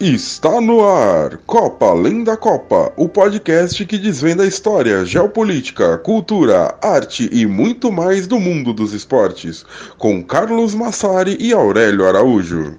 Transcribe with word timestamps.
Está 0.00 0.60
no 0.60 0.86
ar 0.86 1.38
Copa 1.38 1.86
Além 1.86 2.22
da 2.22 2.36
Copa, 2.36 2.92
o 2.96 3.08
podcast 3.08 3.84
que 3.84 3.98
desvenda 3.98 4.44
a 4.44 4.46
história, 4.46 5.04
geopolítica, 5.04 5.98
cultura, 5.98 6.72
arte 6.80 7.28
e 7.32 7.44
muito 7.44 7.90
mais 7.90 8.28
do 8.28 8.38
mundo 8.38 8.72
dos 8.72 8.92
esportes, 8.92 9.66
com 9.98 10.22
Carlos 10.22 10.72
Massari 10.72 11.36
e 11.40 11.52
Aurélio 11.52 12.06
Araújo. 12.06 12.78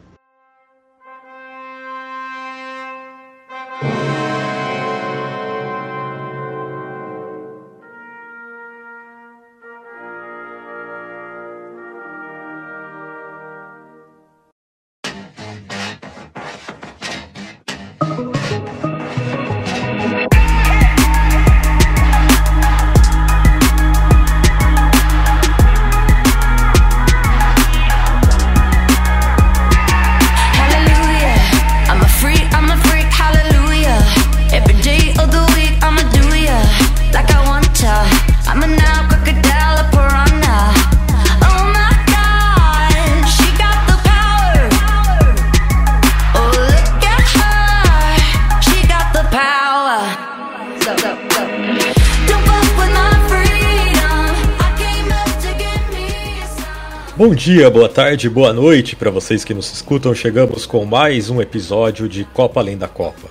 Dia, 57.59 57.69
boa 57.69 57.89
tarde, 57.89 58.29
boa 58.29 58.53
noite 58.53 58.95
para 58.95 59.11
vocês 59.11 59.43
que 59.43 59.53
nos 59.53 59.69
escutam. 59.69 60.15
Chegamos 60.15 60.65
com 60.65 60.85
mais 60.85 61.29
um 61.29 61.41
episódio 61.41 62.07
de 62.07 62.23
Copa 62.23 62.61
Além 62.61 62.77
da 62.77 62.87
Copa. 62.87 63.29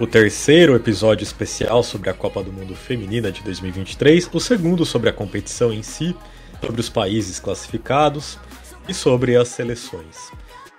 O 0.00 0.08
terceiro 0.08 0.74
episódio 0.74 1.22
especial 1.22 1.84
sobre 1.84 2.10
a 2.10 2.12
Copa 2.12 2.42
do 2.42 2.52
Mundo 2.52 2.74
Feminina 2.74 3.30
de 3.30 3.44
2023, 3.44 4.28
o 4.32 4.40
segundo 4.40 4.84
sobre 4.84 5.08
a 5.08 5.12
competição 5.12 5.72
em 5.72 5.84
si, 5.84 6.16
sobre 6.60 6.80
os 6.80 6.88
países 6.88 7.38
classificados 7.38 8.40
e 8.88 8.92
sobre 8.92 9.36
as 9.36 9.46
seleções. 9.46 10.16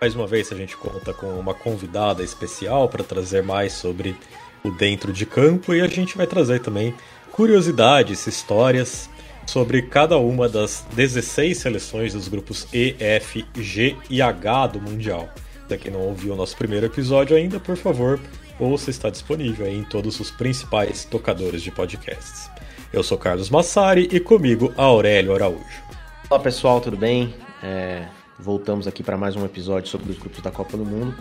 Mais 0.02 0.14
uma 0.14 0.28
vez 0.28 0.52
a 0.52 0.56
gente 0.58 0.76
conta 0.76 1.14
com 1.14 1.28
uma 1.28 1.54
convidada 1.54 2.22
especial 2.22 2.90
para 2.90 3.06
trazer 3.06 3.42
mais 3.42 3.72
sobre 3.72 4.18
o 4.66 4.70
dentro 4.70 5.14
de 5.14 5.26
campo 5.26 5.74
e 5.74 5.80
a 5.80 5.88
gente 5.88 6.18
vai 6.18 6.28
trazer 6.28 6.60
também 6.60 6.94
curiosidades, 7.32 8.28
histórias 8.28 9.10
sobre 9.52 9.82
cada 9.82 10.18
uma 10.18 10.48
das 10.48 10.86
16 10.96 11.58
seleções 11.58 12.14
dos 12.14 12.30
grupos 12.30 12.66
E, 12.74 12.96
F, 12.98 13.46
G 13.58 13.98
e 14.10 14.22
H 14.22 14.68
do 14.68 14.80
Mundial. 14.80 15.28
Para 15.68 15.78
quem 15.78 15.92
não 15.92 16.00
ouviu 16.00 16.32
o 16.32 16.38
nosso 16.38 16.56
primeiro 16.56 16.86
episódio 16.86 17.36
ainda, 17.36 17.60
por 17.60 17.76
favor, 17.76 18.18
ouça 18.58 18.90
está 18.90 19.10
disponível 19.10 19.68
em 19.68 19.84
todos 19.84 20.22
os 20.22 20.32
principais 20.32 21.04
tocadores 21.04 21.62
de 21.62 21.70
podcasts. 21.70 22.50
Eu 22.94 23.04
sou 23.04 23.18
Carlos 23.18 23.50
Massari 23.50 24.08
e 24.10 24.22
comigo 24.22 24.74
Aurélio 24.78 25.36
Araújo. 25.36 25.84
Olá 26.30 26.40
pessoal, 26.40 26.80
tudo 26.80 26.96
bem? 26.96 27.36
É, 27.62 28.06
voltamos 28.40 28.88
aqui 28.88 29.04
para 29.04 29.18
mais 29.18 29.36
um 29.36 29.44
episódio 29.44 29.90
sobre 29.90 30.14
os 30.14 30.18
grupos 30.18 30.42
da 30.42 30.50
Copa 30.50 30.78
do 30.78 30.86
Mundo. 30.86 31.14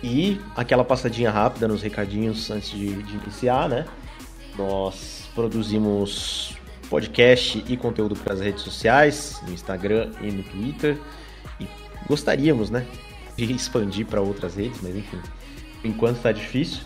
E 0.00 0.40
aquela 0.54 0.84
passadinha 0.84 1.32
rápida 1.32 1.66
nos 1.66 1.82
recadinhos 1.82 2.52
antes 2.52 2.70
de, 2.70 3.02
de 3.02 3.16
iniciar, 3.16 3.68
né? 3.68 3.84
Nós 4.56 5.28
produzimos 5.34 6.54
podcast 6.88 7.64
e 7.66 7.76
conteúdo 7.76 8.16
para 8.16 8.34
as 8.34 8.40
redes 8.40 8.62
sociais, 8.62 9.40
no 9.46 9.52
Instagram 9.52 10.10
e 10.20 10.30
no 10.30 10.42
Twitter. 10.42 10.98
E 11.60 11.66
gostaríamos, 12.06 12.70
né, 12.70 12.86
de 13.36 13.52
expandir 13.52 14.06
para 14.06 14.20
outras 14.20 14.54
redes, 14.56 14.80
mas 14.82 14.94
enfim, 14.94 15.20
enquanto 15.82 16.16
está 16.16 16.32
difícil. 16.32 16.82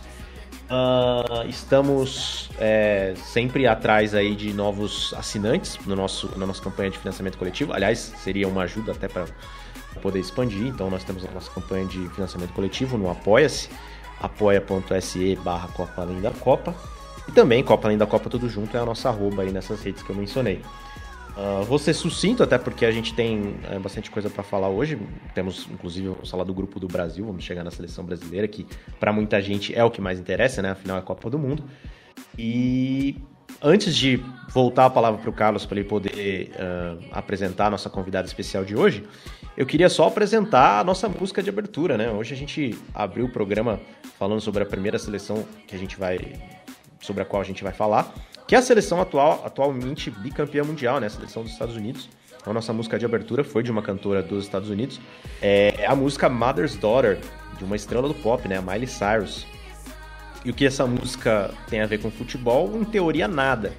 Uh, 0.70 1.48
estamos 1.48 2.50
é, 2.58 3.14
sempre 3.16 3.66
atrás 3.66 4.14
aí 4.14 4.36
de 4.36 4.52
novos 4.52 5.14
assinantes 5.16 5.78
no 5.86 5.96
nosso, 5.96 6.30
na 6.38 6.46
nossa 6.46 6.62
campanha 6.62 6.90
de 6.90 6.98
financiamento 6.98 7.38
coletivo. 7.38 7.72
Aliás, 7.72 8.12
seria 8.22 8.46
uma 8.46 8.64
ajuda 8.64 8.92
até 8.92 9.08
para 9.08 9.24
poder 10.02 10.18
expandir. 10.18 10.66
Então, 10.66 10.90
nós 10.90 11.04
temos 11.04 11.24
a 11.24 11.30
nossa 11.30 11.50
campanha 11.50 11.86
de 11.86 12.06
financiamento 12.10 12.52
coletivo 12.52 12.98
no 12.98 13.10
Apoia-se, 13.10 13.70
apoia.se 14.20 15.36
barra 15.36 15.68
Copa 15.68 16.02
Além 16.02 16.20
da 16.20 16.32
Copa. 16.32 16.74
E 17.28 17.32
também, 17.32 17.62
Copa 17.62 17.86
Além 17.86 17.98
da 17.98 18.06
Copa 18.06 18.30
Tudo 18.30 18.48
Junto 18.48 18.74
é 18.76 18.80
a 18.80 18.86
nossa 18.86 19.10
arroba 19.10 19.42
aí 19.42 19.52
nessas 19.52 19.82
redes 19.82 20.02
que 20.02 20.10
eu 20.10 20.16
mencionei. 20.16 20.62
Uh, 21.36 21.62
vou 21.62 21.78
ser 21.78 21.94
sucinto, 21.94 22.42
até 22.42 22.58
porque 22.58 22.84
a 22.84 22.90
gente 22.90 23.14
tem 23.14 23.54
é, 23.70 23.78
bastante 23.78 24.10
coisa 24.10 24.28
para 24.28 24.42
falar 24.42 24.68
hoje. 24.68 24.98
Temos, 25.34 25.68
inclusive, 25.70 26.08
vamos 26.08 26.28
falar 26.28 26.42
do 26.42 26.52
grupo 26.52 26.80
do 26.80 26.88
Brasil, 26.88 27.24
vamos 27.24 27.44
chegar 27.44 27.62
na 27.62 27.70
seleção 27.70 28.02
brasileira, 28.02 28.48
que 28.48 28.66
para 28.98 29.12
muita 29.12 29.40
gente 29.40 29.72
é 29.72 29.84
o 29.84 29.90
que 29.90 30.00
mais 30.00 30.18
interessa, 30.18 30.60
né? 30.62 30.70
Afinal, 30.70 30.96
é 30.96 31.00
a 31.00 31.02
Copa 31.02 31.30
do 31.30 31.38
Mundo. 31.38 31.62
E 32.36 33.16
antes 33.62 33.94
de 33.94 34.20
voltar 34.48 34.86
a 34.86 34.90
palavra 34.90 35.20
para 35.20 35.30
o 35.30 35.32
Carlos 35.32 35.64
para 35.64 35.78
ele 35.78 35.88
poder 35.88 36.50
uh, 36.54 37.04
apresentar 37.12 37.66
a 37.66 37.70
nossa 37.70 37.88
convidada 37.88 38.26
especial 38.26 38.64
de 38.64 38.74
hoje, 38.74 39.04
eu 39.56 39.66
queria 39.66 39.88
só 39.88 40.08
apresentar 40.08 40.80
a 40.80 40.84
nossa 40.84 41.08
música 41.08 41.40
de 41.40 41.50
abertura, 41.50 41.96
né? 41.96 42.10
Hoje 42.10 42.34
a 42.34 42.36
gente 42.36 42.76
abriu 42.92 43.26
o 43.26 43.28
programa 43.28 43.78
falando 44.18 44.40
sobre 44.40 44.62
a 44.64 44.66
primeira 44.66 44.98
seleção 44.98 45.44
que 45.68 45.76
a 45.76 45.78
gente 45.78 45.96
vai 45.96 46.18
sobre 47.00 47.22
a 47.22 47.26
qual 47.26 47.42
a 47.42 47.44
gente 47.44 47.62
vai 47.62 47.72
falar, 47.72 48.12
que 48.46 48.54
é 48.54 48.58
a 48.58 48.62
seleção 48.62 49.00
atual, 49.00 49.42
atualmente 49.44 50.10
bicampeã 50.10 50.64
mundial, 50.64 51.00
né? 51.00 51.06
A 51.06 51.10
seleção 51.10 51.42
dos 51.42 51.52
Estados 51.52 51.76
Unidos. 51.76 52.08
Então, 52.40 52.50
a 52.50 52.54
nossa 52.54 52.72
música 52.72 52.98
de 52.98 53.04
abertura 53.04 53.44
foi 53.44 53.62
de 53.62 53.70
uma 53.70 53.82
cantora 53.82 54.22
dos 54.22 54.44
Estados 54.44 54.70
Unidos. 54.70 55.00
É 55.42 55.84
a 55.86 55.94
música 55.94 56.28
Mother's 56.28 56.76
Daughter, 56.76 57.18
de 57.58 57.64
uma 57.64 57.76
estrela 57.76 58.08
do 58.08 58.14
pop, 58.14 58.48
né? 58.48 58.56
A 58.56 58.62
Miley 58.62 58.86
Cyrus. 58.86 59.46
E 60.44 60.50
o 60.50 60.54
que 60.54 60.64
essa 60.64 60.86
música 60.86 61.50
tem 61.68 61.80
a 61.80 61.86
ver 61.86 61.98
com 61.98 62.10
futebol? 62.10 62.74
Em 62.80 62.84
teoria, 62.84 63.28
nada. 63.28 63.72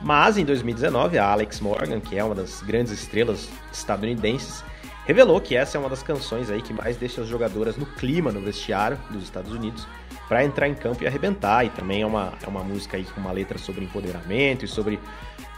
Mas 0.00 0.36
em 0.36 0.44
2019, 0.44 1.18
a 1.18 1.26
Alex 1.26 1.60
Morgan, 1.60 2.00
que 2.00 2.18
é 2.18 2.22
uma 2.22 2.34
das 2.34 2.60
grandes 2.60 2.92
estrelas 2.92 3.48
estadunidenses, 3.72 4.62
revelou 5.06 5.40
que 5.40 5.56
essa 5.56 5.76
é 5.76 5.80
uma 5.80 5.88
das 5.88 6.02
canções 6.02 6.50
aí 6.50 6.60
que 6.60 6.72
mais 6.72 6.96
deixa 6.96 7.22
as 7.22 7.28
jogadoras 7.28 7.76
no 7.76 7.86
clima 7.86 8.30
no 8.30 8.40
vestiário 8.40 8.98
dos 9.10 9.24
Estados 9.24 9.52
Unidos 9.52 9.86
para 10.28 10.44
entrar 10.44 10.68
em 10.68 10.74
campo 10.74 11.02
e 11.04 11.06
arrebentar. 11.06 11.64
E 11.64 11.70
também 11.70 12.02
é 12.02 12.06
uma, 12.06 12.32
é 12.42 12.48
uma 12.48 12.62
música 12.62 12.96
aí 12.96 13.04
com 13.04 13.20
uma 13.20 13.32
letra 13.32 13.58
sobre 13.58 13.84
empoderamento 13.84 14.64
e 14.64 14.68
sobre 14.68 14.98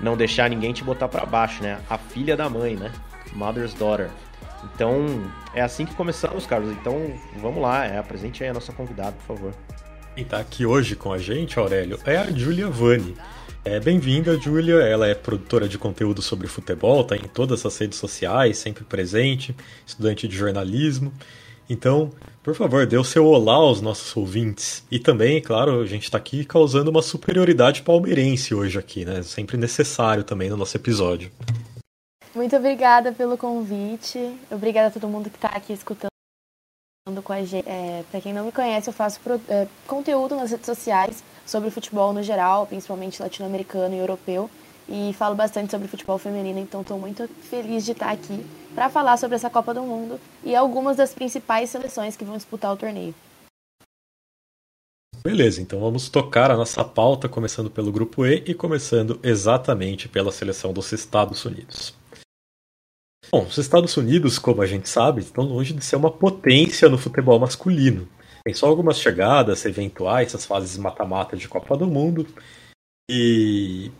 não 0.00 0.16
deixar 0.16 0.50
ninguém 0.50 0.72
te 0.72 0.82
botar 0.82 1.08
para 1.08 1.24
baixo, 1.24 1.62
né? 1.62 1.80
A 1.88 1.98
filha 1.98 2.36
da 2.36 2.48
mãe, 2.48 2.74
né? 2.74 2.92
Mother's 3.32 3.74
Daughter. 3.74 4.10
Então, 4.74 5.30
é 5.54 5.60
assim 5.60 5.84
que 5.84 5.94
começamos, 5.94 6.46
Carlos. 6.46 6.72
Então, 6.72 7.12
vamos 7.36 7.62
lá, 7.62 7.84
é, 7.84 7.98
apresente 7.98 8.42
aí 8.42 8.50
a 8.50 8.54
nossa 8.54 8.72
convidada, 8.72 9.12
por 9.12 9.36
favor. 9.36 9.54
Quem 10.14 10.24
tá 10.24 10.38
aqui 10.38 10.64
hoje 10.64 10.94
com 10.94 11.12
a 11.12 11.18
gente, 11.18 11.58
Aurélio, 11.58 11.98
é 12.04 12.16
a 12.16 12.30
Julia 12.30 12.68
Vani. 12.68 13.14
É, 13.64 13.80
Bem-vinda, 13.80 14.38
Julia. 14.38 14.76
Ela 14.76 15.08
é 15.08 15.14
produtora 15.14 15.68
de 15.68 15.78
conteúdo 15.78 16.22
sobre 16.22 16.46
futebol, 16.46 17.02
tá 17.02 17.16
em 17.16 17.22
todas 17.22 17.64
as 17.64 17.76
redes 17.78 17.98
sociais, 17.98 18.58
sempre 18.58 18.84
presente, 18.84 19.56
estudante 19.86 20.28
de 20.28 20.36
jornalismo. 20.36 21.12
Então, 21.68 22.10
por 22.42 22.54
favor, 22.54 22.86
dê 22.86 22.96
o 22.96 23.04
seu 23.04 23.26
olá 23.26 23.54
aos 23.54 23.80
nossos 23.80 24.14
ouvintes. 24.16 24.84
E 24.90 24.98
também, 24.98 25.40
claro, 25.40 25.80
a 25.80 25.86
gente 25.86 26.04
está 26.04 26.18
aqui 26.18 26.44
causando 26.44 26.90
uma 26.90 27.02
superioridade 27.02 27.82
palmeirense 27.82 28.54
hoje 28.54 28.78
aqui, 28.78 29.04
né? 29.04 29.22
Sempre 29.22 29.56
necessário 29.56 30.24
também 30.24 30.50
no 30.50 30.56
nosso 30.56 30.76
episódio. 30.76 31.30
Muito 32.34 32.54
obrigada 32.56 33.12
pelo 33.12 33.38
convite. 33.38 34.18
Obrigada 34.50 34.88
a 34.88 34.90
todo 34.90 35.08
mundo 35.08 35.30
que 35.30 35.36
está 35.36 35.48
aqui 35.48 35.72
escutando 35.72 36.10
com 37.22 37.32
a 37.32 37.42
gente. 37.44 37.68
É, 37.68 38.04
Para 38.10 38.20
quem 38.20 38.32
não 38.32 38.44
me 38.44 38.52
conhece, 38.52 38.88
eu 38.88 38.92
faço 38.92 39.20
pro, 39.20 39.40
é, 39.48 39.66
conteúdo 39.86 40.36
nas 40.36 40.50
redes 40.50 40.66
sociais 40.66 41.24
sobre 41.46 41.70
futebol 41.70 42.12
no 42.12 42.22
geral, 42.22 42.66
principalmente 42.66 43.22
latino-americano 43.22 43.94
e 43.94 43.98
europeu 43.98 44.50
e 44.88 45.12
falo 45.14 45.34
bastante 45.34 45.70
sobre 45.70 45.88
futebol 45.88 46.18
feminino, 46.18 46.58
então 46.58 46.82
estou 46.82 46.98
muito 46.98 47.28
feliz 47.48 47.84
de 47.84 47.92
estar 47.92 48.10
aqui 48.10 48.44
para 48.74 48.90
falar 48.90 49.16
sobre 49.16 49.36
essa 49.36 49.48
Copa 49.48 49.72
do 49.72 49.82
Mundo 49.82 50.20
e 50.42 50.54
algumas 50.54 50.96
das 50.96 51.14
principais 51.14 51.70
seleções 51.70 52.16
que 52.16 52.24
vão 52.24 52.36
disputar 52.36 52.72
o 52.72 52.76
torneio. 52.76 53.14
Beleza, 55.22 55.62
então 55.62 55.80
vamos 55.80 56.10
tocar 56.10 56.50
a 56.50 56.56
nossa 56.56 56.84
pauta, 56.84 57.30
começando 57.30 57.70
pelo 57.70 57.90
grupo 57.90 58.26
E 58.26 58.44
e 58.46 58.52
começando 58.52 59.18
exatamente 59.22 60.06
pela 60.06 60.30
seleção 60.30 60.70
dos 60.70 60.92
Estados 60.92 61.44
Unidos. 61.46 61.94
Bom, 63.32 63.44
os 63.44 63.56
Estados 63.56 63.96
Unidos, 63.96 64.38
como 64.38 64.60
a 64.60 64.66
gente 64.66 64.86
sabe, 64.86 65.22
estão 65.22 65.44
longe 65.44 65.72
de 65.72 65.82
ser 65.82 65.96
uma 65.96 66.10
potência 66.10 66.90
no 66.90 66.98
futebol 66.98 67.38
masculino. 67.38 68.06
Tem 68.44 68.52
só 68.52 68.66
algumas 68.66 68.98
chegadas 68.98 69.64
eventuais, 69.64 70.28
essas 70.28 70.44
fases 70.44 70.76
mata-mata 70.76 71.34
de 71.34 71.48
Copa 71.48 71.74
do 71.74 71.86
Mundo, 71.86 72.26
E 73.10 73.90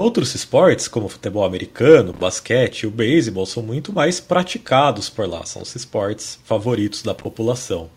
outros 0.00 0.34
esportes, 0.34 0.88
como 0.88 1.06
o 1.06 1.08
futebol 1.10 1.44
americano, 1.44 2.12
basquete 2.12 2.82
e 2.82 2.86
o 2.86 2.90
beisebol, 2.90 3.44
são 3.44 3.62
muito 3.62 3.92
mais 3.92 4.18
praticados 4.18 5.10
por 5.10 5.28
lá, 5.28 5.44
são 5.44 5.60
os 5.62 5.74
esportes 5.76 6.38
favoritos 6.44 7.02
da 7.02 7.14
população. 7.14 7.90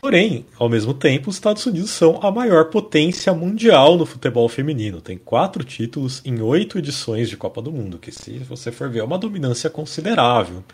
Porém, 0.00 0.44
ao 0.58 0.68
mesmo 0.68 0.92
tempo, 0.94 1.30
os 1.30 1.36
Estados 1.36 1.64
Unidos 1.64 1.90
são 1.90 2.18
a 2.22 2.30
maior 2.30 2.70
potência 2.70 3.32
mundial 3.32 3.96
no 3.96 4.04
futebol 4.04 4.48
feminino. 4.48 5.00
Tem 5.00 5.16
quatro 5.16 5.62
títulos 5.62 6.20
em 6.24 6.40
oito 6.40 6.76
edições 6.76 7.28
de 7.28 7.36
Copa 7.36 7.62
do 7.62 7.70
Mundo, 7.70 7.98
que 7.98 8.10
se 8.10 8.38
você 8.38 8.72
for 8.72 8.90
ver 8.90 8.98
é 8.98 9.04
uma 9.04 9.18
dominância 9.18 9.70
considerável. 9.70 10.64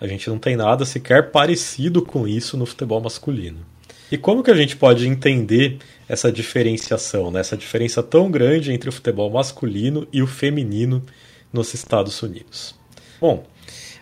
A 0.00 0.06
gente 0.06 0.30
não 0.30 0.38
tem 0.38 0.56
nada 0.56 0.86
sequer 0.86 1.30
parecido 1.30 2.00
com 2.00 2.26
isso 2.26 2.56
no 2.56 2.64
futebol 2.64 3.00
masculino. 3.00 3.58
E 4.10 4.16
como 4.16 4.42
que 4.42 4.50
a 4.50 4.56
gente 4.56 4.74
pode 4.74 5.06
entender 5.06 5.78
essa 6.08 6.32
diferenciação, 6.32 7.30
né? 7.30 7.40
essa 7.40 7.56
diferença 7.56 8.02
tão 8.02 8.30
grande 8.30 8.72
entre 8.72 8.88
o 8.88 8.92
futebol 8.92 9.30
masculino 9.30 10.06
e 10.12 10.22
o 10.22 10.26
feminino 10.26 11.04
nos 11.52 11.74
Estados 11.74 12.22
Unidos? 12.22 12.74
Bom, 13.20 13.44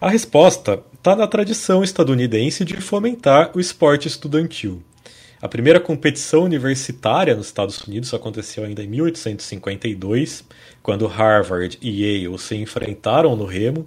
a 0.00 0.08
resposta 0.08 0.82
está 0.94 1.16
na 1.16 1.26
tradição 1.26 1.82
estadunidense 1.82 2.64
de 2.64 2.76
fomentar 2.76 3.50
o 3.54 3.60
esporte 3.60 4.06
estudantil. 4.06 4.82
A 5.40 5.48
primeira 5.48 5.78
competição 5.78 6.44
universitária 6.44 7.34
nos 7.34 7.46
Estados 7.46 7.80
Unidos 7.82 8.12
aconteceu 8.14 8.64
ainda 8.64 8.82
em 8.82 8.88
1852, 8.88 10.44
quando 10.82 11.06
Harvard 11.06 11.78
e 11.82 12.02
Yale 12.02 12.38
se 12.38 12.56
enfrentaram 12.56 13.36
no 13.36 13.44
remo, 13.44 13.84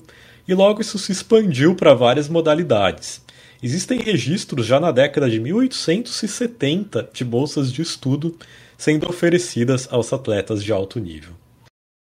e 0.48 0.54
logo 0.54 0.82
isso 0.82 0.98
se 0.98 1.12
expandiu 1.12 1.76
para 1.76 1.94
várias 1.94 2.30
modalidades. 2.30 3.22
Existem 3.62 4.00
registros 4.00 4.66
já 4.66 4.80
na 4.80 4.92
década 4.92 5.30
de 5.30 5.40
1870 5.40 7.10
de 7.12 7.26
bolsas 7.26 7.72
de 7.72 7.82
estudo 7.82 8.38
sendo 8.78 9.10
oferecidas 9.10 9.92
aos 9.92 10.14
atletas 10.14 10.64
de 10.64 10.72
alto 10.72 11.00
nível. 11.00 11.34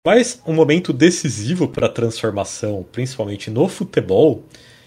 Mas 0.07 0.41
um 0.47 0.55
momento 0.55 0.93
decisivo 0.93 1.69
para 1.69 1.87
a 1.87 1.91
transformação, 1.91 2.87
principalmente 2.91 3.51
no 3.51 3.69
futebol, 3.69 4.43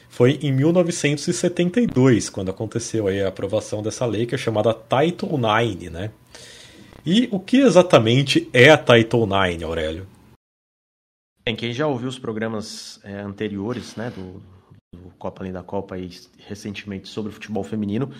foi 0.09 0.39
em 0.41 0.51
1972, 0.51 2.29
quando 2.29 2.49
aconteceu 2.49 3.07
a 3.07 3.27
aprovação 3.27 3.83
dessa 3.83 4.05
lei 4.05 4.25
que 4.25 4.33
é 4.33 4.37
chamada 4.37 4.73
Title 4.73 5.39
IX, 5.39 5.91
né? 5.91 6.11
E 7.05 7.29
o 7.31 7.39
que 7.39 7.57
exatamente 7.57 8.49
é 8.51 8.69
a 8.69 8.77
Title 8.77 9.27
IX, 9.27 9.63
Aurélio? 9.63 10.07
Bem, 11.45 11.55
quem 11.55 11.71
já 11.71 11.87
ouviu 11.87 12.09
os 12.09 12.19
programas 12.19 12.99
é, 13.03 13.21
anteriores, 13.21 13.95
né, 13.95 14.11
do, 14.11 14.41
do, 14.97 15.09
Copa 15.17 15.41
Além 15.41 15.53
da 15.53 15.63
Copa 15.63 15.97
e 15.97 16.09
recentemente 16.47 17.07
sobre 17.07 17.29
o 17.29 17.33
futebol 17.33 17.63
feminino, 17.63 18.11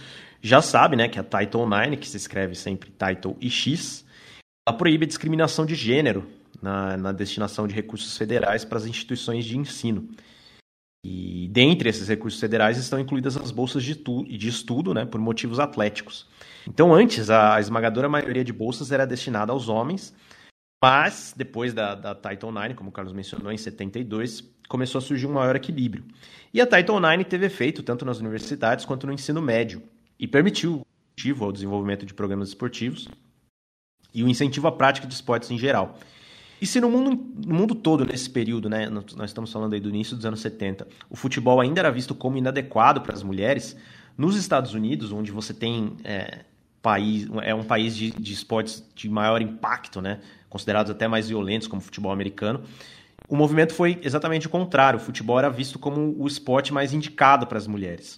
já 0.42 0.62
sabe, 0.62 0.96
né, 0.96 1.08
que 1.08 1.20
a 1.20 1.24
Title 1.24 1.68
IX, 1.68 2.00
que 2.00 2.08
se 2.08 2.18
escreve 2.18 2.56
sempre 2.56 2.92
Title 2.92 3.36
e 3.42 3.50
X, 3.50 4.06
ela 4.68 4.78
proíbe 4.78 5.06
a 5.06 5.08
discriminação 5.08 5.66
de 5.66 5.76
gênero 5.76 6.28
na, 6.62 6.98
na 6.98 7.12
destinação 7.12 7.68
de 7.68 7.74
recursos 7.74 8.18
federais 8.18 8.64
para 8.66 8.78
as 8.78 8.86
instituições 8.86 9.46
de 9.46 9.58
ensino. 9.58 10.10
E 11.06 11.48
dentre 11.50 11.90
esses 11.90 12.08
recursos 12.08 12.40
federais 12.40 12.78
estão 12.78 13.00
incluídas 13.00 13.38
as 13.38 13.52
bolsas 13.52 13.84
de, 13.84 13.96
tu, 13.96 14.26
de 14.26 14.48
estudo 14.48 14.94
né, 14.94 15.06
por 15.06 15.22
motivos 15.22 15.60
atléticos. 15.60 16.28
Então, 16.68 16.94
antes, 16.94 17.30
a 17.30 17.60
esmagadora 17.60 18.10
maioria 18.10 18.44
de 18.44 18.52
bolsas 18.52 18.92
era 18.92 19.06
destinada 19.06 19.54
aos 19.54 19.70
homens, 19.70 20.14
mas 20.84 21.34
depois 21.36 21.74
da, 21.74 21.96
da 21.96 22.14
Title 22.14 22.52
IX, 22.52 22.76
como 22.76 22.90
o 22.90 22.94
Carlos 22.94 23.14
mencionou, 23.14 23.52
em 23.52 23.58
72, 23.58 24.44
começou 24.68 25.00
a 25.00 25.02
surgir 25.02 25.28
um 25.28 25.34
maior 25.34 25.56
equilíbrio. 25.56 26.04
E 26.58 26.62
a 26.62 26.66
Title 26.66 26.98
IX 26.98 27.24
teve 27.30 27.46
efeito 27.46 27.84
tanto 27.84 28.04
nas 28.04 28.20
universidades 28.20 28.84
quanto 28.84 29.06
no 29.06 29.14
ensino 29.14 29.40
médio 29.40 29.84
e 30.20 30.28
permitiu 30.28 30.82
o 30.82 31.44
ao 31.44 31.52
desenvolvimento 31.52 32.04
de 32.04 32.16
programas 32.16 32.50
esportivos 32.50 33.08
e 34.12 34.24
o 34.24 34.28
incentivo 34.28 34.68
à 34.68 34.72
prática 34.72 35.06
de 35.06 35.14
esportes 35.14 35.52
em 35.52 35.58
geral. 35.60 36.00
E 36.60 36.66
se 36.66 36.82
no 36.82 36.90
mundo, 36.90 37.12
no 37.46 37.54
mundo 37.54 37.76
todo, 37.76 38.04
nesse 38.04 38.28
período, 38.28 38.68
né, 38.72 38.90
nós 38.90 39.30
estamos 39.30 39.54
falando 39.54 39.74
aí 39.74 39.80
do 39.80 39.90
início 39.90 40.16
dos 40.16 40.26
anos 40.26 40.40
70, 40.40 40.88
o 41.08 41.16
futebol 41.16 41.62
ainda 41.62 41.80
era 41.80 41.92
visto 41.92 42.16
como 42.16 42.40
inadequado 42.40 43.02
para 43.02 43.14
as 43.14 43.22
mulheres, 43.22 43.78
nos 44.18 44.36
Estados 44.36 44.74
Unidos, 44.74 45.12
onde 45.12 45.32
você 45.32 45.54
tem 45.54 45.96
é, 46.04 46.40
país, 46.82 47.28
é 47.44 47.54
um 47.54 47.64
país 47.64 47.96
de, 47.96 48.10
de 48.10 48.34
esportes 48.34 48.84
de 48.96 49.08
maior 49.08 49.44
impacto, 49.44 50.02
né, 50.02 50.22
considerados 50.50 50.90
até 50.90 51.08
mais 51.08 51.30
violentos, 51.30 51.68
como 51.68 51.84
o 51.84 51.86
futebol 51.86 52.12
americano, 52.12 52.64
o 53.28 53.36
movimento 53.36 53.74
foi 53.74 54.00
exatamente 54.02 54.48
o 54.48 54.50
contrário. 54.50 54.98
O 54.98 55.02
futebol 55.02 55.38
era 55.38 55.50
visto 55.50 55.78
como 55.78 56.16
o 56.18 56.28
esporte 56.28 56.74
mais 56.74 56.94
indicado 56.94 57.46
para 57.46 57.58
as 57.58 57.68
mulheres. 57.68 58.18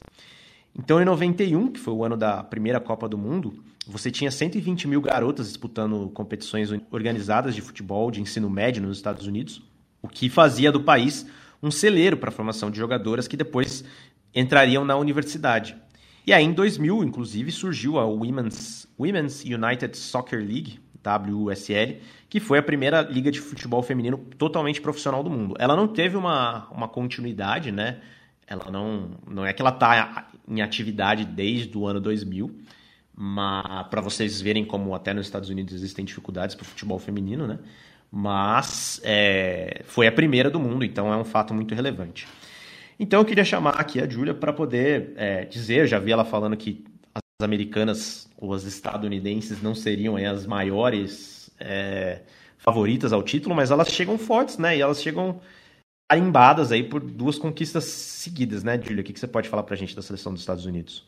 Então, 0.77 1.01
em 1.01 1.06
91, 1.06 1.71
que 1.71 1.79
foi 1.79 1.94
o 1.94 2.06
ano 2.06 2.15
da 2.15 2.44
primeira 2.44 2.79
Copa 2.79 3.09
do 3.09 3.17
Mundo, 3.17 3.63
você 3.88 4.11
tinha 4.11 4.29
120 4.29 4.88
mil 4.88 5.01
garotas 5.01 5.47
disputando 5.47 6.09
competições 6.11 6.69
organizadas 6.91 7.56
de 7.56 7.61
futebol 7.61 8.11
de 8.11 8.21
ensino 8.21 8.50
médio 8.50 8.83
nos 8.83 8.97
Estados 8.97 9.25
Unidos, 9.25 9.61
o 10.01 10.07
que 10.07 10.29
fazia 10.29 10.71
do 10.71 10.81
país 10.81 11.25
um 11.62 11.71
celeiro 11.71 12.15
para 12.15 12.29
a 12.29 12.31
formação 12.31 12.71
de 12.71 12.77
jogadoras 12.77 13.27
que 13.27 13.35
depois 13.35 13.83
entrariam 14.33 14.85
na 14.85 14.95
universidade. 14.95 15.75
E 16.25 16.31
aí, 16.31 16.44
em 16.44 16.53
2000, 16.53 17.03
inclusive, 17.03 17.51
surgiu 17.51 17.97
a 17.97 18.05
Women's, 18.05 18.88
Women's 18.97 19.44
United 19.44 19.97
Soccer 19.97 20.39
League, 20.39 20.79
WUSL, 21.06 21.98
que 22.30 22.40
foi 22.40 22.60
a 22.60 22.63
primeira 22.63 23.01
liga 23.01 23.31
de 23.31 23.40
futebol 23.40 23.81
feminino 23.81 24.18
totalmente 24.38 24.81
profissional 24.81 25.24
do 25.24 25.30
mundo. 25.30 25.56
Ela 25.60 25.75
não 25.75 25.88
teve 25.88 26.18
uma, 26.18 26.68
uma 26.72 26.88
continuidade, 26.88 27.72
né? 27.72 28.00
Ela 28.48 28.69
não, 28.72 29.12
não 29.28 29.46
é 29.46 29.54
que 29.54 29.62
ela 29.62 29.72
está 29.72 30.28
em 30.48 30.62
atividade 30.62 31.25
desde 31.25 31.78
o 31.78 31.86
ano 31.86 32.00
2000, 32.00 32.51
para 33.90 34.01
vocês 34.01 34.42
verem 34.42 34.66
como 34.66 34.96
até 34.96 35.13
nos 35.13 35.25
Estados 35.25 35.50
Unidos 35.50 35.74
existem 35.74 36.06
dificuldades 36.06 36.56
para 36.56 36.63
o 36.63 36.66
futebol 36.66 36.98
feminino, 36.98 37.46
né? 37.46 37.60
Mas 38.12 39.00
é, 39.04 39.81
foi 39.86 40.07
a 40.07 40.12
primeira 40.12 40.50
do 40.50 40.60
mundo, 40.60 40.84
então 40.84 41.13
é 41.13 41.18
um 41.18 41.25
fato 41.25 41.54
muito 41.54 41.75
relevante. 41.75 42.28
Então 43.00 43.19
eu 43.19 43.25
queria 43.25 43.46
chamar 43.46 43.72
aqui 43.72 44.01
a 44.01 44.10
Júlia 44.10 44.34
para 44.34 44.51
poder 44.51 45.13
é, 45.16 45.46
dizer, 45.46 45.88
já 45.88 46.00
vi 46.00 46.12
ela 46.12 46.25
falando 46.25 46.57
que 46.57 46.84
americanas 47.41 48.27
ou 48.38 48.53
as 48.53 48.63
estadunidenses 48.63 49.62
não 49.62 49.74
seriam 49.74 50.15
aí, 50.15 50.25
as 50.25 50.45
maiores 50.45 51.50
é, 51.59 52.21
favoritas 52.57 53.13
ao 53.13 53.24
título, 53.24 53.56
mas 53.56 53.71
elas 53.71 53.89
chegam 53.89 54.18
fortes, 54.18 54.57
né? 54.57 54.77
E 54.77 54.81
elas 54.81 55.01
chegam 55.01 55.39
carimbadas 56.09 56.71
aí 56.71 56.83
por 56.83 57.00
duas 57.00 57.38
conquistas 57.38 57.86
seguidas, 57.86 58.63
né, 58.63 58.80
Júlia? 58.81 59.01
O 59.01 59.03
que, 59.03 59.13
que 59.13 59.19
você 59.19 59.27
pode 59.27 59.47
falar 59.47 59.63
para 59.63 59.75
a 59.75 59.77
gente 59.77 59.95
da 59.95 60.01
seleção 60.01 60.33
dos 60.33 60.41
Estados 60.41 60.65
Unidos? 60.65 61.06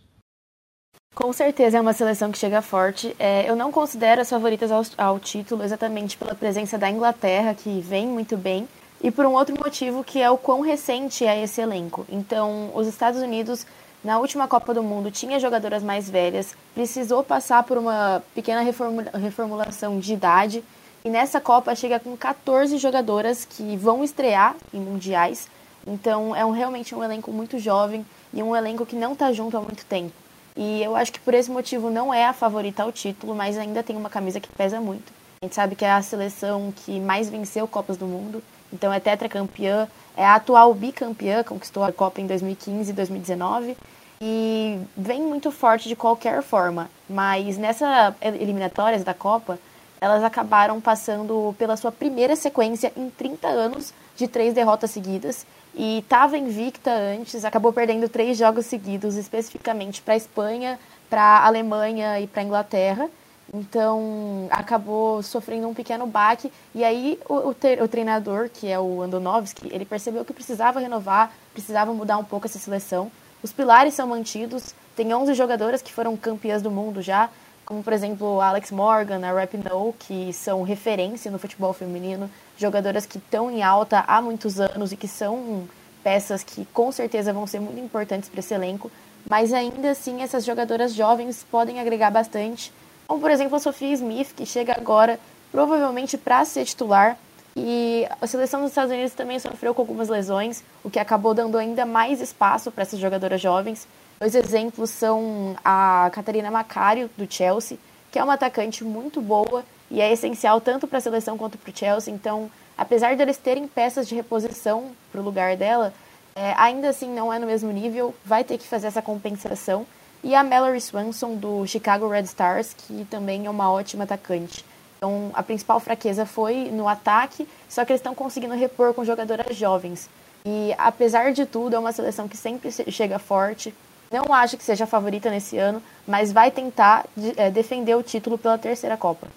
Com 1.13 1.33
certeza 1.33 1.77
é 1.77 1.81
uma 1.81 1.91
seleção 1.91 2.31
que 2.31 2.37
chega 2.37 2.61
forte. 2.61 3.13
É, 3.19 3.49
eu 3.49 3.55
não 3.55 3.69
considero 3.69 4.21
as 4.21 4.29
favoritas 4.29 4.71
ao, 4.71 4.83
ao, 4.97 5.19
título 5.19 5.63
exatamente 5.63 6.15
pela 6.15 6.33
presença 6.33 6.77
da 6.77 6.89
Inglaterra, 6.89 7.53
que 7.53 7.81
vem 7.81 8.07
muito 8.07 8.37
bem, 8.37 8.65
e 9.03 9.11
por 9.11 9.25
um 9.25 9.33
outro 9.33 9.53
motivo 9.57 10.05
que 10.05 10.21
é 10.21 10.29
o 10.29 10.37
quão 10.37 10.61
recente 10.61 11.25
é 11.25 11.43
esse 11.43 11.59
elenco. 11.59 12.05
Então, 12.07 12.71
os 12.73 12.87
Estados 12.87 13.21
Unidos, 13.21 13.65
na 14.03 14.17
última 14.17 14.47
Copa 14.47 14.73
do 14.73 14.81
Mundo, 14.81 15.11
tinha 15.11 15.39
jogadoras 15.39 15.83
mais 15.83 16.09
velhas, 16.09 16.55
precisou 16.73 17.23
passar 17.23 17.63
por 17.63 17.77
uma 17.77 18.23
pequena 18.33 18.61
reformula, 18.61 19.11
reformulação 19.13 19.99
de 19.99 20.13
idade, 20.13 20.63
e 21.05 21.09
nessa 21.09 21.39
Copa 21.39 21.75
chega 21.75 21.99
com 21.99 22.15
14 22.17 22.77
jogadoras 22.77 23.45
que 23.45 23.75
vão 23.77 24.03
estrear 24.03 24.55
em 24.73 24.79
mundiais. 24.79 25.47
Então, 25.85 26.35
é 26.35 26.45
um, 26.45 26.51
realmente 26.51 26.93
um 26.93 27.03
elenco 27.03 27.31
muito 27.31 27.59
jovem 27.59 28.05
e 28.33 28.41
um 28.41 28.55
elenco 28.55 28.85
que 28.85 28.95
não 28.95 29.13
está 29.13 29.31
junto 29.33 29.57
há 29.57 29.61
muito 29.61 29.85
tempo. 29.85 30.13
E 30.55 30.83
eu 30.83 30.95
acho 30.95 31.11
que 31.11 31.19
por 31.19 31.33
esse 31.33 31.49
motivo 31.49 31.89
não 31.89 32.13
é 32.13 32.25
a 32.25 32.33
favorita 32.33 32.83
ao 32.83 32.91
título, 32.91 33.35
mas 33.35 33.57
ainda 33.57 33.81
tem 33.81 33.95
uma 33.95 34.09
camisa 34.09 34.39
que 34.39 34.49
pesa 34.49 34.79
muito. 34.79 35.11
A 35.41 35.45
gente 35.45 35.55
sabe 35.55 35.75
que 35.75 35.85
é 35.85 35.91
a 35.91 36.01
seleção 36.01 36.71
que 36.75 36.99
mais 36.99 37.29
venceu 37.29 37.67
Copas 37.67 37.97
do 37.97 38.05
Mundo, 38.05 38.43
então 38.71 38.93
é 38.93 38.99
tetracampeã, 38.99 39.87
é 40.21 40.25
a 40.25 40.35
atual 40.35 40.71
bicampeã, 40.75 41.43
conquistou 41.43 41.83
a 41.83 41.91
Copa 41.91 42.21
em 42.21 42.27
2015 42.27 42.91
e 42.91 42.93
2019 42.93 43.75
e 44.21 44.79
vem 44.95 45.19
muito 45.23 45.49
forte 45.51 45.89
de 45.89 45.95
qualquer 45.95 46.43
forma. 46.43 46.91
Mas 47.09 47.57
nessa 47.57 48.15
eliminatórias 48.21 49.03
da 49.03 49.15
Copa, 49.15 49.57
elas 49.99 50.23
acabaram 50.23 50.79
passando 50.79 51.55
pela 51.57 51.75
sua 51.75 51.91
primeira 51.91 52.35
sequência 52.35 52.93
em 52.95 53.09
30 53.09 53.47
anos 53.47 53.95
de 54.15 54.27
três 54.27 54.53
derrotas 54.53 54.91
seguidas 54.91 55.43
e 55.73 55.99
estava 55.99 56.37
invicta 56.37 56.91
antes, 56.91 57.43
acabou 57.43 57.73
perdendo 57.73 58.07
três 58.07 58.37
jogos 58.37 58.67
seguidos, 58.67 59.15
especificamente 59.15 60.03
para 60.03 60.13
a 60.13 60.17
Espanha, 60.17 60.79
para 61.09 61.23
a 61.23 61.47
Alemanha 61.47 62.19
e 62.19 62.27
para 62.27 62.43
a 62.43 62.45
Inglaterra. 62.45 63.09
Então 63.53 64.47
acabou 64.49 65.21
sofrendo 65.21 65.67
um 65.67 65.73
pequeno 65.73 66.07
baque. 66.07 66.51
E 66.73 66.83
aí 66.83 67.19
o, 67.27 67.33
o, 67.33 67.49
o, 67.49 67.87
treinador, 67.87 68.49
que 68.49 68.67
é 68.67 68.79
o 68.79 69.01
Andonovski, 69.01 69.69
ele 69.73 69.85
percebeu 69.85 70.23
que 70.23 70.33
precisava 70.33 70.79
renovar, 70.79 71.31
precisava 71.53 71.93
mudar 71.93 72.17
um 72.17 72.23
pouco 72.23 72.47
essa 72.47 72.59
seleção. 72.59 73.11
Os 73.43 73.51
pilares 73.51 73.93
são 73.93 74.07
mantidos, 74.07 74.73
tem 74.95 75.13
11 75.13 75.33
jogadoras 75.33 75.81
que 75.81 75.91
foram 75.91 76.15
campeãs 76.15 76.61
do 76.61 76.69
mundo 76.71 77.01
já, 77.01 77.29
como 77.65 77.83
por 77.83 77.91
exemplo 77.91 78.39
a 78.39 78.49
Alex 78.49 78.71
Morgan, 78.71 79.25
a 79.25 79.31
Rapinoe, 79.31 79.93
que 79.99 80.31
são 80.31 80.61
referência 80.63 81.31
no 81.31 81.39
futebol 81.39 81.73
feminino, 81.73 82.29
jogadoras 82.57 83.05
que 83.05 83.17
estão 83.17 83.49
em 83.49 83.63
alta 83.63 84.03
há 84.07 84.21
muitos 84.21 84.59
anos 84.59 84.91
e 84.91 84.97
que 84.97 85.07
são 85.07 85.67
peças 86.03 86.43
que 86.43 86.65
com 86.65 86.91
certeza 86.91 87.33
vão 87.33 87.47
ser 87.47 87.59
muito 87.59 87.79
importantes 87.79 88.29
para 88.29 88.39
esse 88.39 88.53
elenco, 88.53 88.91
mas 89.29 89.53
ainda 89.53 89.91
assim 89.91 90.21
essas 90.21 90.45
jogadoras 90.45 90.93
jovens 90.93 91.45
podem 91.49 91.79
agregar 91.79 92.11
bastante, 92.11 92.73
como 93.11 93.19
por 93.19 93.29
exemplo 93.29 93.57
a 93.57 93.59
Sofia 93.59 93.91
Smith, 93.91 94.29
que 94.33 94.45
chega 94.45 94.71
agora 94.71 95.19
provavelmente 95.51 96.17
para 96.17 96.45
ser 96.45 96.63
titular. 96.63 97.17
E 97.53 98.07
a 98.21 98.25
seleção 98.25 98.61
dos 98.61 98.69
Estados 98.69 98.89
Unidos 98.89 99.11
também 99.11 99.37
sofreu 99.37 99.73
com 99.73 99.81
algumas 99.81 100.07
lesões, 100.07 100.63
o 100.81 100.89
que 100.89 100.97
acabou 100.97 101.33
dando 101.33 101.57
ainda 101.57 101.85
mais 101.85 102.21
espaço 102.21 102.71
para 102.71 102.83
essas 102.83 102.97
jogadoras 102.97 103.41
jovens. 103.41 103.85
Dois 104.17 104.33
exemplos 104.33 104.91
são 104.91 105.57
a 105.61 106.09
Catarina 106.13 106.49
Macario, 106.49 107.09
do 107.17 107.29
Chelsea, 107.29 107.77
que 108.09 108.17
é 108.17 108.23
uma 108.23 108.35
atacante 108.35 108.81
muito 108.85 109.21
boa 109.21 109.65
e 109.89 109.99
é 109.99 110.09
essencial 110.09 110.61
tanto 110.61 110.87
para 110.87 110.99
a 110.99 111.01
seleção 111.01 111.37
quanto 111.37 111.57
para 111.57 111.69
o 111.69 111.77
Chelsea. 111.77 112.13
Então, 112.13 112.49
apesar 112.77 113.17
deles 113.17 113.35
terem 113.35 113.67
peças 113.67 114.07
de 114.07 114.15
reposição 114.15 114.91
para 115.11 115.19
o 115.19 115.23
lugar 115.23 115.57
dela, 115.57 115.93
é, 116.33 116.53
ainda 116.55 116.87
assim 116.87 117.13
não 117.13 117.33
é 117.33 117.37
no 117.37 117.45
mesmo 117.45 117.73
nível, 117.73 118.15
vai 118.23 118.45
ter 118.45 118.57
que 118.57 118.65
fazer 118.65 118.87
essa 118.87 119.01
compensação. 119.01 119.85
E 120.23 120.35
a 120.35 120.43
Mallory 120.43 120.79
Swanson, 120.79 121.35
do 121.35 121.65
Chicago 121.65 122.07
Red 122.07 122.23
Stars, 122.23 122.73
que 122.73 123.05
também 123.05 123.47
é 123.47 123.49
uma 123.49 123.71
ótima 123.71 124.03
atacante. 124.03 124.63
Então, 124.97 125.31
a 125.33 125.41
principal 125.41 125.79
fraqueza 125.79 126.27
foi 126.27 126.69
no 126.69 126.87
ataque, 126.87 127.47
só 127.67 127.83
que 127.83 127.91
eles 127.91 127.99
estão 127.99 128.13
conseguindo 128.13 128.53
repor 128.53 128.93
com 128.93 129.03
jogadoras 129.03 129.55
jovens. 129.55 130.07
E, 130.45 130.75
apesar 130.77 131.33
de 131.33 131.45
tudo, 131.45 131.75
é 131.75 131.79
uma 131.79 131.91
seleção 131.91 132.27
que 132.27 132.37
sempre 132.37 132.71
chega 132.91 133.17
forte. 133.17 133.73
Não 134.11 134.31
acho 134.33 134.57
que 134.57 134.63
seja 134.63 134.83
a 134.83 134.87
favorita 134.87 135.31
nesse 135.31 135.57
ano, 135.57 135.81
mas 136.05 136.31
vai 136.31 136.51
tentar 136.51 137.05
é, 137.35 137.49
defender 137.49 137.95
o 137.95 138.03
título 138.03 138.37
pela 138.37 138.57
terceira 138.57 138.95
Copa. 138.95 139.27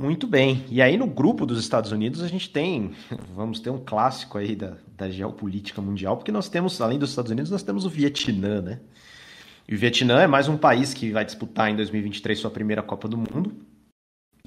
Muito 0.00 0.26
bem. 0.26 0.64
E 0.68 0.82
aí 0.82 0.96
no 0.96 1.06
grupo 1.06 1.46
dos 1.46 1.60
Estados 1.60 1.92
Unidos 1.92 2.22
a 2.22 2.26
gente 2.26 2.50
tem, 2.50 2.96
vamos 3.32 3.60
ter 3.60 3.70
um 3.70 3.78
clássico 3.78 4.36
aí 4.36 4.56
da, 4.56 4.72
da 4.96 5.08
geopolítica 5.08 5.80
mundial, 5.80 6.16
porque 6.16 6.32
nós 6.32 6.48
temos, 6.48 6.80
além 6.80 6.98
dos 6.98 7.10
Estados 7.10 7.30
Unidos, 7.30 7.52
nós 7.52 7.62
temos 7.62 7.84
o 7.84 7.90
Vietnã, 7.90 8.60
né? 8.60 8.80
E 9.68 9.74
o 9.74 9.78
Vietnã 9.78 10.20
é 10.20 10.26
mais 10.26 10.48
um 10.48 10.56
país 10.56 10.92
que 10.92 11.10
vai 11.10 11.24
disputar 11.24 11.70
em 11.70 11.76
2023 11.76 12.38
sua 12.38 12.50
primeira 12.50 12.82
Copa 12.82 13.08
do 13.08 13.16
Mundo. 13.16 13.54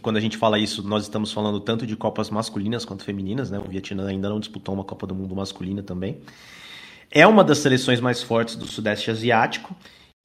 Quando 0.01 0.17
a 0.17 0.19
gente 0.19 0.37
fala 0.37 0.59
isso, 0.59 0.83
nós 0.87 1.03
estamos 1.03 1.31
falando 1.31 1.59
tanto 1.59 1.87
de 1.87 1.95
Copas 1.95 2.29
masculinas 2.29 2.83
quanto 2.83 3.03
femininas, 3.03 3.49
né? 3.49 3.57
O 3.57 3.69
Vietnã 3.69 4.07
ainda 4.07 4.29
não 4.29 4.39
disputou 4.39 4.75
uma 4.75 4.83
Copa 4.83 5.07
do 5.07 5.15
Mundo 5.15 5.35
masculina 5.35 5.81
também. 5.81 6.19
É 7.09 7.25
uma 7.25 7.43
das 7.43 7.59
seleções 7.59 7.99
mais 7.99 8.21
fortes 8.21 8.55
do 8.55 8.67
Sudeste 8.67 9.09
Asiático 9.09 9.75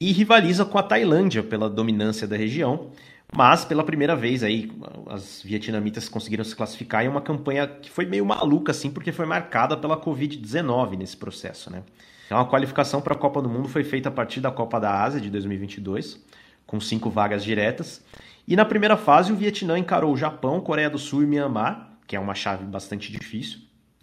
e 0.03 0.13
rivaliza 0.13 0.65
com 0.65 0.77
a 0.77 0.83
Tailândia 0.83 1.43
pela 1.43 1.71
dominância 1.71 2.27
da 2.27 2.37
região. 2.37 2.91
Mas 3.33 3.65
pela 3.65 3.85
primeira 3.85 4.17
vez 4.17 4.43
aí 4.43 4.73
as 5.07 5.41
vietnamitas 5.41 6.09
conseguiram 6.09 6.43
se 6.43 6.57
classificar 6.57 7.05
em 7.05 7.09
uma 7.09 7.21
campanha 7.21 7.67
que 7.67 7.89
foi 7.89 8.05
meio 8.05 8.27
maluca 8.27 8.73
assim, 8.73 8.91
porque 8.91 9.13
foi 9.13 9.25
marcada 9.25 9.77
pela 9.77 9.97
Covid-19 9.97 10.99
nesse 10.99 11.17
processo, 11.17 11.71
né? 11.71 11.85
Então 12.31 12.39
a 12.39 12.47
qualificação 12.47 13.03
para 13.03 13.13
a 13.13 13.19
Copa 13.19 13.43
do 13.43 13.49
Mundo 13.49 13.67
foi 13.67 13.83
feita 13.83 14.09
a 14.09 14.13
partir 14.13 14.41
da 14.41 14.53
Copa 14.53 14.79
da 14.79 15.03
Ásia 15.03 15.21
de 15.21 15.29
2022, 15.31 16.25
com 16.65 16.81
cinco 16.81 17.11
vagas 17.11 17.43
diretas. 17.43 18.05
E 18.47 18.55
na 18.55 18.65
primeira 18.65 18.97
fase 18.97 19.33
o 19.33 19.37
Vietnã 19.37 19.77
encarou 19.77 20.13
o 20.13 20.17
Japão, 20.17 20.61
Coreia 20.61 20.89
do 20.89 20.97
Sul 20.97 21.25
e 21.25 21.27
Myanmar, 21.27 21.99
que 22.07 22.15
é 22.15 22.21
uma 22.21 22.37
chave 22.37 22.65
bastante 22.65 23.11
difícil. 23.11 23.59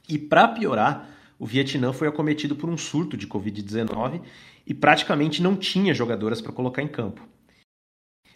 E 0.10 0.20
para 0.20 0.46
piorar, 0.50 1.08
o 1.40 1.46
Vietnã 1.46 1.94
foi 1.94 2.10
acometido 2.10 2.54
por 2.54 2.70
um 2.70 2.78
surto 2.78 3.16
de 3.16 3.26
Covid-19 3.28 4.20
e 4.66 4.74
praticamente 4.74 5.42
não 5.42 5.56
tinha 5.56 5.94
jogadoras 5.94 6.42
para 6.42 6.52
colocar 6.52 6.82
em 6.82 6.88
campo. 6.90 7.26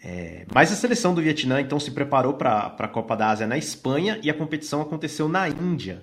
É, 0.02 0.46
mas 0.54 0.72
a 0.72 0.74
seleção 0.74 1.14
do 1.14 1.20
Vietnã 1.20 1.60
então 1.60 1.78
se 1.78 1.90
preparou 1.90 2.32
para 2.32 2.74
a 2.78 2.88
Copa 2.88 3.14
da 3.14 3.28
Ásia 3.28 3.46
na 3.46 3.58
Espanha 3.58 4.18
e 4.22 4.30
a 4.30 4.34
competição 4.34 4.80
aconteceu 4.80 5.28
na 5.28 5.50
Índia. 5.50 6.02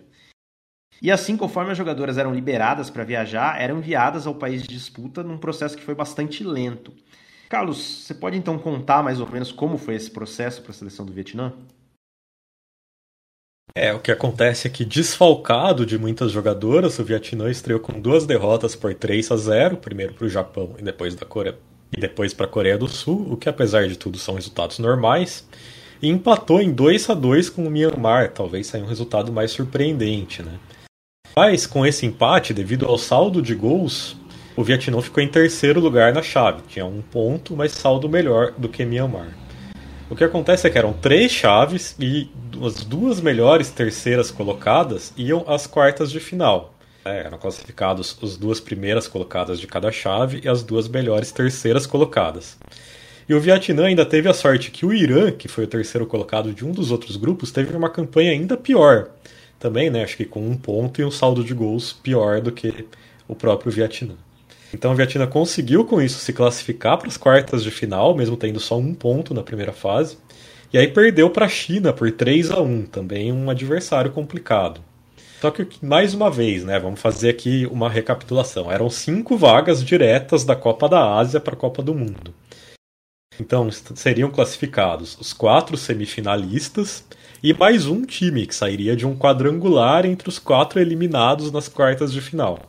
E 1.02 1.12
assim, 1.12 1.38
conforme 1.38 1.72
as 1.72 1.78
jogadoras 1.78 2.18
eram 2.18 2.34
liberadas 2.34 2.90
para 2.90 3.04
viajar, 3.04 3.60
eram 3.62 3.78
enviadas 3.78 4.28
ao 4.28 4.36
país 4.36 4.62
de 4.62 4.68
disputa 4.68 5.24
num 5.24 5.38
processo 5.38 5.78
que 5.78 5.84
foi 5.84 5.96
bastante 5.96 6.44
lento. 6.44 6.94
Carlos, 7.48 8.04
você 8.04 8.14
pode 8.14 8.38
então 8.38 8.60
contar 8.60 9.02
mais 9.02 9.20
ou 9.20 9.30
menos 9.30 9.52
como 9.52 9.78
foi 9.78 9.96
esse 9.96 10.12
processo 10.12 10.62
para 10.62 10.72
a 10.72 10.74
seleção 10.74 11.06
do 11.06 11.14
Vietnã? 11.14 11.54
É, 13.74 13.94
o 13.94 14.00
que 14.00 14.12
acontece 14.12 14.68
é 14.68 14.70
que, 14.70 14.84
desfalcado 14.84 15.86
de 15.86 15.98
muitas 15.98 16.32
jogadoras, 16.32 17.00
o 17.00 17.04
Vietnã 17.04 17.50
estreou 17.50 17.80
com 17.80 18.00
duas 18.00 18.26
derrotas 18.26 18.76
por 18.76 18.94
3 18.94 19.32
a 19.32 19.38
0, 19.38 19.78
primeiro 19.78 20.14
para 20.14 20.26
o 20.26 20.30
Japão 20.30 20.76
e 20.78 20.84
depois 20.84 21.16
da 21.16 21.26
Coreia, 21.26 21.58
e 21.96 22.00
depois 22.00 22.34
para 22.34 22.46
a 22.46 22.50
Coreia 22.50 22.78
do 22.78 22.88
Sul, 22.88 23.32
o 23.32 23.38
que 23.38 23.48
apesar 23.48 23.88
de 23.88 23.98
tudo 23.98 24.18
são 24.18 24.36
resultados 24.36 24.80
normais, 24.80 25.48
e 26.02 26.10
empatou 26.10 26.62
em 26.62 26.72
2 26.72 27.10
a 27.10 27.14
2 27.14 27.50
com 27.50 27.66
o 27.66 27.70
Myanmar, 27.70 28.32
talvez 28.32 28.68
saia 28.68 28.84
um 28.84 28.88
resultado 28.88 29.32
mais 29.32 29.52
surpreendente, 29.52 30.44
né? 30.44 30.60
Mas 31.36 31.66
com 31.66 31.86
esse 31.86 32.06
empate, 32.06 32.54
devido 32.54 32.86
ao 32.86 32.98
saldo 32.98 33.42
de 33.42 33.56
gols, 33.56 34.18
o 34.56 34.64
Vietnã 34.64 35.02
ficou 35.02 35.24
em 35.24 35.28
terceiro 35.28 35.80
lugar 35.80 36.14
na 36.14 36.22
chave, 36.22 36.62
tinha 36.68 36.86
um 36.86 37.02
ponto, 37.02 37.56
mas 37.56 37.72
saldo 37.72 38.10
melhor 38.10 38.54
do 38.58 38.68
que 38.68 38.84
Myanmar. 38.84 39.30
O 40.10 40.16
que 40.16 40.24
acontece 40.24 40.68
é 40.68 40.70
que 40.70 40.78
eram 40.78 40.92
três 40.92 41.32
chaves 41.32 41.96
e 42.00 42.30
as 42.66 42.84
duas 42.84 43.22
melhores 43.22 43.70
terceiras 43.70 44.32
colocadas 44.32 45.14
iam 45.16 45.46
às 45.48 45.68
quartas 45.68 46.12
de 46.12 46.20
final. 46.20 46.74
É, 47.06 47.20
eram 47.20 47.38
classificados 47.38 48.18
as 48.22 48.36
duas 48.36 48.60
primeiras 48.60 49.08
colocadas 49.08 49.60
de 49.60 49.68
cada 49.68 49.92
chave 49.92 50.42
e 50.44 50.50
as 50.50 50.64
duas 50.64 50.88
melhores 50.88 51.32
terceiras 51.32 51.86
colocadas. 51.86 52.58
E 53.30 53.34
o 53.34 53.40
Vietnã 53.40 53.86
ainda 53.86 54.06
teve 54.06 54.28
a 54.28 54.34
sorte 54.34 54.72
que 54.72 54.86
o 54.86 54.92
Irã, 54.92 55.32
que 55.32 55.48
foi 55.48 55.64
o 55.66 55.68
terceiro 55.68 56.08
colocado 56.08 56.52
de 56.52 56.66
um 56.66 56.72
dos 56.72 56.92
outros 56.92 57.16
grupos, 57.16 57.52
teve 57.52 57.76
uma 57.78 57.90
campanha 57.90 58.32
ainda 58.32 58.58
pior. 58.58 59.12
Também, 59.60 59.90
né, 59.90 60.04
acho 60.04 60.16
que 60.16 60.26
com 60.26 60.40
um 60.40 60.56
ponto 60.56 61.02
e 61.02 61.06
um 61.06 61.12
saldo 61.12 61.44
de 61.44 61.54
gols 61.54 61.92
pior 61.92 62.40
do 62.40 62.52
que 62.52 62.88
o 63.28 63.36
próprio 63.36 63.72
Vietnã. 63.72 64.16
Então 64.74 64.92
o 64.92 64.96
Vietnã 64.96 65.28
conseguiu 65.28 65.84
com 65.84 66.02
isso 66.02 66.20
se 66.20 66.32
classificar 66.32 66.98
para 66.98 67.08
as 67.08 67.18
quartas 67.18 67.64
de 67.64 67.72
final, 67.72 68.16
mesmo 68.16 68.38
tendo 68.38 68.60
só 68.60 68.78
um 68.78 68.94
ponto 68.94 69.34
na 69.34 69.44
primeira 69.44 69.74
fase. 69.74 70.18
E 70.72 70.78
aí 70.78 70.88
perdeu 70.88 71.30
para 71.30 71.46
a 71.46 71.50
China 71.50 71.92
por 71.92 72.12
3 72.12 72.52
a 72.52 72.62
1 72.62 72.86
também 72.86 73.34
um 73.34 73.50
adversário 73.50 74.12
complicado. 74.12 74.82
Só 75.42 75.50
que, 75.52 75.68
mais 75.82 76.14
uma 76.14 76.30
vez, 76.30 76.64
né, 76.66 76.78
vamos 76.78 77.00
fazer 77.00 77.30
aqui 77.30 77.66
uma 77.72 77.90
recapitulação. 77.90 78.70
Eram 78.72 78.90
cinco 78.90 79.38
vagas 79.38 79.84
diretas 79.84 80.44
da 80.44 80.56
Copa 80.56 80.88
da 80.88 81.16
Ásia 81.16 81.40
para 81.40 81.54
a 81.54 81.58
Copa 81.58 81.82
do 81.82 81.96
Mundo. 81.96 82.34
Então, 83.40 83.70
seriam 83.72 84.30
classificados 84.30 85.18
os 85.18 85.32
quatro 85.32 85.78
semifinalistas 85.78 87.06
e 87.42 87.54
mais 87.54 87.88
um 87.88 88.06
time 88.06 88.46
que 88.46 88.54
sairia 88.54 88.96
de 88.96 89.08
um 89.08 89.16
quadrangular 89.16 90.06
entre 90.06 90.28
os 90.28 90.38
quatro 90.38 90.80
eliminados 90.80 91.52
nas 91.52 91.70
quartas 91.70 92.12
de 92.12 92.20
final. 92.20 92.60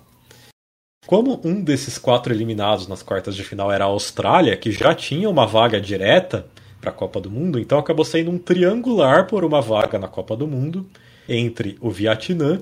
Como 1.06 1.40
um 1.44 1.62
desses 1.62 1.98
quatro 1.98 2.32
eliminados 2.32 2.86
nas 2.86 3.02
quartas 3.02 3.34
de 3.34 3.42
final 3.42 3.72
era 3.72 3.84
a 3.84 3.88
Austrália, 3.88 4.56
que 4.56 4.70
já 4.70 4.94
tinha 4.94 5.28
uma 5.28 5.46
vaga 5.46 5.80
direta 5.80 6.46
para 6.80 6.90
a 6.90 6.94
Copa 6.94 7.20
do 7.20 7.30
Mundo, 7.30 7.58
então 7.58 7.78
acabou 7.78 8.04
sendo 8.04 8.30
um 8.30 8.38
triangular 8.38 9.26
por 9.26 9.44
uma 9.44 9.60
vaga 9.60 9.98
na 9.98 10.06
Copa 10.06 10.36
do 10.36 10.46
Mundo 10.46 10.86
entre 11.28 11.76
o 11.80 11.90
Vietnã, 11.90 12.60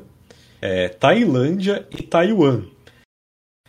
é, 0.61 0.89
Tailândia 0.89 1.87
e 1.91 2.03
Taiwan. 2.03 2.63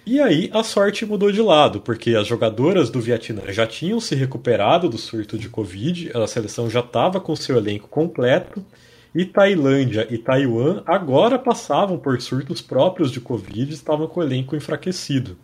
E 0.05 0.19
aí 0.19 0.49
a 0.53 0.63
sorte 0.63 1.05
mudou 1.05 1.31
de 1.31 1.41
lado, 1.41 1.81
porque 1.81 2.15
as 2.15 2.25
jogadoras 2.25 2.89
do 2.89 2.99
Vietnã 2.99 3.43
já 3.49 3.67
tinham 3.67 3.99
se 3.99 4.15
recuperado 4.15 4.89
do 4.89 4.97
surto 4.97 5.37
de 5.37 5.49
Covid, 5.49 6.11
a 6.15 6.25
seleção 6.25 6.69
já 6.69 6.79
estava 6.79 7.19
com 7.19 7.35
seu 7.35 7.57
elenco 7.57 7.87
completo, 7.87 8.65
e 9.13 9.25
Tailândia 9.25 10.07
e 10.09 10.17
Taiwan 10.17 10.83
agora 10.85 11.37
passavam 11.37 11.97
por 11.97 12.19
surtos 12.21 12.61
próprios 12.61 13.11
de 13.11 13.19
Covid 13.19 13.71
e 13.71 13.73
estavam 13.73 14.07
com 14.07 14.19
o 14.19 14.23
elenco 14.23 14.55
enfraquecido. 14.55 15.37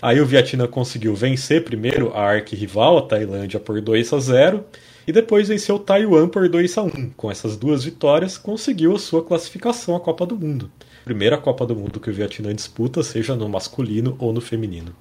Aí 0.00 0.20
o 0.20 0.26
Vietnã 0.26 0.66
conseguiu 0.66 1.14
vencer 1.14 1.62
primeiro 1.62 2.12
a 2.12 2.22
arquirrival, 2.22 2.98
a 2.98 3.02
Tailândia, 3.02 3.60
por 3.60 3.80
2 3.80 4.12
a 4.12 4.18
0 4.18 4.64
e 5.06 5.12
depois 5.12 5.48
venceu 5.48 5.78
Taiwan 5.78 6.28
por 6.28 6.48
2 6.48 6.78
a 6.78 6.82
1. 6.82 7.10
Com 7.16 7.30
essas 7.30 7.56
duas 7.56 7.84
vitórias, 7.84 8.36
conseguiu 8.36 8.96
a 8.96 8.98
sua 8.98 9.24
classificação 9.24 9.94
à 9.94 10.00
Copa 10.00 10.26
do 10.26 10.36
Mundo. 10.36 10.70
Primeira 11.04 11.36
Copa 11.36 11.66
do 11.66 11.74
Mundo 11.74 11.98
que 11.98 12.10
o 12.10 12.12
Vietnã 12.12 12.54
disputa, 12.54 13.02
seja 13.02 13.34
no 13.34 13.48
masculino 13.48 14.16
ou 14.18 14.32
no 14.32 14.40
feminino. 14.40 14.94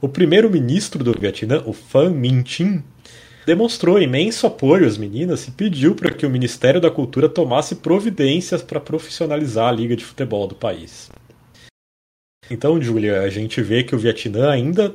O 0.00 0.08
primeiro-ministro 0.08 1.02
do 1.02 1.12
Vietnã, 1.12 1.62
o 1.66 1.72
Pham 1.72 2.10
Minh 2.10 2.44
Chinh, 2.46 2.84
demonstrou 3.46 4.00
imenso 4.00 4.46
apoio 4.46 4.86
às 4.86 4.98
meninas 4.98 5.46
e 5.48 5.52
pediu 5.52 5.94
para 5.94 6.12
que 6.12 6.26
o 6.26 6.30
Ministério 6.30 6.80
da 6.80 6.90
Cultura 6.90 7.28
tomasse 7.28 7.76
providências 7.76 8.62
para 8.62 8.80
profissionalizar 8.80 9.68
a 9.68 9.72
liga 9.72 9.96
de 9.96 10.04
futebol 10.04 10.46
do 10.46 10.54
país. 10.54 11.10
Então, 12.50 12.80
Julia, 12.80 13.22
a 13.22 13.28
gente 13.28 13.62
vê 13.62 13.82
que 13.82 13.94
o 13.94 13.98
Vietnã 13.98 14.50
ainda 14.50 14.94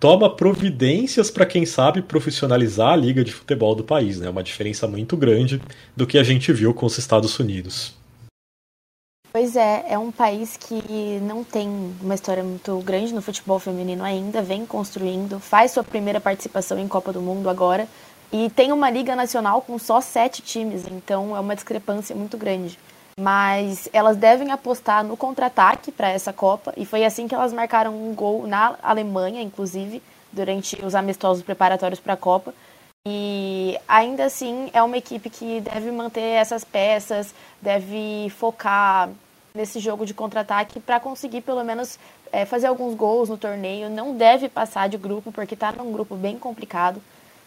toma 0.00 0.34
providências 0.34 1.30
para 1.30 1.44
quem 1.44 1.66
sabe 1.66 2.02
profissionalizar 2.02 2.92
a 2.92 2.96
liga 2.96 3.24
de 3.24 3.32
futebol 3.32 3.74
do 3.74 3.84
país, 3.84 4.20
né? 4.20 4.30
Uma 4.30 4.42
diferença 4.42 4.86
muito 4.86 5.16
grande 5.16 5.60
do 5.96 6.06
que 6.06 6.18
a 6.18 6.22
gente 6.22 6.52
viu 6.52 6.72
com 6.72 6.86
os 6.86 6.98
Estados 6.98 7.38
Unidos. 7.38 7.97
Pois 9.32 9.56
é, 9.56 9.84
é 9.88 9.98
um 9.98 10.10
país 10.10 10.56
que 10.56 11.20
não 11.22 11.44
tem 11.44 11.68
uma 12.00 12.14
história 12.14 12.42
muito 12.42 12.78
grande 12.80 13.14
no 13.14 13.20
futebol 13.22 13.58
feminino 13.58 14.02
ainda, 14.02 14.42
vem 14.42 14.64
construindo, 14.64 15.38
faz 15.38 15.72
sua 15.72 15.84
primeira 15.84 16.20
participação 16.20 16.78
em 16.78 16.88
Copa 16.88 17.12
do 17.12 17.20
Mundo 17.20 17.48
agora 17.48 17.86
e 18.32 18.50
tem 18.50 18.72
uma 18.72 18.90
liga 18.90 19.14
nacional 19.14 19.60
com 19.62 19.78
só 19.78 20.00
sete 20.00 20.42
times, 20.42 20.86
então 20.90 21.36
é 21.36 21.40
uma 21.40 21.54
discrepância 21.54 22.16
muito 22.16 22.36
grande 22.36 22.78
mas 23.18 23.88
elas 23.92 24.16
devem 24.16 24.52
apostar 24.52 25.02
no 25.02 25.16
contra-ataque 25.16 25.90
para 25.90 26.08
essa 26.08 26.32
Copa, 26.32 26.72
e 26.76 26.86
foi 26.86 27.04
assim 27.04 27.26
que 27.26 27.34
elas 27.34 27.52
marcaram 27.52 27.92
um 27.92 28.14
gol 28.14 28.46
na 28.46 28.76
Alemanha, 28.80 29.42
inclusive, 29.42 30.00
durante 30.30 30.78
os 30.84 30.94
amistosos 30.94 31.42
preparatórios 31.42 31.98
para 31.98 32.12
a 32.12 32.16
Copa. 32.16 32.54
E 33.10 33.78
ainda 33.88 34.26
assim 34.26 34.70
é 34.74 34.82
uma 34.82 34.98
equipe 34.98 35.30
que 35.30 35.62
deve 35.62 35.90
manter 35.90 36.20
essas 36.20 36.62
peças, 36.62 37.34
deve 37.60 38.30
focar 38.36 39.08
nesse 39.54 39.80
jogo 39.80 40.04
de 40.04 40.12
contra-ataque 40.12 40.78
para 40.78 41.00
conseguir 41.00 41.40
pelo 41.40 41.64
menos 41.64 41.98
é, 42.30 42.44
fazer 42.44 42.66
alguns 42.66 42.94
gols 42.94 43.30
no 43.30 43.38
torneio. 43.38 43.88
Não 43.88 44.14
deve 44.14 44.48
passar 44.48 44.90
de 44.90 44.98
grupo, 44.98 45.32
porque 45.32 45.54
está 45.54 45.72
num 45.72 45.90
grupo 45.90 46.16
bem 46.16 46.38
complicado, 46.38 47.02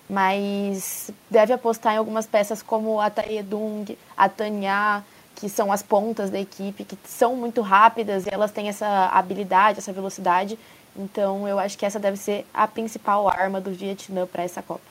mas 0.09 1.11
deve 1.29 1.53
apostar 1.53 1.93
em 1.93 1.97
algumas 1.97 2.25
peças 2.25 2.63
como 2.63 2.99
a 2.99 3.09
Taedung, 3.09 3.85
a 4.17 4.27
Tanya, 4.27 5.03
que 5.35 5.47
são 5.47 5.71
as 5.71 5.83
pontas 5.83 6.31
da 6.31 6.39
equipe, 6.39 6.83
que 6.83 6.97
são 7.05 7.35
muito 7.35 7.61
rápidas 7.61 8.25
e 8.25 8.29
elas 8.33 8.51
têm 8.51 8.67
essa 8.67 9.09
habilidade, 9.13 9.77
essa 9.77 9.93
velocidade. 9.93 10.57
Então 10.95 11.47
eu 11.47 11.59
acho 11.59 11.77
que 11.77 11.85
essa 11.85 11.99
deve 11.99 12.17
ser 12.17 12.47
a 12.51 12.67
principal 12.67 13.29
arma 13.29 13.61
do 13.61 13.71
Vietnã 13.71 14.25
para 14.25 14.43
essa 14.43 14.61
Copa. 14.61 14.90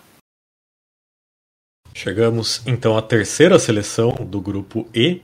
Chegamos 1.95 2.63
então 2.67 2.97
à 2.97 3.03
terceira 3.03 3.59
seleção 3.59 4.13
do 4.13 4.41
grupo 4.41 4.89
E, 4.95 5.21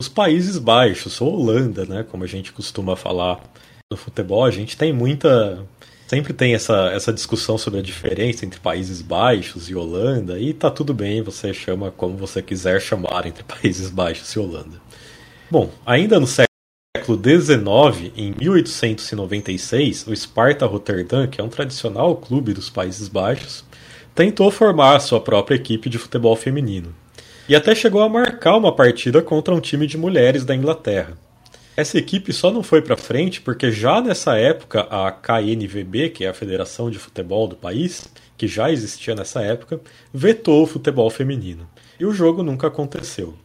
os 0.00 0.08
Países 0.08 0.58
Baixos, 0.58 1.20
ou 1.20 1.32
Holanda, 1.34 1.84
né, 1.84 2.04
como 2.08 2.24
a 2.24 2.26
gente 2.26 2.52
costuma 2.52 2.96
falar 2.96 3.40
no 3.90 3.96
futebol. 3.96 4.44
A 4.44 4.50
gente 4.50 4.76
tem 4.76 4.92
muita 4.92 5.64
sempre 6.08 6.32
tem 6.32 6.54
essa, 6.54 6.90
essa 6.90 7.12
discussão 7.12 7.58
sobre 7.58 7.80
a 7.80 7.82
diferença 7.82 8.46
entre 8.46 8.58
Países 8.58 9.02
Baixos 9.02 9.68
e 9.68 9.74
Holanda, 9.74 10.40
e 10.40 10.54
tá 10.54 10.70
tudo 10.70 10.94
bem, 10.94 11.20
você 11.20 11.52
chama 11.52 11.90
como 11.90 12.16
você 12.16 12.40
quiser 12.40 12.80
chamar 12.80 13.26
entre 13.26 13.44
Países 13.44 13.90
Baixos 13.90 14.30
e 14.30 14.38
Holanda. 14.38 14.80
Bom, 15.50 15.70
ainda 15.84 16.18
no 16.18 16.26
século 16.26 16.48
XIX, 17.22 18.12
em 18.16 18.34
1896, 18.38 20.06
o 20.06 20.16
Sparta 20.16 20.64
Rotterdam, 20.64 21.26
que 21.26 21.40
é 21.40 21.44
um 21.44 21.48
tradicional 21.48 22.16
clube 22.16 22.54
dos 22.54 22.70
Países 22.70 23.08
Baixos, 23.08 23.62
tentou 24.18 24.50
formar 24.50 24.98
sua 24.98 25.20
própria 25.20 25.54
equipe 25.54 25.88
de 25.88 25.96
futebol 25.96 26.34
feminino. 26.34 26.92
E 27.48 27.54
até 27.54 27.72
chegou 27.72 28.02
a 28.02 28.08
marcar 28.08 28.56
uma 28.56 28.74
partida 28.74 29.22
contra 29.22 29.54
um 29.54 29.60
time 29.60 29.86
de 29.86 29.96
mulheres 29.96 30.44
da 30.44 30.56
Inglaterra. 30.56 31.16
Essa 31.76 31.98
equipe 31.98 32.32
só 32.32 32.50
não 32.50 32.64
foi 32.64 32.82
para 32.82 32.96
frente 32.96 33.40
porque 33.40 33.70
já 33.70 34.00
nessa 34.00 34.36
época 34.36 34.80
a 34.90 35.12
KNVB, 35.12 36.08
que 36.08 36.24
é 36.24 36.28
a 36.28 36.34
Federação 36.34 36.90
de 36.90 36.98
Futebol 36.98 37.46
do 37.46 37.54
país, 37.54 38.12
que 38.36 38.48
já 38.48 38.72
existia 38.72 39.14
nessa 39.14 39.40
época, 39.40 39.80
vetou 40.12 40.64
o 40.64 40.66
futebol 40.66 41.08
feminino. 41.10 41.70
E 42.00 42.04
o 42.04 42.12
jogo 42.12 42.42
nunca 42.42 42.66
aconteceu. 42.66 43.36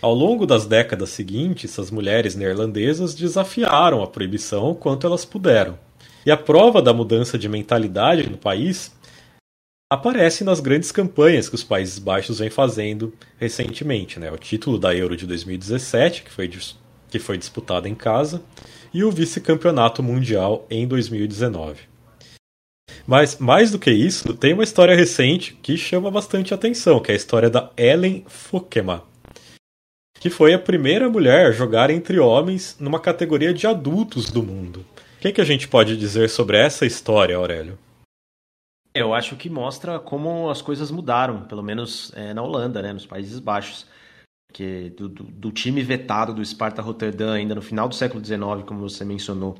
Ao 0.00 0.14
longo 0.14 0.46
das 0.46 0.64
décadas 0.64 1.08
seguintes, 1.08 1.76
as 1.76 1.90
mulheres 1.90 2.36
neerlandesas 2.36 3.16
desafiaram 3.16 4.00
a 4.00 4.06
proibição 4.06 4.76
quanto 4.76 5.08
elas 5.08 5.24
puderam. 5.24 5.76
E 6.24 6.30
a 6.30 6.36
prova 6.36 6.80
da 6.80 6.92
mudança 6.92 7.36
de 7.36 7.48
mentalidade 7.48 8.28
no 8.28 8.36
país 8.36 8.95
aparece 9.90 10.42
nas 10.42 10.58
grandes 10.58 10.90
campanhas 10.90 11.48
que 11.48 11.54
os 11.54 11.62
Países 11.62 11.98
Baixos 11.98 12.40
vêm 12.40 12.50
fazendo 12.50 13.12
recentemente. 13.38 14.18
Né? 14.18 14.30
O 14.30 14.38
título 14.38 14.78
da 14.78 14.94
Euro 14.94 15.16
de 15.16 15.26
2017, 15.26 16.22
que 16.22 16.30
foi, 16.30 16.50
que 17.08 17.18
foi 17.18 17.38
disputado 17.38 17.86
em 17.86 17.94
casa, 17.94 18.42
e 18.92 19.04
o 19.04 19.10
vice-campeonato 19.10 20.02
mundial 20.02 20.66
em 20.68 20.86
2019. 20.86 21.82
Mas, 23.06 23.38
mais 23.38 23.70
do 23.70 23.78
que 23.78 23.90
isso, 23.90 24.34
tem 24.34 24.52
uma 24.52 24.64
história 24.64 24.96
recente 24.96 25.56
que 25.62 25.76
chama 25.76 26.10
bastante 26.10 26.52
atenção, 26.52 26.98
que 26.98 27.12
é 27.12 27.14
a 27.14 27.16
história 27.16 27.48
da 27.48 27.70
Ellen 27.76 28.24
Fokema, 28.26 29.04
que 30.18 30.28
foi 30.28 30.52
a 30.52 30.58
primeira 30.58 31.08
mulher 31.08 31.46
a 31.46 31.52
jogar 31.52 31.90
entre 31.90 32.18
homens 32.18 32.76
numa 32.80 32.98
categoria 32.98 33.54
de 33.54 33.66
adultos 33.66 34.30
do 34.30 34.42
mundo. 34.42 34.84
O 35.18 35.20
que, 35.20 35.32
que 35.32 35.40
a 35.40 35.44
gente 35.44 35.68
pode 35.68 35.96
dizer 35.96 36.28
sobre 36.28 36.58
essa 36.58 36.84
história, 36.84 37.36
Aurélio? 37.36 37.78
Eu 38.96 39.12
acho 39.12 39.36
que 39.36 39.50
mostra 39.50 39.98
como 39.98 40.48
as 40.48 40.62
coisas 40.62 40.90
mudaram, 40.90 41.42
pelo 41.42 41.62
menos 41.62 42.10
é, 42.14 42.32
na 42.32 42.42
Holanda, 42.42 42.80
né, 42.80 42.92
nos 42.92 43.04
Países 43.04 43.38
Baixos. 43.38 43.86
Que 44.52 44.88
do, 44.90 45.08
do, 45.08 45.24
do, 45.24 45.52
time 45.52 45.82
vetado 45.82 46.32
do 46.32 46.42
Sparta 46.42 46.80
Rotterdam 46.80 47.32
ainda 47.32 47.54
no 47.54 47.60
final 47.60 47.88
do 47.88 47.94
século 47.94 48.24
XIX, 48.24 48.40
como 48.64 48.80
você 48.80 49.04
mencionou, 49.04 49.58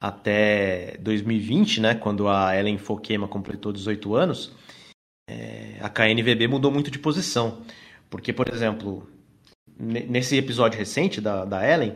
até 0.00 0.96
2020, 0.98 1.80
né, 1.80 1.94
quando 1.96 2.28
a 2.28 2.56
Ellen 2.56 2.78
Fokema 2.78 3.26
completou 3.26 3.72
18 3.72 4.14
anos, 4.14 4.52
é, 5.28 5.78
a 5.80 5.88
KNVB 5.88 6.46
mudou 6.46 6.70
muito 6.70 6.90
de 6.90 6.98
posição. 6.98 7.62
Porque, 8.08 8.32
por 8.32 8.48
exemplo, 8.48 9.08
nesse 9.78 10.36
episódio 10.36 10.78
recente 10.78 11.20
da, 11.20 11.44
da 11.44 11.68
Ellen, 11.68 11.94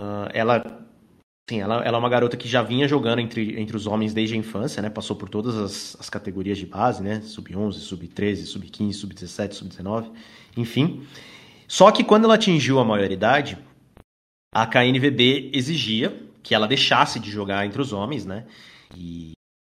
uh, 0.00 0.28
ela 0.32 0.81
Sim, 1.48 1.60
ela, 1.60 1.84
ela 1.84 1.96
é 1.96 1.98
uma 1.98 2.08
garota 2.08 2.36
que 2.36 2.48
já 2.48 2.62
vinha 2.62 2.86
jogando 2.86 3.18
entre, 3.18 3.60
entre 3.60 3.76
os 3.76 3.86
homens 3.86 4.14
desde 4.14 4.34
a 4.34 4.38
infância, 4.38 4.80
né? 4.80 4.88
Passou 4.88 5.16
por 5.16 5.28
todas 5.28 5.56
as, 5.56 5.96
as 5.98 6.08
categorias 6.08 6.56
de 6.56 6.66
base, 6.66 7.02
né? 7.02 7.20
Sub-11, 7.20 7.72
sub-13, 7.72 8.46
sub-15, 8.46 8.92
sub-17, 8.92 9.52
sub-19, 9.52 10.12
enfim. 10.56 11.06
Só 11.66 11.90
que 11.90 12.04
quando 12.04 12.24
ela 12.24 12.34
atingiu 12.34 12.78
a 12.78 12.84
maioridade, 12.84 13.58
a 14.54 14.66
KNVB 14.66 15.50
exigia 15.52 16.22
que 16.42 16.54
ela 16.54 16.68
deixasse 16.68 17.18
de 17.18 17.30
jogar 17.30 17.64
entre 17.66 17.80
os 17.80 17.92
homens, 17.92 18.24
né? 18.24 18.46
E, 18.96 19.32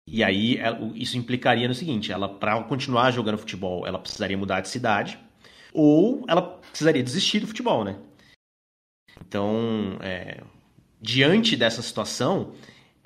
e 0.08 0.24
aí 0.24 0.60
isso 0.94 1.18
implicaria 1.18 1.68
no 1.68 1.74
seguinte: 1.74 2.12
ela, 2.12 2.30
para 2.30 2.62
continuar 2.64 3.12
jogando 3.12 3.38
futebol, 3.38 3.88
ela 3.88 3.98
precisaria 3.98 4.38
mudar 4.38 4.62
de 4.62 4.70
cidade, 4.70 5.18
ou 5.74 6.24
ela 6.28 6.42
precisaria 6.42 7.02
desistir 7.02 7.40
do 7.40 7.48
futebol, 7.48 7.84
né? 7.84 7.98
Então, 9.26 9.98
é, 10.02 10.44
diante 11.06 11.56
dessa 11.56 11.84
situação, 11.84 12.54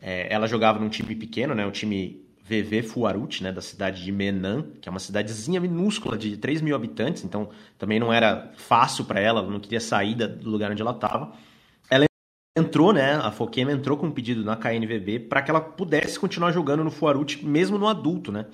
é, 0.01 0.33
ela 0.33 0.47
jogava 0.47 0.79
num 0.79 0.87
time 0.87 1.13
pequeno, 1.15 1.53
né, 1.53 1.65
o 1.65 1.71
time 1.71 2.25
VV 2.47 2.81
Fuarut, 2.81 3.43
né, 3.43 3.51
da 3.51 3.61
cidade 3.61 4.03
de 4.03 4.11
Menan, 4.11 4.65
que 4.81 4.87
é 4.87 4.91
uma 4.91 4.99
cidadezinha 4.99 5.59
minúscula 5.59 6.17
de 6.17 6.37
3 6.37 6.61
mil 6.61 6.75
habitantes, 6.75 7.25
então 7.25 7.49
também 7.77 7.99
não 7.99 8.11
era 8.11 8.51
fácil 8.55 9.03
para 9.03 9.19
ela, 9.19 9.41
ela 9.41 9.51
não 9.51 9.59
queria 9.59 9.81
sair 9.81 10.15
do 10.15 10.49
lugar 10.49 10.71
onde 10.71 10.81
ela 10.81 10.91
estava. 10.91 11.33
Ela 11.89 12.05
entrou, 12.57 12.93
né, 12.93 13.15
a 13.15 13.31
Fokema 13.31 13.73
entrou 13.73 13.97
com 13.97 14.07
um 14.07 14.11
pedido 14.11 14.45
na 14.45 14.55
KNVB 14.55 15.19
para 15.19 15.41
que 15.41 15.51
ela 15.51 15.61
pudesse 15.61 16.17
continuar 16.17 16.53
jogando 16.53 16.83
no 16.83 16.89
Fuarut, 16.89 17.45
mesmo 17.45 17.77
no 17.77 17.87
adulto, 17.87 18.31
né. 18.31 18.45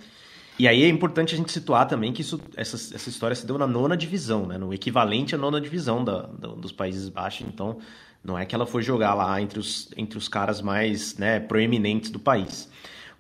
E 0.57 0.67
aí 0.67 0.83
é 0.83 0.87
importante 0.87 1.35
a 1.35 1.37
gente 1.37 1.51
situar 1.51 1.85
também 1.85 2.13
que 2.13 2.21
isso, 2.21 2.41
essa, 2.55 2.77
essa 2.95 3.09
história 3.09 3.35
se 3.35 3.45
deu 3.45 3.57
na 3.57 3.67
nona 3.67 3.95
divisão, 3.95 4.47
né, 4.47 4.57
no 4.57 4.73
equivalente 4.73 5.35
à 5.35 5.37
nona 5.37 5.61
divisão 5.61 6.03
da, 6.03 6.23
da, 6.23 6.47
dos 6.47 6.71
Países 6.71 7.09
Baixos, 7.09 7.45
então 7.47 7.77
não 8.25 8.37
é 8.37 8.45
que 8.45 8.55
ela 8.55 8.65
foi 8.65 8.81
jogar 8.81 9.13
lá 9.13 9.39
entre 9.39 9.59
os, 9.59 9.89
entre 9.95 10.17
os 10.17 10.27
caras 10.27 10.61
mais 10.61 11.17
né, 11.17 11.39
proeminentes 11.39 12.09
do 12.09 12.19
país. 12.19 12.69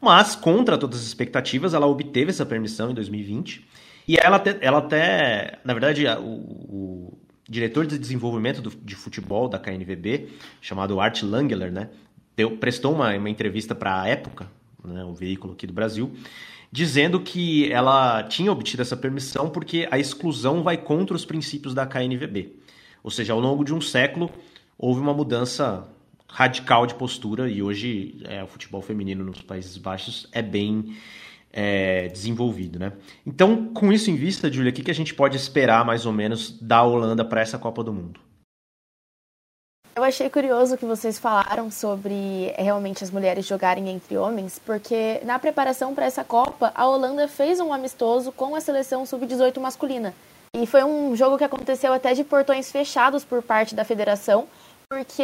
Mas, 0.01 0.35
contra 0.35 0.77
todas 0.77 0.99
as 0.99 1.05
expectativas, 1.05 1.73
ela 1.73 1.85
obteve 1.85 2.31
essa 2.31 2.45
permissão 2.45 2.91
em 2.91 2.93
2020. 2.93 3.65
E 4.07 4.17
ela 4.17 4.37
até, 4.37 4.57
ela 4.61 4.79
até 4.79 5.59
na 5.63 5.73
verdade, 5.73 6.05
o, 6.07 6.23
o 6.23 7.17
diretor 7.47 7.85
de 7.85 7.97
desenvolvimento 7.97 8.61
do, 8.61 8.69
de 8.69 8.95
futebol 8.95 9.47
da 9.47 9.59
KNVB, 9.59 10.29
chamado 10.59 10.99
Art 10.99 11.21
Langler, 11.21 11.71
né, 11.71 11.89
deu, 12.35 12.57
prestou 12.57 12.93
uma, 12.93 13.15
uma 13.15 13.29
entrevista 13.29 13.73
para 13.75 14.01
a 14.01 14.07
Época, 14.07 14.47
né, 14.83 15.03
o 15.03 15.13
veículo 15.13 15.53
aqui 15.53 15.67
do 15.67 15.73
Brasil, 15.73 16.11
dizendo 16.71 17.19
que 17.19 17.71
ela 17.71 18.23
tinha 18.23 18.51
obtido 18.51 18.81
essa 18.81 18.97
permissão 18.97 19.49
porque 19.49 19.87
a 19.89 19.97
exclusão 19.97 20.63
vai 20.63 20.77
contra 20.77 21.15
os 21.15 21.25
princípios 21.25 21.73
da 21.73 21.85
KNVB. 21.85 22.53
Ou 23.03 23.11
seja, 23.11 23.33
ao 23.33 23.39
longo 23.39 23.63
de 23.63 23.73
um 23.73 23.79
século, 23.79 24.31
houve 24.77 24.99
uma 24.99 25.13
mudança 25.13 25.87
radical 26.27 26.85
de 26.85 26.95
postura 26.95 27.49
e 27.49 27.61
hoje 27.61 28.21
é, 28.25 28.43
o 28.43 28.47
futebol 28.47 28.81
feminino 28.81 29.23
nos 29.23 29.41
Países 29.41 29.77
Baixos 29.77 30.27
é 30.31 30.41
bem 30.41 30.95
é, 31.51 32.09
desenvolvido, 32.09 32.77
né? 32.77 32.91
Então, 33.25 33.73
com 33.73 33.91
isso 33.93 34.11
em 34.11 34.15
vista, 34.15 34.51
Julia, 34.51 34.71
o 34.71 34.73
que, 34.73 34.83
que 34.83 34.91
a 34.91 34.95
gente 34.95 35.13
pode 35.13 35.37
esperar 35.37 35.85
mais 35.85 36.05
ou 36.05 36.11
menos 36.11 36.59
da 36.59 36.83
Holanda 36.83 37.23
para 37.23 37.39
essa 37.39 37.57
Copa 37.57 37.81
do 37.81 37.93
Mundo? 37.93 38.19
Eu 39.95 40.03
achei 40.03 40.29
curioso 40.29 40.75
que 40.75 40.83
vocês 40.83 41.17
falaram 41.17 41.71
sobre 41.71 42.51
é, 42.57 42.63
realmente 42.63 43.01
as 43.01 43.09
mulheres 43.09 43.47
jogarem 43.47 43.87
entre 43.87 44.17
homens, 44.17 44.59
porque 44.59 45.21
na 45.23 45.39
preparação 45.39 45.95
para 45.95 46.05
essa 46.05 46.21
Copa, 46.21 46.73
a 46.75 46.85
Holanda 46.85 47.29
fez 47.29 47.61
um 47.61 47.71
amistoso 47.71 48.33
com 48.33 48.55
a 48.55 48.59
seleção 48.59 49.05
sub-18 49.05 49.57
masculina. 49.61 50.13
E 50.53 50.65
foi 50.65 50.83
um 50.83 51.15
jogo 51.15 51.37
que 51.37 51.45
aconteceu 51.45 51.93
até 51.93 52.13
de 52.13 52.25
portões 52.25 52.69
fechados 52.69 53.23
por 53.23 53.41
parte 53.41 53.73
da 53.73 53.85
federação, 53.85 54.47
porque 54.95 55.21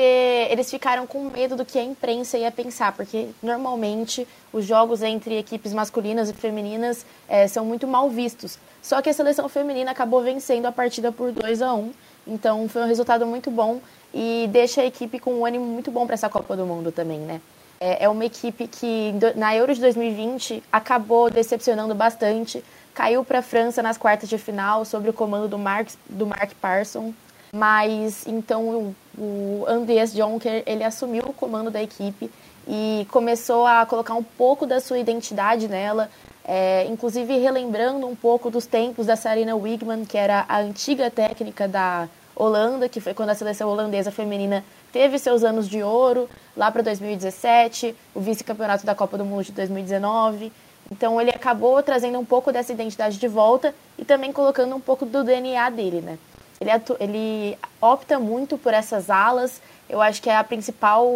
eles 0.49 0.69
ficaram 0.69 1.07
com 1.07 1.29
medo 1.29 1.55
do 1.55 1.63
que 1.63 1.79
a 1.79 1.83
imprensa 1.83 2.37
ia 2.37 2.51
pensar, 2.51 2.91
porque 2.91 3.29
normalmente 3.41 4.27
os 4.51 4.65
jogos 4.65 5.01
entre 5.01 5.37
equipes 5.37 5.71
masculinas 5.71 6.29
e 6.29 6.33
femininas 6.33 7.05
é, 7.25 7.47
são 7.47 7.63
muito 7.63 7.87
mal 7.87 8.09
vistos. 8.09 8.59
Só 8.81 9.01
que 9.01 9.09
a 9.09 9.13
seleção 9.13 9.47
feminina 9.47 9.91
acabou 9.91 10.21
vencendo 10.21 10.65
a 10.65 10.73
partida 10.73 11.09
por 11.09 11.31
2 11.31 11.61
a 11.61 11.73
1 11.73 11.93
então 12.27 12.67
foi 12.67 12.81
um 12.83 12.85
resultado 12.85 13.25
muito 13.25 13.49
bom 13.49 13.79
e 14.13 14.49
deixa 14.51 14.81
a 14.81 14.85
equipe 14.85 15.19
com 15.19 15.35
um 15.35 15.45
ânimo 15.45 15.65
muito 15.65 15.89
bom 15.89 16.05
para 16.05 16.15
essa 16.15 16.27
Copa 16.27 16.55
do 16.57 16.65
Mundo 16.65 16.91
também, 16.91 17.19
né? 17.19 17.39
É, 17.79 18.03
é 18.03 18.09
uma 18.09 18.25
equipe 18.25 18.67
que 18.67 19.13
na 19.37 19.55
Euro 19.55 19.73
de 19.73 19.79
2020 19.79 20.61
acabou 20.69 21.31
decepcionando 21.31 21.95
bastante, 21.95 22.61
caiu 22.93 23.23
para 23.23 23.39
a 23.39 23.41
França 23.41 23.81
nas 23.81 23.97
quartas 23.97 24.27
de 24.27 24.37
final 24.37 24.83
sob 24.83 25.09
o 25.09 25.13
comando 25.13 25.47
do 25.47 25.57
Mark, 25.57 25.87
do 26.09 26.27
Mark 26.27 26.51
Parson, 26.61 27.13
mas 27.51 28.25
então 28.25 28.93
o, 29.17 29.65
Andreas 29.67 30.13
Jonker 30.13 30.63
ele 30.65 30.83
assumiu 30.83 31.23
o 31.25 31.33
comando 31.33 31.69
da 31.69 31.81
equipe 31.81 32.31
e 32.67 33.05
começou 33.11 33.65
a 33.65 33.85
colocar 33.85 34.13
um 34.13 34.23
pouco 34.23 34.65
da 34.65 34.79
sua 34.79 34.99
identidade 34.99 35.67
nela, 35.67 36.09
é, 36.45 36.85
inclusive 36.85 37.37
relembrando 37.37 38.07
um 38.07 38.15
pouco 38.15 38.49
dos 38.49 38.65
tempos 38.65 39.07
da 39.07 39.15
Sarina 39.15 39.55
Wigman, 39.55 40.05
que 40.05 40.17
era 40.17 40.45
a 40.47 40.59
antiga 40.59 41.09
técnica 41.11 41.67
da 41.67 42.07
Holanda, 42.35 42.87
que 42.87 43.01
foi 43.01 43.13
quando 43.13 43.29
a 43.31 43.35
seleção 43.35 43.69
holandesa 43.69 44.11
feminina 44.11 44.63
teve 44.91 45.19
seus 45.19 45.43
anos 45.43 45.67
de 45.67 45.83
ouro, 45.83 46.29
lá 46.55 46.71
para 46.71 46.81
2017, 46.81 47.95
o 48.15 48.19
vice-campeonato 48.19 48.85
da 48.85 48.95
Copa 48.95 49.17
do 49.17 49.25
Mundo 49.25 49.43
de 49.43 49.51
2019. 49.51 50.51
Então 50.89 51.19
ele 51.19 51.29
acabou 51.29 51.81
trazendo 51.83 52.17
um 52.19 52.25
pouco 52.25 52.51
dessa 52.51 52.71
identidade 52.73 53.17
de 53.17 53.27
volta 53.27 53.73
e 53.97 54.05
também 54.05 54.31
colocando 54.31 54.75
um 54.75 54.79
pouco 54.79 55.05
do 55.05 55.23
DNA 55.23 55.69
dele, 55.69 56.01
né? 56.01 56.17
Ele, 56.61 56.69
ele 56.99 57.57
opta 57.81 58.19
muito 58.19 58.55
por 58.55 58.71
essas 58.71 59.09
alas, 59.09 59.59
eu 59.89 59.99
acho 59.99 60.21
que 60.21 60.29
é 60.29 60.37
a 60.37 60.43
principal 60.43 61.09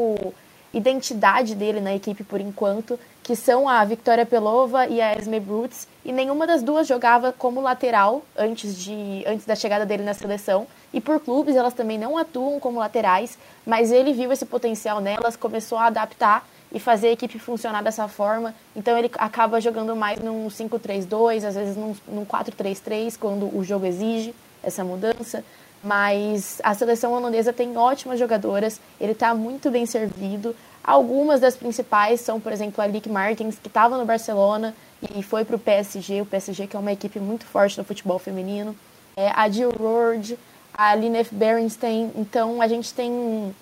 identidade 0.74 1.54
dele 1.54 1.80
na 1.80 1.96
equipe 1.96 2.24
por 2.24 2.42
enquanto, 2.42 3.00
que 3.24 3.36
são 3.36 3.70
a 3.70 3.86
Victoria 3.86 4.26
Pelova 4.26 4.88
e 4.88 5.00
a 5.00 5.16
Esme 5.16 5.40
Brutes, 5.40 5.88
e 6.04 6.12
nenhuma 6.12 6.46
das 6.48 6.64
duas 6.64 6.88
jogava 6.88 7.32
como 7.32 7.62
lateral 7.62 8.24
antes, 8.36 8.76
de, 8.76 9.24
antes 9.26 9.46
da 9.46 9.56
chegada 9.56 9.86
dele 9.86 10.04
na 10.04 10.14
seleção. 10.14 10.68
E 10.92 11.00
por 11.00 11.20
clubes 11.20 11.56
elas 11.56 11.74
também 11.74 11.98
não 11.98 12.18
atuam 12.18 12.60
como 12.60 12.80
laterais, 12.80 13.38
mas 13.66 13.92
ele 13.92 14.14
viu 14.14 14.32
esse 14.32 14.46
potencial 14.46 15.00
nelas, 15.00 15.36
começou 15.36 15.78
a 15.78 15.86
adaptar 15.86 16.46
e 16.72 16.80
fazer 16.80 17.08
a 17.08 17.12
equipe 17.12 17.40
funcionar 17.40 17.84
dessa 17.84 18.08
forma. 18.08 18.54
Então 18.76 18.98
ele 18.98 19.10
acaba 19.18 19.62
jogando 19.62 19.96
mais 19.96 20.20
num 20.20 20.48
5-3-2, 20.48 21.46
às 21.46 21.56
vezes 21.56 21.78
num, 21.78 21.96
num 22.08 22.26
4-3-3, 22.26 23.16
quando 23.18 23.56
o 23.56 23.64
jogo 23.64 23.86
exige 23.86 24.34
essa 24.66 24.84
mudança. 24.84 25.44
Mas 25.84 26.60
a 26.64 26.74
seleção 26.74 27.14
holandesa 27.14 27.54
tem 27.54 27.78
ótimas 27.78 28.18
jogadoras, 28.18 28.82
ele 29.00 29.12
está 29.12 29.36
muito 29.36 29.70
bem 29.70 29.86
servido. 29.86 30.56
Algumas 30.84 31.40
das 31.40 31.56
principais 31.56 32.22
são, 32.22 32.40
por 32.40 32.52
exemplo, 32.52 32.84
a 32.84 32.88
Lick 32.88 33.08
Martins, 33.08 33.58
que 33.60 33.68
estava 33.68 33.98
no 33.98 34.06
Barcelona 34.06 34.76
e 35.16 35.22
foi 35.22 35.46
para 35.46 35.56
o 35.56 35.60
PSG, 35.60 36.22
o 36.22 36.26
PSG 36.26 36.68
que 36.68 36.76
é 36.76 36.80
uma 36.80 36.92
equipe 36.92 37.20
muito 37.20 37.46
forte 37.46 37.78
no 37.78 37.84
futebol 37.84 38.18
feminino. 38.18 38.76
É, 39.16 39.30
a 39.30 39.48
Jill 39.48 39.72
Roord, 39.72 40.38
a 40.74 40.96
Linef 40.96 41.34
Berenstein. 41.34 42.12
Então 42.16 42.62
a 42.62 42.68
gente 42.68 42.94
tem 42.94 43.56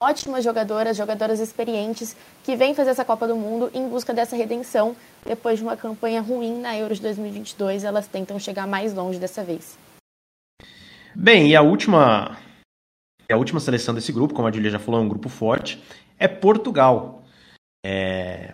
ótimas 0.00 0.44
jogadoras, 0.44 0.96
jogadoras 0.96 1.40
experientes, 1.40 2.16
que 2.44 2.56
vêm 2.56 2.74
fazer 2.74 2.90
essa 2.90 3.04
Copa 3.04 3.26
do 3.26 3.36
Mundo 3.36 3.70
em 3.74 3.88
busca 3.88 4.12
dessa 4.12 4.36
redenção. 4.36 4.96
Depois 5.24 5.58
de 5.58 5.64
uma 5.64 5.76
campanha 5.76 6.20
ruim 6.20 6.60
na 6.60 6.76
Euro 6.76 6.94
de 6.94 7.00
2022, 7.02 7.84
elas 7.84 8.06
tentam 8.06 8.38
chegar 8.38 8.66
mais 8.66 8.94
longe 8.94 9.18
dessa 9.18 9.42
vez. 9.42 9.78
Bem, 11.18 11.48
e 11.48 11.56
a 11.56 11.62
última, 11.62 12.36
a 13.32 13.36
última 13.36 13.58
seleção 13.58 13.94
desse 13.94 14.12
grupo, 14.12 14.34
como 14.34 14.46
a 14.46 14.52
Julia 14.52 14.70
já 14.70 14.78
falou, 14.78 15.00
é 15.00 15.02
um 15.02 15.08
grupo 15.08 15.30
forte 15.30 15.82
é 16.18 16.28
Portugal. 16.28 17.24
É... 17.84 18.52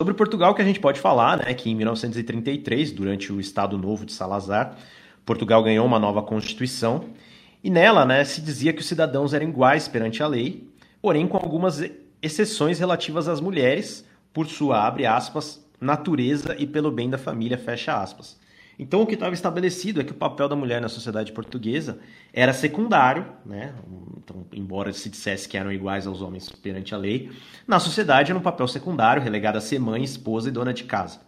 Sobre 0.00 0.12
Portugal 0.12 0.52
que 0.52 0.60
a 0.60 0.64
gente 0.64 0.80
pode 0.80 0.98
falar, 0.98 1.38
né, 1.38 1.54
que 1.54 1.70
em 1.70 1.76
1933, 1.76 2.90
durante 2.90 3.32
o 3.32 3.38
Estado 3.38 3.78
Novo 3.78 4.04
de 4.04 4.12
Salazar, 4.12 4.76
Portugal 5.24 5.62
ganhou 5.62 5.86
uma 5.86 6.00
nova 6.00 6.22
constituição 6.22 7.04
e 7.62 7.70
nela, 7.70 8.04
né, 8.04 8.24
se 8.24 8.40
dizia 8.40 8.72
que 8.72 8.80
os 8.80 8.88
cidadãos 8.88 9.32
eram 9.32 9.48
iguais 9.48 9.86
perante 9.86 10.24
a 10.24 10.26
lei, 10.26 10.68
porém 11.00 11.28
com 11.28 11.36
algumas 11.36 11.88
exceções 12.20 12.80
relativas 12.80 13.28
às 13.28 13.40
mulheres, 13.40 14.04
por 14.32 14.48
sua 14.48 14.84
abre 14.84 15.06
aspas 15.06 15.64
natureza 15.80 16.56
e 16.58 16.66
pelo 16.66 16.90
bem 16.90 17.08
da 17.08 17.16
família 17.16 17.56
fecha 17.56 17.94
aspas. 17.94 18.41
Então, 18.78 19.02
o 19.02 19.06
que 19.06 19.14
estava 19.14 19.34
estabelecido 19.34 20.00
é 20.00 20.04
que 20.04 20.12
o 20.12 20.14
papel 20.14 20.48
da 20.48 20.56
mulher 20.56 20.80
na 20.80 20.88
sociedade 20.88 21.32
portuguesa 21.32 21.98
era 22.32 22.52
secundário, 22.52 23.26
né? 23.44 23.74
Então, 24.16 24.46
embora 24.52 24.92
se 24.92 25.10
dissesse 25.10 25.48
que 25.48 25.56
eram 25.56 25.72
iguais 25.72 26.06
aos 26.06 26.22
homens 26.22 26.48
perante 26.48 26.94
a 26.94 26.98
lei, 26.98 27.30
na 27.66 27.78
sociedade 27.78 28.30
era 28.30 28.38
um 28.38 28.42
papel 28.42 28.66
secundário, 28.66 29.22
relegado 29.22 29.56
a 29.56 29.60
ser 29.60 29.78
mãe, 29.78 30.02
esposa 30.02 30.48
e 30.48 30.52
dona 30.52 30.72
de 30.72 30.84
casa. 30.84 31.20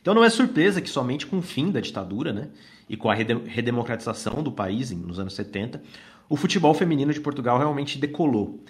Então, 0.00 0.14
não 0.14 0.24
é 0.24 0.30
surpresa 0.30 0.80
que 0.80 0.88
somente 0.88 1.26
com 1.26 1.38
o 1.38 1.42
fim 1.42 1.70
da 1.70 1.80
ditadura, 1.80 2.32
né, 2.32 2.48
e 2.88 2.96
com 2.96 3.10
a 3.10 3.14
redemocratização 3.14 4.42
do 4.42 4.52
país 4.52 4.90
nos 4.92 5.18
anos 5.18 5.34
70, 5.34 5.82
o 6.28 6.36
futebol 6.36 6.72
feminino 6.72 7.12
de 7.12 7.20
Portugal 7.20 7.58
realmente 7.58 7.98
decolou. 7.98 8.60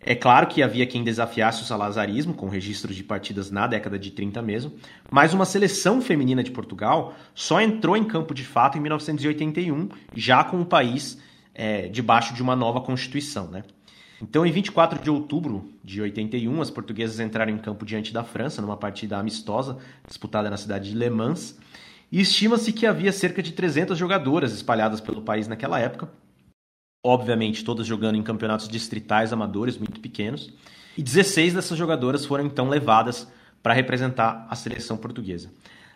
É 0.00 0.14
claro 0.14 0.46
que 0.46 0.62
havia 0.62 0.86
quem 0.86 1.02
desafiasse 1.02 1.62
o 1.62 1.64
salazarismo, 1.64 2.34
com 2.34 2.48
registros 2.48 2.94
de 2.94 3.02
partidas 3.02 3.50
na 3.50 3.66
década 3.66 3.98
de 3.98 4.10
30 4.10 4.40
mesmo, 4.42 4.72
mas 5.10 5.34
uma 5.34 5.44
seleção 5.44 6.00
feminina 6.00 6.42
de 6.44 6.50
Portugal 6.50 7.14
só 7.34 7.60
entrou 7.60 7.96
em 7.96 8.04
campo 8.04 8.32
de 8.32 8.44
fato 8.44 8.78
em 8.78 8.80
1981, 8.80 9.88
já 10.14 10.44
com 10.44 10.60
o 10.60 10.66
país 10.66 11.18
é, 11.54 11.88
debaixo 11.88 12.34
de 12.34 12.42
uma 12.42 12.54
nova 12.54 12.80
constituição. 12.80 13.48
Né? 13.48 13.64
Então, 14.22 14.46
em 14.46 14.52
24 14.52 15.02
de 15.02 15.10
outubro 15.10 15.70
de 15.82 16.00
81, 16.00 16.62
as 16.62 16.70
portuguesas 16.70 17.18
entraram 17.18 17.52
em 17.52 17.58
campo 17.58 17.84
diante 17.84 18.12
da 18.12 18.22
França, 18.22 18.62
numa 18.62 18.76
partida 18.76 19.18
amistosa 19.18 19.78
disputada 20.06 20.48
na 20.48 20.56
cidade 20.56 20.90
de 20.90 20.96
Le 20.96 21.10
Mans, 21.10 21.58
e 22.12 22.20
estima-se 22.20 22.72
que 22.72 22.86
havia 22.86 23.12
cerca 23.12 23.42
de 23.42 23.52
300 23.52 23.98
jogadoras 23.98 24.52
espalhadas 24.52 25.00
pelo 25.00 25.22
país 25.22 25.48
naquela 25.48 25.80
época, 25.80 26.08
obviamente 27.06 27.64
todas 27.64 27.86
jogando 27.86 28.16
em 28.16 28.22
campeonatos 28.22 28.68
distritais 28.68 29.32
amadores 29.32 29.78
muito 29.78 30.00
pequenos, 30.00 30.52
e 30.98 31.02
16 31.02 31.54
dessas 31.54 31.78
jogadoras 31.78 32.24
foram 32.24 32.46
então 32.46 32.68
levadas 32.68 33.28
para 33.62 33.74
representar 33.74 34.46
a 34.50 34.56
seleção 34.56 34.96
portuguesa. 34.96 35.50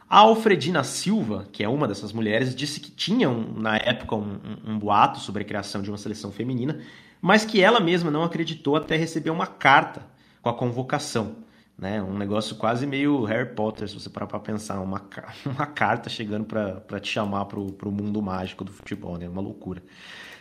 A 0.09 0.19
Alfredina 0.19 0.85
Silva, 0.85 1.49
que 1.53 1.63
é 1.65 1.69
uma 1.69 1.89
dessas 1.89 2.13
mulheres, 2.13 2.55
disse 2.55 2.81
que 2.81 2.91
tinha 2.91 3.29
na 3.29 3.77
época 3.77 4.17
um, 4.17 4.41
um, 4.67 4.73
um 4.73 4.79
boato 4.79 5.21
sobre 5.21 5.43
a 5.43 5.45
criação 5.45 5.83
de 5.83 5.91
uma 5.91 5.99
seleção 5.99 6.33
feminina, 6.33 6.81
mas 7.21 7.45
que 7.45 7.61
ela 7.61 7.81
mesma 7.81 8.11
não 8.11 8.23
acreditou 8.23 8.77
até 8.77 8.97
receber 8.97 9.31
uma 9.31 9.47
carta 9.47 10.03
com 10.43 10.49
a 10.49 10.55
convocação. 10.55 11.37
Né? 11.79 12.03
Um 12.03 12.17
negócio 12.17 12.57
quase 12.57 12.87
meio 12.87 13.25
Harry 13.25 13.55
Potter, 13.55 13.89
se 13.89 13.95
você 13.95 14.11
parar 14.11 14.27
para 14.27 14.39
pensar, 14.39 14.81
uma, 14.81 15.03
uma 15.47 15.67
carta 15.67 16.11
chegando 16.11 16.45
para 16.45 17.01
te 17.01 17.09
chamar 17.09 17.47
para 17.47 17.59
o 17.59 17.93
mundo 17.93 18.21
mágico 18.21 18.65
do 18.65 18.73
futebol, 18.73 19.17
né? 19.17 19.29
uma 19.29 19.41
loucura. 19.41 19.83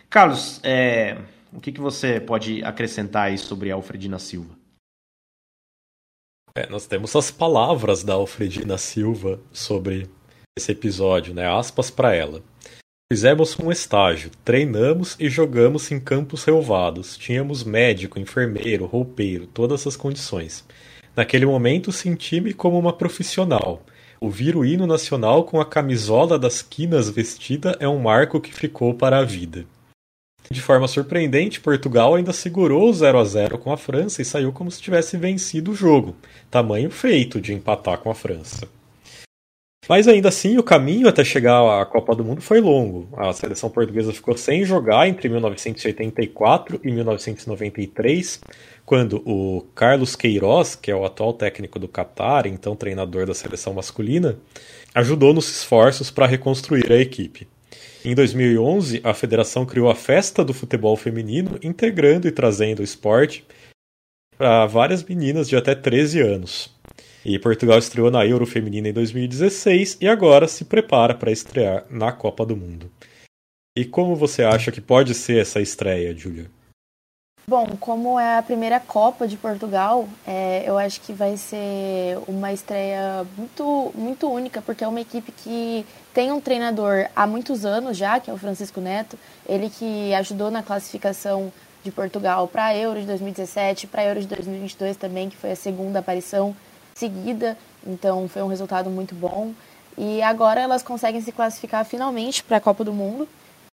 Carlos, 0.10 0.60
é, 0.64 1.18
o 1.54 1.60
que, 1.60 1.72
que 1.72 1.80
você 1.80 2.20
pode 2.20 2.64
acrescentar 2.64 3.28
aí 3.28 3.38
sobre 3.38 3.70
Alfredina 3.70 4.18
Silva? 4.18 4.58
É, 6.56 6.68
nós 6.68 6.88
temos 6.88 7.16
as 7.16 7.30
palavras 7.30 8.04
da 8.04 8.16
Alfredina 8.16 8.76
Silva 8.78 9.40
sobre 9.54 10.10
esse 10.58 10.72
episódio, 10.72 11.34
né? 11.34 11.48
Aspas 11.48 11.92
para 11.92 12.16
ela. 12.16 12.42
Fizemos 13.12 13.58
um 13.60 13.72
estágio, 13.72 14.32
treinamos 14.44 15.16
e 15.20 15.30
jogamos 15.30 15.92
em 15.92 16.00
campos 16.00 16.44
relvados. 16.44 17.16
Tínhamos 17.16 17.64
médico, 17.64 18.20
enfermeiro, 18.20 18.88
roupeiro, 18.88 19.46
todas 19.46 19.86
as 19.86 19.96
condições. 19.96 20.66
Naquele 21.16 21.46
momento 21.46 21.92
senti-me 21.92 22.52
como 22.52 22.80
uma 22.80 22.94
profissional. 22.94 23.84
Ouvir 24.20 24.56
o 24.56 24.66
hino 24.66 24.88
nacional 24.88 25.44
com 25.44 25.62
a 25.62 25.66
camisola 25.66 26.38
das 26.38 26.64
quinas 26.64 27.10
vestida 27.10 27.78
é 27.80 27.88
um 27.88 28.00
marco 28.00 28.42
que 28.42 28.52
ficou 28.52 28.94
para 28.96 29.20
a 29.20 29.24
vida. 29.24 29.66
De 30.52 30.62
forma 30.62 30.88
surpreendente, 30.88 31.60
Portugal 31.60 32.16
ainda 32.16 32.34
segurou 32.34 32.90
o 32.90 32.94
0 32.94 33.20
a 33.20 33.24
0 33.24 33.58
com 33.60 33.72
a 33.72 33.78
França 33.78 34.22
e 34.22 34.26
saiu 34.26 34.52
como 34.52 34.72
se 34.72 34.82
tivesse 34.82 35.16
vencido 35.16 35.72
o 35.72 35.76
jogo. 35.76 36.16
Tamanho 36.50 36.90
feito 36.90 37.40
de 37.40 37.54
empatar 37.54 38.00
com 38.00 38.10
a 38.10 38.16
França. 38.16 38.68
Mas 39.88 40.08
ainda 40.08 40.30
assim, 40.30 40.58
o 40.58 40.64
caminho 40.64 41.08
até 41.08 41.24
chegar 41.24 41.82
à 41.82 41.84
Copa 41.84 42.16
do 42.16 42.24
Mundo 42.24 42.42
foi 42.42 42.60
longo. 42.62 43.10
A 43.18 43.34
seleção 43.34 43.72
portuguesa 43.72 44.14
ficou 44.14 44.38
sem 44.38 44.64
jogar 44.64 45.08
entre 45.08 45.28
1984 45.30 46.80
e 46.84 46.92
1993, 46.92 48.40
quando 48.86 49.18
o 49.26 49.66
Carlos 49.74 50.16
Queiroz, 50.16 50.76
que 50.76 50.92
é 50.92 50.96
o 50.96 51.06
atual 51.06 51.34
técnico 51.34 51.80
do 51.80 51.88
Qatar, 51.88 52.46
então 52.46 52.76
treinador 52.76 53.26
da 53.26 53.34
seleção 53.34 53.74
masculina, 53.74 54.38
ajudou 54.94 55.34
nos 55.34 55.50
esforços 55.50 56.12
para 56.12 56.28
reconstruir 56.28 56.92
a 56.92 56.98
equipe. 56.98 57.48
Em 58.04 58.16
2011, 58.16 59.02
a 59.04 59.14
federação 59.14 59.66
criou 59.66 59.90
a 59.90 59.96
Festa 59.96 60.44
do 60.44 60.54
Futebol 60.54 60.96
Feminino, 60.96 61.60
integrando 61.62 62.28
e 62.28 62.32
trazendo 62.32 62.80
o 62.80 62.84
esporte 62.84 63.46
para 64.38 64.66
várias 64.66 65.04
meninas 65.04 65.50
de 65.50 65.58
até 65.58 65.76
13 65.76 66.22
anos. 66.22 66.74
E 67.26 67.38
Portugal 67.38 67.78
estreou 67.78 68.10
na 68.10 68.26
Euro 68.26 68.46
Feminina 68.46 68.88
em 68.88 68.94
2016 68.94 69.98
e 70.00 70.08
agora 70.08 70.48
se 70.48 70.64
prepara 70.64 71.14
para 71.14 71.30
estrear 71.30 71.86
na 71.90 72.14
Copa 72.14 72.46
do 72.46 72.56
Mundo. 72.56 72.90
E 73.78 73.84
como 73.84 74.16
você 74.16 74.44
acha 74.44 74.72
que 74.72 74.80
pode 74.80 75.14
ser 75.14 75.42
essa 75.42 75.60
estreia, 75.60 76.16
Julia? 76.16 76.50
Bom, 77.50 77.66
como 77.80 78.20
é 78.20 78.38
a 78.38 78.44
primeira 78.44 78.80
Copa 78.80 79.28
de 79.28 79.36
Portugal, 79.36 80.08
é, 80.28 80.64
eu 80.68 80.78
acho 80.78 81.02
que 81.02 81.12
vai 81.12 81.36
ser 81.36 82.20
uma 82.28 82.54
estreia 82.54 83.26
muito, 83.36 83.92
muito 83.96 84.30
única, 84.30 84.62
porque 84.62 84.84
é 84.84 84.88
uma 84.88 85.02
equipe 85.02 85.32
que 85.32 85.84
tem 86.14 86.32
um 86.32 86.40
treinador 86.40 87.08
há 87.16 87.26
muitos 87.26 87.66
anos 87.66 87.98
já, 87.98 88.20
que 88.20 88.30
é 88.30 88.34
o 88.36 88.38
Francisco 88.38 88.80
Neto, 88.80 89.18
ele 89.48 89.68
que 89.68 90.14
ajudou 90.14 90.52
na 90.52 90.62
classificação 90.62 91.52
de 91.84 91.90
Portugal 91.90 92.48
para 92.48 92.66
a 92.66 92.78
Euro 92.78 93.00
de 93.00 93.08
2017, 93.08 93.88
para 93.88 94.04
a 94.04 94.06
Euro 94.06 94.22
de 94.22 94.28
2022 94.28 94.96
também, 94.96 95.28
que 95.28 95.36
foi 95.36 95.54
a 95.54 95.56
segunda 95.56 95.98
aparição 95.98 96.56
seguida, 96.94 97.58
então 97.84 98.28
foi 98.28 98.44
um 98.44 98.48
resultado 98.48 98.92
muito 98.92 99.16
bom. 99.16 99.54
E 99.98 100.22
agora 100.22 100.62
elas 100.62 100.84
conseguem 100.84 101.20
se 101.20 101.32
classificar 101.32 101.84
finalmente 101.84 102.44
para 102.44 102.58
a 102.58 102.62
Copa 102.62 102.84
do 102.84 102.94
Mundo 102.94 103.28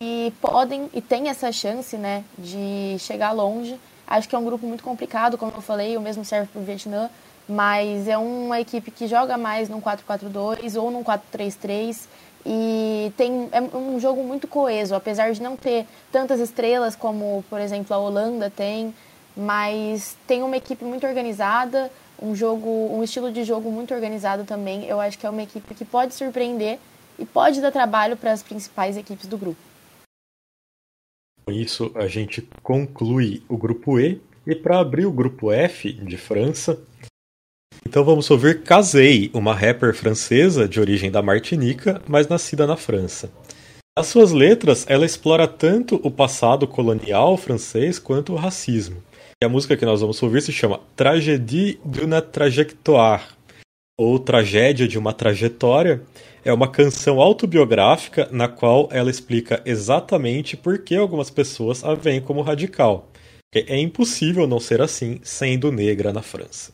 e 0.03 0.33
podem 0.41 0.89
e 0.93 1.01
têm 1.01 1.29
essa 1.29 1.49
chance, 1.51 1.95
né, 1.95 2.25
de 2.37 2.97
chegar 2.99 3.31
longe. 3.31 3.79
Acho 4.05 4.27
que 4.27 4.35
é 4.35 4.37
um 4.37 4.43
grupo 4.43 4.67
muito 4.67 4.83
complicado, 4.83 5.37
como 5.37 5.53
eu 5.55 5.61
falei, 5.61 5.95
o 5.95 6.01
mesmo 6.01 6.25
serve 6.25 6.49
para 6.51 6.61
o 6.61 6.65
Vietnã. 6.65 7.09
mas 7.47 8.07
é 8.07 8.17
uma 8.17 8.59
equipe 8.59 8.89
que 8.89 9.05
joga 9.05 9.37
mais 9.37 9.67
num 9.67 9.81
4-4-2 9.81 10.81
ou 10.81 10.89
num 10.91 11.03
4-3-3 11.03 12.07
e 12.45 13.11
tem 13.17 13.49
é 13.51 13.61
um 13.77 13.99
jogo 13.99 14.23
muito 14.23 14.47
coeso, 14.47 14.95
apesar 14.95 15.31
de 15.33 15.41
não 15.41 15.55
ter 15.57 15.85
tantas 16.11 16.39
estrelas 16.39 16.95
como, 16.95 17.43
por 17.49 17.59
exemplo, 17.59 17.93
a 17.93 17.99
Holanda 17.99 18.49
tem, 18.49 18.93
mas 19.35 20.15
tem 20.27 20.41
uma 20.43 20.55
equipe 20.57 20.85
muito 20.85 21.05
organizada, 21.05 21.91
um 22.21 22.33
jogo, 22.33 22.69
um 22.93 23.03
estilo 23.03 23.31
de 23.31 23.43
jogo 23.43 23.69
muito 23.71 23.93
organizado 23.93 24.43
também. 24.45 24.85
Eu 24.85 24.99
acho 24.99 25.17
que 25.17 25.25
é 25.25 25.29
uma 25.29 25.43
equipe 25.43 25.73
que 25.73 25.85
pode 25.85 26.13
surpreender 26.13 26.79
e 27.19 27.25
pode 27.25 27.61
dar 27.61 27.71
trabalho 27.71 28.15
para 28.15 28.31
as 28.31 28.41
principais 28.43 28.95
equipes 28.97 29.27
do 29.27 29.37
grupo. 29.37 29.72
Com 31.45 31.51
isso, 31.51 31.91
a 31.95 32.07
gente 32.07 32.47
conclui 32.61 33.43
o 33.49 33.57
grupo 33.57 33.99
E 33.99 34.21
e 34.45 34.55
para 34.55 34.79
abrir 34.79 35.05
o 35.05 35.11
grupo 35.11 35.51
F 35.51 35.91
de 35.91 36.17
França, 36.17 36.79
então 37.85 38.03
vamos 38.03 38.29
ouvir 38.31 38.63
Casey, 38.63 39.29
uma 39.33 39.53
rapper 39.53 39.93
francesa 39.93 40.67
de 40.67 40.79
origem 40.79 41.11
da 41.11 41.21
Martinica, 41.21 42.01
mas 42.07 42.27
nascida 42.27 42.65
na 42.65 42.75
França. 42.75 43.31
Nas 43.95 44.07
suas 44.07 44.31
letras, 44.31 44.85
ela 44.89 45.05
explora 45.05 45.47
tanto 45.47 45.99
o 46.03 46.09
passado 46.09 46.67
colonial 46.67 47.37
francês 47.37 47.99
quanto 47.99 48.33
o 48.33 48.35
racismo. 48.35 49.03
E 49.41 49.45
a 49.45 49.49
música 49.49 49.77
que 49.77 49.85
nós 49.85 50.01
vamos 50.01 50.21
ouvir 50.23 50.41
se 50.41 50.51
chama 50.51 50.79
Tragédie 50.95 51.79
d'une 51.85 52.19
trajectoire, 52.21 53.21
ou 53.97 54.19
Tragédia 54.19 54.87
de 54.87 54.97
uma 54.97 55.13
Trajetória. 55.13 56.01
É 56.43 56.51
uma 56.51 56.67
canção 56.67 57.21
autobiográfica 57.21 58.27
na 58.31 58.47
qual 58.47 58.89
ela 58.91 59.09
explica 59.09 59.61
exatamente 59.65 60.57
por 60.57 60.79
que 60.79 60.95
algumas 60.95 61.29
pessoas 61.29 61.83
a 61.83 61.93
veem 61.93 62.19
como 62.21 62.41
radical. 62.41 63.09
É 63.55 63.79
impossível 63.79 64.47
não 64.47 64.59
ser 64.59 64.81
assim 64.81 65.19
sendo 65.23 65.71
negra 65.71 66.11
na 66.11 66.21
França. 66.21 66.73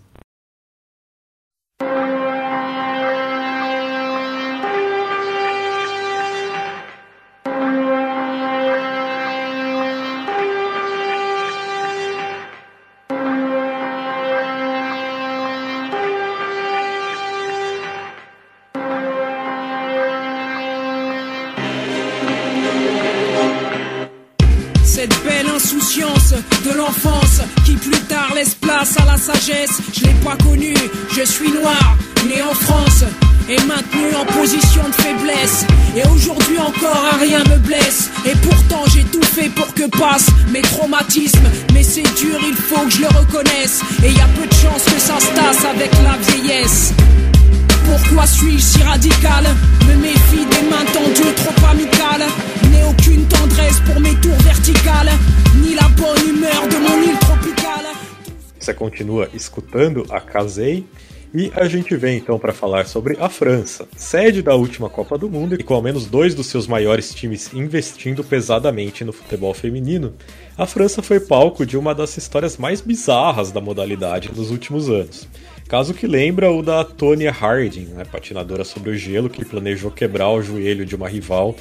Continua 59.00 59.30
escutando 59.34 60.06
a 60.10 60.20
Casei 60.20 60.86
e 61.34 61.50
a 61.56 61.70
gente 61.70 61.96
vem 61.96 62.18
então 62.18 62.38
para 62.38 62.52
falar 62.52 62.86
sobre 62.86 63.16
a 63.18 63.30
França, 63.30 63.88
sede 63.96 64.42
da 64.42 64.56
última 64.56 64.90
Copa 64.90 65.18
do 65.18 65.30
Mundo 65.30 65.56
e 65.56 65.64
com 65.64 65.74
ao 65.74 65.82
menos 65.82 66.06
dois 66.06 66.36
dos 66.36 66.48
seus 66.48 66.68
maiores 66.68 67.14
times 67.14 67.54
investindo 67.54 68.26
pesadamente 68.26 69.06
no 69.06 69.14
futebol 69.14 69.54
feminino. 69.54 70.14
A 70.58 70.66
França 70.66 71.02
foi 71.02 71.22
palco 71.22 71.66
de 71.66 71.78
uma 71.78 71.96
das 71.96 72.18
histórias 72.18 72.58
mais 72.58 72.82
bizarras 72.82 73.54
da 73.54 73.62
modalidade 73.62 74.32
nos 74.36 74.52
últimos 74.52 74.90
anos. 74.90 75.30
Caso 75.70 75.94
que 75.94 76.06
lembra 76.06 76.52
o 76.52 76.62
da 76.62 76.84
Tonya 76.84 77.32
Harding, 77.32 77.94
né, 77.94 78.04
patinadora 78.04 78.66
sobre 78.66 78.90
o 78.90 78.98
gelo, 78.98 79.30
que 79.30 79.46
planejou 79.46 79.92
quebrar 79.92 80.30
o 80.30 80.42
joelho 80.42 80.86
de 80.86 80.96
uma 80.96 81.08
rival 81.08 81.56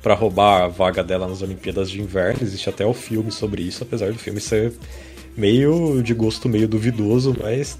para 0.00 0.14
roubar 0.14 0.62
a 0.62 0.68
vaga 0.68 1.02
dela 1.02 1.26
nas 1.26 1.42
Olimpíadas 1.42 1.90
de 1.90 2.00
Inverno. 2.00 2.40
Existe 2.42 2.68
até 2.68 2.86
o 2.86 2.94
filme 2.94 3.32
sobre 3.32 3.62
isso, 3.62 3.82
apesar 3.82 4.12
do 4.12 4.18
filme 4.18 4.40
ser 4.40 4.72
meio 5.36 6.02
de 6.02 6.14
gosto 6.14 6.48
meio 6.48 6.68
duvidoso, 6.68 7.36
mas 7.40 7.78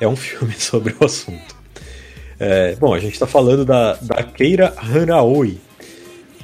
é 0.00 0.08
um 0.08 0.16
filme 0.16 0.54
sobre 0.54 0.94
o 1.00 1.04
assunto. 1.04 1.54
É, 2.38 2.74
bom, 2.76 2.92
a 2.92 2.98
gente 2.98 3.14
está 3.14 3.26
falando 3.26 3.64
da, 3.64 3.94
da 3.94 4.22
Keira 4.22 4.74
Hanaoi, 4.76 5.58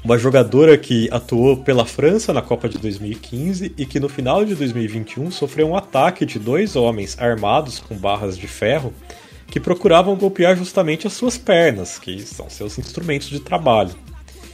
uma 0.05 0.17
jogadora 0.17 0.79
que 0.79 1.09
atuou 1.11 1.59
pela 1.59 1.85
França 1.85 2.33
na 2.33 2.41
Copa 2.41 2.69
de 2.69 2.79
2015 2.79 3.75
e 3.77 3.85
que 3.85 4.01
no 4.01 4.09
final 4.09 4.45
de 4.45 4.55
2021 4.55 5.31
sofreu 5.31 5.69
um 5.69 5.77
ataque 5.77 6.25
de 6.25 6.39
dois 6.39 6.75
homens 6.75 7.19
armados 7.19 7.81
com 7.81 7.95
barras 7.97 8.39
de 8.39 8.47
ferro 8.47 8.95
que 9.51 9.61
procuravam 9.61 10.17
golpear 10.17 10.57
justamente 10.57 11.07
as 11.07 11.13
suas 11.13 11.37
pernas, 11.37 11.99
que 11.99 12.21
são 12.23 12.49
seus 12.49 12.79
instrumentos 12.79 13.29
de 13.29 13.41
trabalho. 13.41 13.91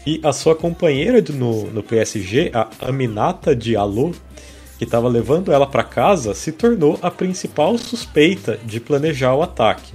E 0.06 0.20
a 0.22 0.32
sua 0.32 0.54
companheira 0.54 1.22
no, 1.32 1.70
no 1.70 1.82
PSG, 1.82 2.50
a 2.54 2.68
Aminata 2.88 3.54
Diallo, 3.54 4.14
que 4.78 4.84
estava 4.84 5.08
levando 5.08 5.52
ela 5.52 5.66
para 5.66 5.82
casa, 5.82 6.34
se 6.34 6.52
tornou 6.52 6.98
a 7.02 7.10
principal 7.10 7.78
suspeita 7.78 8.58
de 8.64 8.80
planejar 8.80 9.34
o 9.34 9.42
ataque. 9.42 9.94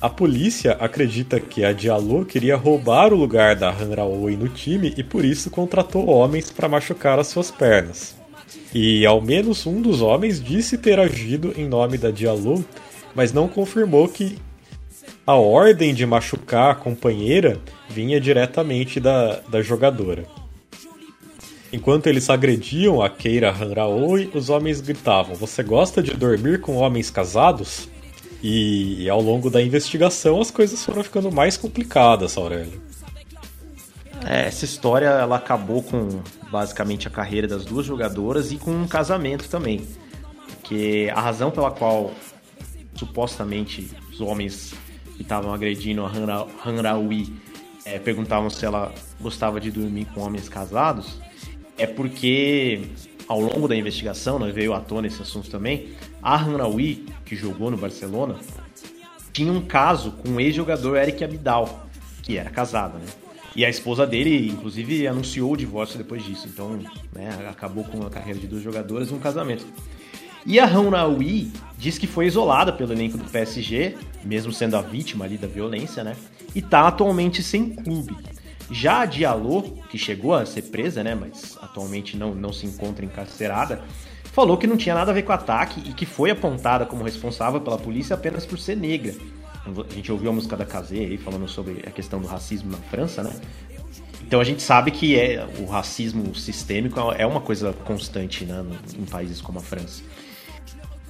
A 0.00 0.08
polícia 0.08 0.72
acredita 0.80 1.38
que 1.38 1.64
a 1.64 1.72
Diallo 1.72 2.24
queria 2.24 2.56
roubar 2.56 3.12
o 3.12 3.16
lugar 3.16 3.54
da 3.54 3.70
Han 3.70 3.94
Raoi 3.94 4.36
no 4.36 4.48
time 4.48 4.92
e 4.96 5.04
por 5.04 5.24
isso 5.24 5.48
contratou 5.48 6.08
homens 6.08 6.50
para 6.50 6.68
machucar 6.68 7.20
as 7.20 7.28
suas 7.28 7.52
pernas. 7.52 8.16
E 8.74 9.06
ao 9.06 9.20
menos 9.20 9.64
um 9.64 9.80
dos 9.80 10.02
homens 10.02 10.42
disse 10.42 10.76
ter 10.76 10.98
agido 10.98 11.54
em 11.56 11.68
nome 11.68 11.98
da 11.98 12.10
Diallo, 12.10 12.64
mas 13.14 13.32
não 13.32 13.46
confirmou 13.46 14.08
que 14.08 14.38
a 15.24 15.34
ordem 15.34 15.94
de 15.94 16.04
machucar 16.04 16.72
a 16.72 16.74
companheira 16.74 17.60
vinha 17.88 18.20
diretamente 18.20 18.98
da, 18.98 19.40
da 19.48 19.62
jogadora. 19.62 20.24
Enquanto 21.72 22.06
eles 22.06 22.28
agrediam 22.28 23.00
a 23.00 23.08
Keira 23.08 23.50
Hanraoi, 23.50 24.30
os 24.34 24.50
homens 24.50 24.82
gritavam: 24.82 25.34
Você 25.34 25.62
gosta 25.62 26.02
de 26.02 26.12
dormir 26.12 26.60
com 26.60 26.76
homens 26.76 27.10
casados? 27.10 27.88
E, 28.42 29.08
ao 29.08 29.22
longo 29.22 29.48
da 29.48 29.62
investigação 29.62 30.40
as 30.40 30.50
coisas 30.50 30.84
foram 30.84 31.02
ficando 31.02 31.30
mais 31.30 31.56
complicadas, 31.56 32.36
Aurélio. 32.36 32.82
É, 34.26 34.46
essa 34.46 34.64
história 34.64 35.06
ela 35.06 35.36
acabou 35.36 35.82
com 35.82 36.20
basicamente 36.50 37.08
a 37.08 37.10
carreira 37.10 37.48
das 37.48 37.64
duas 37.64 37.86
jogadoras 37.86 38.52
e 38.52 38.56
com 38.56 38.70
um 38.70 38.86
casamento 38.86 39.48
também. 39.48 39.86
Porque 40.46 41.10
a 41.14 41.20
razão 41.20 41.50
pela 41.50 41.70
qual 41.70 42.12
supostamente 42.96 43.90
os 44.12 44.20
homens 44.20 44.74
que 45.16 45.22
estavam 45.22 45.54
agredindo 45.54 46.04
a 46.04 46.10
Hanraui 46.64 47.32
é, 47.84 47.98
perguntavam 47.98 48.50
se 48.50 48.66
ela 48.66 48.92
gostava 49.20 49.60
de 49.60 49.70
dormir 49.70 50.04
com 50.06 50.20
homens 50.20 50.48
casados 50.48 51.18
é 51.76 51.86
porque 51.86 52.82
ao 53.28 53.40
longo 53.40 53.66
da 53.66 53.76
investigação, 53.76 54.38
né, 54.38 54.50
veio 54.50 54.74
à 54.74 54.80
tona 54.80 55.06
esse 55.06 55.22
assunto 55.22 55.50
também, 55.50 55.90
a 56.22 56.36
Hanraoui, 56.36 57.06
que 57.24 57.34
jogou 57.34 57.70
no 57.70 57.76
Barcelona, 57.76 58.36
tinha 59.32 59.50
um 59.50 59.62
caso 59.62 60.12
com 60.12 60.30
o 60.30 60.40
ex-jogador 60.40 60.96
Eric 60.96 61.24
Abidal, 61.24 61.86
que 62.22 62.36
era 62.36 62.50
casado, 62.50 62.98
né? 62.98 63.06
E 63.54 63.64
a 63.64 63.70
esposa 63.70 64.06
dele, 64.06 64.48
inclusive, 64.48 65.06
anunciou 65.06 65.52
o 65.52 65.56
divórcio 65.56 65.98
depois 65.98 66.24
disso. 66.24 66.48
Então, 66.48 66.78
né, 67.12 67.46
acabou 67.48 67.84
com 67.84 68.06
a 68.06 68.10
carreira 68.10 68.38
de 68.38 68.46
duas 68.46 68.62
jogadoras 68.62 69.10
e 69.10 69.14
um 69.14 69.18
casamento. 69.18 69.66
E 70.44 70.58
a 70.58 70.64
Hanraoui 70.64 71.52
diz 71.78 71.98
que 71.98 72.06
foi 72.06 72.26
isolada 72.26 72.72
pelo 72.72 72.92
elenco 72.92 73.16
do 73.16 73.24
PSG, 73.24 73.96
mesmo 74.24 74.52
sendo 74.52 74.76
a 74.76 74.82
vítima 74.82 75.24
ali 75.24 75.36
da 75.36 75.46
violência, 75.46 76.02
né? 76.02 76.16
E 76.54 76.60
tá 76.60 76.88
atualmente 76.88 77.42
sem 77.42 77.70
clube. 77.70 78.16
Já 78.70 79.02
a 79.02 79.06
Diallo, 79.06 79.78
que 79.90 79.98
chegou 79.98 80.34
a 80.34 80.46
ser 80.46 80.62
presa, 80.62 81.02
né, 81.02 81.14
mas 81.14 81.58
atualmente 81.60 82.16
não, 82.16 82.34
não 82.34 82.52
se 82.52 82.66
encontra 82.66 83.04
encarcerada, 83.04 83.82
falou 84.24 84.56
que 84.56 84.66
não 84.66 84.76
tinha 84.76 84.94
nada 84.94 85.10
a 85.10 85.14
ver 85.14 85.22
com 85.22 85.32
o 85.32 85.34
ataque 85.34 85.82
e 85.88 85.92
que 85.92 86.06
foi 86.06 86.30
apontada 86.30 86.86
como 86.86 87.04
responsável 87.04 87.60
pela 87.60 87.78
polícia 87.78 88.14
apenas 88.14 88.46
por 88.46 88.58
ser 88.58 88.76
negra. 88.76 89.14
A 89.64 89.94
gente 89.94 90.10
ouviu 90.10 90.30
a 90.30 90.32
música 90.32 90.56
da 90.56 90.64
Kazé 90.64 90.96
aí 90.96 91.16
falando 91.16 91.48
sobre 91.48 91.84
a 91.86 91.90
questão 91.90 92.20
do 92.20 92.26
racismo 92.26 92.72
na 92.72 92.78
França, 92.78 93.22
né? 93.22 93.32
Então 94.26 94.40
a 94.40 94.44
gente 94.44 94.62
sabe 94.62 94.90
que 94.90 95.18
é, 95.18 95.46
o 95.58 95.66
racismo 95.66 96.34
sistêmico 96.34 96.98
é 97.12 97.26
uma 97.26 97.40
coisa 97.40 97.72
constante 97.84 98.44
né, 98.44 98.64
em 98.98 99.04
países 99.04 99.40
como 99.40 99.58
a 99.58 99.62
França. 99.62 100.02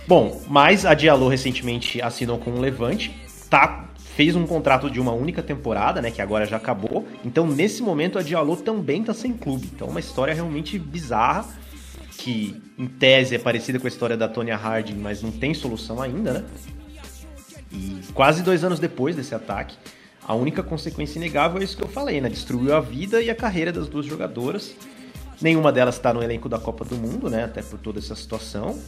Bom, 0.08 0.42
mas 0.48 0.84
a 0.84 0.92
Diallo 0.92 1.28
recentemente 1.28 2.02
assinou 2.02 2.36
com 2.36 2.50
o 2.50 2.60
Levante, 2.60 3.14
tá 3.48 3.88
fez 4.16 4.36
um 4.36 4.46
contrato 4.46 4.90
de 4.90 5.00
uma 5.00 5.12
única 5.12 5.42
temporada, 5.42 6.02
né, 6.02 6.10
que 6.10 6.20
agora 6.20 6.44
já 6.46 6.56
acabou. 6.56 7.06
Então, 7.24 7.46
nesse 7.46 7.82
momento, 7.82 8.18
a 8.18 8.22
Diallo 8.22 8.56
também 8.56 9.02
tá 9.02 9.14
sem 9.14 9.32
clube. 9.32 9.70
Então, 9.74 9.88
uma 9.88 10.00
história 10.00 10.34
realmente 10.34 10.78
bizarra 10.78 11.46
que 12.18 12.60
em 12.78 12.86
tese 12.86 13.34
é 13.34 13.38
parecida 13.38 13.80
com 13.80 13.86
a 13.86 13.88
história 13.88 14.16
da 14.16 14.28
Tonya 14.28 14.56
Harding, 14.56 14.94
mas 14.94 15.22
não 15.22 15.32
tem 15.32 15.52
solução 15.54 16.00
ainda, 16.00 16.34
né? 16.34 16.44
E 17.72 18.00
quase 18.12 18.42
dois 18.42 18.62
anos 18.62 18.78
depois 18.78 19.16
desse 19.16 19.34
ataque, 19.34 19.76
a 20.22 20.34
única 20.34 20.62
consequência 20.62 21.18
inegável 21.18 21.60
é 21.60 21.64
isso 21.64 21.76
que 21.76 21.82
eu 21.82 21.88
falei, 21.88 22.20
né? 22.20 22.28
Destruiu 22.28 22.76
a 22.76 22.80
vida 22.80 23.20
e 23.22 23.30
a 23.30 23.34
carreira 23.34 23.72
das 23.72 23.88
duas 23.88 24.06
jogadoras. 24.06 24.74
Nenhuma 25.40 25.72
delas 25.72 25.96
está 25.96 26.12
no 26.12 26.22
elenco 26.22 26.48
da 26.48 26.58
Copa 26.58 26.84
do 26.84 26.94
Mundo, 26.94 27.28
né? 27.28 27.44
Até 27.44 27.62
por 27.62 27.78
toda 27.78 27.98
essa 27.98 28.14
situação. 28.14 28.78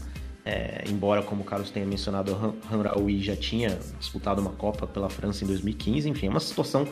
É, 0.44 0.85
embora, 0.88 1.22
como 1.22 1.42
o 1.42 1.44
Carlos 1.44 1.70
tenha 1.70 1.87
mencionado, 1.87 2.33
o 2.70 2.74
Hanraoui 2.74 3.20
já 3.22 3.35
tinha 3.35 3.78
disputado 3.98 4.42
uma 4.42 4.52
Copa 4.52 4.87
pela 4.87 5.09
França 5.09 5.44
em 5.44 5.46
2015. 5.46 6.09
Enfim, 6.09 6.26
é 6.26 6.30
uma 6.30 6.40
situação 6.40 6.87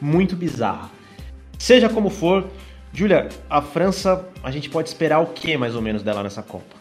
muito 0.00 0.36
bizarra. 0.36 0.90
Seja 1.58 1.88
como 1.88 2.10
for, 2.10 2.46
Julia, 2.92 3.28
a 3.48 3.62
França, 3.62 4.26
a 4.42 4.50
gente 4.50 4.68
pode 4.68 4.88
esperar 4.88 5.20
o 5.20 5.26
que 5.26 5.56
mais 5.56 5.74
ou 5.74 5.82
menos 5.82 6.02
dela 6.02 6.22
nessa 6.22 6.42
Copa? 6.42 6.80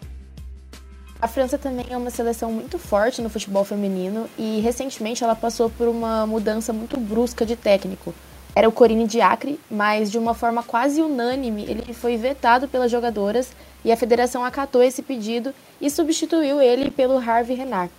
A 1.21 1.27
França 1.27 1.57
também 1.57 1.85
é 1.89 1.97
uma 1.97 2.09
seleção 2.09 2.51
muito 2.51 2.79
forte 2.79 3.21
no 3.21 3.29
futebol 3.29 3.65
feminino 3.65 4.29
e 4.37 4.61
recentemente 4.61 5.21
ela 5.21 5.35
passou 5.35 5.69
por 5.69 5.87
uma 5.87 6.25
mudança 6.25 6.71
muito 6.71 6.97
brusca 6.97 7.45
de 7.45 7.57
técnico. 7.57 8.15
Era 8.55 8.67
o 8.67 8.71
Corine 8.71 9.05
Diacre, 9.05 9.59
mas 9.69 10.09
de 10.09 10.17
uma 10.17 10.33
forma 10.33 10.63
quase 10.63 11.01
unânime 11.01 11.63
ele 11.63 11.93
foi 11.93 12.15
vetado 12.15 12.67
pelas 12.67 12.89
jogadoras 12.89 13.51
e 13.83 13.91
a 13.91 13.97
federação 13.97 14.43
acatou 14.43 14.83
esse 14.83 15.01
pedido 15.01 15.53
e 15.79 15.89
substituiu 15.89 16.61
ele 16.61 16.91
pelo 16.91 17.17
Harvey 17.17 17.55
Renard. 17.55 17.91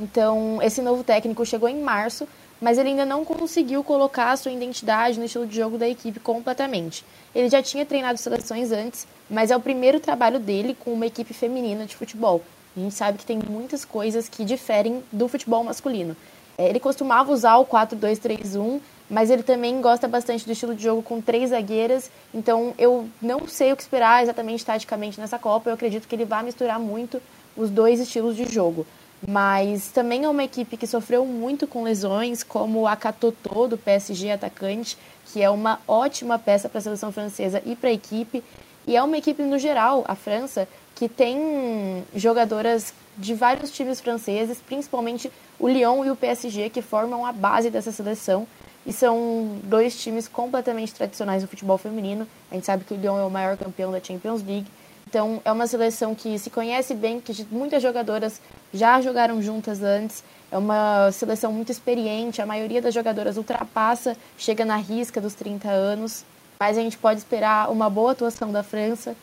Então, 0.00 0.60
esse 0.62 0.80
novo 0.80 1.02
técnico 1.02 1.44
chegou 1.44 1.68
em 1.68 1.80
março, 1.80 2.28
mas 2.60 2.78
ele 2.78 2.90
ainda 2.90 3.04
não 3.04 3.24
conseguiu 3.24 3.82
colocar 3.82 4.32
a 4.32 4.36
sua 4.36 4.52
identidade 4.52 5.18
no 5.18 5.24
estilo 5.24 5.46
de 5.46 5.56
jogo 5.56 5.78
da 5.78 5.88
equipe 5.88 6.20
completamente. 6.20 7.04
Ele 7.34 7.48
já 7.48 7.62
tinha 7.62 7.86
treinado 7.86 8.18
seleções 8.18 8.72
antes, 8.72 9.06
mas 9.30 9.50
é 9.50 9.56
o 9.56 9.60
primeiro 9.60 10.00
trabalho 10.00 10.38
dele 10.38 10.76
com 10.78 10.92
uma 10.92 11.06
equipe 11.06 11.32
feminina 11.34 11.84
de 11.84 11.96
futebol. 11.96 12.42
A 12.76 12.80
gente 12.80 12.94
sabe 12.94 13.18
que 13.18 13.26
tem 13.26 13.38
muitas 13.38 13.84
coisas 13.84 14.28
que 14.28 14.44
diferem 14.44 15.02
do 15.10 15.28
futebol 15.28 15.64
masculino. 15.64 16.16
É, 16.56 16.68
ele 16.68 16.80
costumava 16.80 17.32
usar 17.32 17.56
o 17.56 17.66
4-2-3-1, 17.66 18.80
mas 19.10 19.30
ele 19.30 19.42
também 19.42 19.80
gosta 19.80 20.06
bastante 20.06 20.44
do 20.44 20.52
estilo 20.52 20.74
de 20.74 20.82
jogo 20.82 21.02
com 21.02 21.20
três 21.20 21.50
zagueiras, 21.50 22.10
então 22.32 22.74
eu 22.78 23.08
não 23.20 23.46
sei 23.46 23.72
o 23.72 23.76
que 23.76 23.82
esperar 23.82 24.22
exatamente 24.22 24.64
taticamente 24.64 25.20
nessa 25.20 25.38
Copa. 25.38 25.70
Eu 25.70 25.74
acredito 25.74 26.06
que 26.06 26.14
ele 26.14 26.24
vai 26.24 26.42
misturar 26.42 26.78
muito 26.78 27.20
os 27.56 27.70
dois 27.70 28.00
estilos 28.00 28.36
de 28.36 28.44
jogo 28.44 28.86
mas 29.26 29.88
também 29.88 30.24
é 30.24 30.28
uma 30.28 30.44
equipe 30.44 30.76
que 30.76 30.86
sofreu 30.86 31.24
muito 31.24 31.66
com 31.66 31.82
lesões, 31.82 32.42
como 32.42 32.86
a 32.86 32.94
Catotô 32.94 33.66
do 33.66 33.76
PSG 33.76 34.30
atacante, 34.30 34.96
que 35.26 35.42
é 35.42 35.50
uma 35.50 35.80
ótima 35.88 36.38
peça 36.38 36.68
para 36.68 36.78
a 36.78 36.82
seleção 36.82 37.10
francesa 37.10 37.62
e 37.66 37.74
para 37.74 37.90
a 37.90 37.92
equipe. 37.92 38.44
E 38.86 38.96
é 38.96 39.02
uma 39.02 39.18
equipe, 39.18 39.42
no 39.42 39.58
geral, 39.58 40.04
a 40.06 40.14
França, 40.14 40.68
que 40.94 41.08
tem 41.08 42.04
jogadoras 42.14 42.94
de 43.16 43.34
vários 43.34 43.70
times 43.72 44.00
franceses, 44.00 44.58
principalmente 44.64 45.30
o 45.58 45.68
Lyon 45.68 46.04
e 46.04 46.10
o 46.10 46.16
PSG, 46.16 46.70
que 46.70 46.80
formam 46.80 47.26
a 47.26 47.32
base 47.32 47.70
dessa 47.70 47.90
seleção. 47.90 48.46
E 48.88 48.92
são 48.94 49.58
dois 49.64 50.00
times 50.00 50.26
completamente 50.26 50.94
tradicionais 50.94 51.42
do 51.42 51.48
futebol 51.48 51.76
feminino. 51.76 52.26
A 52.50 52.54
gente 52.54 52.64
sabe 52.64 52.84
que 52.84 52.94
o 52.94 52.96
Lyon 52.96 53.18
é 53.18 53.22
o 53.22 53.28
maior 53.28 53.54
campeão 53.54 53.92
da 53.92 54.00
Champions 54.00 54.42
League. 54.42 54.66
Então, 55.06 55.42
é 55.44 55.52
uma 55.52 55.66
seleção 55.66 56.14
que 56.14 56.38
se 56.38 56.48
conhece 56.48 56.94
bem, 56.94 57.20
que 57.20 57.46
muitas 57.50 57.82
jogadoras 57.82 58.40
já 58.72 58.98
jogaram 59.02 59.42
juntas 59.42 59.82
antes. 59.82 60.24
É 60.50 60.56
uma 60.56 61.12
seleção 61.12 61.52
muito 61.52 61.70
experiente, 61.70 62.40
a 62.40 62.46
maioria 62.46 62.80
das 62.80 62.94
jogadoras 62.94 63.36
ultrapassa, 63.36 64.16
chega 64.38 64.64
na 64.64 64.76
risca 64.76 65.20
dos 65.20 65.34
30 65.34 65.68
anos. 65.68 66.24
Mas 66.58 66.78
a 66.78 66.80
gente 66.80 66.96
pode 66.96 67.18
esperar 67.18 67.70
uma 67.70 67.90
boa 67.90 68.12
atuação 68.12 68.50
da 68.50 68.62
França, 68.62 69.14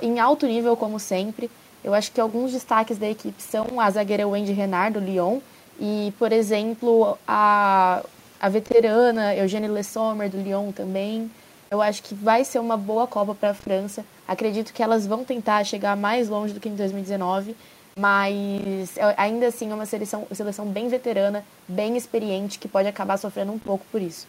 em 0.00 0.18
alto 0.18 0.46
nível, 0.46 0.74
como 0.78 0.98
sempre. 0.98 1.50
Eu 1.84 1.92
acho 1.92 2.10
que 2.10 2.22
alguns 2.22 2.52
destaques 2.52 2.96
da 2.96 3.10
equipe 3.10 3.42
são 3.42 3.78
a 3.78 3.90
zagueira 3.90 4.26
Wendy 4.26 4.52
Renard, 4.52 4.98
do 4.98 5.04
Lyon, 5.04 5.40
e, 5.78 6.10
por 6.18 6.32
exemplo, 6.32 7.18
a, 7.28 8.02
a 8.40 8.48
veterana 8.48 9.36
Eugênie 9.36 9.68
Le 9.68 9.84
Sommer, 9.84 10.30
do 10.30 10.40
Lyon 10.40 10.72
também. 10.72 11.30
Eu 11.70 11.80
acho 11.80 12.02
que 12.02 12.14
vai 12.14 12.44
ser 12.44 12.58
uma 12.58 12.76
boa 12.76 13.06
Copa 13.06 13.34
para 13.34 13.50
a 13.50 13.54
França. 13.54 14.04
Acredito 14.26 14.72
que 14.72 14.82
elas 14.82 15.06
vão 15.06 15.24
tentar 15.24 15.62
chegar 15.64 15.96
mais 15.96 16.28
longe 16.28 16.54
do 16.54 16.58
que 16.58 16.68
em 16.68 16.74
2019, 16.74 17.54
mas 17.96 18.98
ainda 19.16 19.46
assim 19.46 19.70
é 19.70 19.74
uma 19.74 19.86
seleção, 19.86 20.26
seleção 20.32 20.66
bem 20.66 20.88
veterana, 20.88 21.44
bem 21.68 21.96
experiente, 21.96 22.58
que 22.58 22.66
pode 22.66 22.88
acabar 22.88 23.18
sofrendo 23.18 23.52
um 23.52 23.58
pouco 23.58 23.84
por 23.92 24.00
isso. 24.00 24.26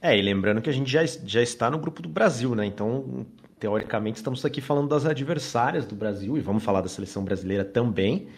É, 0.00 0.16
e 0.16 0.22
lembrando 0.22 0.60
que 0.60 0.70
a 0.70 0.72
gente 0.72 0.90
já, 0.90 1.04
já 1.04 1.42
está 1.42 1.70
no 1.70 1.78
grupo 1.78 2.02
do 2.02 2.08
Brasil, 2.08 2.54
né? 2.54 2.66
Então, 2.66 3.26
teoricamente, 3.58 4.16
estamos 4.16 4.44
aqui 4.44 4.60
falando 4.60 4.88
das 4.88 5.04
adversárias 5.06 5.86
do 5.86 5.94
Brasil, 5.94 6.36
e 6.36 6.40
vamos 6.40 6.64
falar 6.64 6.80
da 6.80 6.88
seleção 6.88 7.22
brasileira 7.24 7.64
também. 7.64 8.28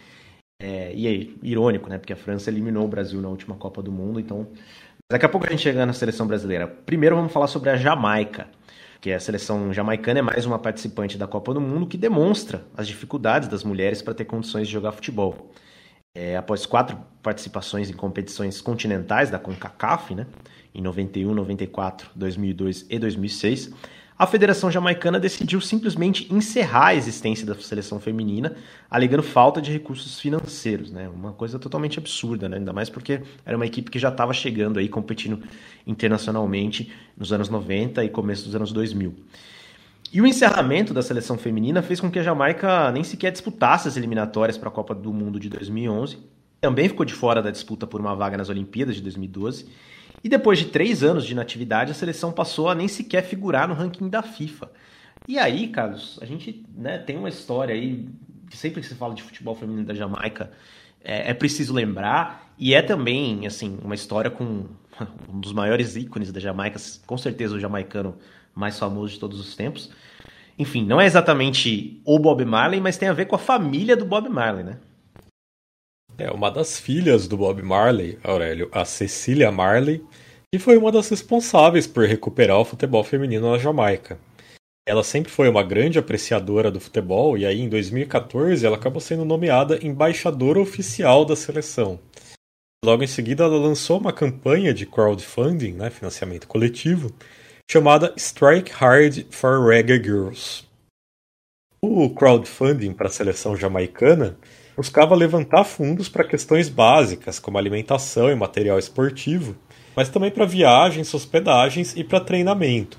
É, 0.59 0.93
e 0.93 1.07
é 1.07 1.27
irônico, 1.41 1.89
né? 1.89 1.97
Porque 1.97 2.13
a 2.13 2.17
França 2.17 2.49
eliminou 2.49 2.85
o 2.85 2.87
Brasil 2.87 3.21
na 3.21 3.29
última 3.29 3.55
Copa 3.55 3.81
do 3.81 3.91
Mundo, 3.91 4.19
então 4.19 4.47
Daqui 5.11 5.25
a 5.25 5.29
pouco 5.29 5.47
a 5.47 5.49
gente 5.49 5.63
chega 5.63 5.87
na 5.87 5.93
seleção 5.93 6.27
brasileira. 6.27 6.67
Primeiro 6.67 7.15
vamos 7.15 7.33
falar 7.33 7.47
sobre 7.47 7.71
a 7.71 7.75
Jamaica, 7.75 8.47
que 9.01 9.09
é 9.09 9.15
a 9.15 9.19
seleção 9.19 9.73
jamaicana 9.73 10.19
é 10.19 10.21
mais 10.21 10.45
uma 10.45 10.59
participante 10.59 11.17
da 11.17 11.25
Copa 11.25 11.51
do 11.51 11.59
Mundo 11.59 11.87
que 11.87 11.97
demonstra 11.97 12.63
as 12.77 12.87
dificuldades 12.87 13.49
das 13.49 13.63
mulheres 13.63 14.03
para 14.03 14.13
ter 14.13 14.25
condições 14.25 14.67
de 14.67 14.73
jogar 14.73 14.91
futebol. 14.91 15.51
É, 16.15 16.37
após 16.37 16.67
quatro 16.67 16.95
participações 17.23 17.89
em 17.89 17.93
competições 17.93 18.61
continentais 18.61 19.31
da 19.31 19.39
CONCACAF, 19.39 20.13
né, 20.13 20.27
em 20.75 20.81
91, 20.83 21.33
94, 21.33 22.11
2002 22.15 22.85
e 22.87 22.99
2006, 22.99 23.71
a 24.19 24.27
Federação 24.27 24.69
Jamaicana 24.69 25.17
decidiu 25.17 25.61
simplesmente 25.61 26.27
encerrar 26.29 26.87
a 26.87 26.95
existência 26.95 27.47
da 27.47 27.55
seleção 27.55 28.01
feminina, 28.01 28.53
alegando 28.91 29.23
falta 29.23 29.61
de 29.61 29.71
recursos 29.71 30.19
financeiros, 30.19 30.91
né? 30.91 31.07
Uma 31.07 31.31
coisa 31.31 31.57
totalmente 31.57 31.97
absurda, 31.97 32.49
né? 32.49 32.57
Ainda 32.57 32.73
mais 32.73 32.89
porque 32.89 33.21
era 33.45 33.55
uma 33.55 33.65
equipe 33.65 33.89
que 33.89 33.97
já 33.97 34.09
estava 34.09 34.33
chegando 34.33 34.77
aí, 34.77 34.89
competindo 34.89 35.41
internacionalmente 35.87 36.91
nos 37.15 37.31
anos 37.31 37.47
90 37.47 38.03
e 38.03 38.09
começo 38.09 38.43
dos 38.43 38.53
anos 38.55 38.73
2000. 38.73 39.15
E 40.11 40.21
o 40.21 40.27
encerramento 40.27 40.93
da 40.93 41.01
seleção 41.01 41.37
feminina 41.37 41.81
fez 41.81 42.01
com 42.01 42.11
que 42.11 42.19
a 42.19 42.23
Jamaica 42.23 42.91
nem 42.91 43.05
sequer 43.05 43.31
disputasse 43.31 43.87
as 43.87 43.95
eliminatórias 43.95 44.57
para 44.57 44.67
a 44.67 44.71
Copa 44.71 44.93
do 44.93 45.13
Mundo 45.13 45.39
de 45.39 45.47
2011. 45.47 46.17
Também 46.59 46.89
ficou 46.89 47.05
de 47.05 47.13
fora 47.13 47.41
da 47.41 47.51
disputa 47.51 47.87
por 47.87 48.01
uma 48.01 48.13
vaga 48.13 48.35
nas 48.35 48.49
Olimpíadas 48.49 48.97
de 48.97 49.01
2012 49.01 49.69
e 50.23 50.29
depois 50.29 50.59
de 50.59 50.65
três 50.65 51.03
anos 51.03 51.25
de 51.25 51.33
inatividade, 51.33 51.91
a 51.91 51.95
seleção 51.95 52.31
passou 52.31 52.69
a 52.69 52.75
nem 52.75 52.87
sequer 52.87 53.23
figurar 53.23 53.67
no 53.67 53.73
ranking 53.73 54.09
da 54.09 54.21
FIFA. 54.21 54.69
E 55.27 55.37
aí, 55.37 55.67
Carlos, 55.67 56.19
a 56.21 56.25
gente 56.25 56.65
né, 56.75 56.97
tem 56.97 57.17
uma 57.17 57.29
história 57.29 57.73
aí, 57.73 58.07
que 58.49 58.57
sempre 58.57 58.81
que 58.81 58.87
se 58.87 58.95
fala 58.95 59.13
de 59.13 59.23
futebol 59.23 59.55
feminino 59.55 59.85
da 59.85 59.93
Jamaica, 59.93 60.51
é, 61.03 61.31
é 61.31 61.33
preciso 61.33 61.73
lembrar, 61.73 62.53
e 62.57 62.73
é 62.73 62.81
também, 62.81 63.47
assim, 63.47 63.77
uma 63.83 63.95
história 63.95 64.29
com 64.29 64.65
um 65.31 65.39
dos 65.39 65.53
maiores 65.53 65.95
ícones 65.95 66.31
da 66.31 66.39
Jamaica, 66.39 66.79
com 67.05 67.17
certeza 67.17 67.55
o 67.55 67.59
jamaicano 67.59 68.17
mais 68.53 68.77
famoso 68.77 69.13
de 69.13 69.19
todos 69.19 69.39
os 69.39 69.55
tempos. 69.55 69.91
Enfim, 70.57 70.85
não 70.85 70.99
é 70.99 71.05
exatamente 71.05 72.01
o 72.03 72.19
Bob 72.19 72.43
Marley, 72.43 72.81
mas 72.81 72.97
tem 72.97 73.07
a 73.07 73.13
ver 73.13 73.25
com 73.25 73.35
a 73.35 73.39
família 73.39 73.95
do 73.95 74.03
Bob 74.03 74.27
Marley, 74.27 74.65
né? 74.65 74.77
É 76.19 76.29
uma 76.29 76.51
das 76.51 76.77
filhas 76.77 77.29
do 77.29 77.37
Bob 77.37 77.61
Marley, 77.61 78.19
Aurélio, 78.21 78.67
a 78.73 78.83
Cecília 78.83 79.49
Marley, 79.49 80.03
que 80.53 80.59
foi 80.59 80.75
uma 80.75 80.91
das 80.91 81.07
responsáveis 81.07 81.87
por 81.87 82.05
recuperar 82.05 82.59
o 82.59 82.65
futebol 82.65 83.05
feminino 83.05 83.49
na 83.49 83.57
Jamaica. 83.57 84.19
Ela 84.85 85.01
sempre 85.01 85.31
foi 85.31 85.47
uma 85.47 85.63
grande 85.63 85.97
apreciadora 85.97 86.69
do 86.69 86.79
futebol 86.79 87.37
e 87.37 87.45
aí 87.45 87.61
em 87.61 87.69
2014 87.69 88.65
ela 88.65 88.75
acabou 88.75 88.99
sendo 88.99 89.23
nomeada 89.23 89.79
embaixadora 89.81 90.59
oficial 90.59 91.23
da 91.23 91.37
seleção. 91.37 91.97
Logo 92.83 93.01
em 93.01 93.07
seguida 93.07 93.45
ela 93.45 93.57
lançou 93.57 93.97
uma 93.97 94.11
campanha 94.11 94.73
de 94.73 94.85
crowdfunding, 94.85 95.71
né, 95.71 95.89
financiamento 95.89 96.49
coletivo, 96.49 97.13
chamada 97.71 98.13
Strike 98.17 98.73
Hard 98.73 99.25
for 99.31 99.65
Reggae 99.65 100.03
Girls. 100.03 100.65
O 101.81 102.09
crowdfunding 102.09 102.91
para 102.91 103.07
a 103.07 103.11
seleção 103.11 103.55
jamaicana 103.55 104.37
buscava 104.79 105.13
levantar 105.13 105.65
fundos 105.65 106.07
para 106.07 106.23
questões 106.23 106.69
básicas, 106.69 107.37
como 107.37 107.57
alimentação 107.57 108.31
e 108.31 108.35
material 108.35 108.79
esportivo, 108.79 109.53
mas 109.93 110.07
também 110.07 110.31
para 110.31 110.45
viagens, 110.45 111.13
hospedagens 111.13 111.97
e 111.97 112.01
para 112.01 112.21
treinamento. 112.21 112.97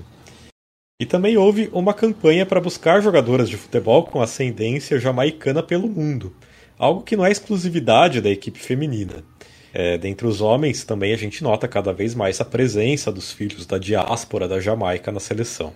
E 1.01 1.07
também 1.07 1.39
houve 1.39 1.71
uma 1.73 1.95
campanha 1.95 2.45
para 2.45 2.61
buscar 2.61 3.01
jogadoras 3.01 3.49
de 3.49 3.57
futebol 3.57 4.05
com 4.05 4.21
ascendência 4.21 5.01
jamaicana 5.01 5.63
pelo 5.63 5.89
mundo, 5.89 6.37
algo 6.79 7.01
que 7.01 7.17
não 7.17 7.25
é 7.25 7.31
exclusividade 7.31 8.21
da 8.21 8.29
equipe 8.29 8.59
feminina. 8.59 9.25
É, 9.73 9.97
dentre 9.97 10.27
os 10.27 10.43
homens, 10.43 10.85
também 10.85 11.15
a 11.15 11.17
gente 11.17 11.43
nota 11.43 11.67
cada 11.67 11.95
vez 11.95 12.15
mais 12.15 12.39
a 12.43 12.45
presença 12.45 13.11
dos 13.11 13.33
filhos 13.33 13.65
da 13.65 13.79
diáspora 13.79 14.47
da 14.47 14.61
Jamaica 14.61 15.11
na 15.11 15.19
seleção. 15.19 15.73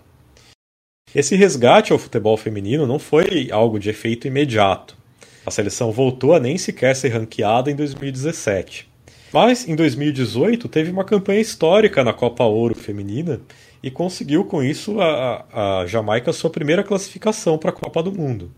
Esse 1.15 1.35
resgate 1.35 1.95
ao 1.95 1.99
futebol 1.99 2.37
feminino 2.37 2.87
não 2.87 2.99
foi 2.99 3.49
algo 3.51 3.79
de 3.79 3.89
efeito 3.89 4.27
imediato. 4.27 5.03
A 5.47 5.51
seleção 5.51 5.93
voltou 5.93 6.35
a 6.35 6.41
nem 6.41 6.57
sequer 6.57 6.97
ser 6.97 7.11
ranqueada 7.11 7.71
em 7.71 7.77
2017. 7.77 8.89
Mas 9.33 9.69
em 9.69 9.75
2018 9.75 10.69
teve 10.69 10.91
uma 10.91 11.05
campanha 11.05 11.41
histórica 11.41 12.05
na 12.05 12.13
Copa 12.13 12.45
Ouro 12.45 12.75
Feminina 12.75 13.41
e 13.83 13.91
conseguiu 13.91 14.45
com 14.45 14.63
isso 14.63 15.01
a, 15.01 15.81
a 15.83 15.87
Jamaica 15.87 16.33
sua 16.33 16.51
primeira 16.51 16.85
classificação 16.85 17.59
para 17.59 17.71
a 17.71 17.73
Copa 17.73 18.03
do 18.03 18.13
Mundo. 18.13 18.53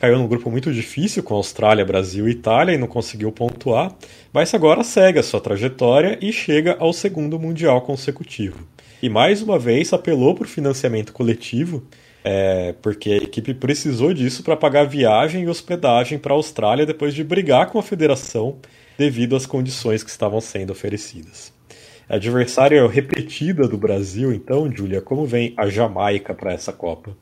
Caiu 0.00 0.18
num 0.18 0.26
grupo 0.26 0.50
muito 0.50 0.72
difícil 0.72 1.22
com 1.22 1.34
Austrália, 1.34 1.84
Brasil 1.84 2.26
e 2.26 2.32
Itália 2.32 2.74
e 2.74 2.78
não 2.78 2.86
conseguiu 2.86 3.30
pontuar, 3.30 3.94
mas 4.32 4.52
agora 4.54 4.82
segue 4.82 5.18
a 5.18 5.22
sua 5.22 5.40
trajetória 5.40 6.18
e 6.20 6.32
chega 6.32 6.76
ao 6.80 6.92
segundo 6.92 7.38
Mundial 7.38 7.82
consecutivo. 7.82 8.66
E 9.02 9.08
mais 9.08 9.40
uma 9.40 9.58
vez 9.58 9.92
apelou 9.92 10.34
por 10.34 10.46
financiamento 10.46 11.12
coletivo, 11.12 11.86
é, 12.24 12.74
porque 12.82 13.10
a 13.10 13.16
equipe 13.16 13.54
precisou 13.54 14.12
disso 14.12 14.42
para 14.42 14.56
pagar 14.56 14.86
viagem 14.86 15.44
e 15.44 15.48
hospedagem 15.48 16.18
para 16.18 16.32
a 16.32 16.36
Austrália 16.36 16.86
depois 16.86 17.14
de 17.14 17.24
brigar 17.24 17.70
com 17.70 17.78
a 17.78 17.82
federação 17.82 18.58
devido 18.98 19.34
às 19.34 19.46
condições 19.46 20.02
que 20.02 20.10
estavam 20.10 20.40
sendo 20.40 20.70
oferecidas. 20.70 21.52
A 22.08 22.16
adversária 22.16 22.86
repetida 22.88 23.68
do 23.68 23.78
Brasil, 23.78 24.32
então, 24.32 24.70
Júlia, 24.70 25.00
como 25.00 25.24
vem 25.24 25.54
a 25.56 25.68
Jamaica 25.68 26.34
para 26.34 26.52
essa 26.52 26.72
Copa? 26.72 27.16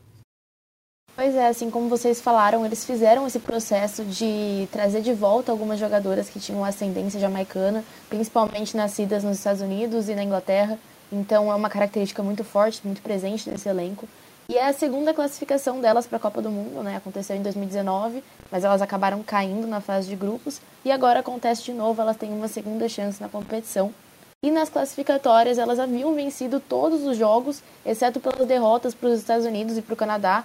Pois 1.15 1.35
é, 1.35 1.47
assim 1.47 1.69
como 1.69 1.89
vocês 1.89 2.21
falaram, 2.21 2.65
eles 2.65 2.85
fizeram 2.85 3.27
esse 3.27 3.39
processo 3.39 4.05
de 4.05 4.67
trazer 4.71 5.01
de 5.01 5.13
volta 5.13 5.51
algumas 5.51 5.77
jogadoras 5.77 6.29
que 6.29 6.39
tinham 6.39 6.63
ascendência 6.63 7.19
jamaicana, 7.19 7.83
principalmente 8.09 8.75
nascidas 8.75 9.23
nos 9.23 9.37
Estados 9.37 9.61
Unidos 9.61 10.09
e 10.09 10.15
na 10.15 10.23
Inglaterra. 10.23 10.79
Então 11.11 11.51
é 11.51 11.55
uma 11.55 11.69
característica 11.69 12.23
muito 12.23 12.43
forte, 12.43 12.81
muito 12.85 13.01
presente 13.01 13.49
desse 13.49 13.67
elenco. 13.67 14.07
E 14.49 14.57
é 14.57 14.65
a 14.65 14.73
segunda 14.73 15.13
classificação 15.13 15.79
delas 15.79 16.07
para 16.07 16.17
a 16.17 16.19
Copa 16.19 16.41
do 16.41 16.49
Mundo, 16.49 16.81
né? 16.81 16.95
Aconteceu 16.97 17.35
em 17.35 17.43
2019, 17.43 18.23
mas 18.49 18.63
elas 18.63 18.81
acabaram 18.81 19.21
caindo 19.21 19.67
na 19.67 19.79
fase 19.79 20.09
de 20.09 20.15
grupos 20.15 20.59
e 20.83 20.91
agora 20.91 21.19
acontece 21.19 21.61
de 21.61 21.71
novo, 21.71 22.01
elas 22.01 22.17
têm 22.17 22.33
uma 22.33 22.47
segunda 22.47 22.89
chance 22.89 23.21
na 23.21 23.29
competição. 23.29 23.93
E 24.41 24.49
nas 24.49 24.67
classificatórias 24.67 25.59
elas 25.59 25.77
haviam 25.77 26.15
vencido 26.15 26.59
todos 26.59 27.03
os 27.03 27.15
jogos, 27.15 27.61
exceto 27.85 28.19
pelas 28.19 28.47
derrotas 28.47 28.95
para 28.95 29.09
os 29.09 29.19
Estados 29.19 29.45
Unidos 29.45 29.77
e 29.77 29.83
para 29.83 29.93
o 29.93 29.97
Canadá, 29.97 30.43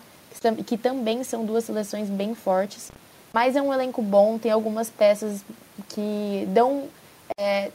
que 0.66 0.76
também 0.76 1.24
são 1.24 1.46
duas 1.46 1.64
seleções 1.64 2.10
bem 2.10 2.34
fortes. 2.34 2.92
Mas 3.32 3.56
é 3.56 3.62
um 3.62 3.72
elenco 3.72 4.02
bom, 4.02 4.36
tem 4.36 4.52
algumas 4.52 4.90
peças 4.90 5.42
que 5.88 6.46
dão 6.50 6.88
é, 7.38 7.70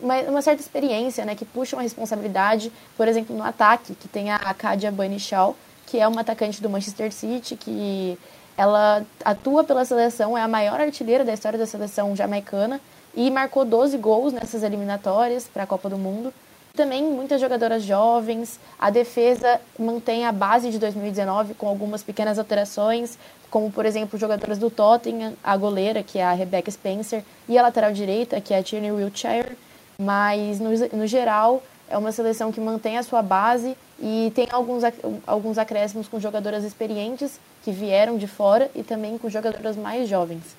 uma, 0.00 0.20
uma, 0.22 0.42
certa 0.42 0.60
experiência, 0.60 1.24
né, 1.24 1.34
que 1.34 1.44
puxam 1.44 1.78
a 1.78 1.82
responsabilidade, 1.82 2.72
por 2.96 3.08
exemplo, 3.08 3.36
no 3.36 3.42
ataque, 3.42 3.94
que 3.94 4.08
tem 4.08 4.30
a 4.30 4.38
Kadia 4.54 4.90
Bunny-Shaw, 4.90 5.56
que 5.86 5.98
é 5.98 6.06
uma 6.06 6.20
atacante 6.20 6.62
do 6.62 6.70
Manchester 6.70 7.12
City, 7.12 7.56
que 7.56 8.18
ela 8.56 9.04
atua 9.24 9.64
pela 9.64 9.84
seleção, 9.84 10.36
é 10.36 10.42
a 10.42 10.48
maior 10.48 10.80
artilheira 10.80 11.24
da 11.24 11.32
história 11.32 11.58
da 11.58 11.66
seleção 11.66 12.14
jamaicana 12.14 12.80
e 13.14 13.30
marcou 13.30 13.64
12 13.64 13.96
gols 13.98 14.32
nessas 14.32 14.62
eliminatórias 14.62 15.48
para 15.48 15.64
a 15.64 15.66
Copa 15.66 15.88
do 15.88 15.98
Mundo. 15.98 16.32
Também 16.74 17.02
muitas 17.02 17.40
jogadoras 17.40 17.82
jovens, 17.82 18.60
a 18.78 18.90
defesa 18.90 19.60
mantém 19.78 20.24
a 20.24 20.30
base 20.30 20.70
de 20.70 20.78
2019 20.78 21.54
com 21.54 21.66
algumas 21.66 22.02
pequenas 22.02 22.38
alterações, 22.38 23.18
como 23.50 23.72
por 23.72 23.84
exemplo 23.84 24.18
jogadoras 24.18 24.58
do 24.58 24.70
Tottenham, 24.70 25.32
a 25.42 25.56
goleira, 25.56 26.02
que 26.02 26.18
é 26.18 26.24
a 26.24 26.32
Rebecca 26.32 26.70
Spencer, 26.70 27.24
e 27.48 27.58
a 27.58 27.62
lateral 27.62 27.92
direita, 27.92 28.40
que 28.40 28.54
é 28.54 28.58
a 28.58 28.62
Tierney 28.62 28.92
Wiltshire 28.92 29.56
mas 30.00 30.58
no, 30.58 30.70
no 30.96 31.06
geral 31.06 31.62
é 31.86 31.98
uma 31.98 32.10
seleção 32.10 32.50
que 32.50 32.60
mantém 32.60 32.96
a 32.96 33.02
sua 33.02 33.20
base 33.20 33.76
e 34.00 34.32
tem 34.34 34.48
alguns, 34.50 34.82
alguns 35.26 35.58
acréscimos 35.58 36.08
com 36.08 36.18
jogadoras 36.18 36.64
experientes 36.64 37.38
que 37.62 37.70
vieram 37.70 38.16
de 38.16 38.26
fora 38.26 38.70
e 38.74 38.82
também 38.82 39.18
com 39.18 39.28
jogadoras 39.28 39.76
mais 39.76 40.08
jovens. 40.08 40.56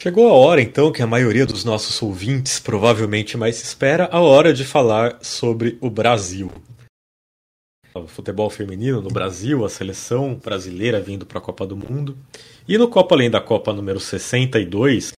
Chegou 0.00 0.28
a 0.28 0.32
hora 0.32 0.60
então 0.60 0.90
que 0.90 1.02
a 1.02 1.06
maioria 1.06 1.46
dos 1.46 1.64
nossos 1.64 2.02
ouvintes 2.02 2.58
provavelmente 2.58 3.36
mais 3.36 3.62
espera 3.62 4.08
a 4.10 4.20
hora 4.20 4.52
de 4.52 4.64
falar 4.64 5.18
sobre 5.22 5.78
o 5.80 5.88
Brasil. 5.88 6.50
O 7.94 8.08
futebol 8.08 8.50
feminino 8.50 9.00
no 9.00 9.08
Brasil, 9.08 9.64
a 9.64 9.68
seleção 9.68 10.34
brasileira 10.34 11.00
vindo 11.00 11.24
para 11.24 11.38
a 11.38 11.40
Copa 11.40 11.64
do 11.64 11.76
Mundo. 11.76 12.18
E 12.66 12.76
no 12.76 12.88
Copa 12.88 13.14
Além 13.14 13.30
da 13.30 13.40
Copa 13.40 13.72
número 13.72 14.00
62, 14.00 15.12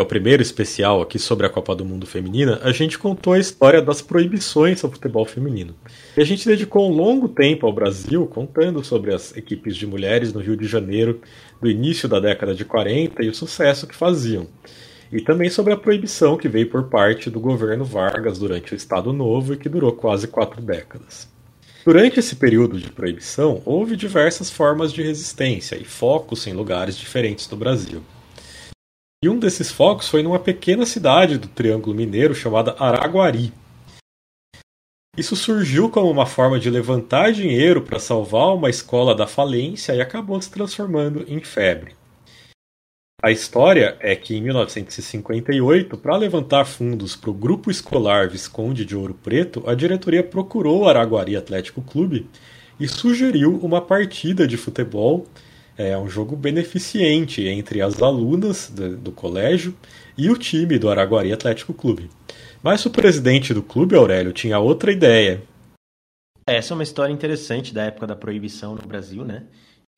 é 0.00 0.02
o 0.02 0.06
primeiro 0.06 0.42
especial 0.42 1.02
aqui 1.02 1.18
sobre 1.18 1.46
a 1.46 1.50
Copa 1.50 1.76
do 1.76 1.84
Mundo 1.84 2.06
Feminina, 2.06 2.58
a 2.62 2.72
gente 2.72 2.98
contou 2.98 3.34
a 3.34 3.38
história 3.38 3.82
das 3.82 4.00
proibições 4.00 4.82
ao 4.82 4.90
futebol 4.90 5.26
feminino. 5.26 5.74
E 6.16 6.22
a 6.22 6.24
gente 6.24 6.48
dedicou 6.48 6.90
um 6.90 6.94
longo 6.94 7.28
tempo 7.28 7.66
ao 7.66 7.72
Brasil 7.72 8.26
contando 8.26 8.82
sobre 8.82 9.14
as 9.14 9.36
equipes 9.36 9.76
de 9.76 9.86
mulheres 9.86 10.32
no 10.32 10.40
Rio 10.40 10.56
de 10.56 10.66
Janeiro 10.66 11.20
do 11.60 11.68
início 11.68 12.08
da 12.08 12.18
década 12.18 12.54
de 12.54 12.64
40 12.64 13.22
e 13.22 13.28
o 13.28 13.34
sucesso 13.34 13.86
que 13.86 13.94
faziam. 13.94 14.46
E 15.12 15.20
também 15.20 15.50
sobre 15.50 15.74
a 15.74 15.76
proibição 15.76 16.38
que 16.38 16.48
veio 16.48 16.70
por 16.70 16.84
parte 16.84 17.28
do 17.28 17.38
governo 17.38 17.84
Vargas 17.84 18.38
durante 18.38 18.72
o 18.72 18.76
Estado 18.76 19.12
Novo 19.12 19.52
e 19.52 19.58
que 19.58 19.68
durou 19.68 19.92
quase 19.92 20.26
quatro 20.28 20.62
décadas. 20.62 21.28
Durante 21.84 22.20
esse 22.20 22.36
período 22.36 22.78
de 22.78 22.90
proibição, 22.90 23.60
houve 23.66 23.96
diversas 23.96 24.50
formas 24.50 24.94
de 24.94 25.02
resistência 25.02 25.76
e 25.76 25.84
focos 25.84 26.46
em 26.46 26.54
lugares 26.54 26.96
diferentes 26.96 27.46
do 27.46 27.56
Brasil. 27.56 28.02
E 29.22 29.28
um 29.28 29.38
desses 29.38 29.70
focos 29.70 30.08
foi 30.08 30.22
numa 30.22 30.38
pequena 30.38 30.86
cidade 30.86 31.36
do 31.36 31.46
Triângulo 31.46 31.94
Mineiro 31.94 32.34
chamada 32.34 32.74
Araguari. 32.78 33.52
Isso 35.14 35.36
surgiu 35.36 35.90
como 35.90 36.10
uma 36.10 36.24
forma 36.24 36.58
de 36.58 36.70
levantar 36.70 37.30
dinheiro 37.30 37.82
para 37.82 37.98
salvar 37.98 38.54
uma 38.54 38.70
escola 38.70 39.14
da 39.14 39.26
falência 39.26 39.92
e 39.92 40.00
acabou 40.00 40.40
se 40.40 40.50
transformando 40.50 41.22
em 41.28 41.38
febre. 41.42 41.94
A 43.22 43.30
história 43.30 43.98
é 44.00 44.16
que 44.16 44.34
em 44.34 44.40
1958, 44.40 45.98
para 45.98 46.16
levantar 46.16 46.64
fundos 46.64 47.14
para 47.14 47.28
o 47.28 47.34
Grupo 47.34 47.70
Escolar 47.70 48.30
Visconde 48.30 48.86
de 48.86 48.96
Ouro 48.96 49.12
Preto, 49.12 49.62
a 49.66 49.74
diretoria 49.74 50.24
procurou 50.24 50.84
o 50.84 50.88
Araguari 50.88 51.36
Atlético 51.36 51.82
Clube 51.82 52.26
e 52.80 52.88
sugeriu 52.88 53.58
uma 53.62 53.82
partida 53.82 54.48
de 54.48 54.56
futebol 54.56 55.26
é 55.80 55.96
um 55.96 56.08
jogo 56.08 56.36
beneficente 56.36 57.46
entre 57.46 57.80
as 57.80 58.02
alunas 58.02 58.68
do, 58.68 58.96
do 58.96 59.12
colégio 59.12 59.74
e 60.16 60.28
o 60.28 60.36
time 60.36 60.78
do 60.78 60.90
Araguari 60.90 61.32
Atlético 61.32 61.72
Clube. 61.72 62.10
Mas 62.62 62.84
o 62.84 62.90
presidente 62.90 63.54
do 63.54 63.62
clube, 63.62 63.96
Aurélio, 63.96 64.32
tinha 64.32 64.58
outra 64.58 64.92
ideia. 64.92 65.42
Essa 66.46 66.74
é 66.74 66.76
uma 66.76 66.82
história 66.82 67.12
interessante 67.12 67.72
da 67.72 67.84
época 67.84 68.06
da 68.06 68.14
proibição 68.14 68.74
no 68.74 68.86
Brasil, 68.86 69.24
né? 69.24 69.44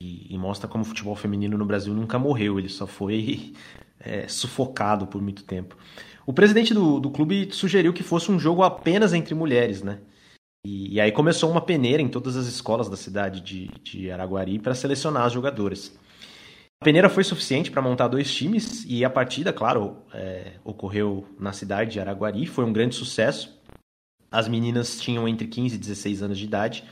E, 0.01 0.33
e 0.33 0.39
mostra 0.39 0.69
como 0.69 0.83
o 0.83 0.87
futebol 0.87 1.17
feminino 1.17 1.59
no 1.59 1.65
Brasil 1.67 1.93
nunca 1.93 2.19
morreu, 2.19 2.59
ele 2.59 2.69
só 2.69 2.87
foi 2.87 3.53
é, 3.99 4.29
sufocado 4.29 5.07
por 5.07 5.21
muito 5.21 5.43
tempo. 5.43 5.77
O 6.25 6.33
presidente 6.33 6.73
do, 6.73 7.01
do 7.01 7.11
clube 7.11 7.49
sugeriu 7.51 7.93
que 7.93 8.05
fosse 8.05 8.31
um 8.31 8.39
jogo 8.39 8.63
apenas 8.63 9.13
entre 9.13 9.35
mulheres, 9.35 9.83
né? 9.83 9.99
E, 10.65 10.95
e, 10.95 11.01
aí 11.01 11.11
começou 11.11 11.51
uma 11.51 11.61
peneira 11.61 12.01
em 12.01 12.09
todas 12.09 12.37
as 12.37 12.47
escolas 12.47 12.89
da 12.89 12.97
cidade 12.97 13.41
de, 13.41 13.69
de 13.83 14.11
Araguari 14.11 14.61
para 14.61 14.75
selecionar 14.75 15.25
as 15.25 15.33
jogadoras. 15.33 15.99
A 16.81 16.85
peneira 16.85 17.09
foi 17.09 17.25
suficiente 17.25 17.71
para 17.71 17.83
montar 17.83 18.09
dois 18.09 18.33
times 18.33 18.85
e 18.89 19.05
a 19.05 19.11
partida, 19.11 19.53
claro, 19.53 19.99
é, 20.15 20.53
ocorreu 20.65 21.27
na 21.39 21.53
cidade 21.53 21.93
de 21.93 22.01
Araguari, 22.01 22.47
foi 22.47 22.65
um 22.65 22.73
grande 22.73 22.95
sucesso. 22.95 23.61
As 24.31 24.49
meninas 24.49 25.01
tinham 25.01 25.29
entre 25.29 25.47
15 25.47 25.75
e 25.75 25.79
16 25.79 26.23
anos 26.23 26.39
de 26.39 26.45
idade. 26.45 26.85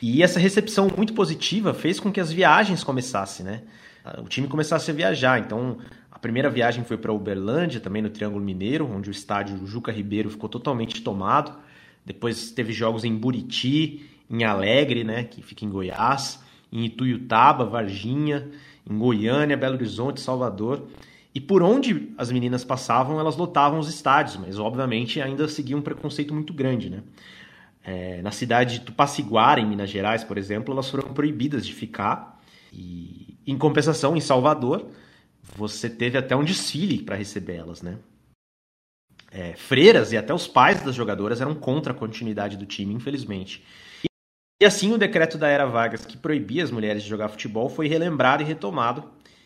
E 0.00 0.22
essa 0.22 0.40
recepção 0.40 0.88
muito 0.96 1.12
positiva 1.12 1.74
fez 1.74 2.00
com 2.00 2.10
que 2.10 2.20
as 2.20 2.32
viagens 2.32 2.82
começassem, 2.82 3.44
né? 3.44 3.62
O 4.18 4.28
time 4.28 4.48
começasse 4.48 4.90
a 4.90 4.94
viajar. 4.94 5.38
Então, 5.38 5.78
a 6.10 6.18
primeira 6.18 6.48
viagem 6.48 6.84
foi 6.84 6.96
para 6.96 7.12
Uberlândia, 7.12 7.80
também 7.80 8.00
no 8.00 8.08
Triângulo 8.08 8.42
Mineiro, 8.42 8.90
onde 8.90 9.10
o 9.10 9.12
estádio 9.12 9.66
Juca 9.66 9.92
Ribeiro 9.92 10.30
ficou 10.30 10.48
totalmente 10.48 11.02
tomado. 11.02 11.54
Depois 12.04 12.50
teve 12.50 12.72
jogos 12.72 13.04
em 13.04 13.14
Buriti, 13.14 14.06
em 14.28 14.44
Alegre, 14.44 15.04
né, 15.04 15.24
que 15.24 15.42
fica 15.42 15.64
em 15.64 15.70
Goiás, 15.70 16.42
em 16.72 16.84
Ituiutaba, 16.84 17.64
Varginha, 17.64 18.48
em 18.88 18.96
Goiânia, 18.98 19.56
Belo 19.56 19.74
Horizonte, 19.74 20.20
Salvador. 20.20 20.86
E 21.34 21.40
por 21.40 21.62
onde 21.62 22.12
as 22.18 22.30
meninas 22.30 22.64
passavam, 22.64 23.20
elas 23.20 23.36
lotavam 23.36 23.78
os 23.78 23.88
estádios, 23.88 24.36
mas 24.36 24.58
obviamente 24.58 25.20
ainda 25.20 25.46
seguia 25.48 25.76
um 25.76 25.82
preconceito 25.82 26.34
muito 26.34 26.52
grande, 26.52 26.90
né? 26.90 27.02
É, 27.82 28.20
na 28.20 28.30
cidade 28.30 28.78
de 28.78 28.84
Tupaciguara, 28.84 29.60
em 29.60 29.66
Minas 29.66 29.88
Gerais, 29.90 30.22
por 30.22 30.36
exemplo, 30.36 30.72
elas 30.72 30.90
foram 30.90 31.14
proibidas 31.14 31.66
de 31.66 31.72
ficar. 31.72 32.40
E, 32.72 33.38
em 33.46 33.56
compensação, 33.56 34.16
em 34.16 34.20
Salvador, 34.20 34.86
você 35.56 35.88
teve 35.88 36.18
até 36.18 36.36
um 36.36 36.44
desfile 36.44 37.02
para 37.02 37.16
receber 37.16 37.54
elas, 37.54 37.80
né? 37.80 37.96
É, 39.30 39.54
freiras 39.54 40.12
e 40.12 40.16
até 40.16 40.34
os 40.34 40.48
pais 40.48 40.82
das 40.82 40.94
jogadoras 40.94 41.40
eram 41.40 41.54
contra 41.54 41.92
a 41.92 41.96
continuidade 41.96 42.56
do 42.56 42.66
time, 42.66 42.92
infelizmente. 42.92 43.62
E 44.60 44.66
assim 44.66 44.92
o 44.92 44.98
decreto 44.98 45.38
da 45.38 45.48
Era 45.48 45.64
Vargas 45.64 46.04
que 46.04 46.16
proibia 46.16 46.62
as 46.62 46.70
mulheres 46.70 47.02
de 47.02 47.08
jogar 47.08 47.28
futebol 47.28 47.68
foi 47.68 47.88
relembrado 47.88 48.42
e 48.42 48.46
retomado, 48.46 49.04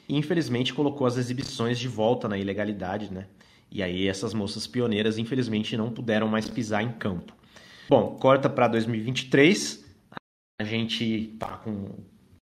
e 0.09 0.17
infelizmente 0.17 0.75
colocou 0.75 1.07
as 1.07 1.17
exibições 1.17 1.79
de 1.79 1.89
volta 1.89 2.29
na 2.29 2.37
ilegalidade, 2.37 3.13
né? 3.13 3.27
E 3.71 3.83
aí 3.83 4.09
essas 4.09 4.35
moças 4.35 4.67
pioneiras 4.67 5.19
infelizmente 5.19 5.77
não 5.77 5.91
puderam 5.91 6.29
mais 6.29 6.49
pisar 6.49 6.83
em 6.83 6.93
campo. 6.93 7.33
Bom, 7.89 8.17
corta 8.17 8.49
para 8.49 8.69
2023. 8.69 9.85
A 10.61 10.65
gente 10.65 11.37
tá 11.39 11.57
com 11.59 11.91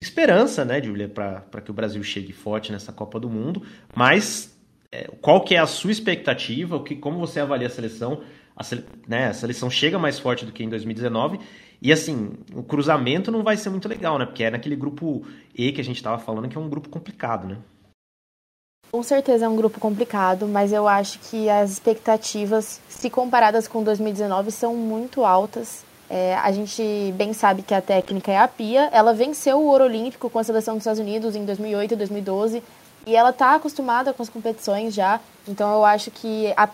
esperança, 0.02 0.66
né, 0.66 0.82
Julia, 0.82 1.08
para 1.08 1.62
que 1.62 1.72
o 1.72 1.74
Brasil 1.74 2.04
chegue 2.04 2.34
forte 2.34 2.72
nessa 2.72 2.92
Copa 2.92 3.20
do 3.20 3.30
Mundo, 3.30 3.66
mas 3.96 4.53
qual 5.22 5.42
que 5.42 5.56
é 5.56 5.60
a 5.60 5.68
sua 5.68 5.92
expectativa, 5.92 6.76
o 6.76 6.84
que, 6.84 6.96
como 6.96 7.20
você 7.20 7.40
avalia 7.40 7.68
a 7.68 7.70
seleção? 7.70 8.22
A, 8.56 8.64
né, 9.08 9.28
a 9.30 9.34
seleção 9.34 9.70
chega 9.70 9.98
mais 9.98 10.20
forte 10.20 10.46
do 10.46 10.52
que 10.52 10.64
em 10.64 10.70
2019 10.70 11.40
e 11.84 11.92
assim, 11.92 12.32
o 12.56 12.64
cruzamento 12.64 13.30
não 13.30 13.44
vai 13.44 13.58
ser 13.58 13.70
muito 13.70 13.90
legal, 13.90 14.18
né? 14.18 14.26
Porque 14.26 14.42
é 14.42 14.50
naquele 14.50 14.76
grupo 14.76 15.26
E 15.54 15.74
que 15.74 15.82
a 15.82 15.84
gente 15.84 15.98
estava 15.98 16.18
falando 16.18 16.48
que 16.48 16.58
é 16.58 16.62
um 16.62 16.70
grupo 16.70 16.88
complicado, 16.88 17.46
né? 17.46 17.58
Com 18.90 19.04
certeza 19.04 19.46
é 19.46 19.50
um 19.50 19.56
grupo 19.58 19.82
complicado, 19.82 20.48
mas 20.48 20.72
eu 20.72 20.88
acho 20.88 21.20
que 21.20 21.50
as 21.50 21.72
expectativas, 21.72 22.80
se 22.88 23.10
comparadas 23.10 23.68
com 23.68 23.84
2019, 23.84 24.50
são 24.50 24.76
muito 24.78 25.26
altas. 25.26 25.84
É, 26.10 26.36
a 26.36 26.52
gente 26.54 27.12
bem 27.18 27.34
sabe 27.34 27.64
que 27.64 27.74
a 27.74 27.82
técnica 27.82 28.32
é 28.32 28.38
a 28.38 28.48
Pia. 28.48 28.90
Ela 28.94 29.14
venceu 29.14 29.58
o 29.58 29.66
ouro 29.66 29.84
olímpico 29.84 30.30
com 30.30 30.40
a 30.40 30.44
seleção 30.44 30.76
dos 30.76 30.84
Estados 30.84 31.02
Unidos 31.02 31.36
em 31.36 31.44
2008 31.44 31.96
e 31.96 31.98
2012 31.98 32.64
e 33.06 33.16
ela 33.16 33.30
está 33.30 33.56
acostumada 33.56 34.14
com 34.14 34.24
as 34.24 34.30
competições 34.30 34.94
já. 34.94 35.20
Então 35.48 35.72
eu 35.74 35.86
acho 35.86 36.12
que 36.12 36.54
a, 36.56 36.70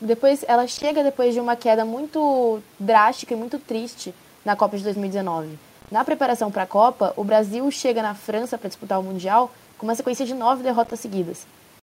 depois 0.00 0.44
ela 0.46 0.66
chega 0.66 1.02
depois 1.02 1.34
de 1.34 1.40
uma 1.40 1.56
queda 1.56 1.84
muito 1.84 2.60
drástica 2.78 3.34
e 3.34 3.36
muito 3.36 3.58
triste 3.58 4.14
na 4.44 4.56
Copa 4.56 4.76
de 4.76 4.84
2019. 4.84 5.58
Na 5.90 6.04
preparação 6.04 6.50
para 6.50 6.62
a 6.62 6.66
Copa, 6.66 7.12
o 7.16 7.24
Brasil 7.24 7.70
chega 7.70 8.02
na 8.02 8.14
França 8.14 8.56
para 8.56 8.68
disputar 8.68 8.98
o 8.98 9.02
Mundial 9.02 9.50
com 9.76 9.86
uma 9.86 9.94
sequência 9.94 10.24
de 10.24 10.34
nove 10.34 10.62
derrotas 10.62 11.00
seguidas. 11.00 11.46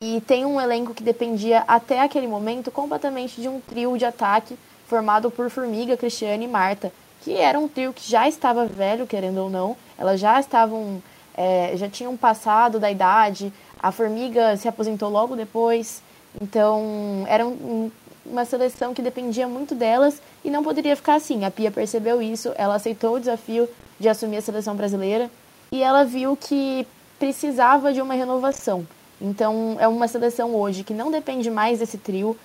E 0.02 0.20
tem 0.20 0.44
um 0.44 0.60
elenco 0.60 0.92
que 0.92 1.02
dependia 1.02 1.64
até 1.66 2.00
aquele 2.00 2.26
momento 2.26 2.70
completamente 2.70 3.40
de 3.40 3.48
um 3.48 3.60
trio 3.60 3.96
de 3.96 4.04
ataque 4.04 4.58
formado 4.86 5.30
por 5.30 5.48
Formiga, 5.48 5.96
Cristiane 5.96 6.44
e 6.44 6.48
Marta, 6.48 6.92
que 7.22 7.34
era 7.34 7.58
um 7.58 7.66
trio 7.66 7.92
que 7.92 8.08
já 8.08 8.28
estava 8.28 8.66
velho, 8.66 9.06
querendo 9.06 9.38
ou 9.38 9.48
não. 9.48 9.76
Elas 9.96 10.20
já 10.20 10.38
estavam, 10.38 11.02
é, 11.36 11.72
já 11.76 11.88
tinham 11.88 12.16
passado 12.16 12.80
da 12.80 12.90
idade. 12.90 13.52
A 13.78 13.92
Formiga 13.92 14.56
se 14.56 14.66
aposentou 14.66 15.10
logo 15.10 15.36
depois. 15.36 16.02
Então, 16.40 17.24
era 17.28 17.46
um, 17.46 17.90
uma 18.24 18.44
seleção 18.44 18.94
que 18.94 19.02
dependia 19.02 19.46
muito 19.46 19.74
delas 19.74 20.20
e 20.44 20.50
não 20.50 20.62
poderia 20.62 20.96
ficar 20.96 21.14
assim. 21.14 21.44
A 21.44 21.50
Pia 21.50 21.70
percebeu 21.70 22.20
isso, 22.20 22.52
ela 22.56 22.74
aceitou 22.74 23.16
o 23.16 23.20
desafio 23.20 23.68
de 23.98 24.08
assumir 24.08 24.38
a 24.38 24.42
seleção 24.42 24.74
brasileira 24.74 25.30
e 25.70 25.82
ela 25.82 26.04
viu 26.04 26.36
que 26.36 26.86
precisava 27.18 27.92
de 27.92 28.00
uma 28.00 28.14
renovação. 28.14 28.86
Então, 29.20 29.76
é 29.80 29.88
uma 29.88 30.08
seleção 30.08 30.54
hoje 30.54 30.84
que 30.84 30.92
não 30.92 31.10
depende 31.10 31.50
mais 31.50 31.78
desse 31.78 31.96
trio. 31.96 32.36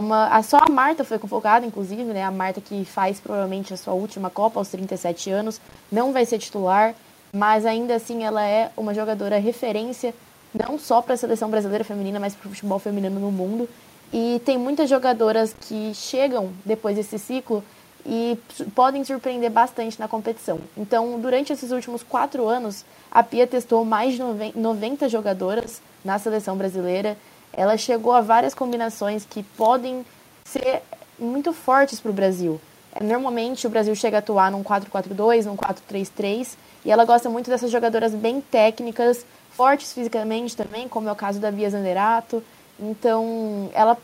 Uma, 0.00 0.28
a, 0.28 0.42
só 0.42 0.58
a 0.58 0.70
Marta 0.70 1.02
foi 1.02 1.18
convocada, 1.18 1.66
inclusive, 1.66 2.04
né? 2.04 2.22
A 2.22 2.30
Marta 2.30 2.60
que 2.60 2.84
faz 2.84 3.18
provavelmente 3.18 3.72
a 3.72 3.76
sua 3.76 3.94
última 3.94 4.30
Copa 4.30 4.60
aos 4.60 4.68
37 4.68 5.30
anos, 5.30 5.60
não 5.90 6.12
vai 6.12 6.24
ser 6.24 6.38
titular, 6.38 6.94
mas 7.32 7.66
ainda 7.66 7.94
assim 7.94 8.24
ela 8.24 8.44
é 8.44 8.70
uma 8.76 8.94
jogadora 8.94 9.38
referência 9.38 10.14
não 10.52 10.78
só 10.78 11.02
para 11.02 11.14
a 11.14 11.16
seleção 11.16 11.50
brasileira 11.50 11.84
feminina, 11.84 12.18
mas 12.18 12.34
para 12.34 12.46
o 12.46 12.50
futebol 12.50 12.78
feminino 12.78 13.20
no 13.20 13.30
mundo. 13.30 13.68
E 14.12 14.40
tem 14.44 14.56
muitas 14.56 14.88
jogadoras 14.88 15.54
que 15.60 15.92
chegam 15.94 16.50
depois 16.64 16.96
desse 16.96 17.18
ciclo 17.18 17.62
e 18.06 18.38
podem 18.74 19.04
surpreender 19.04 19.50
bastante 19.50 20.00
na 20.00 20.08
competição. 20.08 20.58
Então, 20.76 21.20
durante 21.20 21.52
esses 21.52 21.70
últimos 21.70 22.02
quatro 22.02 22.48
anos, 22.48 22.84
a 23.10 23.22
Pia 23.22 23.46
testou 23.46 23.84
mais 23.84 24.14
de 24.14 24.22
90 24.54 25.08
jogadoras 25.08 25.82
na 26.02 26.18
seleção 26.18 26.56
brasileira. 26.56 27.18
Ela 27.52 27.76
chegou 27.76 28.12
a 28.12 28.22
várias 28.22 28.54
combinações 28.54 29.26
que 29.28 29.42
podem 29.42 30.06
ser 30.44 30.82
muito 31.18 31.52
fortes 31.52 32.00
para 32.00 32.10
o 32.10 32.14
Brasil. 32.14 32.58
Normalmente, 33.00 33.66
o 33.66 33.70
Brasil 33.70 33.94
chega 33.94 34.16
a 34.16 34.20
atuar 34.20 34.50
num 34.50 34.62
4-4-2, 34.62 35.44
num 35.44 35.56
4-3-3, 35.56 36.56
e 36.84 36.90
ela 36.90 37.04
gosta 37.04 37.30
muito 37.30 37.48
dessas 37.48 37.70
jogadoras 37.70 38.12
bem 38.14 38.40
técnicas, 38.40 39.24
fortes 39.50 39.92
fisicamente 39.92 40.56
também, 40.56 40.88
como 40.88 41.08
é 41.08 41.12
o 41.12 41.16
caso 41.16 41.38
da 41.38 41.50
Bia 41.50 41.70
Zanderato. 41.70 42.42
Então, 42.78 43.70
ela, 43.72 43.96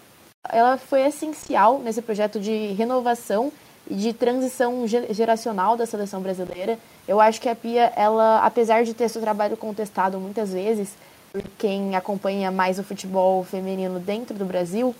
ela 0.49 0.77
foi 0.77 1.03
essencial 1.03 1.79
nesse 1.79 2.03
projeto 2.03 2.39
de 2.39 2.73
renovação 2.73 3.53
e 3.89 3.95
de 3.95 4.13
transição 4.13 4.87
geracional 4.87 5.77
da 5.77 5.87
seleção 5.87 6.21
brasileira. 6.21 6.79
Eu 7.07 7.21
acho 7.21 7.41
que 7.41 7.49
a 7.49 7.55
Pia, 7.55 7.93
ela, 7.97 8.45
apesar 8.45 8.85
de 8.85 8.95
ter 8.95 9.09
seu 9.09 9.21
trabalho 9.21 9.57
contestado 9.57 10.19
muitas 10.19 10.53
vezes 10.53 10.95
por 11.33 11.43
quem 11.59 11.97
acompanha 11.97 12.51
mais 12.51 12.79
o 12.79 12.85
futebol 12.85 13.43
feminino 13.45 13.99
dentro 13.99 14.37
do 14.37 14.45
Brasil, 14.45 14.95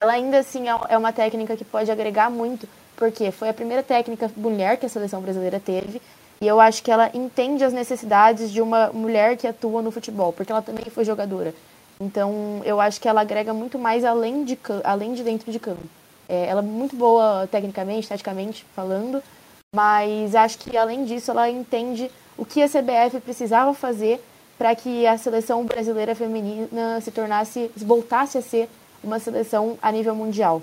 ela 0.00 0.12
ainda 0.12 0.38
assim 0.38 0.68
é, 0.68 0.78
é 0.88 0.98
uma 0.98 1.12
técnica 1.12 1.56
que 1.56 1.64
pode 1.64 1.90
agregar 1.90 2.30
muito, 2.30 2.68
porque 2.96 3.30
foi 3.30 3.48
a 3.48 3.54
primeira 3.54 3.82
técnica 3.82 4.30
mulher 4.36 4.76
que 4.76 4.86
a 4.86 4.88
seleção 4.88 5.20
brasileira 5.20 5.60
teve, 5.60 6.00
e 6.40 6.46
eu 6.46 6.60
acho 6.60 6.82
que 6.82 6.90
ela 6.90 7.10
entende 7.14 7.64
as 7.64 7.72
necessidades 7.72 8.50
de 8.50 8.60
uma 8.60 8.90
mulher 8.92 9.36
que 9.36 9.46
atua 9.46 9.80
no 9.80 9.90
futebol, 9.90 10.32
porque 10.32 10.52
ela 10.52 10.62
também 10.62 10.84
foi 10.86 11.04
jogadora. 11.04 11.54
Então, 12.00 12.60
eu 12.64 12.80
acho 12.80 13.00
que 13.00 13.08
ela 13.08 13.20
agrega 13.20 13.54
muito 13.54 13.78
mais 13.78 14.04
além 14.04 14.44
de, 14.44 14.58
além 14.82 15.14
de 15.14 15.22
dentro 15.22 15.50
de 15.50 15.58
campo. 15.58 15.82
É, 16.28 16.46
ela 16.46 16.60
é 16.60 16.64
muito 16.64 16.96
boa 16.96 17.48
tecnicamente, 17.50 18.08
taticamente 18.08 18.66
falando, 18.74 19.22
mas 19.74 20.34
acho 20.34 20.58
que 20.58 20.76
além 20.76 21.04
disso 21.04 21.30
ela 21.30 21.48
entende 21.48 22.10
o 22.36 22.44
que 22.44 22.62
a 22.62 22.68
CBF 22.68 23.20
precisava 23.20 23.72
fazer 23.74 24.22
para 24.58 24.74
que 24.74 25.06
a 25.06 25.18
seleção 25.18 25.64
brasileira 25.64 26.14
feminina 26.14 27.00
se 27.00 27.10
tornasse, 27.10 27.70
voltasse 27.76 28.38
a 28.38 28.42
ser 28.42 28.68
uma 29.02 29.18
seleção 29.18 29.78
a 29.82 29.92
nível 29.92 30.14
mundial. 30.14 30.62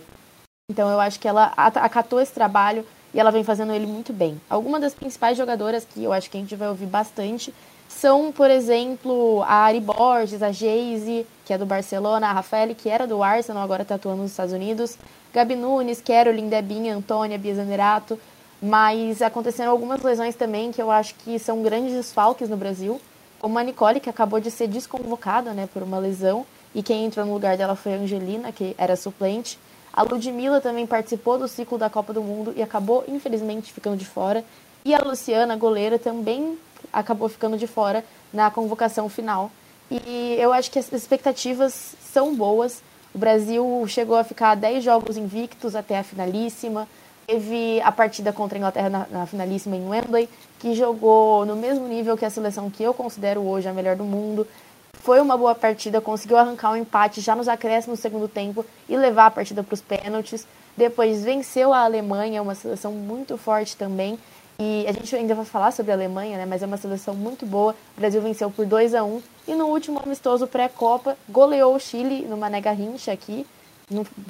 Então 0.72 0.89
eu 0.89 1.01
acho 1.01 1.19
que 1.19 1.28
ela 1.28 1.51
acatou 1.57 2.22
esse 2.22 2.32
trabalho 2.32 2.86
e 3.13 3.19
ela 3.19 3.30
vem 3.30 3.43
fazendo 3.43 3.74
ele 3.74 3.86
muito 3.86 4.13
bem. 4.13 4.39
Algumas 4.49 4.80
das 4.80 4.93
principais 4.93 5.38
jogadoras 5.38 5.86
que 5.86 6.01
eu 6.01 6.13
acho 6.13 6.30
que 6.30 6.38
a 6.38 6.39
gente 6.39 6.55
vai 6.55 6.69
ouvir 6.69 6.86
bastante 6.86 7.53
são, 7.89 8.32
por 8.32 8.49
exemplo, 8.49 9.43
a 9.43 9.65
Ari 9.65 9.82
Borges, 9.82 10.41
a 10.41 10.49
Geise, 10.53 11.28
que 11.45 11.53
é 11.53 11.57
do 11.57 11.65
Barcelona, 11.65 12.30
a 12.30 12.32
Rafael, 12.32 12.74
que 12.74 12.88
era 12.88 13.05
do 13.05 13.22
Arsenal, 13.22 13.61
agora 13.61 13.82
está 13.82 13.95
atuando 13.95 14.22
nos 14.22 14.32
Estados 14.32 14.53
Unidos, 14.53 14.97
Gabi 15.34 15.57
Nunes, 15.57 16.01
Carolyn, 16.01 16.47
Debinha, 16.47 16.95
Antônia, 16.95 17.38
Bia 17.38 17.53
Zanerato, 17.53 18.17
mas 18.61 19.22
aconteceram 19.22 19.72
algumas 19.72 20.01
lesões 20.01 20.36
também 20.36 20.72
que 20.72 20.82
eu 20.82 20.89
acho 20.89 21.15
que 21.15 21.38
são 21.38 21.61
grandes 21.61 21.93
desfalques 21.93 22.47
no 22.47 22.55
Brasil, 22.55 23.01
como 23.39 23.59
a 23.59 23.63
Nicole, 23.63 23.99
que 23.99 24.09
acabou 24.09 24.39
de 24.39 24.49
ser 24.49 24.67
desconvocada 24.67 25.51
né, 25.51 25.67
por 25.74 25.84
uma 25.84 25.99
lesão, 25.99 26.45
e 26.74 26.82
quem 26.82 27.03
entrou 27.03 27.26
no 27.26 27.34
lugar 27.34 27.57
dela 27.57 27.76
foi 27.76 27.93
a 27.93 27.97
Angelina, 27.97 28.53
que 28.53 28.74
era 28.78 28.95
suplente. 28.95 29.59
A 29.93 30.03
Ludmilla 30.03 30.61
também 30.61 30.87
participou 30.87 31.37
do 31.37 31.47
ciclo 31.47 31.77
da 31.77 31.89
Copa 31.89 32.13
do 32.13 32.21
Mundo 32.21 32.53
e 32.55 32.61
acabou, 32.61 33.03
infelizmente, 33.07 33.73
ficando 33.73 33.97
de 33.97 34.05
fora. 34.05 34.43
E 34.85 34.95
a 34.95 34.99
Luciana, 34.99 35.55
goleira, 35.55 35.99
também 35.99 36.57
acabou 36.91 37.27
ficando 37.27 37.57
de 37.57 37.67
fora 37.67 38.03
na 38.33 38.49
convocação 38.49 39.09
final. 39.09 39.51
E 39.89 40.35
eu 40.39 40.53
acho 40.53 40.71
que 40.71 40.79
as 40.79 40.91
expectativas 40.91 41.95
são 42.01 42.33
boas. 42.33 42.81
O 43.13 43.17
Brasil 43.17 43.85
chegou 43.87 44.15
a 44.15 44.23
ficar 44.23 44.55
10 44.55 44.83
jogos 44.83 45.17
invictos 45.17 45.75
até 45.75 45.99
a 45.99 46.03
finalíssima. 46.03 46.87
Teve 47.27 47.81
a 47.81 47.91
partida 47.91 48.31
contra 48.31 48.57
a 48.57 48.59
Inglaterra 48.59 48.89
na, 48.89 49.07
na, 49.11 49.25
finalíssima 49.25 49.75
em 49.75 49.87
Wembley, 49.87 50.29
que 50.59 50.73
jogou 50.73 51.45
no 51.45 51.55
mesmo 51.55 51.87
nível 51.87 52.17
que 52.17 52.25
a 52.25 52.29
seleção 52.29 52.69
que 52.69 52.81
eu 52.81 52.93
considero 52.93 53.41
hoje 53.41 53.67
a 53.67 53.73
melhor 53.73 53.97
do 53.97 54.03
mundo. 54.05 54.47
Foi 54.93 55.19
uma 55.19 55.35
boa 55.35 55.55
partida, 55.55 55.99
conseguiu 55.99 56.37
arrancar 56.37 56.71
um 56.71 56.75
empate 56.75 57.21
já 57.21 57.35
nos 57.35 57.47
acréscimos 57.47 57.97
no 57.97 58.01
segundo 58.01 58.27
tempo 58.27 58.65
e 58.87 58.95
levar 58.95 59.25
a 59.27 59.31
partida 59.31 59.63
para 59.63 59.73
os 59.73 59.81
pênaltis. 59.81 60.45
Depois 60.77 61.23
venceu 61.23 61.73
a 61.73 61.83
Alemanha, 61.83 62.41
uma 62.41 62.55
seleção 62.55 62.91
muito 62.91 63.37
forte 63.37 63.75
também. 63.75 64.19
E 64.59 64.85
a 64.87 64.91
gente 64.91 65.15
ainda 65.15 65.33
vai 65.33 65.43
falar 65.43 65.71
sobre 65.71 65.91
a 65.91 65.95
Alemanha, 65.95 66.37
né? 66.37 66.45
Mas 66.45 66.61
é 66.61 66.67
uma 66.67 66.77
seleção 66.77 67.15
muito 67.15 67.47
boa. 67.47 67.75
O 67.97 67.99
Brasil 67.99 68.21
venceu 68.21 68.51
por 68.51 68.63
2 68.63 68.93
a 68.93 69.03
1 69.03 69.21
e 69.47 69.55
no 69.55 69.65
último 69.65 69.99
amistoso 69.99 70.45
pré-copa 70.45 71.17
goleou 71.27 71.75
o 71.75 71.79
Chile 71.79 72.27
no 72.29 72.37
Mané 72.37 72.61
Garrincha 72.61 73.11
aqui, 73.11 73.45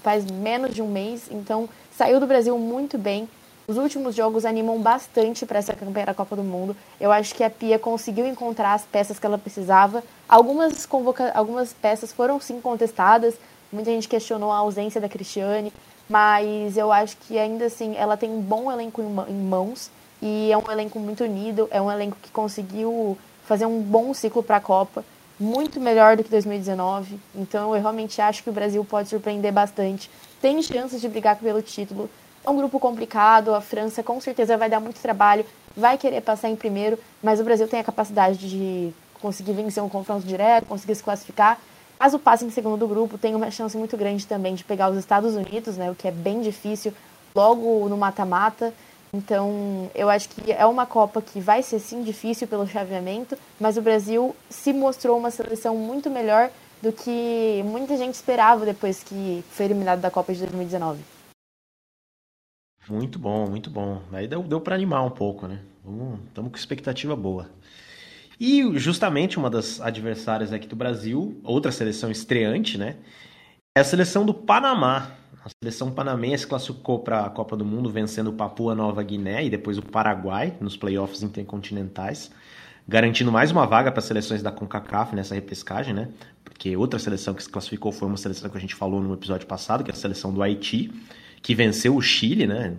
faz 0.01 0.25
menos 0.25 0.73
de 0.73 0.81
um 0.81 0.87
mês. 0.87 1.27
Então 1.29 1.67
saiu 1.91 2.17
do 2.17 2.25
Brasil 2.25 2.57
muito 2.57 2.97
bem. 2.97 3.27
Os 3.71 3.77
últimos 3.77 4.13
jogos 4.13 4.43
animam 4.43 4.81
bastante 4.81 5.45
para 5.45 5.59
essa 5.59 5.73
campanha 5.73 6.07
da 6.07 6.13
Copa 6.13 6.35
do 6.35 6.43
Mundo. 6.43 6.75
Eu 6.99 7.09
acho 7.09 7.33
que 7.33 7.41
a 7.41 7.49
Pia 7.49 7.79
conseguiu 7.79 8.27
encontrar 8.27 8.73
as 8.73 8.81
peças 8.81 9.17
que 9.17 9.25
ela 9.25 9.37
precisava. 9.37 10.03
Algumas, 10.27 10.85
convoca... 10.85 11.31
Algumas 11.33 11.71
peças 11.71 12.11
foram 12.11 12.37
sim 12.41 12.59
contestadas. 12.59 13.35
Muita 13.71 13.89
gente 13.89 14.09
questionou 14.09 14.51
a 14.51 14.57
ausência 14.57 14.99
da 14.99 15.07
Cristiane, 15.07 15.71
mas 16.09 16.75
eu 16.75 16.91
acho 16.91 17.15
que 17.15 17.39
ainda 17.39 17.63
assim 17.63 17.95
ela 17.95 18.17
tem 18.17 18.29
um 18.29 18.41
bom 18.41 18.69
elenco 18.69 19.01
em 19.01 19.35
mãos 19.35 19.89
e 20.21 20.51
é 20.51 20.57
um 20.57 20.69
elenco 20.69 20.99
muito 20.99 21.23
unido, 21.23 21.69
é 21.71 21.81
um 21.81 21.89
elenco 21.89 22.17
que 22.21 22.29
conseguiu 22.29 23.17
fazer 23.45 23.65
um 23.65 23.81
bom 23.81 24.13
ciclo 24.13 24.43
para 24.43 24.57
a 24.57 24.59
Copa, 24.59 25.05
muito 25.39 25.79
melhor 25.79 26.17
do 26.17 26.25
que 26.25 26.29
2019. 26.29 27.17
Então 27.33 27.73
eu 27.73 27.81
realmente 27.81 28.19
acho 28.19 28.43
que 28.43 28.49
o 28.49 28.53
Brasil 28.53 28.83
pode 28.83 29.07
surpreender 29.07 29.53
bastante. 29.53 30.11
Tem 30.41 30.61
chances 30.61 30.99
de 30.99 31.07
brigar 31.07 31.37
pelo 31.37 31.61
título. 31.61 32.09
É 32.43 32.49
um 32.49 32.57
grupo 32.57 32.79
complicado, 32.79 33.53
a 33.53 33.61
França 33.61 34.01
com 34.01 34.19
certeza 34.19 34.57
vai 34.57 34.69
dar 34.69 34.79
muito 34.79 34.99
trabalho, 34.99 35.45
vai 35.77 35.97
querer 35.97 36.21
passar 36.21 36.49
em 36.49 36.55
primeiro, 36.55 36.97
mas 37.21 37.39
o 37.39 37.43
Brasil 37.43 37.67
tem 37.67 37.79
a 37.79 37.83
capacidade 37.83 38.37
de 38.49 38.91
conseguir 39.21 39.53
vencer 39.53 39.83
um 39.83 39.89
confronto 39.89 40.25
direto, 40.25 40.65
conseguir 40.65 40.95
se 40.95 41.03
classificar. 41.03 41.59
Caso 41.99 42.17
passe 42.17 42.43
em 42.43 42.49
segundo 42.49 42.77
do 42.77 42.87
grupo, 42.87 43.15
tem 43.15 43.35
uma 43.35 43.51
chance 43.51 43.77
muito 43.77 43.95
grande 43.95 44.25
também 44.25 44.55
de 44.55 44.63
pegar 44.63 44.89
os 44.89 44.97
Estados 44.97 45.35
Unidos, 45.35 45.77
né, 45.77 45.91
o 45.91 45.95
que 45.95 46.07
é 46.07 46.11
bem 46.11 46.41
difícil, 46.41 46.91
logo 47.35 47.87
no 47.87 47.95
mata-mata. 47.95 48.73
Então, 49.13 49.91
eu 49.93 50.09
acho 50.09 50.29
que 50.29 50.51
é 50.51 50.65
uma 50.65 50.87
Copa 50.87 51.21
que 51.21 51.39
vai 51.39 51.61
ser 51.61 51.79
sim 51.79 52.01
difícil 52.01 52.47
pelo 52.47 52.65
chaveamento, 52.65 53.37
mas 53.59 53.77
o 53.77 53.81
Brasil 53.83 54.35
se 54.49 54.73
mostrou 54.73 55.15
uma 55.15 55.29
seleção 55.29 55.75
muito 55.75 56.09
melhor 56.09 56.49
do 56.81 56.91
que 56.91 57.61
muita 57.65 57.95
gente 57.97 58.15
esperava 58.15 58.65
depois 58.65 59.03
que 59.03 59.43
foi 59.51 59.65
eliminado 59.67 59.99
da 59.99 60.09
Copa 60.09 60.33
de 60.33 60.39
2019. 60.39 61.20
Muito 62.91 63.17
bom, 63.17 63.49
muito 63.49 63.69
bom. 63.69 64.01
Aí 64.11 64.27
deu, 64.27 64.43
deu 64.43 64.59
para 64.59 64.75
animar 64.75 65.01
um 65.05 65.09
pouco, 65.09 65.47
né? 65.47 65.61
Estamos 66.27 66.51
com 66.51 66.57
expectativa 66.57 67.15
boa. 67.15 67.49
E 68.37 68.69
justamente 68.77 69.37
uma 69.37 69.49
das 69.49 69.79
adversárias 69.79 70.51
aqui 70.51 70.67
do 70.67 70.75
Brasil, 70.75 71.39
outra 71.41 71.71
seleção 71.71 72.11
estreante, 72.11 72.77
né? 72.77 72.97
É 73.73 73.79
a 73.79 73.83
seleção 73.85 74.25
do 74.25 74.33
Panamá. 74.33 75.11
A 75.45 75.49
seleção 75.63 75.89
panamense 75.89 76.45
classificou 76.45 76.99
para 76.99 77.25
a 77.25 77.29
Copa 77.29 77.55
do 77.55 77.63
Mundo 77.63 77.89
vencendo 77.89 78.27
o 78.27 78.33
Papua 78.33 78.75
Nova 78.75 79.01
Guiné 79.01 79.45
e 79.45 79.49
depois 79.49 79.77
o 79.77 79.81
Paraguai 79.81 80.53
nos 80.59 80.75
playoffs 80.75 81.23
intercontinentais, 81.23 82.29
garantindo 82.85 83.31
mais 83.31 83.51
uma 83.51 83.65
vaga 83.65 83.89
para 83.89 83.99
as 83.99 84.05
seleções 84.05 84.43
da 84.43 84.51
CONCACAF 84.51 85.15
nessa 85.15 85.33
repescagem, 85.33 85.93
né? 85.93 86.09
Porque 86.43 86.75
outra 86.75 86.99
seleção 86.99 87.33
que 87.33 87.41
se 87.41 87.49
classificou 87.49 87.93
foi 87.93 88.09
uma 88.09 88.17
seleção 88.17 88.49
que 88.49 88.57
a 88.57 88.61
gente 88.61 88.75
falou 88.75 89.01
no 89.01 89.13
episódio 89.13 89.47
passado, 89.47 89.81
que 89.81 89.89
é 89.89 89.93
a 89.93 89.97
seleção 89.97 90.33
do 90.33 90.43
Haiti, 90.43 90.91
que 91.41 91.55
venceu 91.55 91.95
o 91.95 92.01
Chile, 92.01 92.45
né? 92.45 92.75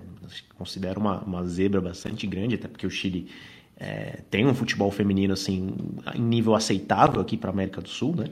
Considero 0.56 1.00
uma, 1.00 1.20
uma 1.20 1.44
zebra 1.44 1.80
bastante 1.80 2.26
grande, 2.26 2.54
até 2.54 2.68
porque 2.68 2.86
o 2.86 2.90
Chile 2.90 3.28
é, 3.76 4.20
tem 4.30 4.46
um 4.46 4.54
futebol 4.54 4.90
feminino 4.90 5.32
assim 5.32 5.74
em 6.14 6.20
nível 6.20 6.54
aceitável 6.54 7.20
aqui 7.20 7.36
para 7.36 7.50
a 7.50 7.52
América 7.52 7.80
do 7.80 7.88
Sul, 7.88 8.14
né? 8.16 8.26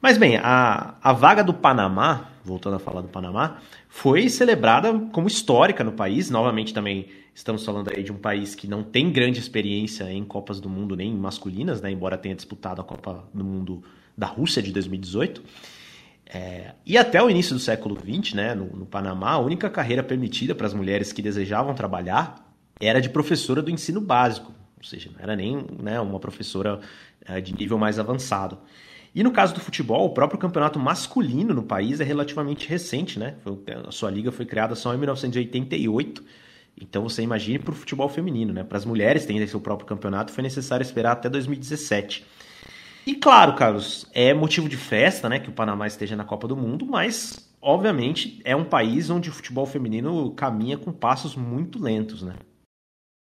Mas 0.00 0.18
bem, 0.18 0.36
a, 0.36 0.94
a 1.02 1.12
vaga 1.12 1.42
do 1.42 1.54
Panamá, 1.54 2.30
voltando 2.44 2.76
a 2.76 2.78
falar 2.78 3.00
do 3.00 3.08
Panamá, 3.08 3.58
foi 3.88 4.28
celebrada 4.28 4.92
como 5.12 5.26
histórica 5.26 5.82
no 5.82 5.92
país. 5.92 6.30
Novamente 6.30 6.72
também 6.72 7.08
estamos 7.34 7.64
falando 7.64 7.90
aí 7.94 8.02
de 8.02 8.12
um 8.12 8.16
país 8.16 8.54
que 8.54 8.66
não 8.66 8.82
tem 8.82 9.10
grande 9.10 9.40
experiência 9.40 10.10
em 10.12 10.24
Copas 10.24 10.60
do 10.60 10.68
Mundo 10.68 10.94
nem 10.96 11.14
masculinas, 11.14 11.80
né? 11.80 11.90
Embora 11.90 12.16
tenha 12.16 12.34
disputado 12.34 12.80
a 12.80 12.84
Copa 12.84 13.24
do 13.32 13.44
Mundo 13.44 13.82
da 14.16 14.26
Rússia 14.26 14.62
de 14.62 14.70
2018. 14.70 15.42
É, 16.28 16.74
e 16.84 16.98
até 16.98 17.22
o 17.22 17.30
início 17.30 17.54
do 17.54 17.60
século 17.60 17.96
XX, 17.96 18.34
né, 18.34 18.54
no, 18.54 18.66
no 18.66 18.86
Panamá, 18.86 19.30
a 19.32 19.38
única 19.38 19.70
carreira 19.70 20.02
permitida 20.02 20.54
para 20.54 20.66
as 20.66 20.74
mulheres 20.74 21.12
que 21.12 21.22
desejavam 21.22 21.72
trabalhar 21.74 22.52
era 22.80 23.00
de 23.00 23.08
professora 23.08 23.62
do 23.62 23.70
ensino 23.70 24.00
básico, 24.00 24.52
ou 24.76 24.84
seja, 24.84 25.10
não 25.14 25.22
era 25.22 25.36
nem 25.36 25.64
né, 25.80 26.00
uma 26.00 26.18
professora 26.18 26.80
é, 27.24 27.40
de 27.40 27.54
nível 27.54 27.78
mais 27.78 27.98
avançado. 27.98 28.58
E 29.14 29.22
no 29.22 29.32
caso 29.32 29.54
do 29.54 29.60
futebol, 29.60 30.04
o 30.04 30.10
próprio 30.10 30.38
campeonato 30.38 30.78
masculino 30.78 31.54
no 31.54 31.62
país 31.62 32.00
é 32.00 32.04
relativamente 32.04 32.68
recente, 32.68 33.18
né? 33.18 33.36
Foi, 33.40 33.56
a 33.86 33.90
sua 33.90 34.10
liga 34.10 34.30
foi 34.30 34.44
criada 34.44 34.74
só 34.74 34.92
em 34.94 34.98
1988. 34.98 36.22
Então 36.78 37.02
você 37.02 37.22
imagine 37.22 37.58
para 37.58 37.72
o 37.72 37.74
futebol 37.74 38.10
feminino, 38.10 38.52
né? 38.52 38.62
Para 38.62 38.76
as 38.76 38.84
mulheres 38.84 39.24
terem 39.24 39.46
seu 39.46 39.58
próprio 39.58 39.86
campeonato, 39.86 40.32
foi 40.32 40.42
necessário 40.42 40.84
esperar 40.84 41.12
até 41.12 41.30
2017. 41.30 42.26
E 43.06 43.14
claro, 43.14 43.54
Carlos, 43.54 44.04
é 44.12 44.34
motivo 44.34 44.68
de 44.68 44.76
festa, 44.76 45.28
né, 45.28 45.38
que 45.38 45.48
o 45.48 45.52
Panamá 45.52 45.86
esteja 45.86 46.16
na 46.16 46.24
Copa 46.24 46.48
do 46.48 46.56
Mundo, 46.56 46.84
mas 46.84 47.48
obviamente 47.62 48.40
é 48.44 48.56
um 48.56 48.64
país 48.64 49.08
onde 49.08 49.30
o 49.30 49.32
futebol 49.32 49.64
feminino 49.64 50.32
caminha 50.32 50.76
com 50.76 50.90
passos 50.92 51.36
muito 51.36 51.80
lentos, 51.80 52.22
né? 52.22 52.34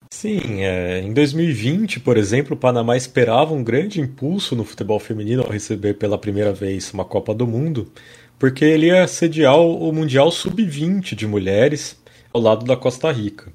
Sim, 0.10 0.64
é, 0.64 1.02
em 1.02 1.14
2020, 1.14 2.00
por 2.00 2.18
exemplo, 2.18 2.56
o 2.56 2.60
Panamá 2.60 2.98
esperava 2.98 3.54
um 3.54 3.64
grande 3.64 4.02
impulso 4.02 4.56
no 4.56 4.64
futebol 4.64 5.00
feminino 5.00 5.44
ao 5.44 5.52
receber 5.52 5.96
pela 5.96 6.18
primeira 6.18 6.54
vez 6.54 6.92
uma 6.92 7.06
Copa 7.06 7.36
do 7.36 7.46
Mundo, 7.46 7.92
porque 8.40 8.66
ele 8.66 8.88
ia 8.88 9.08
sediar 9.08 9.60
o 9.60 9.92
Mundial 9.92 10.32
Sub-20 10.32 11.14
de 11.14 11.28
mulheres 11.28 12.02
ao 12.34 12.42
lado 12.42 12.66
da 12.66 12.76
Costa 12.76 13.12
Rica. 13.12 13.52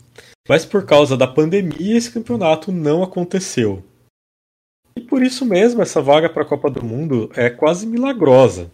Mas 0.48 0.64
por 0.64 0.84
causa 0.84 1.16
da 1.16 1.26
pandemia, 1.26 1.96
esse 1.96 2.12
campeonato 2.12 2.70
não 2.70 3.02
aconteceu. 3.02 3.82
E 4.96 5.00
por 5.00 5.22
isso 5.22 5.44
mesmo, 5.44 5.82
essa 5.82 6.02
vaga 6.02 6.28
para 6.28 6.42
a 6.42 6.46
Copa 6.46 6.70
do 6.70 6.84
Mundo 6.84 7.30
é 7.34 7.48
quase 7.48 7.86
milagrosa. 7.86 8.70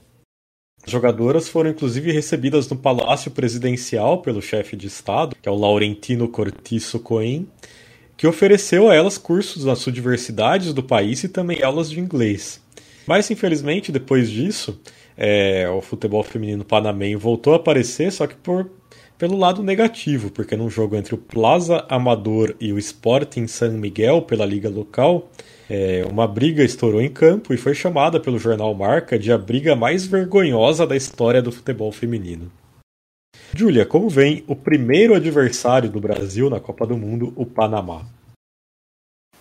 As 0.84 0.92
jogadoras 0.92 1.48
foram 1.48 1.70
inclusive 1.70 2.10
recebidas 2.12 2.68
no 2.68 2.76
Palácio 2.76 3.30
Presidencial 3.30 4.22
pelo 4.22 4.40
chefe 4.40 4.76
de 4.76 4.86
Estado, 4.86 5.36
que 5.40 5.48
é 5.48 5.52
o 5.52 5.58
Laurentino 5.58 6.28
Cortiço 6.28 6.98
Cohen, 7.00 7.46
que 8.16 8.26
ofereceu 8.26 8.90
a 8.90 8.94
elas 8.94 9.18
cursos 9.18 9.64
nas 9.64 9.86
universidades 9.86 10.72
do 10.72 10.82
país 10.82 11.22
e 11.24 11.28
também 11.28 11.62
aulas 11.62 11.90
de 11.90 12.00
inglês. 12.00 12.60
Mas 13.06 13.30
infelizmente, 13.30 13.92
depois 13.92 14.30
disso, 14.30 14.80
é, 15.16 15.68
o 15.68 15.80
futebol 15.80 16.22
feminino 16.22 16.64
panamenho 16.64 17.18
voltou 17.18 17.52
a 17.52 17.56
aparecer, 17.56 18.12
só 18.12 18.26
que 18.26 18.36
por, 18.36 18.70
pelo 19.16 19.36
lado 19.36 19.62
negativo, 19.62 20.30
porque 20.30 20.56
num 20.56 20.70
jogo 20.70 20.96
entre 20.96 21.14
o 21.14 21.18
Plaza 21.18 21.84
Amador 21.88 22.54
e 22.60 22.72
o 22.72 22.78
Sporting 22.78 23.46
San 23.46 23.72
Miguel 23.72 24.22
pela 24.22 24.46
liga 24.46 24.68
local, 24.68 25.30
é, 25.68 26.04
uma 26.10 26.26
briga 26.26 26.64
estourou 26.64 27.00
em 27.00 27.12
campo 27.12 27.52
e 27.52 27.58
foi 27.58 27.74
chamada 27.74 28.18
pelo 28.18 28.38
jornal 28.38 28.74
Marca 28.74 29.18
de 29.18 29.30
a 29.30 29.36
briga 29.36 29.76
mais 29.76 30.06
vergonhosa 30.06 30.86
da 30.86 30.96
história 30.96 31.42
do 31.42 31.52
futebol 31.52 31.92
feminino. 31.92 32.50
Júlia, 33.54 33.84
como 33.84 34.08
vem 34.08 34.44
o 34.46 34.56
primeiro 34.56 35.14
adversário 35.14 35.90
do 35.90 36.00
Brasil 36.00 36.48
na 36.48 36.60
Copa 36.60 36.86
do 36.86 36.96
Mundo, 36.96 37.32
o 37.36 37.44
Panamá? 37.44 38.06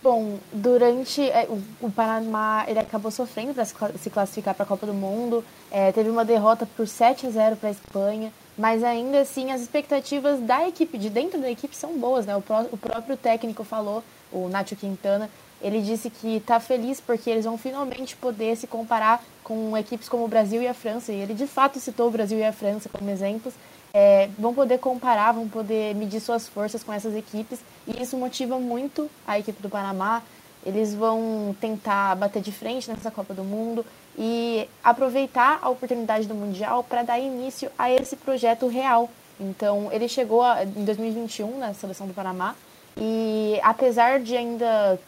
Bom, 0.02 0.38
durante 0.52 1.22
é, 1.22 1.48
o, 1.80 1.90
Panamá 1.90 2.64
ele 2.68 2.78
acabou 2.78 3.10
sofrendo 3.10 3.52
para 3.52 3.64
se 3.64 4.10
classificar 4.10 4.54
para 4.54 4.64
a 4.64 4.66
Copa 4.66 4.86
do 4.86 4.94
Mundo, 4.94 5.44
é, 5.70 5.90
teve 5.92 6.08
uma 6.08 6.24
derrota 6.24 6.66
por 6.76 6.86
7 6.86 7.26
a 7.26 7.30
0 7.30 7.56
para 7.56 7.68
a 7.68 7.72
Espanha, 7.72 8.32
mas 8.56 8.84
ainda 8.84 9.20
assim 9.20 9.50
as 9.50 9.60
expectativas 9.60 10.40
da 10.40 10.68
equipe, 10.68 10.96
de 10.98 11.10
dentro 11.10 11.40
da 11.40 11.50
equipe, 11.50 11.74
são 11.76 11.98
boas, 11.98 12.24
né? 12.26 12.36
O, 12.36 12.40
pró 12.40 12.64
o 12.70 12.76
próprio 12.76 13.16
técnico 13.16 13.64
falou, 13.64 14.04
o 14.30 14.48
Nacho 14.48 14.76
Quintana, 14.76 15.28
ele 15.60 15.80
disse 15.80 16.08
que 16.08 16.36
está 16.36 16.60
feliz 16.60 17.00
porque 17.00 17.28
eles 17.28 17.44
vão 17.44 17.58
finalmente 17.58 18.16
poder 18.16 18.56
se 18.56 18.66
comparar 18.66 19.22
com 19.42 19.76
equipes 19.76 20.08
como 20.08 20.24
o 20.24 20.28
Brasil 20.28 20.62
e 20.62 20.68
a 20.68 20.74
França. 20.74 21.12
E 21.12 21.16
ele 21.16 21.34
de 21.34 21.46
fato 21.46 21.80
citou 21.80 22.08
o 22.08 22.10
Brasil 22.10 22.38
e 22.38 22.44
a 22.44 22.52
França 22.52 22.88
como 22.88 23.10
exemplos. 23.10 23.54
É, 23.92 24.28
vão 24.38 24.54
poder 24.54 24.78
comparar, 24.78 25.32
vão 25.32 25.48
poder 25.48 25.94
medir 25.94 26.20
suas 26.20 26.46
forças 26.46 26.82
com 26.84 26.92
essas 26.92 27.16
equipes. 27.16 27.60
E 27.86 28.02
isso 28.02 28.16
motiva 28.16 28.58
muito 28.58 29.10
a 29.26 29.38
equipe 29.38 29.60
do 29.60 29.68
Panamá. 29.68 30.22
Eles 30.64 30.94
vão 30.94 31.56
tentar 31.60 32.14
bater 32.14 32.42
de 32.42 32.52
frente 32.52 32.88
nessa 32.88 33.10
Copa 33.10 33.32
do 33.32 33.42
Mundo 33.42 33.84
e 34.16 34.68
aproveitar 34.82 35.58
a 35.62 35.68
oportunidade 35.68 36.26
do 36.26 36.34
Mundial 36.34 36.84
para 36.84 37.02
dar 37.02 37.18
início 37.18 37.70
a 37.78 37.90
esse 37.90 38.16
projeto 38.16 38.68
real. 38.68 39.08
Então, 39.40 39.88
ele 39.92 40.08
chegou 40.08 40.42
a, 40.42 40.64
em 40.64 40.84
2021 40.84 41.58
na 41.58 41.72
seleção 41.72 42.06
do 42.06 42.14
Panamá 42.14 42.54
e 42.96 43.58
apesar 43.62 44.18
de 44.18 44.36
ainda 44.36 44.98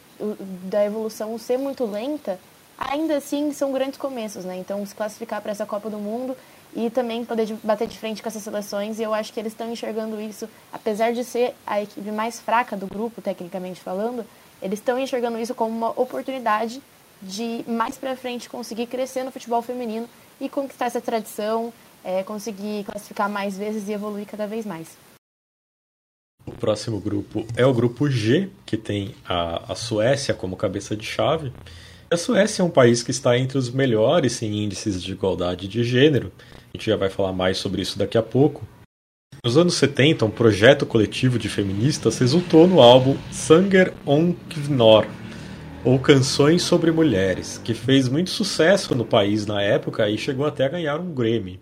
da 0.63 0.85
evolução 0.85 1.37
ser 1.37 1.57
muito 1.57 1.85
lenta, 1.85 2.39
ainda 2.77 3.17
assim 3.17 3.51
são 3.53 3.71
grandes 3.71 3.97
começos, 3.97 4.45
né? 4.45 4.57
Então, 4.57 4.85
se 4.85 4.95
classificar 4.95 5.41
para 5.41 5.51
essa 5.51 5.65
Copa 5.65 5.89
do 5.89 5.97
Mundo 5.97 6.35
e 6.75 6.89
também 6.89 7.25
poder 7.25 7.53
bater 7.63 7.87
de 7.87 7.97
frente 7.97 8.21
com 8.21 8.29
essas 8.29 8.43
seleções, 8.43 8.99
e 8.99 9.03
eu 9.03 9.13
acho 9.13 9.33
que 9.33 9.39
eles 9.39 9.51
estão 9.51 9.71
enxergando 9.71 10.19
isso, 10.21 10.47
apesar 10.71 11.11
de 11.13 11.23
ser 11.23 11.53
a 11.67 11.81
equipe 11.81 12.11
mais 12.11 12.39
fraca 12.39 12.75
do 12.77 12.87
grupo, 12.87 13.21
tecnicamente 13.21 13.81
falando, 13.81 14.25
eles 14.61 14.79
estão 14.79 14.97
enxergando 14.97 15.39
isso 15.39 15.53
como 15.53 15.75
uma 15.75 15.89
oportunidade 15.89 16.81
de 17.21 17.63
mais 17.67 17.97
para 17.97 18.15
frente 18.15 18.49
conseguir 18.49 18.87
crescer 18.87 19.23
no 19.23 19.31
futebol 19.31 19.61
feminino 19.61 20.07
e 20.39 20.49
conquistar 20.49 20.85
essa 20.85 21.01
tradição, 21.01 21.71
é, 22.03 22.23
conseguir 22.23 22.83
classificar 22.85 23.29
mais 23.29 23.57
vezes 23.57 23.87
e 23.87 23.93
evoluir 23.93 24.25
cada 24.25 24.47
vez 24.47 24.65
mais. 24.65 24.87
O 26.45 26.51
próximo 26.51 26.99
grupo 26.99 27.45
é 27.55 27.65
o 27.65 27.73
grupo 27.73 28.09
G, 28.09 28.49
que 28.65 28.77
tem 28.77 29.13
a, 29.27 29.71
a 29.71 29.75
Suécia 29.75 30.33
como 30.33 30.55
cabeça 30.55 30.95
de 30.95 31.05
chave. 31.05 31.51
A 32.09 32.17
Suécia 32.17 32.61
é 32.61 32.65
um 32.65 32.69
país 32.69 33.03
que 33.03 33.11
está 33.11 33.37
entre 33.37 33.57
os 33.57 33.69
melhores 33.69 34.41
em 34.41 34.63
índices 34.63 35.01
de 35.01 35.11
igualdade 35.11 35.67
de 35.67 35.83
gênero. 35.83 36.31
A 36.73 36.77
gente 36.77 36.89
já 36.89 36.97
vai 36.97 37.09
falar 37.09 37.31
mais 37.31 37.57
sobre 37.57 37.81
isso 37.81 37.97
daqui 37.97 38.17
a 38.17 38.23
pouco. 38.23 38.67
Nos 39.43 39.57
anos 39.57 39.75
70, 39.75 40.25
um 40.25 40.29
projeto 40.29 40.85
coletivo 40.85 41.39
de 41.39 41.49
feministas 41.49 42.19
resultou 42.19 42.67
no 42.67 42.81
álbum 42.81 43.17
Sanger 43.31 43.93
on 44.05 44.33
Kvnor, 44.49 45.07
ou 45.83 45.97
Canções 45.97 46.61
sobre 46.61 46.91
Mulheres, 46.91 47.59
que 47.63 47.73
fez 47.73 48.07
muito 48.07 48.29
sucesso 48.29 48.93
no 48.93 49.05
país 49.05 49.45
na 49.45 49.61
época 49.61 50.07
e 50.09 50.17
chegou 50.17 50.45
até 50.45 50.65
a 50.65 50.69
ganhar 50.69 50.99
um 50.99 51.13
Grammy. 51.13 51.59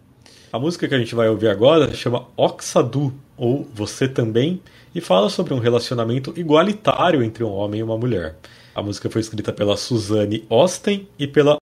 A 0.51 0.57
música 0.57 0.87
que 0.87 0.95
a 0.95 0.97
gente 0.97 1.13
vai 1.13 1.29
ouvir 1.29 1.47
agora 1.47 1.93
chama 1.93 2.25
Oxadu, 2.35 3.13
ou 3.37 3.67
Você 3.71 4.07
Também, 4.07 4.59
e 4.95 4.99
fala 4.99 5.29
sobre 5.29 5.53
um 5.53 5.59
relacionamento 5.59 6.33
igualitário 6.35 7.21
entre 7.21 7.43
um 7.43 7.51
homem 7.51 7.81
e 7.81 7.83
uma 7.83 7.95
mulher. 7.95 8.35
A 8.73 8.81
música 8.81 9.11
foi 9.11 9.21
escrita 9.21 9.53
pela 9.53 9.77
Suzanne 9.77 10.43
Osten 10.49 11.07
e 11.19 11.27
pela 11.27 11.57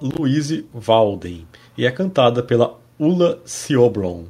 Louise 0.00 0.64
Walden, 0.72 1.46
e 1.76 1.84
é 1.84 1.90
cantada 1.90 2.42
pela 2.42 2.78
Ula 2.98 3.38
Siobron. 3.44 4.24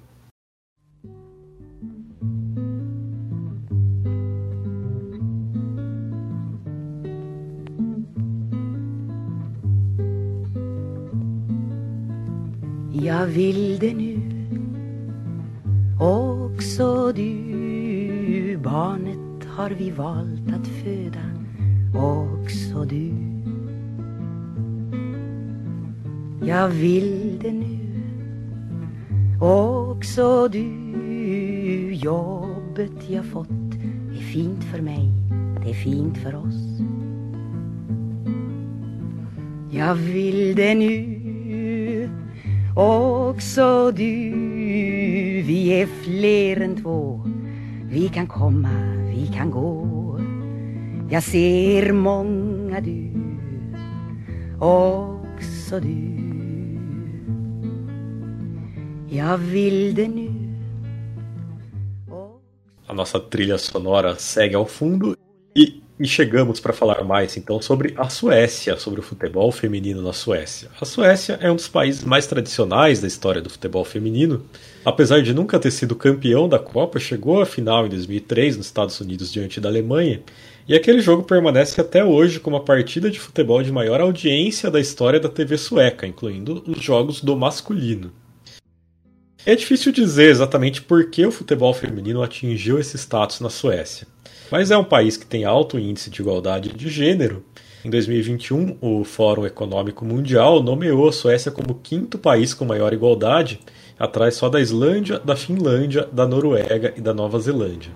Jag 13.04 13.26
vill 13.26 13.78
det 13.78 13.94
nu. 13.94 14.20
Också 16.00 17.12
du 17.12 18.58
Barnet 18.62 19.44
har 19.48 19.70
vi 19.70 19.90
valt 19.90 20.48
att 20.48 20.66
föda. 20.66 21.20
Också 21.94 22.84
du. 22.84 23.12
Jag 26.46 26.68
vill 26.68 27.38
det 27.42 27.52
nu. 27.52 27.78
Också 29.40 30.48
du 30.48 31.92
Jobbet 31.94 33.10
jag 33.10 33.24
fått 33.24 33.74
är 34.12 34.22
fint 34.32 34.64
för 34.64 34.80
mig, 34.80 35.08
det 35.62 35.70
är 35.70 35.74
fint 35.74 36.18
för 36.18 36.34
oss. 36.34 36.80
Jag 39.70 39.94
vill 39.94 40.56
det 40.56 40.74
nu. 40.74 41.11
Också 42.76 43.92
du 43.92 44.32
Vi 45.46 45.68
är 45.68 45.86
fler 45.86 46.60
än 46.60 46.82
två 46.82 47.22
Vi 47.90 48.08
kan 48.08 48.26
komma, 48.26 48.68
vi 49.14 49.26
kan 49.26 49.50
gå 49.50 50.18
Jag 51.10 51.22
ser 51.22 51.92
många 51.92 52.80
du 52.80 53.12
Också 54.58 55.80
du. 55.80 56.12
Jag 59.08 59.38
vill 59.38 59.94
det 59.94 60.08
nu. 60.08 60.30
A 62.86 62.92
nossa 62.92 63.18
trilha 63.20 63.58
sonora 63.58 64.16
segue 64.16 64.56
ao 64.56 64.64
fundo 64.64 65.16
e, 65.54 65.81
e 66.02 66.08
chegamos 66.08 66.58
para 66.58 66.72
falar 66.72 67.04
mais 67.04 67.36
então 67.36 67.62
sobre 67.62 67.94
a 67.96 68.08
Suécia, 68.08 68.76
sobre 68.76 68.98
o 68.98 69.02
futebol 69.04 69.52
feminino 69.52 70.02
na 70.02 70.12
Suécia. 70.12 70.68
A 70.80 70.84
Suécia 70.84 71.38
é 71.40 71.48
um 71.48 71.54
dos 71.54 71.68
países 71.68 72.02
mais 72.02 72.26
tradicionais 72.26 73.00
da 73.00 73.06
história 73.06 73.40
do 73.40 73.48
futebol 73.48 73.84
feminino. 73.84 74.44
Apesar 74.84 75.22
de 75.22 75.32
nunca 75.32 75.60
ter 75.60 75.70
sido 75.70 75.94
campeão 75.94 76.48
da 76.48 76.58
Copa, 76.58 76.98
chegou 76.98 77.40
à 77.40 77.46
final 77.46 77.86
em 77.86 77.90
2003 77.90 78.56
nos 78.56 78.66
Estados 78.66 79.00
Unidos 79.00 79.32
diante 79.32 79.60
da 79.60 79.68
Alemanha. 79.68 80.20
E 80.66 80.74
aquele 80.74 81.00
jogo 81.00 81.22
permanece 81.22 81.80
até 81.80 82.04
hoje 82.04 82.40
como 82.40 82.56
a 82.56 82.64
partida 82.64 83.08
de 83.08 83.20
futebol 83.20 83.62
de 83.62 83.70
maior 83.70 84.00
audiência 84.00 84.72
da 84.72 84.80
história 84.80 85.20
da 85.20 85.28
TV 85.28 85.56
sueca, 85.56 86.04
incluindo 86.04 86.64
os 86.66 86.82
jogos 86.82 87.20
do 87.20 87.36
masculino. 87.36 88.10
É 89.46 89.54
difícil 89.54 89.92
dizer 89.92 90.30
exatamente 90.30 90.82
por 90.82 91.10
que 91.10 91.24
o 91.26 91.32
futebol 91.32 91.72
feminino 91.72 92.22
atingiu 92.22 92.78
esse 92.78 92.96
status 92.96 93.40
na 93.40 93.50
Suécia, 93.50 94.06
mas 94.52 94.70
é 94.70 94.76
um 94.76 94.84
país 94.84 95.16
que 95.16 95.24
tem 95.24 95.46
alto 95.46 95.78
índice 95.78 96.10
de 96.10 96.20
igualdade 96.20 96.74
de 96.74 96.90
gênero. 96.90 97.42
Em 97.82 97.88
2021, 97.88 98.76
o 98.82 99.02
Fórum 99.02 99.46
Econômico 99.46 100.04
Mundial 100.04 100.62
nomeou 100.62 101.08
a 101.08 101.12
Suécia 101.12 101.50
como 101.50 101.76
quinto 101.76 102.18
país 102.18 102.52
com 102.52 102.66
maior 102.66 102.92
igualdade, 102.92 103.58
atrás 103.98 104.34
só 104.34 104.50
da 104.50 104.60
Islândia, 104.60 105.18
da 105.18 105.34
Finlândia, 105.34 106.06
da 106.12 106.28
Noruega 106.28 106.92
e 106.94 107.00
da 107.00 107.14
Nova 107.14 107.40
Zelândia. 107.40 107.90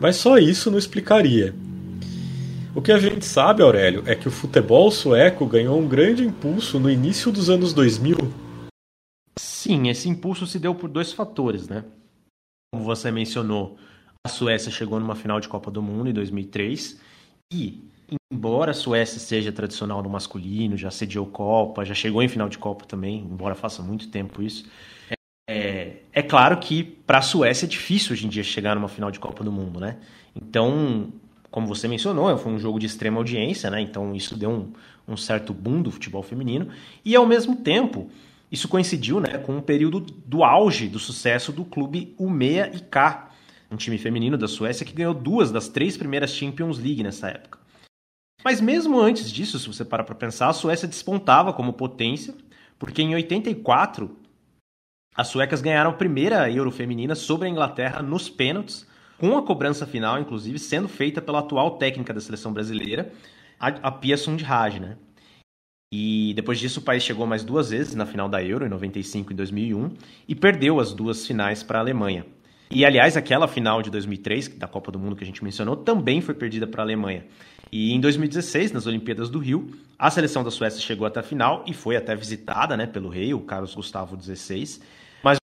Mas 0.00 0.14
só 0.14 0.38
isso 0.38 0.70
não 0.70 0.78
explicaria. 0.78 1.52
O 2.76 2.80
que 2.80 2.92
a 2.92 2.98
gente 2.98 3.24
sabe, 3.24 3.60
Aurélio, 3.60 4.04
é 4.06 4.14
que 4.14 4.28
o 4.28 4.30
futebol 4.30 4.92
sueco 4.92 5.46
ganhou 5.46 5.76
um 5.80 5.88
grande 5.88 6.24
impulso 6.24 6.78
no 6.78 6.88
início 6.88 7.32
dos 7.32 7.50
anos 7.50 7.72
2000 7.72 8.16
Sim, 9.36 9.88
esse 9.88 10.08
impulso 10.08 10.46
se 10.46 10.60
deu 10.60 10.76
por 10.76 10.88
dois 10.88 11.12
fatores, 11.12 11.68
né? 11.68 11.84
Como 12.72 12.84
você 12.84 13.10
mencionou, 13.10 13.76
a 14.28 14.30
Suécia 14.30 14.70
chegou 14.70 15.00
numa 15.00 15.14
final 15.14 15.40
de 15.40 15.48
Copa 15.48 15.70
do 15.70 15.82
Mundo 15.82 16.10
em 16.10 16.12
2003 16.12 17.00
e, 17.50 17.82
embora 18.30 18.72
a 18.72 18.74
Suécia 18.74 19.18
seja 19.18 19.50
tradicional 19.50 20.02
no 20.02 20.10
masculino, 20.10 20.76
já 20.76 20.90
sediou 20.90 21.24
Copa, 21.24 21.82
já 21.82 21.94
chegou 21.94 22.22
em 22.22 22.28
final 22.28 22.46
de 22.46 22.58
Copa 22.58 22.84
também, 22.84 23.20
embora 23.20 23.54
faça 23.54 23.82
muito 23.82 24.08
tempo 24.08 24.42
isso, 24.42 24.68
é, 25.48 25.96
é 26.12 26.22
claro 26.22 26.58
que 26.58 26.84
para 26.84 27.18
a 27.18 27.22
Suécia 27.22 27.64
é 27.64 27.68
difícil 27.68 28.12
hoje 28.12 28.26
em 28.26 28.28
dia 28.28 28.44
chegar 28.44 28.74
numa 28.74 28.88
final 28.88 29.10
de 29.10 29.18
Copa 29.18 29.42
do 29.42 29.50
Mundo, 29.50 29.80
né? 29.80 29.96
Então, 30.36 31.10
como 31.50 31.66
você 31.66 31.88
mencionou, 31.88 32.36
foi 32.36 32.52
um 32.52 32.58
jogo 32.58 32.78
de 32.78 32.84
extrema 32.84 33.16
audiência, 33.16 33.70
né? 33.70 33.80
Então 33.80 34.14
isso 34.14 34.36
deu 34.36 34.50
um, 34.50 34.72
um 35.08 35.16
certo 35.16 35.54
boom 35.54 35.80
do 35.80 35.90
futebol 35.90 36.22
feminino 36.22 36.68
e, 37.02 37.16
ao 37.16 37.26
mesmo 37.26 37.56
tempo 37.56 38.10
isso 38.52 38.68
coincidiu 38.68 39.20
né, 39.20 39.38
com 39.38 39.56
um 39.56 39.60
período 39.60 40.00
do 40.00 40.42
auge 40.42 40.88
do 40.88 40.98
sucesso 40.98 41.52
do 41.52 41.64
clube 41.64 42.14
Umeå 42.18 42.66
IK, 42.74 43.27
um 43.70 43.76
time 43.76 43.98
feminino 43.98 44.38
da 44.38 44.48
Suécia 44.48 44.86
que 44.86 44.92
ganhou 44.92 45.14
duas 45.14 45.50
das 45.50 45.68
três 45.68 45.96
primeiras 45.96 46.30
Champions 46.30 46.78
League 46.78 47.02
nessa 47.02 47.28
época. 47.28 47.58
Mas 48.44 48.60
mesmo 48.60 49.00
antes 49.00 49.30
disso, 49.30 49.58
se 49.58 49.66
você 49.66 49.84
parar 49.84 50.04
para 50.04 50.14
pensar, 50.14 50.48
a 50.48 50.52
Suécia 50.52 50.86
despontava 50.86 51.52
como 51.52 51.72
potência, 51.72 52.34
porque 52.78 53.02
em 53.02 53.14
84 53.14 54.16
as 55.14 55.28
suecas 55.28 55.60
ganharam 55.60 55.90
a 55.90 55.94
primeira 55.94 56.50
Euro 56.50 56.70
feminina 56.70 57.14
sobre 57.14 57.48
a 57.48 57.50
Inglaterra 57.50 58.00
nos 58.00 58.28
pênaltis, 58.28 58.86
com 59.18 59.36
a 59.36 59.42
cobrança 59.42 59.84
final, 59.84 60.20
inclusive, 60.20 60.60
sendo 60.60 60.88
feita 60.88 61.20
pela 61.20 61.40
atual 61.40 61.72
técnica 61.72 62.14
da 62.14 62.20
seleção 62.20 62.52
brasileira, 62.52 63.12
a 63.58 63.90
Pia 63.90 64.16
Sundhage, 64.16 64.78
né? 64.78 64.96
E 65.92 66.32
depois 66.34 66.60
disso 66.60 66.78
o 66.78 66.82
país 66.84 67.02
chegou 67.02 67.26
mais 67.26 67.42
duas 67.42 67.70
vezes 67.70 67.96
na 67.96 68.06
final 68.06 68.28
da 68.28 68.40
Euro, 68.44 68.64
em 68.64 68.68
95 68.68 69.32
e 69.32 69.34
2001, 69.34 69.90
e 70.28 70.34
perdeu 70.36 70.78
as 70.78 70.92
duas 70.92 71.26
finais 71.26 71.64
para 71.64 71.78
a 71.78 71.82
Alemanha. 71.82 72.24
E 72.70 72.84
aliás, 72.84 73.16
aquela 73.16 73.48
final 73.48 73.80
de 73.80 73.90
2003, 73.90 74.48
da 74.48 74.66
Copa 74.66 74.92
do 74.92 74.98
Mundo 74.98 75.16
que 75.16 75.24
a 75.24 75.26
gente 75.26 75.42
mencionou, 75.42 75.76
também 75.76 76.20
foi 76.20 76.34
perdida 76.34 76.66
para 76.66 76.82
a 76.82 76.84
Alemanha. 76.84 77.24
E 77.72 77.92
em 77.92 78.00
2016, 78.00 78.72
nas 78.72 78.86
Olimpíadas 78.86 79.30
do 79.30 79.38
Rio, 79.38 79.70
a 79.98 80.10
seleção 80.10 80.44
da 80.44 80.50
Suécia 80.50 80.80
chegou 80.80 81.06
até 81.06 81.20
a 81.20 81.22
final 81.22 81.64
e 81.66 81.72
foi 81.72 81.96
até 81.96 82.14
visitada 82.14 82.76
né, 82.76 82.86
pelo 82.86 83.08
rei, 83.08 83.32
o 83.32 83.40
Carlos 83.40 83.74
Gustavo 83.74 84.20
XVI. 84.20 84.80
Mas 85.22 85.38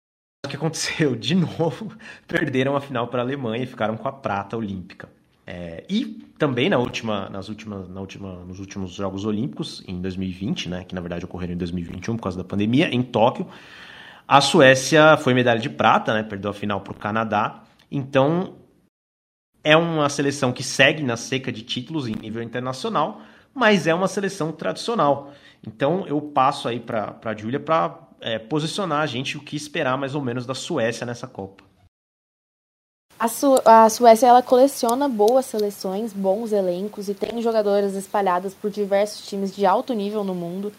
o 0.45 0.49
que 0.49 0.57
aconteceu? 0.57 1.16
De 1.16 1.35
novo, 1.35 1.93
perderam 2.27 2.77
a 2.77 2.81
final 2.81 3.09
para 3.09 3.22
a 3.22 3.25
Alemanha 3.25 3.64
e 3.64 3.66
ficaram 3.66 3.97
com 3.97 4.09
a 4.09 4.12
prata 4.12 4.57
olímpica. 4.57 5.09
É, 5.47 5.85
e 5.91 6.25
também 6.39 6.70
na 6.70 6.79
última, 6.79 7.29
nas 7.29 7.51
últimas, 7.51 7.89
na 7.89 8.01
última, 8.01 8.37
nos 8.45 8.61
últimos 8.61 8.93
Jogos 8.93 9.27
Olímpicos, 9.27 9.83
em 9.87 10.01
2020, 10.01 10.70
né, 10.70 10.85
que 10.85 10.95
na 10.95 11.03
verdade 11.03 11.25
ocorreram 11.25 11.53
em 11.53 11.59
2021 11.59 12.16
por 12.16 12.22
causa 12.22 12.39
da 12.39 12.45
pandemia, 12.45 12.89
em 12.89 13.03
Tóquio, 13.03 13.47
a 14.27 14.41
Suécia 14.41 15.16
foi 15.16 15.35
medalha 15.35 15.61
de 15.61 15.70
prata, 15.70 16.14
né, 16.14 16.22
perdeu 16.22 16.51
a 16.51 16.55
final 16.55 16.81
para 16.81 16.93
o 16.93 16.97
Canadá. 16.97 17.62
Então 17.91 18.55
é 19.62 19.77
uma 19.77 20.09
seleção 20.09 20.53
que 20.53 20.62
segue 20.62 21.03
na 21.03 21.16
seca 21.16 21.53
de 21.53 21.62
títulos 21.62 22.09
em 22.09 22.14
nível 22.14 22.43
internacional, 22.43 23.20
mas 23.55 23.87
é 23.87 23.95
uma 23.95 24.09
seleção 24.09 24.53
tradicional. 24.53 25.33
Então 25.66 26.07
eu 26.07 26.20
passo 26.20 26.68
aí 26.68 26.81
para 26.81 27.18
a 27.22 27.37
Júlia 27.37 27.61
para 27.61 27.99
é, 28.20 28.39
posicionar 28.39 29.01
a 29.01 29.07
gente 29.07 29.37
o 29.37 29.41
que 29.41 29.57
esperar 29.57 29.97
mais 29.97 30.14
ou 30.14 30.22
menos 30.22 30.47
da 30.47 30.55
Suécia 30.55 31.07
nessa 31.07 31.27
Copa. 31.27 31.62
A, 33.18 33.29
Su 33.29 33.61
a 33.64 33.89
Suécia 33.89 34.27
ela 34.27 34.43
coleciona 34.43 35.09
boas 35.09 35.47
seleções, 35.47 36.12
bons 36.12 36.53
elencos 36.53 37.09
e 37.09 37.14
tem 37.14 37.41
jogadoras 37.41 37.95
espalhadas 37.95 38.53
por 38.55 38.70
diversos 38.70 39.27
times 39.27 39.55
de 39.55 39.64
alto 39.64 39.95
nível 39.95 40.25
no 40.25 40.35
mundo. 40.35 40.72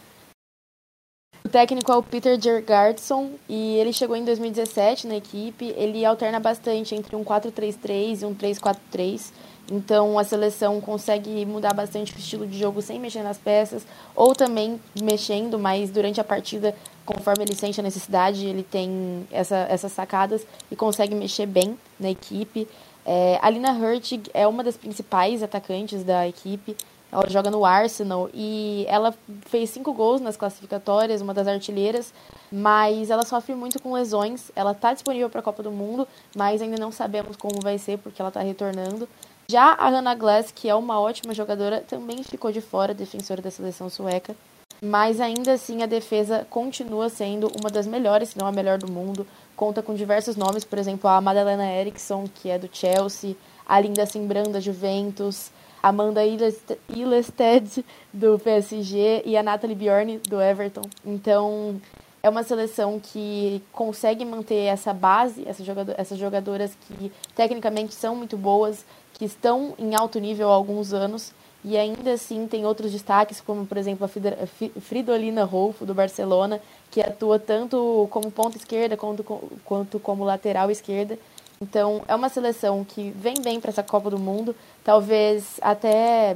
O 1.46 1.48
técnico 1.48 1.92
é 1.92 1.96
o 1.96 2.02
Peter 2.02 2.42
Gergardsson 2.42 3.34
e 3.48 3.76
ele 3.76 3.94
chegou 3.94 4.16
em 4.16 4.26
2017 4.26 5.06
na 5.06 5.18
equipe. 5.18 5.76
Ele 5.78 6.04
alterna 6.04 6.40
bastante 6.40 6.96
entre 6.96 7.16
um 7.16 7.24
4-3-3 7.24 8.24
e 8.24 8.26
um 8.26 8.34
3-4-3. 8.34 9.32
Então 9.72 10.18
a 10.18 10.24
seleção 10.24 10.82
consegue 10.82 11.46
mudar 11.46 11.72
bastante 11.72 12.16
o 12.16 12.18
estilo 12.18 12.48
de 12.48 12.58
jogo 12.58 12.82
sem 12.82 13.00
mexer 13.00 13.22
nas 13.22 13.38
peças, 13.38 13.86
ou 14.16 14.34
também 14.34 14.82
mexendo, 15.00 15.60
mas 15.60 15.92
durante 15.92 16.20
a 16.20 16.24
partida 16.24 16.76
conforme 17.06 17.44
ele 17.44 17.54
sente 17.54 17.80
a 17.80 17.84
necessidade, 17.84 18.44
ele 18.44 18.64
tem 18.64 19.28
essa, 19.32 19.68
essas 19.70 19.92
sacadas 19.92 20.48
e 20.72 20.76
consegue 20.76 21.14
mexer 21.14 21.46
bem 21.46 21.78
na 22.00 22.10
equipe. 22.10 22.68
É, 23.06 23.38
a 23.40 23.52
Lina 23.52 23.72
Hurtig 23.72 24.32
é 24.34 24.48
uma 24.48 24.64
das 24.64 24.76
principais 24.78 25.44
atacantes 25.44 26.04
da 26.04 26.28
equipe. 26.28 26.76
Ela 27.16 27.30
joga 27.30 27.50
no 27.50 27.64
Arsenal 27.64 28.30
e 28.34 28.86
ela 28.90 29.16
fez 29.46 29.70
cinco 29.70 29.94
gols 29.94 30.20
nas 30.20 30.36
classificatórias, 30.36 31.22
uma 31.22 31.34
das 31.34 31.48
artilheiras, 31.48 32.14
mas 32.52 33.10
ela 33.10 33.24
sofre 33.24 33.56
muito 33.56 33.82
com 33.82 33.94
lesões. 33.94 34.52
Ela 34.54 34.74
está 34.74 34.92
disponível 34.92 35.30
para 35.30 35.40
a 35.40 35.44
Copa 35.44 35.64
do 35.64 35.72
Mundo, 35.72 36.06
mas 36.36 36.62
ainda 36.62 36.76
não 36.78 36.92
sabemos 36.92 37.38
como 37.38 37.62
vai 37.62 37.78
ser 37.78 38.00
porque 38.00 38.22
ela 38.22 38.28
está 38.28 38.42
retornando. 38.42 39.08
Já 39.48 39.72
a 39.72 39.88
Hannah 39.88 40.16
Glass, 40.16 40.52
que 40.52 40.68
é 40.68 40.76
uma 40.76 41.00
ótima 41.00 41.34
jogadora, 41.34 41.80
também 41.80 42.22
ficou 42.22 42.52
de 42.52 42.60
fora, 42.60 42.94
defensora 42.94 43.42
da 43.42 43.50
seleção 43.50 43.90
sueca 43.90 44.36
mas 44.82 45.22
ainda 45.22 45.54
assim 45.54 45.82
a 45.82 45.86
defesa 45.86 46.46
continua 46.50 47.10
sendo 47.10 47.50
uma 47.60 47.70
das 47.70 47.88
melhores, 47.88 48.30
se 48.30 48.38
não 48.38 48.46
a 48.46 48.52
melhor 48.52 48.78
do 48.78 48.92
mundo. 48.92 49.26
Conta 49.56 49.82
com 49.82 49.94
diversos 49.94 50.36
nomes, 50.36 50.66
por 50.66 50.78
exemplo, 50.78 51.10
a 51.10 51.22
Madalena 51.22 51.66
Eriksson, 51.66 52.26
que 52.34 52.50
é 52.50 52.60
do 52.60 52.70
Chelsea, 52.72 53.36
a 53.66 53.80
Linda 53.80 54.06
Simbran 54.06 54.52
da 54.52 54.60
Juventus, 54.60 55.50
Amanda 55.86 56.22
Ilested 56.26 57.86
do 58.12 58.40
PSG 58.40 59.22
e 59.24 59.38
a 59.38 59.44
Natalie 59.44 59.76
Bjorn 59.76 60.18
do 60.28 60.42
Everton. 60.42 60.82
Então, 61.06 61.80
é 62.24 62.30
uma 62.30 62.42
seleção 62.42 63.00
que 63.00 63.62
consegue 63.72 64.26
manter 64.26 64.66
essa 64.66 64.92
base, 64.92 65.46
essas 65.48 66.18
jogadoras 66.18 66.76
que 66.88 67.12
tecnicamente 67.36 67.94
são 67.94 68.16
muito 68.16 68.36
boas, 68.36 68.84
que 69.14 69.26
estão 69.26 69.76
em 69.78 69.94
alto 69.94 70.18
nível 70.18 70.50
há 70.50 70.56
alguns 70.56 70.92
anos 70.92 71.32
e 71.64 71.78
ainda 71.78 72.14
assim 72.14 72.48
tem 72.48 72.66
outros 72.66 72.92
destaques, 72.92 73.40
como 73.40 73.68
por 73.68 73.78
exemplo 73.78 74.06
a 74.06 74.80
Fridolina 74.82 75.44
Rolfo, 75.44 75.86
do 75.86 75.94
Barcelona, 75.94 76.60
que 76.90 77.00
atua 77.00 77.38
tanto 77.38 78.08
como 78.10 78.32
ponta 78.32 78.58
esquerda 78.58 78.98
quanto, 78.98 79.24
quanto 79.64 80.00
como 80.00 80.24
lateral 80.24 80.72
esquerda. 80.72 81.20
Então 81.62 82.04
é 82.08 82.16
uma 82.16 82.30
seleção 82.30 82.84
que 82.84 83.12
vem 83.12 83.36
bem 83.42 83.60
para 83.60 83.70
essa 83.70 83.84
Copa 83.84 84.10
do 84.10 84.20
Mundo, 84.20 84.56
talvez 84.84 85.60
até 85.62 86.36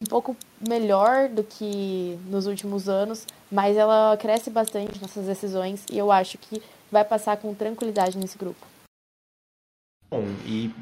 um 0.00 0.06
pouco 0.06 0.36
melhor 0.60 1.28
do 1.28 1.42
que 1.42 2.18
nos 2.26 2.46
últimos 2.46 2.88
anos, 2.88 3.26
mas 3.50 3.76
ela 3.76 4.16
cresce 4.16 4.50
bastante 4.50 5.00
nessas 5.00 5.26
decisões 5.26 5.84
e 5.90 5.98
eu 5.98 6.12
acho 6.12 6.38
que 6.38 6.62
vai 6.90 7.04
passar 7.04 7.36
com 7.36 7.54
tranquilidade 7.54 8.16
nesse 8.16 8.38
grupo. 8.38 8.66
Bom, 10.10 10.24
e 10.46 10.72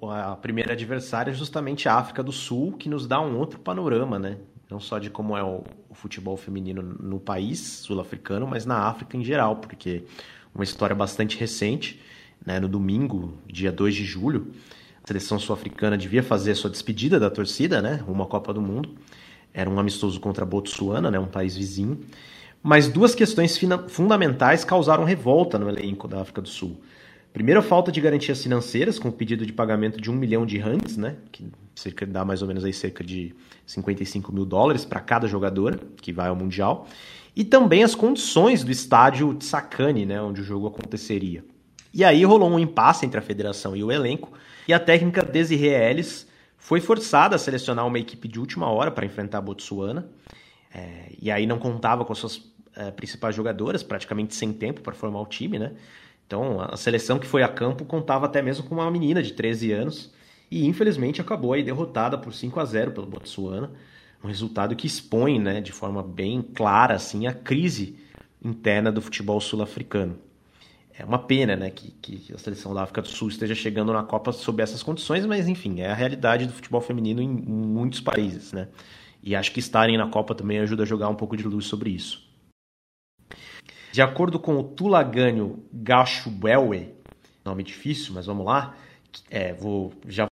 a 0.00 0.36
primeira 0.36 0.72
adversária 0.72 1.30
é 1.30 1.34
justamente 1.34 1.88
a 1.88 1.94
África 1.94 2.22
do 2.22 2.32
Sul, 2.32 2.72
que 2.72 2.88
nos 2.88 3.06
dá 3.06 3.20
um 3.20 3.38
outro 3.38 3.58
panorama, 3.58 4.18
né? 4.18 4.38
Não 4.70 4.80
só 4.80 4.98
de 4.98 5.10
como 5.10 5.36
é 5.36 5.42
o, 5.42 5.64
futebol 5.92 6.36
feminino 6.36 6.82
no 6.82 7.20
país 7.20 7.60
sul-africano, 7.60 8.46
mas 8.46 8.64
na 8.64 8.88
África 8.88 9.16
em 9.16 9.22
geral, 9.22 9.56
porque 9.56 10.04
uma 10.54 10.64
história 10.64 10.96
bastante 10.96 11.36
recente, 11.38 12.00
né? 12.44 12.60
No 12.60 12.68
domingo, 12.68 13.34
dia 13.46 13.72
2 13.72 13.94
de 13.94 14.04
julho, 14.04 14.52
a 15.02 15.06
seleção 15.06 15.38
sul-africana 15.38 15.96
devia 15.96 16.22
fazer 16.22 16.52
a 16.52 16.54
sua 16.54 16.70
despedida 16.70 17.18
da 17.18 17.30
torcida, 17.30 17.82
né? 17.82 18.02
Uma 18.06 18.26
Copa 18.26 18.52
do 18.52 18.60
Mundo. 18.60 18.90
Era 19.52 19.68
um 19.68 19.78
amistoso 19.78 20.20
contra 20.20 20.46
Botsuana, 20.46 21.10
né? 21.10 21.18
Um 21.18 21.26
país 21.26 21.56
vizinho. 21.56 22.00
Mas 22.62 22.86
duas 22.86 23.14
questões 23.14 23.58
fundamentais 23.88 24.64
causaram 24.64 25.04
revolta 25.04 25.58
no 25.58 25.68
elenco 25.68 26.06
da 26.06 26.20
África 26.20 26.40
do 26.40 26.48
Sul. 26.48 26.80
Primeiro, 27.32 27.60
a 27.60 27.62
falta 27.62 27.90
de 27.90 28.00
garantias 28.00 28.42
financeiras, 28.42 28.98
com 28.98 29.08
o 29.08 29.12
pedido 29.12 29.44
de 29.44 29.52
pagamento 29.52 30.00
de 30.00 30.10
um 30.10 30.14
milhão 30.14 30.46
de 30.46 30.58
rands, 30.58 30.96
né? 30.96 31.16
Que 31.32 31.50
cerca, 31.74 32.06
dá 32.06 32.24
mais 32.24 32.42
ou 32.42 32.48
menos 32.48 32.64
aí 32.64 32.72
cerca 32.72 33.02
de 33.02 33.34
55 33.66 34.30
mil 34.32 34.44
dólares 34.44 34.84
para 34.84 35.00
cada 35.00 35.26
jogadora 35.26 35.80
que 36.00 36.12
vai 36.12 36.28
ao 36.28 36.36
Mundial. 36.36 36.86
E 37.34 37.42
também 37.42 37.82
as 37.82 37.94
condições 37.94 38.62
do 38.62 38.70
estádio 38.70 39.34
Tsakani, 39.34 40.04
né? 40.06 40.20
Onde 40.20 40.42
o 40.42 40.44
jogo 40.44 40.66
aconteceria. 40.66 41.42
E 41.94 42.04
aí 42.04 42.24
rolou 42.24 42.50
um 42.50 42.58
impasse 42.58 43.04
entre 43.04 43.18
a 43.18 43.22
federação 43.22 43.76
e 43.76 43.84
o 43.84 43.92
elenco, 43.92 44.32
e 44.66 44.72
a 44.72 44.80
técnica 44.80 45.22
Desiree 45.22 45.68
Ellis 45.68 46.26
foi 46.56 46.80
forçada 46.80 47.36
a 47.36 47.38
selecionar 47.38 47.86
uma 47.86 47.98
equipe 47.98 48.28
de 48.28 48.40
última 48.40 48.70
hora 48.70 48.90
para 48.90 49.04
enfrentar 49.04 49.38
a 49.38 49.42
Botsuana, 49.42 50.08
é, 50.74 51.12
e 51.20 51.30
aí 51.30 51.46
não 51.46 51.58
contava 51.58 52.04
com 52.04 52.14
suas 52.14 52.50
é, 52.74 52.90
principais 52.90 53.34
jogadoras, 53.34 53.82
praticamente 53.82 54.34
sem 54.34 54.52
tempo 54.52 54.80
para 54.80 54.94
formar 54.94 55.20
o 55.20 55.26
time, 55.26 55.58
né? 55.58 55.72
Então 56.26 56.60
a 56.60 56.76
seleção 56.76 57.18
que 57.18 57.26
foi 57.26 57.42
a 57.42 57.48
campo 57.48 57.84
contava 57.84 58.24
até 58.24 58.40
mesmo 58.40 58.64
com 58.64 58.76
uma 58.76 58.90
menina 58.90 59.22
de 59.22 59.32
13 59.32 59.72
anos, 59.72 60.10
e 60.50 60.66
infelizmente 60.66 61.20
acabou 61.20 61.52
aí 61.52 61.62
derrotada 61.62 62.16
por 62.16 62.32
5 62.32 62.58
a 62.58 62.64
0 62.64 62.92
pelo 62.92 63.06
Botsuana, 63.06 63.70
um 64.24 64.28
resultado 64.28 64.74
que 64.76 64.86
expõe, 64.86 65.38
né, 65.38 65.60
de 65.60 65.72
forma 65.72 66.02
bem 66.02 66.40
clara 66.40 66.94
assim 66.94 67.26
a 67.26 67.34
crise 67.34 67.98
interna 68.42 68.90
do 68.90 69.02
futebol 69.02 69.40
sul-africano 69.40 70.16
é 70.98 71.04
uma 71.04 71.18
pena 71.18 71.56
né, 71.56 71.70
que, 71.70 71.90
que, 71.90 72.32
a 72.34 72.38
seleção 72.38 72.74
da 72.74 72.82
África 72.82 73.02
do 73.02 73.08
Sul 73.08 73.28
esteja 73.28 73.54
chegando 73.54 73.92
na 73.92 74.02
Copa 74.02 74.30
sob 74.32 74.62
essas 74.62 74.82
condições, 74.82 75.24
mas 75.24 75.48
enfim, 75.48 75.80
é 75.80 75.90
a 75.90 75.94
realidade 75.94 76.46
do 76.46 76.52
futebol 76.52 76.80
feminino 76.80 77.22
em 77.22 77.28
muitos 77.28 78.00
países. 78.00 78.52
Né? 78.52 78.68
E 79.22 79.34
acho 79.34 79.52
que 79.52 79.60
estarem 79.60 79.96
na 79.96 80.08
Copa 80.08 80.34
também 80.34 80.58
ajuda 80.58 80.82
a 80.82 80.86
jogar 80.86 81.08
um 81.08 81.14
pouco 81.14 81.36
de 81.36 81.44
luz 81.44 81.66
sobre 81.66 81.90
isso. 81.90 82.30
De 83.92 84.00
acordo 84.02 84.38
com 84.38 84.56
o 84.58 84.64
Tulagânio 84.64 85.64
Gashubelwe, 85.72 86.94
nome 87.44 87.62
difícil, 87.62 88.14
mas 88.14 88.26
vamos 88.26 88.46
lá, 88.46 88.74
é, 89.30 89.52
vou, 89.52 89.92
já 90.08 90.26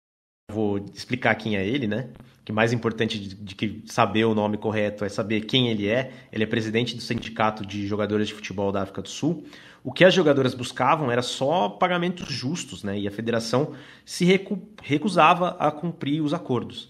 vou 0.51 0.83
explicar 0.93 1.35
quem 1.35 1.55
é 1.55 1.65
ele, 1.65 1.87
né? 1.87 2.09
Que 2.43 2.51
mais 2.51 2.73
importante 2.73 3.19
de, 3.19 3.35
de, 3.35 3.55
que 3.55 3.83
saber 3.85 4.25
o 4.25 4.33
nome 4.33 4.57
correto 4.57 5.05
é 5.05 5.09
saber 5.09 5.41
quem 5.41 5.69
ele 5.69 5.87
é. 5.87 6.11
Ele 6.31 6.43
é 6.43 6.47
presidente 6.47 6.95
do 6.95 7.01
Sindicato 7.01 7.65
de 7.65 7.85
Jogadores 7.85 8.27
de 8.27 8.33
Futebol 8.33 8.71
da 8.71 8.81
África 8.81 9.01
do 9.01 9.09
Sul. 9.09 9.45
O 9.83 9.91
que 9.91 10.05
as 10.05 10.13
jogadoras 10.13 10.53
buscavam 10.53 11.11
era 11.11 11.21
só 11.21 11.69
pagamentos 11.69 12.27
justos, 12.29 12.83
né? 12.83 12.99
E 12.99 13.07
a 13.07 13.11
federação 13.11 13.73
se 14.05 14.25
recu 14.25 14.59
recusava 14.81 15.55
a 15.59 15.71
cumprir 15.71 16.21
os 16.21 16.33
acordos. 16.33 16.89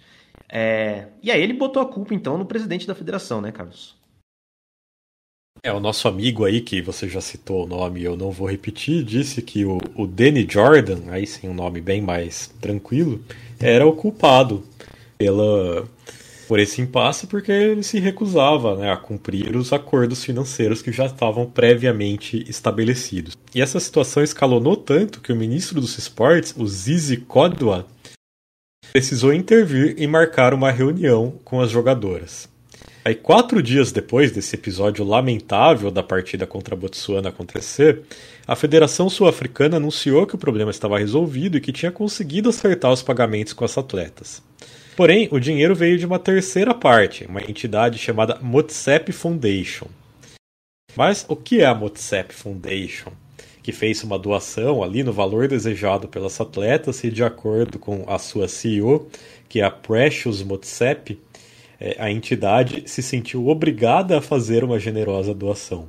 É... 0.49 1.07
E 1.23 1.31
aí 1.31 1.41
ele 1.41 1.53
botou 1.53 1.81
a 1.81 1.85
culpa, 1.85 2.13
então, 2.13 2.37
no 2.37 2.45
presidente 2.45 2.85
da 2.85 2.93
federação, 2.93 3.39
né, 3.39 3.51
Carlos? 3.51 3.95
É, 5.63 5.71
o 5.71 5.79
nosso 5.79 6.07
amigo 6.07 6.43
aí, 6.43 6.59
que 6.59 6.81
você 6.81 7.07
já 7.07 7.21
citou 7.21 7.65
o 7.65 7.67
nome, 7.67 8.03
eu 8.03 8.17
não 8.17 8.31
vou 8.31 8.49
repetir, 8.49 9.03
disse 9.03 9.41
que 9.41 9.63
o, 9.63 9.77
o 9.95 10.07
Danny 10.07 10.47
Jordan, 10.49 11.11
aí 11.11 11.27
sim 11.27 11.47
um 11.47 11.53
nome 11.53 11.79
bem 11.79 12.01
mais 12.01 12.47
tranquilo, 12.59 13.23
era 13.59 13.85
o 13.85 13.95
culpado 13.95 14.63
pela 15.19 15.87
por 16.51 16.59
esse 16.59 16.81
impasse 16.81 17.27
porque 17.27 17.49
ele 17.49 17.81
se 17.81 17.97
recusava 17.97 18.75
né, 18.75 18.91
a 18.91 18.97
cumprir 18.97 19.55
os 19.55 19.71
acordos 19.71 20.21
financeiros 20.21 20.81
que 20.81 20.91
já 20.91 21.05
estavam 21.05 21.45
previamente 21.45 22.43
estabelecidos. 22.45 23.37
E 23.55 23.61
essa 23.61 23.79
situação 23.79 24.21
escalonou 24.21 24.75
tanto 24.75 25.21
que 25.21 25.31
o 25.31 25.35
ministro 25.35 25.79
dos 25.79 25.97
esportes, 25.97 26.53
o 26.57 26.67
Zizi 26.67 27.15
Kodwa, 27.15 27.87
precisou 28.91 29.33
intervir 29.33 29.95
e 29.97 30.05
marcar 30.05 30.53
uma 30.53 30.69
reunião 30.71 31.39
com 31.45 31.61
as 31.61 31.71
jogadoras. 31.71 32.49
Aí, 33.05 33.15
quatro 33.15 33.63
dias 33.63 33.93
depois 33.93 34.33
desse 34.33 34.53
episódio 34.57 35.05
lamentável 35.05 35.89
da 35.89 36.03
partida 36.03 36.45
contra 36.45 36.75
a 36.75 36.77
Botsuana 36.77 37.29
acontecer, 37.29 38.01
a 38.45 38.57
Federação 38.57 39.09
Sul-Africana 39.09 39.77
anunciou 39.77 40.27
que 40.27 40.35
o 40.35 40.37
problema 40.37 40.69
estava 40.69 40.99
resolvido 40.99 41.57
e 41.57 41.61
que 41.61 41.71
tinha 41.71 41.93
conseguido 41.93 42.49
acertar 42.49 42.91
os 42.91 43.01
pagamentos 43.01 43.53
com 43.53 43.63
as 43.63 43.77
atletas. 43.77 44.43
Porém, 44.95 45.29
o 45.31 45.39
dinheiro 45.39 45.73
veio 45.73 45.97
de 45.97 46.05
uma 46.05 46.19
terceira 46.19 46.73
parte, 46.73 47.25
uma 47.25 47.41
entidade 47.41 47.97
chamada 47.97 48.37
Motsep 48.41 49.11
Foundation. 49.11 49.87
Mas 50.95 51.25
o 51.29 51.35
que 51.35 51.61
é 51.61 51.65
a 51.65 51.73
Motsep 51.73 52.33
Foundation? 52.33 53.11
Que 53.63 53.71
fez 53.71 54.03
uma 54.03 54.19
doação 54.19 54.83
ali 54.83 55.03
no 55.03 55.13
valor 55.13 55.47
desejado 55.47 56.07
pelas 56.07 56.39
atletas 56.41 57.03
e, 57.03 57.09
de 57.09 57.23
acordo 57.23 57.79
com 57.79 58.03
a 58.07 58.19
sua 58.19 58.47
CEO, 58.47 59.09
que 59.47 59.61
é 59.61 59.63
a 59.63 59.71
Precious 59.71 60.43
Motsep, 60.43 61.17
é, 61.79 61.95
a 61.97 62.11
entidade 62.11 62.83
se 62.85 63.01
sentiu 63.01 63.47
obrigada 63.47 64.17
a 64.17 64.21
fazer 64.21 64.63
uma 64.63 64.79
generosa 64.79 65.33
doação. 65.33 65.87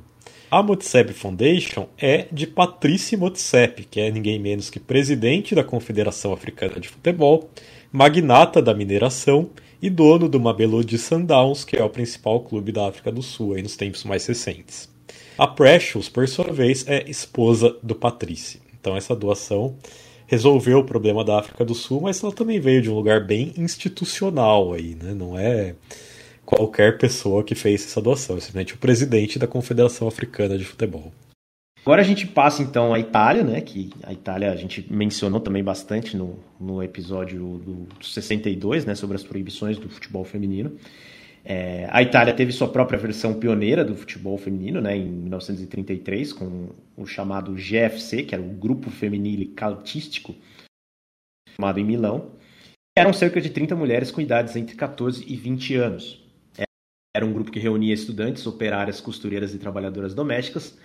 A 0.49 0.63
Motsep 0.63 1.11
Foundation 1.13 1.87
é 1.97 2.27
de 2.31 2.47
Patrice 2.47 3.17
Motsep, 3.17 3.85
que 3.85 3.99
é 3.99 4.11
ninguém 4.11 4.39
menos 4.39 4.69
que 4.69 4.79
presidente 4.79 5.53
da 5.53 5.63
Confederação 5.63 6.31
Africana 6.31 6.79
de 6.79 6.87
Futebol 6.87 7.49
magnata 7.93 8.59
da 8.59 8.73
mineração 8.73 9.51
e 9.79 9.87
dono 9.87 10.27
do 10.27 10.39
Mamelodi 10.39 10.97
Sundowns, 10.97 11.63
que 11.63 11.77
é 11.77 11.83
o 11.83 11.89
principal 11.89 12.39
clube 12.39 12.71
da 12.71 12.89
África 12.89 13.11
do 13.11 13.21
Sul 13.21 13.53
aí 13.53 13.61
nos 13.61 13.77
tempos 13.77 14.03
mais 14.03 14.25
recentes. 14.25 14.89
A 15.37 15.45
Precious, 15.45 16.09
por 16.09 16.27
sua 16.27 16.51
vez, 16.51 16.87
é 16.87 17.07
esposa 17.07 17.77
do 17.83 17.93
Patrice. 17.93 18.59
Então 18.73 18.97
essa 18.97 19.15
doação 19.15 19.75
resolveu 20.25 20.79
o 20.79 20.83
problema 20.83 21.23
da 21.23 21.37
África 21.37 21.63
do 21.63 21.75
Sul, 21.75 22.01
mas 22.01 22.23
ela 22.23 22.33
também 22.33 22.59
veio 22.59 22.81
de 22.81 22.89
um 22.89 22.95
lugar 22.95 23.27
bem 23.27 23.53
institucional 23.55 24.73
aí, 24.73 24.95
né? 24.95 25.13
Não 25.13 25.37
é 25.37 25.75
qualquer 26.43 26.97
pessoa 26.97 27.43
que 27.43 27.53
fez 27.53 27.85
essa 27.85 28.01
doação, 28.01 28.37
é 28.37 28.39
simplesmente 28.39 28.73
o 28.73 28.77
presidente 28.79 29.37
da 29.37 29.45
Confederação 29.45 30.07
Africana 30.07 30.57
de 30.57 30.65
Futebol. 30.65 31.11
Agora 31.85 32.01
a 32.01 32.05
gente 32.05 32.25
passa 32.25 32.63
então 32.63 32.93
à 32.93 32.99
Itália, 32.99 33.43
né? 33.43 33.59
Que 33.59 33.89
a 34.03 34.13
Itália 34.13 34.51
a 34.51 34.55
gente 34.55 34.91
mencionou 34.91 35.41
também 35.41 35.61
bastante 35.61 36.15
no, 36.15 36.39
no 36.57 36.81
episódio 36.81 37.57
do, 37.57 37.85
do 37.99 38.05
62, 38.05 38.85
né? 38.85 38.95
Sobre 38.95 39.17
as 39.17 39.23
proibições 39.23 39.77
do 39.77 39.89
futebol 39.89 40.23
feminino. 40.23 40.77
É, 41.43 41.89
a 41.91 42.01
Itália 42.01 42.33
teve 42.33 42.53
sua 42.53 42.69
própria 42.69 42.97
versão 42.97 43.33
pioneira 43.33 43.83
do 43.83 43.97
futebol 43.97 44.37
feminino, 44.37 44.79
né? 44.79 44.95
Em 44.95 45.09
1933, 45.09 46.31
com 46.31 46.69
o 46.95 47.05
chamado 47.05 47.53
GFC, 47.53 48.23
que 48.23 48.33
era 48.33 48.41
o 48.41 48.47
Grupo 48.47 48.89
Feminile 48.89 49.47
Caltístico, 49.47 50.33
formado 51.49 51.81
em 51.81 51.83
Milão. 51.83 52.31
Eram 52.97 53.11
cerca 53.11 53.41
de 53.41 53.49
30 53.49 53.75
mulheres 53.75 54.09
com 54.09 54.21
idades 54.21 54.55
entre 54.55 54.77
14 54.77 55.25
e 55.27 55.35
20 55.35 55.75
anos. 55.75 56.23
Era 57.13 57.25
um 57.25 57.33
grupo 57.33 57.51
que 57.51 57.59
reunia 57.59 57.93
estudantes, 57.93 58.47
operárias, 58.47 59.01
costureiras 59.01 59.53
e 59.53 59.57
trabalhadoras 59.57 60.13
domésticas 60.13 60.77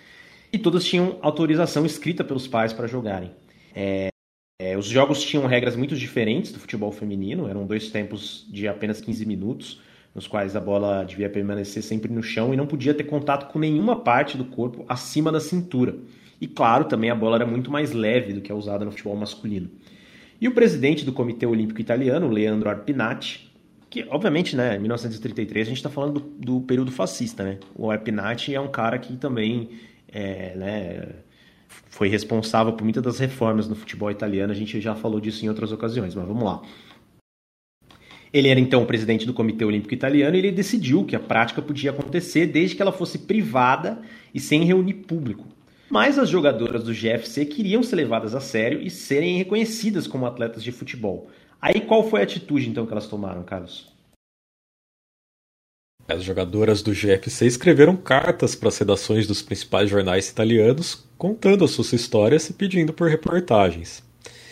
e 0.53 0.59
todas 0.59 0.85
tinham 0.85 1.19
autorização 1.21 1.85
escrita 1.85 2.25
pelos 2.25 2.47
pais 2.47 2.73
para 2.73 2.87
jogarem. 2.87 3.31
É, 3.75 4.09
é, 4.61 4.77
os 4.77 4.87
jogos 4.87 5.23
tinham 5.23 5.47
regras 5.47 5.77
muito 5.77 5.95
diferentes 5.95 6.53
do 6.53 6.59
futebol 6.59 6.91
feminino, 6.91 7.49
eram 7.49 7.67
dois 7.67 7.91
tempos 7.91 8.47
de 8.51 8.67
apenas 8.67 9.01
15 9.01 9.25
minutos, 9.25 9.81
nos 10.15 10.27
quais 10.27 10.57
a 10.57 10.61
bola 10.61 11.05
devia 11.05 11.31
permanecer 11.31 11.83
sempre 11.83 12.13
no 12.13 12.23
chão 12.23 12.53
e 12.53 12.57
não 12.57 12.67
podia 12.67 12.93
ter 12.93 13.05
contato 13.05 13.53
com 13.53 13.59
nenhuma 13.59 14.01
parte 14.01 14.37
do 14.37 14.45
corpo 14.45 14.85
acima 14.89 15.31
da 15.31 15.39
cintura. 15.39 15.97
E 16.41 16.47
claro, 16.47 16.85
também 16.87 17.11
a 17.11 17.15
bola 17.15 17.37
era 17.37 17.47
muito 17.47 17.71
mais 17.71 17.93
leve 17.93 18.33
do 18.33 18.41
que 18.41 18.51
a 18.51 18.55
usada 18.55 18.85
no 18.85 18.91
futebol 18.91 19.17
masculino. 19.17 19.71
E 20.41 20.49
o 20.49 20.53
presidente 20.53 21.05
do 21.05 21.13
Comitê 21.13 21.47
Olímpico 21.47 21.81
Italiano, 21.81 22.29
Leandro 22.29 22.69
Arpinati, 22.69 23.53
que 23.91 24.07
obviamente, 24.09 24.55
né, 24.55 24.77
em 24.77 24.81
1933 24.81 25.67
a 25.67 25.71
gente 25.71 25.79
está 25.79 25.91
falando 25.91 26.21
do, 26.21 26.21
do, 26.21 26.61
período 26.61 26.93
fascista, 26.93 27.43
né? 27.43 27.59
O 27.75 27.91
Arpinati 27.91 28.55
é 28.55 28.61
um 28.61 28.69
cara 28.69 28.99
que 28.99 29.17
também 29.17 29.71
é, 30.11 30.55
né, 30.57 31.09
foi 31.91 32.09
responsável 32.09 32.73
por 32.73 32.85
muitas 32.85 33.03
das 33.03 33.19
reformas 33.19 33.69
no 33.69 33.75
futebol 33.75 34.11
italiano. 34.11 34.53
A 34.53 34.57
gente 34.57 34.81
já 34.81 34.95
falou 34.95 35.21
disso 35.21 35.45
em 35.45 35.49
outras 35.49 35.73
ocasiões, 35.73 36.15
mas 36.15 36.27
vamos 36.27 36.45
lá. 36.45 36.63
Ele 38.33 38.49
era 38.49 38.61
então 38.61 38.83
o 38.83 38.87
presidente 38.87 39.27
do 39.27 39.33
Comitê 39.33 39.65
Olímpico 39.65 39.95
Italiano 39.95 40.37
e 40.37 40.39
ele 40.39 40.53
decidiu 40.53 41.05
que 41.05 41.17
a 41.17 41.21
prática 41.21 41.63
podia 41.63 41.91
acontecer 41.91 42.47
desde 42.47 42.77
que 42.77 42.83
ela 42.83 42.93
fosse 42.93 43.21
privada 43.21 44.01
e 44.35 44.41
sem 44.41 44.65
reunir 44.65 44.95
público. 44.95 45.47
Mas 45.91 46.19
as 46.19 46.29
jogadoras 46.29 46.85
do 46.85 46.93
GFC 46.93 47.47
queriam 47.47 47.83
ser 47.83 47.97
levadas 47.97 48.35
a 48.35 48.41
sério 48.41 48.83
e 48.83 48.91
serem 48.91 49.39
reconhecidas 49.39 50.07
como 50.07 50.27
atletas 50.27 50.63
de 50.63 50.71
futebol. 50.71 51.31
Aí 51.61 51.81
qual 51.81 52.09
foi 52.09 52.21
a 52.21 52.25
atitude 52.25 52.69
então 52.69 52.85
que 52.85 52.93
elas 52.93 53.07
tomaram, 53.07 53.43
Carlos? 53.43 53.91
As 56.09 56.25
jogadoras 56.25 56.81
do 56.81 56.95
GFC 56.95 57.45
escreveram 57.45 57.95
cartas 57.95 58.55
para 58.55 58.71
as 58.71 58.79
redações 58.79 59.27
dos 59.27 59.43
principais 59.43 59.91
jornais 59.91 60.27
italianos, 60.31 61.05
contando 61.19 61.67
as 61.67 61.73
suas 61.73 61.93
histórias 61.93 62.49
e 62.49 62.55
pedindo 62.55 62.95
por 62.95 63.11
reportagens. 63.11 64.03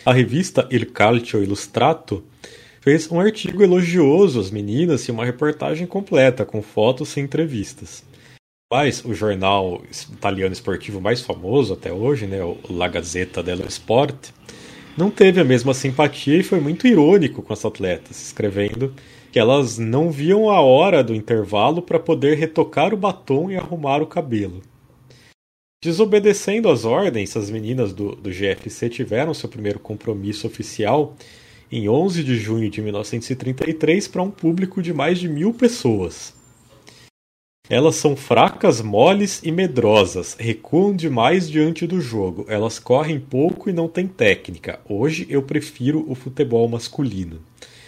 A 0.05 0.13
revista 0.13 0.67
Il 0.69 0.85
Calcio 0.91 1.41
Illustrato 1.41 2.23
fez 2.79 3.11
um 3.11 3.19
artigo 3.19 3.63
elogioso 3.63 4.39
às 4.39 4.51
meninas 4.51 5.07
e 5.07 5.11
uma 5.11 5.25
reportagem 5.25 5.87
completa 5.87 6.45
com 6.45 6.61
fotos 6.61 7.17
e 7.17 7.21
entrevistas. 7.21 8.03
Mas 8.71 9.03
o 9.03 9.15
jornal 9.15 9.81
italiano 10.11 10.53
esportivo 10.53 11.01
mais 11.01 11.21
famoso 11.21 11.73
até 11.73 11.91
hoje, 11.91 12.27
né, 12.27 12.43
o 12.43 12.59
La 12.69 12.87
Gazzetta 12.87 13.41
dello 13.41 13.65
Sport, 13.67 14.29
não 14.95 15.09
teve 15.09 15.41
a 15.41 15.43
mesma 15.43 15.73
simpatia 15.73 16.37
e 16.37 16.43
foi 16.43 16.59
muito 16.59 16.85
irônico 16.85 17.41
com 17.41 17.51
as 17.51 17.65
atletas, 17.65 18.21
escrevendo 18.21 18.93
que 19.31 19.39
elas 19.39 19.77
não 19.77 20.11
viam 20.11 20.49
a 20.49 20.61
hora 20.61 21.03
do 21.03 21.13
intervalo 21.13 21.81
para 21.81 21.99
poder 21.99 22.37
retocar 22.37 22.93
o 22.93 22.97
batom 22.97 23.51
e 23.51 23.55
arrumar 23.55 24.01
o 24.01 24.07
cabelo. 24.07 24.61
Desobedecendo 25.83 26.69
às 26.69 26.85
ordens, 26.85 27.37
as 27.37 27.51
meninas 27.51 27.93
do, 27.93 28.15
do 28.15 28.31
GFC 28.31 28.89
tiveram 28.89 29.33
seu 29.33 29.47
primeiro 29.47 29.79
compromisso 29.79 30.47
oficial 30.47 31.15
em 31.71 31.87
11 31.87 32.23
de 32.23 32.35
junho 32.37 32.69
de 32.69 32.81
1933 32.81 34.07
para 34.07 34.23
um 34.23 34.31
público 34.31 34.81
de 34.81 34.93
mais 34.93 35.19
de 35.19 35.27
mil 35.27 35.53
pessoas. 35.53 36.33
Elas 37.69 37.95
são 37.95 38.15
fracas, 38.15 38.81
moles 38.81 39.41
e 39.43 39.51
medrosas, 39.51 40.37
recuam 40.39 40.95
demais 40.95 41.49
diante 41.49 41.85
do 41.85 41.99
jogo, 41.99 42.45
elas 42.47 42.79
correm 42.79 43.19
pouco 43.19 43.69
e 43.69 43.73
não 43.73 43.89
têm 43.89 44.07
técnica. 44.07 44.79
Hoje 44.87 45.27
eu 45.29 45.43
prefiro 45.43 46.05
o 46.09 46.15
futebol 46.15 46.67
masculino. 46.69 47.41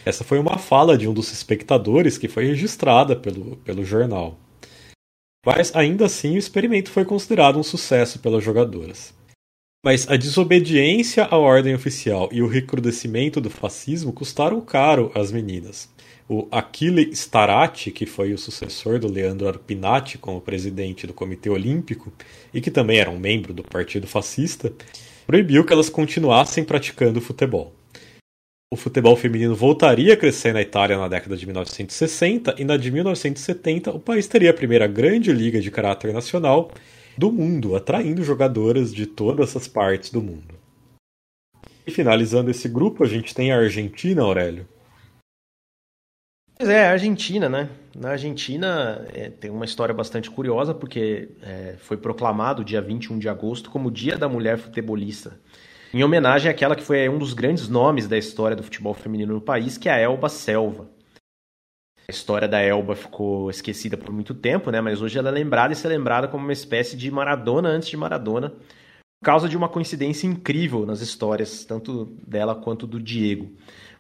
Essa 0.10 0.24
foi 0.24 0.40
uma 0.40 0.58
fala 0.58 0.98
de 0.98 1.08
um 1.08 1.14
dos 1.14 1.32
espectadores 1.32 2.18
que 2.18 2.28
foi 2.28 2.46
registrada 2.46 3.16
pelo, 3.16 3.58
pelo 3.58 3.86
jornal. 3.86 4.40
Mas 5.46 5.76
ainda 5.76 6.08
assim 6.08 6.34
o 6.34 6.40
experimento 6.40 6.90
foi 6.90 7.06
considerado 7.06 7.60
um 7.60 7.64
sucesso 7.64 8.18
pelas 8.18 8.44
jogadoras. 8.44 9.14
Mas 9.86 10.10
a 10.10 10.18
desobediência 10.18 11.26
à 11.26 11.38
ordem 11.38 11.76
oficial 11.76 12.28
e 12.32 12.42
o 12.42 12.48
recrudescimento 12.48 13.40
do 13.40 13.52
fascismo 13.52 14.12
custaram 14.12 14.60
caro 14.60 15.12
às 15.14 15.32
meninas. 15.32 15.88
O 16.28 16.48
Achille 16.52 17.12
Starati, 17.14 17.92
que 17.92 18.08
foi 18.08 18.34
o 18.34 18.38
sucessor 18.38 18.98
do 18.98 19.08
Leandro 19.08 19.48
Arpinati 19.48 20.18
como 20.18 20.42
presidente 20.42 21.06
do 21.06 21.14
Comitê 21.14 21.52
Olímpico 21.52 22.12
e 22.52 22.60
que 22.60 22.72
também 22.72 22.98
era 22.98 23.12
um 23.12 23.20
membro 23.20 23.54
do 23.54 23.62
Partido 23.62 24.08
Fascista, 24.08 24.74
proibiu 25.28 25.64
que 25.64 25.72
elas 25.72 25.88
continuassem 25.88 26.64
praticando 26.64 27.22
futebol 27.22 27.79
o 28.72 28.76
futebol 28.76 29.16
feminino 29.16 29.56
voltaria 29.56 30.14
a 30.14 30.18
crescer 30.18 30.54
na 30.54 30.62
Itália 30.62 30.96
na 30.96 31.08
década 31.08 31.36
de 31.36 31.44
1960 31.44 32.56
e 32.60 32.64
na 32.64 32.78
de 32.78 32.92
1970 32.92 33.90
o 33.90 34.00
país 34.00 34.28
teria 34.28 34.52
a 34.52 34.54
primeira 34.54 34.86
grande 34.86 35.32
liga 35.32 35.60
de 35.60 35.72
caráter 35.72 36.14
nacional 36.14 36.72
do 37.18 37.32
mundo, 37.32 37.76
atraindo 37.76 38.24
jogadoras 38.24 38.94
de 38.94 39.08
todas 39.08 39.56
as 39.56 39.68
partes 39.68 40.12
do 40.12 40.22
mundo. 40.22 40.54
E 41.86 41.92
finalizando 41.92 42.52
esse 42.52 42.70
grupo, 42.70 43.04
a 43.04 43.08
gente 43.08 43.34
tem 43.34 43.52
a 43.52 43.58
Argentina, 43.58 44.22
Aurélio. 44.22 44.68
Pois 46.56 46.70
é, 46.70 46.86
a 46.86 46.92
Argentina, 46.92 47.50
né? 47.50 47.70
Na 47.96 48.12
Argentina 48.12 49.04
é, 49.12 49.30
tem 49.30 49.50
uma 49.50 49.66
história 49.66 49.96
bastante 49.96 50.30
curiosa, 50.30 50.76
porque 50.76 51.30
é, 51.42 51.76
foi 51.80 51.98
proclamado 51.98 52.64
dia 52.64 52.82
21 52.82 53.18
de 53.18 53.28
agosto 53.28 53.72
como 53.72 53.90
Dia 53.90 54.18
da 54.18 54.30
Mulher 54.30 54.60
Futebolista 54.60 55.40
em 55.94 56.04
homenagem 56.04 56.52
àquela 56.52 56.76
que 56.76 56.84
foi 56.84 57.10
um 57.10 57.18
dos 57.18 57.34
grandes 57.34 57.68
nomes 57.68 58.08
da 58.08 58.18
história 58.18 58.56
do 58.56 58.64
futebol 58.64 58.94
feminino 58.94 59.34
no 59.34 59.42
país, 59.42 59.78
que 59.78 59.90
é 59.90 59.94
a 59.94 60.00
Elba 60.00 60.30
Selva. 60.30 60.88
A 62.08 62.12
história 62.12 62.48
da 62.48 62.60
Elba 62.60 62.96
ficou 62.96 63.50
esquecida 63.50 63.98
por 63.98 64.12
muito 64.12 64.34
tempo, 64.34 64.72
né? 64.72 64.82
mas 64.82 65.02
hoje 65.02 65.18
ela 65.18 65.30
é 65.30 65.32
lembrada 65.32 65.74
e 65.74 65.76
ser 65.76 65.90
lembrada 65.90 66.28
como 66.28 66.44
uma 66.44 66.54
espécie 66.54 66.96
de 66.96 67.10
Maradona 67.12 67.70
antes 67.70 67.90
de 67.90 67.98
Maradona, 67.98 68.50
por 68.50 69.26
causa 69.26 69.50
de 69.50 69.58
uma 69.58 69.70
coincidência 69.70 70.26
incrível 70.26 70.86
nas 70.86 71.02
histórias, 71.02 71.66
tanto 71.66 72.06
dela 72.26 72.56
quanto 72.56 72.88
do 72.88 73.00
Diego. 73.00 73.52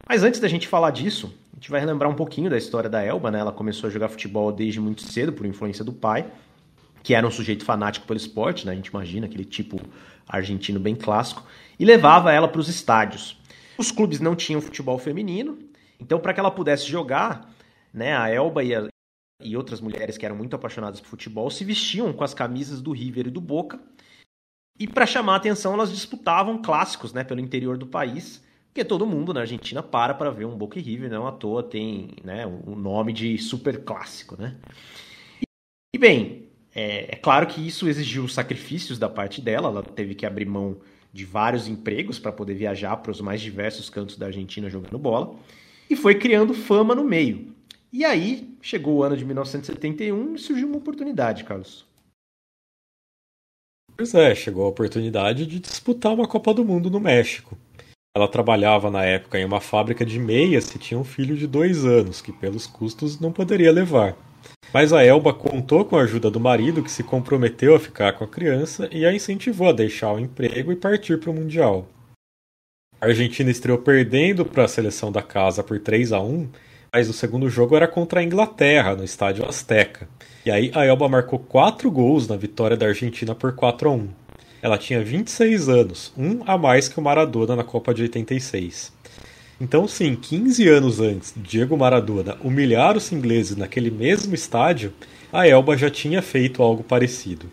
Mas 0.07 0.23
antes 0.23 0.39
da 0.39 0.47
gente 0.47 0.67
falar 0.67 0.91
disso, 0.91 1.31
a 1.53 1.55
gente 1.55 1.69
vai 1.69 1.79
relembrar 1.79 2.09
um 2.09 2.15
pouquinho 2.15 2.49
da 2.49 2.57
história 2.57 2.89
da 2.89 3.03
Elba. 3.03 3.29
Né? 3.29 3.39
Ela 3.39 3.51
começou 3.51 3.87
a 3.87 3.91
jogar 3.91 4.09
futebol 4.09 4.51
desde 4.51 4.79
muito 4.79 5.03
cedo, 5.03 5.33
por 5.33 5.45
influência 5.45 5.83
do 5.83 5.93
pai, 5.93 6.25
que 7.03 7.13
era 7.13 7.27
um 7.27 7.31
sujeito 7.31 7.63
fanático 7.65 8.07
pelo 8.07 8.17
esporte, 8.17 8.65
né? 8.65 8.71
a 8.71 8.75
gente 8.75 8.87
imagina 8.87 9.25
aquele 9.27 9.45
tipo 9.45 9.79
argentino 10.27 10.79
bem 10.79 10.95
clássico 10.95 11.43
e 11.79 11.85
levava 11.85 12.31
ela 12.31 12.47
para 12.47 12.59
os 12.59 12.67
estádios. 12.67 13.39
Os 13.77 13.91
clubes 13.91 14.19
não 14.19 14.35
tinham 14.35 14.59
futebol 14.59 14.99
feminino, 14.99 15.57
então 15.99 16.19
para 16.19 16.33
que 16.33 16.39
ela 16.39 16.51
pudesse 16.51 16.85
jogar, 16.85 17.49
né, 17.93 18.15
a 18.15 18.29
Elba 18.29 18.63
e, 18.63 18.75
a, 18.75 18.87
e 19.41 19.55
outras 19.55 19.79
mulheres 19.79 20.17
que 20.17 20.25
eram 20.25 20.35
muito 20.35 20.55
apaixonadas 20.55 20.99
por 20.99 21.07
futebol 21.07 21.49
se 21.49 21.63
vestiam 21.63 22.11
com 22.11 22.23
as 22.23 22.33
camisas 22.33 22.81
do 22.81 22.91
River 22.91 23.27
e 23.27 23.31
do 23.31 23.39
Boca. 23.39 23.79
E 24.77 24.87
para 24.87 25.05
chamar 25.05 25.33
a 25.33 25.37
atenção, 25.37 25.73
elas 25.73 25.91
disputavam 25.91 26.61
clássicos, 26.61 27.13
né, 27.13 27.23
pelo 27.23 27.39
interior 27.39 27.77
do 27.77 27.87
país, 27.87 28.43
porque 28.67 28.83
todo 28.83 29.05
mundo 29.05 29.33
na 29.33 29.41
Argentina 29.41 29.81
para 29.81 30.13
para 30.13 30.29
ver 30.29 30.45
um 30.45 30.57
Boca 30.57 30.77
e 30.77 30.81
River, 30.81 31.09
não 31.09 31.25
à 31.25 31.31
toa 31.31 31.63
tem, 31.63 32.11
né, 32.23 32.45
o 32.45 32.75
nome 32.75 33.13
de 33.13 33.37
super 33.37 33.83
clássico, 33.83 34.39
né? 34.39 34.57
E 35.95 35.97
bem, 35.97 36.49
é, 36.75 37.13
é 37.13 37.15
claro 37.15 37.47
que 37.47 37.65
isso 37.65 37.87
exigiu 37.87 38.27
sacrifícios 38.27 38.99
da 38.99 39.09
parte 39.09 39.41
dela, 39.41 39.69
ela 39.69 39.83
teve 39.83 40.13
que 40.13 40.25
abrir 40.25 40.45
mão 40.45 40.79
de 41.11 41.25
vários 41.25 41.67
empregos 41.67 42.19
para 42.19 42.31
poder 42.31 42.53
viajar 42.53 42.97
para 42.97 43.11
os 43.11 43.21
mais 43.21 43.41
diversos 43.41 43.89
cantos 43.89 44.17
da 44.17 44.27
Argentina 44.27 44.69
jogando 44.69 44.97
bola 44.97 45.35
e 45.89 45.95
foi 45.95 46.15
criando 46.15 46.53
fama 46.53 46.93
no 46.93 47.03
meio. 47.03 47.53
E 47.91 48.05
aí 48.05 48.55
chegou 48.61 48.97
o 48.97 49.03
ano 49.03 49.17
de 49.17 49.25
1971 49.25 50.35
e 50.35 50.39
surgiu 50.39 50.67
uma 50.67 50.77
oportunidade, 50.77 51.43
Carlos. 51.43 51.85
Pois 53.97 54.13
é, 54.13 54.33
chegou 54.35 54.63
a 54.65 54.69
oportunidade 54.69 55.45
de 55.45 55.59
disputar 55.59 56.13
uma 56.13 56.27
Copa 56.27 56.53
do 56.53 56.63
Mundo 56.63 56.89
no 56.89 56.99
México. 56.99 57.57
Ela 58.15 58.27
trabalhava 58.27 58.89
na 58.89 59.03
época 59.03 59.39
em 59.39 59.45
uma 59.45 59.59
fábrica 59.59 60.05
de 60.05 60.19
meias 60.19 60.73
e 60.73 60.79
tinha 60.79 60.99
um 60.99 61.03
filho 61.03 61.35
de 61.35 61.45
dois 61.45 61.83
anos, 61.83 62.21
que 62.21 62.31
pelos 62.31 62.65
custos 62.65 63.19
não 63.19 63.31
poderia 63.31 63.71
levar. 63.71 64.15
Mas 64.73 64.93
a 64.93 65.03
Elba 65.03 65.33
contou 65.33 65.83
com 65.83 65.97
a 65.97 66.01
ajuda 66.01 66.29
do 66.29 66.39
marido, 66.39 66.83
que 66.83 66.91
se 66.91 67.03
comprometeu 67.03 67.75
a 67.75 67.79
ficar 67.79 68.13
com 68.13 68.23
a 68.23 68.27
criança 68.27 68.87
e 68.91 69.05
a 69.05 69.13
incentivou 69.13 69.69
a 69.69 69.73
deixar 69.73 70.13
o 70.13 70.19
emprego 70.19 70.71
e 70.71 70.75
partir 70.75 71.19
para 71.19 71.31
o 71.31 71.33
Mundial. 71.33 71.87
A 73.01 73.07
Argentina 73.07 73.49
estreou 73.49 73.79
perdendo 73.79 74.45
para 74.45 74.65
a 74.65 74.67
seleção 74.67 75.11
da 75.11 75.21
casa 75.21 75.63
por 75.63 75.79
3 75.79 76.11
a 76.11 76.21
1 76.21 76.49
mas 76.91 77.07
o 77.07 77.13
segundo 77.13 77.49
jogo 77.49 77.75
era 77.75 77.87
contra 77.87 78.19
a 78.19 78.23
Inglaterra, 78.23 78.95
no 78.95 79.03
estádio 79.03 79.47
Azteca. 79.47 80.07
E 80.45 80.51
aí 80.51 80.71
a 80.73 80.85
Elba 80.85 81.07
marcou 81.07 81.37
4 81.37 81.89
gols 81.91 82.27
na 82.27 82.35
vitória 82.35 82.75
da 82.75 82.87
Argentina 82.87 83.35
por 83.35 83.53
4 83.53 83.89
a 83.89 83.93
1 83.93 84.09
Ela 84.61 84.77
tinha 84.77 85.03
26 85.03 85.69
anos, 85.69 86.11
um 86.17 86.41
a 86.45 86.57
mais 86.57 86.87
que 86.87 86.99
o 86.99 87.01
Maradona 87.01 87.55
na 87.55 87.63
Copa 87.63 87.93
de 87.93 88.01
86. 88.01 88.91
Então, 89.61 89.87
sim, 89.87 90.15
15 90.15 90.69
anos 90.69 90.99
antes 91.01 91.33
de 91.35 91.41
Diego 91.41 91.75
Maradona 91.75 92.37
humilhar 92.41 92.95
os 92.95 93.11
ingleses 93.11 93.57
naquele 93.57 93.91
mesmo 93.91 94.33
estádio, 94.33 94.93
a 95.33 95.45
Elba 95.45 95.77
já 95.77 95.89
tinha 95.89 96.21
feito 96.21 96.63
algo 96.63 96.81
parecido. 96.81 97.45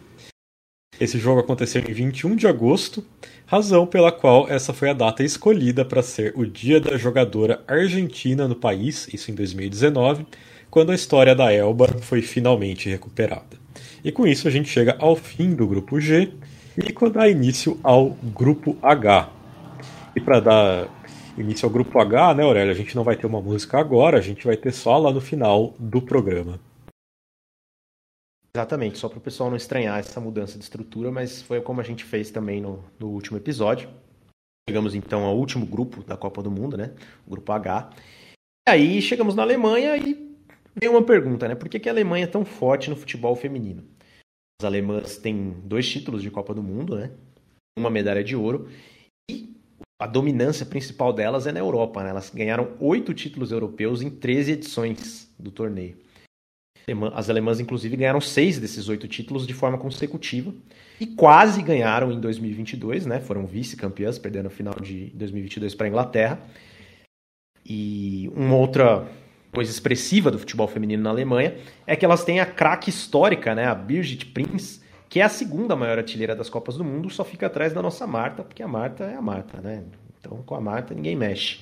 Esse 1.00 1.18
jogo 1.18 1.40
aconteceu 1.40 1.82
em 1.82 1.92
21 1.92 2.36
de 2.36 2.46
agosto, 2.46 3.04
razão 3.44 3.86
pela 3.86 4.12
qual 4.12 4.48
essa 4.48 4.72
foi 4.72 4.88
a 4.88 4.94
data 4.94 5.22
escolhida 5.22 5.84
para 5.84 6.00
ser 6.00 6.32
o 6.36 6.46
dia 6.46 6.80
da 6.80 6.96
jogadora 6.96 7.62
argentina 7.66 8.46
no 8.48 8.54
país, 8.54 9.08
isso 9.12 9.30
em 9.30 9.34
2019, 9.34 10.26
quando 10.70 10.92
a 10.92 10.94
história 10.94 11.34
da 11.34 11.52
Elba 11.52 11.88
foi 12.00 12.22
finalmente 12.22 12.88
recuperada. 12.88 13.58
E 14.02 14.12
com 14.12 14.26
isso 14.26 14.46
a 14.46 14.50
gente 14.50 14.68
chega 14.68 14.96
ao 14.98 15.16
fim 15.16 15.54
do 15.54 15.66
grupo 15.66 16.00
G 16.00 16.32
e 16.78 17.10
dá 17.10 17.28
início 17.28 17.78
ao 17.82 18.10
grupo 18.34 18.78
H. 18.80 19.28
E 20.14 20.20
para 20.20 20.40
dar 20.40 20.95
início 21.36 21.66
ao 21.66 21.72
grupo 21.72 22.00
H, 22.00 22.34
né, 22.34 22.42
Aurélia? 22.42 22.72
A 22.72 22.76
gente 22.76 22.96
não 22.96 23.04
vai 23.04 23.16
ter 23.16 23.26
uma 23.26 23.40
música 23.40 23.78
agora, 23.78 24.18
a 24.18 24.22
gente 24.22 24.46
vai 24.46 24.56
ter 24.56 24.72
só 24.72 24.96
lá 24.98 25.12
no 25.12 25.20
final 25.20 25.74
do 25.78 26.00
programa. 26.00 26.58
Exatamente, 28.56 28.98
só 28.98 29.08
para 29.08 29.18
o 29.18 29.20
pessoal 29.20 29.50
não 29.50 29.56
estranhar 29.56 29.98
essa 29.98 30.18
mudança 30.18 30.56
de 30.56 30.64
estrutura, 30.64 31.10
mas 31.10 31.42
foi 31.42 31.60
como 31.60 31.80
a 31.80 31.84
gente 31.84 32.04
fez 32.04 32.30
também 32.30 32.60
no, 32.60 32.82
no 32.98 33.08
último 33.08 33.36
episódio. 33.36 33.88
Chegamos 34.68 34.94
então 34.94 35.24
ao 35.24 35.36
último 35.36 35.66
grupo 35.66 36.02
da 36.02 36.16
Copa 36.16 36.42
do 36.42 36.50
Mundo, 36.50 36.76
né? 36.76 36.94
O 37.26 37.30
grupo 37.30 37.52
H. 37.52 37.90
E 38.66 38.70
aí 38.70 39.02
chegamos 39.02 39.34
na 39.34 39.42
Alemanha 39.42 39.96
e 39.96 40.34
veio 40.74 40.92
uma 40.92 41.04
pergunta, 41.04 41.46
né? 41.46 41.54
Por 41.54 41.68
que, 41.68 41.78
que 41.78 41.88
a 41.88 41.92
Alemanha 41.92 42.24
é 42.24 42.28
tão 42.28 42.44
forte 42.44 42.88
no 42.88 42.96
futebol 42.96 43.36
feminino? 43.36 43.84
As 44.60 44.64
alemãs 44.64 45.18
têm 45.18 45.50
dois 45.64 45.86
títulos 45.86 46.22
de 46.22 46.30
Copa 46.30 46.54
do 46.54 46.62
Mundo, 46.62 46.96
né? 46.96 47.12
Uma 47.78 47.90
medalha 47.90 48.24
de 48.24 48.34
ouro 48.34 48.70
a 49.98 50.06
dominância 50.06 50.66
principal 50.66 51.12
delas 51.12 51.46
é 51.46 51.52
na 51.52 51.60
Europa. 51.60 52.02
Né? 52.02 52.10
Elas 52.10 52.30
ganharam 52.30 52.72
oito 52.80 53.14
títulos 53.14 53.50
europeus 53.50 54.02
em 54.02 54.10
13 54.10 54.52
edições 54.52 55.32
do 55.38 55.50
torneio. 55.50 55.96
As 57.14 57.28
alemãs, 57.28 57.58
inclusive, 57.58 57.96
ganharam 57.96 58.20
seis 58.20 58.60
desses 58.60 58.88
oito 58.88 59.08
títulos 59.08 59.44
de 59.44 59.52
forma 59.52 59.76
consecutiva 59.76 60.54
e 61.00 61.06
quase 61.06 61.60
ganharam 61.60 62.12
em 62.12 62.20
2022, 62.20 63.06
né? 63.06 63.18
Foram 63.18 63.44
vice-campeãs, 63.44 64.18
perdendo 64.18 64.46
a 64.46 64.50
final 64.50 64.74
de 64.80 65.10
2022 65.14 65.74
para 65.74 65.86
a 65.86 65.88
Inglaterra. 65.88 66.40
E 67.68 68.30
uma 68.36 68.54
outra 68.54 69.04
coisa 69.56 69.70
expressiva 69.70 70.30
do 70.30 70.38
futebol 70.38 70.68
feminino 70.68 71.02
na 71.02 71.10
Alemanha, 71.10 71.56
é 71.86 71.96
que 71.96 72.04
elas 72.04 72.22
têm 72.24 72.40
a 72.40 72.46
craque 72.46 72.90
histórica, 72.90 73.54
né, 73.54 73.64
a 73.66 73.74
Birgit 73.74 74.26
Prinz, 74.26 74.82
que 75.08 75.20
é 75.20 75.22
a 75.22 75.28
segunda 75.28 75.76
maior 75.76 75.98
artilheira 75.98 76.34
das 76.34 76.48
Copas 76.48 76.76
do 76.76 76.84
Mundo, 76.84 77.08
só 77.10 77.24
fica 77.24 77.46
atrás 77.46 77.72
da 77.72 77.82
nossa 77.82 78.06
Marta, 78.06 78.42
porque 78.42 78.62
a 78.62 78.68
Marta 78.68 79.04
é 79.04 79.14
a 79.16 79.22
Marta, 79.22 79.60
né? 79.60 79.84
Então 80.20 80.42
com 80.44 80.54
a 80.54 80.60
Marta 80.60 80.94
ninguém 80.94 81.14
mexe. 81.14 81.60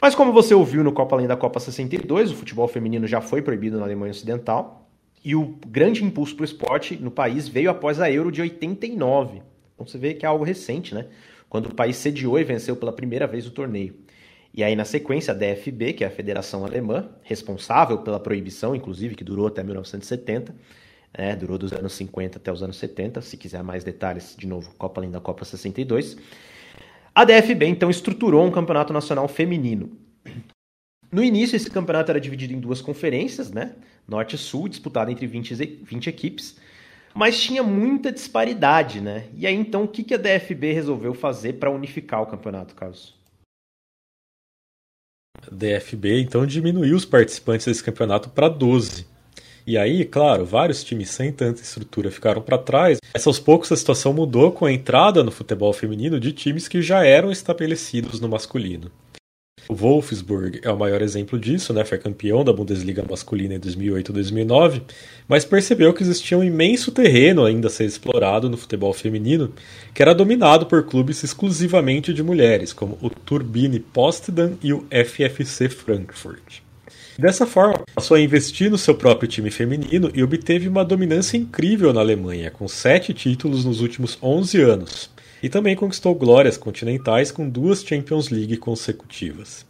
Mas 0.00 0.14
como 0.14 0.32
você 0.32 0.54
ouviu 0.54 0.84
no 0.84 0.92
Copa 0.92 1.16
Além 1.16 1.26
da 1.26 1.36
Copa 1.36 1.60
62, 1.60 2.30
o 2.30 2.34
futebol 2.34 2.68
feminino 2.68 3.06
já 3.06 3.20
foi 3.20 3.40
proibido 3.40 3.78
na 3.78 3.84
Alemanha 3.84 4.10
Ocidental, 4.10 4.84
e 5.24 5.34
o 5.34 5.56
grande 5.66 6.04
impulso 6.04 6.36
para 6.36 6.42
o 6.42 6.44
esporte 6.44 6.96
no 6.96 7.10
país 7.10 7.48
veio 7.48 7.70
após 7.70 7.98
a 7.98 8.10
Euro 8.10 8.30
de 8.30 8.42
89. 8.42 9.40
Então 9.74 9.86
você 9.86 9.96
vê 9.96 10.12
que 10.12 10.26
é 10.26 10.28
algo 10.28 10.44
recente, 10.44 10.94
né? 10.94 11.06
Quando 11.48 11.66
o 11.66 11.74
país 11.74 11.96
sediou 11.96 12.38
e 12.38 12.44
venceu 12.44 12.76
pela 12.76 12.92
primeira 12.92 13.26
vez 13.26 13.46
o 13.46 13.50
torneio. 13.50 13.94
E 14.52 14.62
aí, 14.62 14.76
na 14.76 14.84
sequência, 14.84 15.32
a 15.32 15.36
DFB, 15.36 15.94
que 15.94 16.04
é 16.04 16.06
a 16.06 16.10
Federação 16.10 16.64
Alemã, 16.64 17.08
responsável 17.22 17.98
pela 17.98 18.20
proibição, 18.20 18.76
inclusive, 18.76 19.16
que 19.16 19.24
durou 19.24 19.46
até 19.46 19.64
1970, 19.64 20.54
né, 21.16 21.36
durou 21.36 21.56
dos 21.56 21.72
anos 21.72 21.92
50 21.94 22.38
até 22.38 22.52
os 22.52 22.62
anos 22.62 22.76
70. 22.76 23.22
Se 23.22 23.36
quiser 23.36 23.62
mais 23.62 23.84
detalhes, 23.84 24.34
de 24.36 24.46
novo, 24.46 24.74
Copa 24.76 25.00
Além 25.00 25.10
da 25.10 25.20
Copa 25.20 25.44
62. 25.44 26.16
A 27.14 27.24
DFB, 27.24 27.66
então, 27.66 27.88
estruturou 27.88 28.44
um 28.44 28.50
campeonato 28.50 28.92
nacional 28.92 29.28
feminino. 29.28 29.96
No 31.12 31.22
início, 31.22 31.54
esse 31.54 31.70
campeonato 31.70 32.10
era 32.10 32.20
dividido 32.20 32.52
em 32.52 32.58
duas 32.58 32.80
conferências, 32.80 33.52
né? 33.52 33.76
Norte 34.06 34.34
e 34.34 34.38
Sul, 34.38 34.68
disputado 34.68 35.12
entre 35.12 35.26
20, 35.26 35.54
20 35.84 36.08
equipes. 36.08 36.56
Mas 37.14 37.40
tinha 37.40 37.62
muita 37.62 38.10
disparidade, 38.10 39.00
né? 39.00 39.28
E 39.36 39.46
aí, 39.46 39.54
então, 39.54 39.84
o 39.84 39.88
que 39.88 40.12
a 40.12 40.16
DFB 40.16 40.72
resolveu 40.72 41.14
fazer 41.14 41.52
para 41.54 41.70
unificar 41.70 42.20
o 42.20 42.26
campeonato, 42.26 42.74
Carlos? 42.74 43.14
A 45.40 45.54
DFB 45.54 46.20
então 46.20 46.44
diminuiu 46.44 46.96
os 46.96 47.04
participantes 47.04 47.66
desse 47.66 47.84
campeonato 47.84 48.30
para 48.30 48.48
12. 48.48 49.06
E 49.66 49.78
aí, 49.78 50.04
claro, 50.04 50.44
vários 50.44 50.84
times 50.84 51.10
sem 51.10 51.32
tanta 51.32 51.62
estrutura 51.62 52.10
ficaram 52.10 52.42
para 52.42 52.58
trás. 52.58 52.98
Mas 53.14 53.26
aos 53.26 53.38
poucos 53.38 53.72
a 53.72 53.76
situação 53.76 54.12
mudou 54.12 54.52
com 54.52 54.66
a 54.66 54.72
entrada 54.72 55.24
no 55.24 55.30
futebol 55.30 55.72
feminino 55.72 56.20
de 56.20 56.32
times 56.32 56.68
que 56.68 56.82
já 56.82 57.04
eram 57.04 57.32
estabelecidos 57.32 58.20
no 58.20 58.28
masculino. 58.28 58.90
O 59.66 59.74
Wolfsburg 59.74 60.60
é 60.62 60.70
o 60.70 60.78
maior 60.78 61.00
exemplo 61.00 61.38
disso, 61.38 61.72
né? 61.72 61.84
Foi 61.86 61.96
campeão 61.96 62.44
da 62.44 62.52
Bundesliga 62.52 63.02
masculina 63.08 63.54
em 63.54 63.60
2008-2009, 63.60 64.82
mas 65.26 65.46
percebeu 65.46 65.94
que 65.94 66.02
existia 66.02 66.36
um 66.36 66.44
imenso 66.44 66.92
terreno 66.92 67.46
ainda 67.46 67.68
a 67.68 67.70
ser 67.70 67.86
explorado 67.86 68.50
no 68.50 68.58
futebol 68.58 68.92
feminino, 68.92 69.54
que 69.94 70.02
era 70.02 70.14
dominado 70.14 70.66
por 70.66 70.84
clubes 70.84 71.24
exclusivamente 71.24 72.12
de 72.12 72.22
mulheres, 72.22 72.74
como 72.74 72.98
o 73.00 73.08
Turbine 73.08 73.80
Potsdam 73.80 74.58
e 74.62 74.74
o 74.74 74.84
FFC 74.90 75.70
Frankfurt. 75.70 76.63
Dessa 77.18 77.46
forma, 77.46 77.84
passou 77.94 78.16
a 78.16 78.20
investir 78.20 78.70
no 78.70 78.76
seu 78.76 78.94
próprio 78.94 79.28
time 79.28 79.50
feminino 79.50 80.10
e 80.12 80.22
obteve 80.22 80.68
uma 80.68 80.84
dominância 80.84 81.36
incrível 81.36 81.92
na 81.92 82.00
Alemanha, 82.00 82.50
com 82.50 82.66
sete 82.66 83.14
títulos 83.14 83.64
nos 83.64 83.80
últimos 83.80 84.18
11 84.20 84.60
anos 84.60 85.14
e 85.44 85.48
também 85.50 85.76
conquistou 85.76 86.14
glórias 86.14 86.56
continentais 86.56 87.30
com 87.30 87.46
duas 87.46 87.84
Champions 87.84 88.30
League 88.30 88.56
consecutivas. 88.56 89.66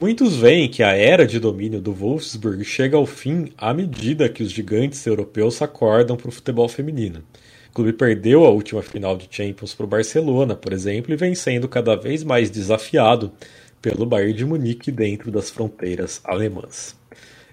Muitos 0.00 0.34
veem 0.34 0.68
que 0.68 0.82
a 0.82 0.88
era 0.88 1.24
de 1.24 1.38
domínio 1.38 1.80
do 1.80 1.92
Wolfsburg 1.92 2.64
chega 2.64 2.96
ao 2.96 3.06
fim 3.06 3.52
à 3.56 3.72
medida 3.72 4.28
que 4.28 4.42
os 4.42 4.50
gigantes 4.50 5.06
europeus 5.06 5.62
acordam 5.62 6.16
para 6.16 6.30
o 6.30 6.32
futebol 6.32 6.68
feminino. 6.68 7.22
O 7.70 7.74
clube 7.74 7.92
perdeu 7.92 8.44
a 8.44 8.50
última 8.50 8.82
final 8.82 9.16
de 9.16 9.28
Champions 9.30 9.72
para 9.72 9.84
o 9.84 9.88
Barcelona, 9.88 10.56
por 10.56 10.72
exemplo, 10.72 11.12
e 11.12 11.16
vem 11.16 11.36
sendo 11.36 11.68
cada 11.68 11.94
vez 11.94 12.24
mais 12.24 12.50
desafiado 12.50 13.32
pelo 13.80 14.06
Bayern 14.06 14.34
de 14.34 14.44
Munique 14.44 14.90
dentro 14.90 15.30
das 15.30 15.50
fronteiras 15.50 16.20
alemãs. 16.24 16.96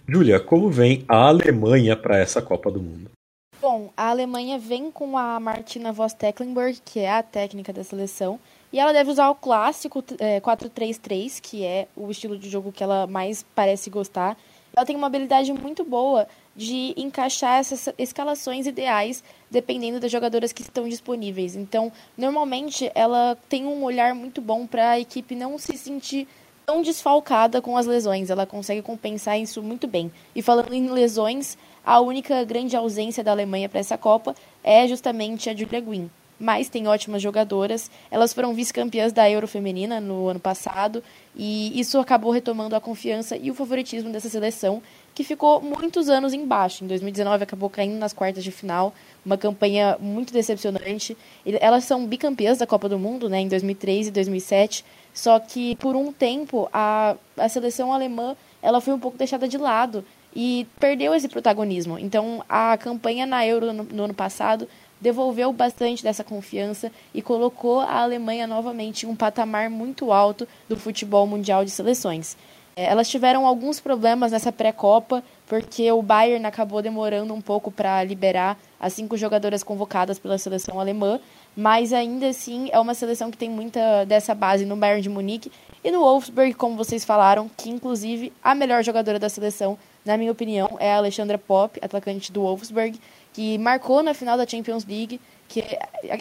Júlia, 0.07 0.39
como 0.39 0.69
vem 0.69 1.03
a 1.07 1.27
Alemanha 1.27 1.95
para 1.95 2.17
essa 2.17 2.41
Copa 2.41 2.71
do 2.71 2.81
Mundo? 2.81 3.11
Bom, 3.59 3.91
a 3.97 4.09
Alemanha 4.09 4.59
vem 4.59 4.91
com 4.91 5.17
a 5.17 5.39
Martina 5.39 5.91
Voss 5.91 6.13
Tecklenburg, 6.13 6.79
que 6.85 6.99
é 6.99 7.11
a 7.11 7.23
técnica 7.23 7.73
da 7.73 7.83
seleção, 7.83 8.39
e 8.71 8.79
ela 8.79 8.93
deve 8.93 9.09
usar 9.09 9.29
o 9.29 9.35
clássico 9.35 10.03
é, 10.19 10.39
4-3-3, 10.39 11.39
que 11.41 11.65
é 11.65 11.87
o 11.95 12.09
estilo 12.11 12.37
de 12.37 12.49
jogo 12.49 12.71
que 12.71 12.83
ela 12.83 13.07
mais 13.07 13.43
parece 13.55 13.89
gostar. 13.89 14.37
Ela 14.75 14.85
tem 14.85 14.95
uma 14.95 15.07
habilidade 15.07 15.51
muito 15.51 15.83
boa 15.83 16.27
de 16.57 16.95
encaixar 16.97 17.59
essas 17.59 17.87
escalações 17.99 18.65
ideais 18.65 19.23
dependendo 19.49 19.99
das 19.99 20.11
jogadoras 20.11 20.51
que 20.51 20.63
estão 20.63 20.89
disponíveis. 20.89 21.55
Então, 21.55 21.91
normalmente, 22.17 22.91
ela 22.95 23.37
tem 23.47 23.67
um 23.67 23.83
olhar 23.83 24.15
muito 24.15 24.41
bom 24.41 24.65
para 24.65 24.91
a 24.91 24.99
equipe 24.99 25.35
não 25.35 25.59
se 25.59 25.77
sentir 25.77 26.27
tão 26.65 26.81
desfalcada 26.81 27.61
com 27.61 27.77
as 27.77 27.85
lesões. 27.85 28.31
Ela 28.31 28.45
consegue 28.45 28.81
compensar 28.81 29.39
isso 29.39 29.61
muito 29.61 29.87
bem. 29.87 30.11
E 30.35 30.41
falando 30.41 30.73
em 30.73 30.89
lesões, 30.89 31.57
a 31.85 32.01
única 32.01 32.43
grande 32.43 32.75
ausência 32.75 33.23
da 33.23 33.31
Alemanha 33.31 33.69
para 33.69 33.79
essa 33.79 33.97
Copa 33.97 34.35
é 34.63 34.85
justamente 34.87 35.49
a 35.49 35.55
Julia 35.55 35.79
Guin. 35.79 36.09
Mas 36.39 36.69
tem 36.69 36.87
ótimas 36.87 37.21
jogadoras. 37.21 37.89
Elas 38.11 38.33
foram 38.33 38.53
vice-campeãs 38.53 39.13
da 39.13 39.29
Euro 39.29 39.47
Feminina 39.47 39.99
no 39.99 40.27
ano 40.27 40.39
passado 40.39 41.01
e 41.35 41.79
isso 41.79 41.97
acabou 41.99 42.31
retomando 42.31 42.75
a 42.75 42.81
confiança 42.81 43.37
e 43.37 43.49
o 43.49 43.55
favoritismo 43.55 44.11
dessa 44.11 44.27
seleção, 44.27 44.81
que 45.17 45.23
ficou 45.23 45.59
muitos 45.59 46.09
anos 46.09 46.31
embaixo. 46.31 46.83
Em 46.83 46.87
2019 46.87 47.41
acabou 47.41 47.71
caindo 47.71 47.97
nas 47.97 48.13
quartas 48.13 48.43
de 48.43 48.51
final, 48.51 48.93
uma 49.25 49.35
campanha 49.35 49.97
muito 49.99 50.31
decepcionante. 50.31 51.17
Elas 51.59 51.85
são 51.85 52.05
bicampeãs 52.05 52.59
da 52.59 52.67
Copa 52.67 52.87
do 52.87 52.99
Mundo, 52.99 53.27
né, 53.27 53.39
em 53.39 53.47
2003 53.47 54.09
e 54.09 54.11
2007. 54.11 54.85
Só 55.15 55.39
que 55.39 55.75
por 55.77 55.95
um 55.95 56.13
tempo 56.13 56.69
a, 56.71 57.15
a 57.35 57.49
seleção 57.49 57.91
alemã 57.91 58.35
ela 58.61 58.79
foi 58.79 58.93
um 58.93 58.99
pouco 58.99 59.17
deixada 59.17 59.47
de 59.47 59.57
lado 59.57 60.05
e 60.35 60.67
perdeu 60.79 61.15
esse 61.15 61.27
protagonismo. 61.27 61.97
Então, 61.97 62.43
a 62.47 62.77
campanha 62.77 63.25
na 63.25 63.43
Euro 63.43 63.73
no, 63.73 63.83
no 63.85 64.03
ano 64.03 64.13
passado 64.13 64.67
devolveu 65.01 65.51
bastante 65.51 66.03
dessa 66.03 66.23
confiança 66.23 66.91
e 67.11 67.23
colocou 67.23 67.79
a 67.79 68.01
Alemanha 68.01 68.45
novamente 68.45 69.07
em 69.07 69.09
um 69.09 69.15
patamar 69.15 69.67
muito 69.67 70.11
alto 70.11 70.47
do 70.69 70.77
futebol 70.77 71.25
mundial 71.25 71.65
de 71.65 71.71
seleções. 71.71 72.37
É, 72.77 72.85
elas 72.85 73.09
tiveram 73.09 73.47
alguns 73.47 73.79
problemas 73.79 74.31
nessa 74.31 74.51
pré-copa, 74.51 75.23
porque 75.47 75.91
o 75.91 75.99
Bayern 76.03 76.45
acabou 76.45 76.79
demorando 76.79 77.33
um 77.33 77.41
pouco 77.41 77.71
para 77.71 78.03
liberar 78.03 78.55
as 78.79 78.93
cinco 78.93 79.17
jogadoras 79.17 79.63
convocadas 79.63 80.19
pela 80.19 80.37
seleção 80.37 80.79
alemã, 80.79 81.19
mas 81.55 81.91
ainda 81.91 82.27
assim 82.27 82.69
é 82.71 82.79
uma 82.79 82.93
seleção 82.93 83.31
que 83.31 83.37
tem 83.37 83.49
muita 83.49 84.05
dessa 84.05 84.35
base 84.35 84.63
no 84.63 84.75
Bayern 84.75 85.01
de 85.01 85.09
Munique 85.09 85.51
e 85.83 85.89
no 85.89 86.01
Wolfsburg, 86.01 86.53
como 86.53 86.77
vocês 86.77 87.03
falaram, 87.03 87.49
que 87.57 87.67
inclusive 87.67 88.31
a 88.43 88.53
melhor 88.53 88.83
jogadora 88.83 89.17
da 89.17 89.27
seleção 89.27 89.75
na 90.07 90.17
minha 90.17 90.31
opinião, 90.31 90.77
é 90.79 90.93
a 90.93 90.97
Alexandra 90.97 91.37
Pop, 91.37 91.77
atacante 91.83 92.31
do 92.31 92.41
Wolfsburg, 92.41 92.97
que 93.33 93.57
marcou 93.57 94.01
na 94.01 94.13
final 94.13 94.37
da 94.37 94.47
Champions 94.47 94.85
League 94.85 95.19
que, 95.47 95.63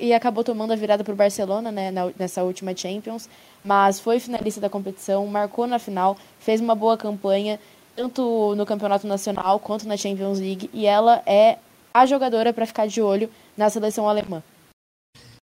e 0.00 0.12
acabou 0.12 0.44
tomando 0.44 0.72
a 0.72 0.76
virada 0.76 1.02
para 1.02 1.12
o 1.12 1.16
Barcelona 1.16 1.72
né, 1.72 1.90
na, 1.90 2.10
nessa 2.18 2.42
última 2.42 2.76
Champions, 2.76 3.28
mas 3.64 3.98
foi 3.98 4.20
finalista 4.20 4.60
da 4.60 4.70
competição, 4.70 5.26
marcou 5.26 5.66
na 5.66 5.78
final, 5.78 6.16
fez 6.38 6.60
uma 6.60 6.74
boa 6.74 6.96
campanha, 6.96 7.58
tanto 7.94 8.54
no 8.56 8.64
Campeonato 8.64 9.06
Nacional 9.06 9.58
quanto 9.58 9.88
na 9.88 9.96
Champions 9.96 10.38
League, 10.38 10.70
e 10.72 10.86
ela 10.86 11.22
é 11.26 11.58
a 11.92 12.06
jogadora 12.06 12.52
para 12.52 12.66
ficar 12.66 12.86
de 12.86 13.00
olho 13.00 13.30
na 13.56 13.68
seleção 13.70 14.08
alemã. 14.08 14.42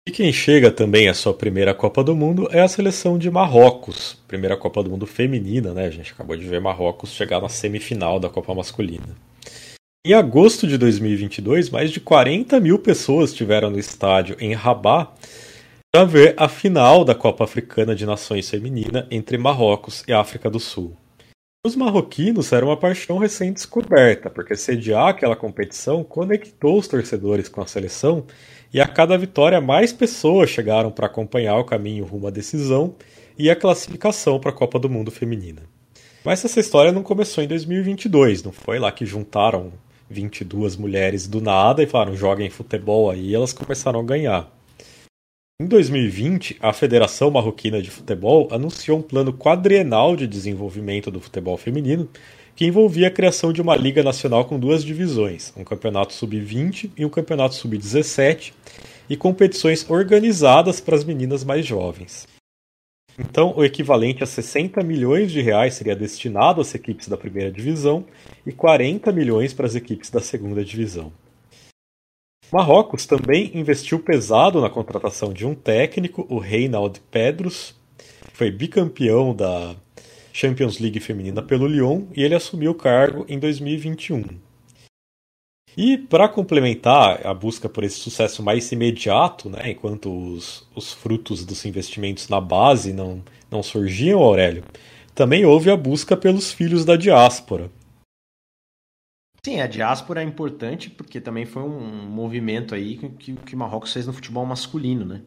E 0.06 0.10
quem 0.10 0.32
chega 0.32 0.68
também 0.68 1.08
à 1.08 1.14
sua 1.14 1.32
primeira 1.32 1.72
Copa 1.72 2.02
do 2.02 2.16
Mundo 2.16 2.48
é 2.50 2.60
a 2.60 2.66
seleção 2.66 3.16
de 3.16 3.30
Marrocos. 3.30 4.18
Primeira 4.26 4.56
Copa 4.56 4.82
do 4.82 4.90
Mundo 4.90 5.06
feminina, 5.06 5.72
né? 5.72 5.86
A 5.86 5.90
gente 5.90 6.10
acabou 6.10 6.36
de 6.36 6.44
ver 6.44 6.60
Marrocos 6.60 7.12
chegar 7.12 7.40
na 7.40 7.48
semifinal 7.48 8.18
da 8.18 8.28
Copa 8.28 8.52
Masculina. 8.52 9.16
Em 10.04 10.14
agosto 10.14 10.66
de 10.66 10.76
2022, 10.76 11.70
mais 11.70 11.92
de 11.92 12.00
40 12.00 12.58
mil 12.58 12.76
pessoas 12.76 13.30
estiveram 13.30 13.70
no 13.70 13.78
estádio 13.78 14.34
em 14.40 14.52
Rabat 14.52 15.12
para 15.92 16.04
ver 16.04 16.34
a 16.36 16.48
final 16.48 17.04
da 17.04 17.14
Copa 17.14 17.44
Africana 17.44 17.94
de 17.94 18.04
Nações 18.04 18.50
Feminina 18.50 19.06
entre 19.12 19.38
Marrocos 19.38 20.02
e 20.08 20.12
África 20.12 20.50
do 20.50 20.58
Sul. 20.58 20.96
Os 21.64 21.76
marroquinos 21.76 22.52
eram 22.52 22.66
uma 22.66 22.76
paixão 22.76 23.16
recém-descoberta, 23.16 24.28
porque 24.28 24.56
sediar 24.56 25.06
aquela 25.06 25.36
competição 25.36 26.02
conectou 26.02 26.80
os 26.80 26.88
torcedores 26.88 27.48
com 27.48 27.60
a 27.60 27.66
seleção 27.68 28.26
e 28.74 28.80
a 28.80 28.88
cada 28.88 29.16
vitória 29.16 29.60
mais 29.60 29.92
pessoas 29.92 30.50
chegaram 30.50 30.90
para 30.90 31.06
acompanhar 31.06 31.56
o 31.58 31.64
caminho 31.64 32.04
rumo 32.04 32.26
à 32.26 32.30
decisão 32.32 32.96
e 33.38 33.48
a 33.48 33.54
classificação 33.54 34.40
para 34.40 34.50
a 34.50 34.54
Copa 34.54 34.80
do 34.80 34.90
Mundo 34.90 35.12
Feminina. 35.12 35.62
Mas 36.24 36.44
essa 36.44 36.58
história 36.58 36.90
não 36.90 37.04
começou 37.04 37.44
em 37.44 37.46
2022, 37.46 38.42
não 38.42 38.50
foi 38.50 38.80
lá 38.80 38.90
que 38.90 39.06
juntaram 39.06 39.72
22 40.12 40.76
mulheres 40.76 41.26
do 41.26 41.40
nada 41.40 41.82
e 41.82 41.86
falaram 41.86 42.14
joguem 42.14 42.50
futebol 42.50 43.10
aí 43.10 43.30
e 43.30 43.34
elas 43.34 43.52
começaram 43.52 43.98
a 43.98 44.04
ganhar. 44.04 44.52
Em 45.60 45.66
2020, 45.66 46.58
a 46.60 46.72
Federação 46.72 47.30
Marroquina 47.30 47.80
de 47.80 47.90
Futebol 47.90 48.48
anunciou 48.50 48.98
um 48.98 49.02
plano 49.02 49.32
quadrienal 49.32 50.16
de 50.16 50.26
desenvolvimento 50.26 51.10
do 51.10 51.20
futebol 51.20 51.56
feminino 51.56 52.08
que 52.54 52.66
envolvia 52.66 53.08
a 53.08 53.10
criação 53.10 53.52
de 53.52 53.62
uma 53.62 53.76
liga 53.76 54.02
nacional 54.02 54.44
com 54.44 54.58
duas 54.58 54.84
divisões, 54.84 55.52
um 55.56 55.64
campeonato 55.64 56.12
sub-20 56.12 56.90
e 56.96 57.04
um 57.04 57.08
campeonato 57.08 57.54
sub-17, 57.54 58.52
e 59.08 59.16
competições 59.16 59.88
organizadas 59.90 60.80
para 60.80 60.96
as 60.96 61.04
meninas 61.04 61.44
mais 61.44 61.66
jovens. 61.66 62.26
Então, 63.24 63.54
o 63.56 63.64
equivalente 63.64 64.22
a 64.22 64.26
60 64.26 64.82
milhões 64.82 65.30
de 65.32 65.40
reais 65.40 65.74
seria 65.74 65.96
destinado 65.96 66.60
às 66.60 66.74
equipes 66.74 67.08
da 67.08 67.16
primeira 67.16 67.50
divisão 67.50 68.04
e 68.46 68.52
40 68.52 69.10
milhões 69.12 69.54
para 69.54 69.66
as 69.66 69.74
equipes 69.74 70.10
da 70.10 70.20
segunda 70.20 70.64
divisão. 70.64 71.12
Marrocos 72.52 73.06
também 73.06 73.50
investiu 73.54 73.98
pesado 73.98 74.60
na 74.60 74.68
contratação 74.68 75.32
de 75.32 75.46
um 75.46 75.54
técnico, 75.54 76.26
o 76.28 76.38
Reinald 76.38 77.00
Pedros, 77.10 77.74
que 77.96 78.36
foi 78.36 78.50
bicampeão 78.50 79.34
da 79.34 79.74
Champions 80.32 80.78
League 80.78 81.00
feminina 81.00 81.42
pelo 81.42 81.66
Lyon 81.66 82.02
e 82.14 82.22
ele 82.22 82.34
assumiu 82.34 82.72
o 82.72 82.74
cargo 82.74 83.24
em 83.28 83.38
2021. 83.38 84.51
E 85.76 85.96
para 85.96 86.28
complementar 86.28 87.26
a 87.26 87.32
busca 87.32 87.68
por 87.68 87.82
esse 87.82 87.98
sucesso 87.98 88.42
mais 88.42 88.70
imediato, 88.72 89.48
né, 89.48 89.70
enquanto 89.70 90.14
os, 90.14 90.68
os 90.74 90.92
frutos 90.92 91.44
dos 91.46 91.64
investimentos 91.64 92.28
na 92.28 92.40
base 92.40 92.92
não, 92.92 93.22
não 93.50 93.62
surgiam, 93.62 94.20
Aurélio, 94.20 94.64
também 95.14 95.44
houve 95.44 95.70
a 95.70 95.76
busca 95.76 96.16
pelos 96.16 96.52
filhos 96.52 96.84
da 96.84 96.96
diáspora. 96.96 97.70
Sim, 99.44 99.60
a 99.60 99.66
diáspora 99.66 100.22
é 100.22 100.24
importante 100.24 100.88
porque 100.88 101.20
também 101.20 101.44
foi 101.44 101.62
um 101.62 102.06
movimento 102.06 102.74
aí 102.74 102.96
que, 102.96 103.34
que 103.34 103.56
Marrocos 103.56 103.92
fez 103.92 104.06
no 104.06 104.12
futebol 104.12 104.46
masculino, 104.46 105.04
né? 105.04 105.22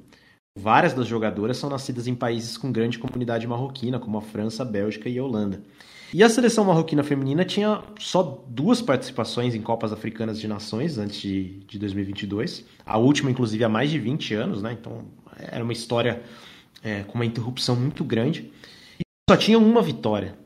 Várias 0.58 0.94
das 0.94 1.06
jogadoras 1.06 1.58
são 1.58 1.70
nascidas 1.70 2.08
em 2.08 2.16
países 2.16 2.58
com 2.58 2.72
grande 2.72 2.98
comunidade 2.98 3.46
marroquina, 3.46 4.00
como 4.00 4.18
a 4.18 4.22
França, 4.22 4.64
a 4.64 4.66
Bélgica 4.66 5.10
e 5.10 5.20
a 5.20 5.24
Holanda. 5.24 5.62
E 6.14 6.24
a 6.24 6.30
seleção 6.30 6.64
marroquina 6.66 7.04
feminina 7.04 7.44
tinha 7.44 7.82
só 8.00 8.44
duas 8.48 8.82
participações 8.82 9.56
em 9.56 9.62
Copas 9.62 9.92
Africanas 9.92 10.40
de 10.40 10.48
Nações 10.48 10.98
antes 10.98 11.20
de, 11.20 11.60
de 11.68 11.80
2022. 11.80 12.66
A 12.86 12.98
última, 12.98 13.32
inclusive, 13.32 13.64
há 13.64 13.70
mais 13.70 13.90
de 13.90 14.00
20 14.00 14.34
anos, 14.34 14.62
né? 14.62 14.72
Então 14.80 15.06
era 15.38 15.64
uma 15.64 15.74
história 15.74 16.22
é, 16.84 17.04
com 17.04 17.16
uma 17.16 17.26
interrupção 17.26 17.76
muito 17.76 18.04
grande. 18.04 18.52
E 19.00 19.04
só 19.30 19.36
tinha 19.36 19.58
uma 19.58 19.82
vitória. 19.82 20.38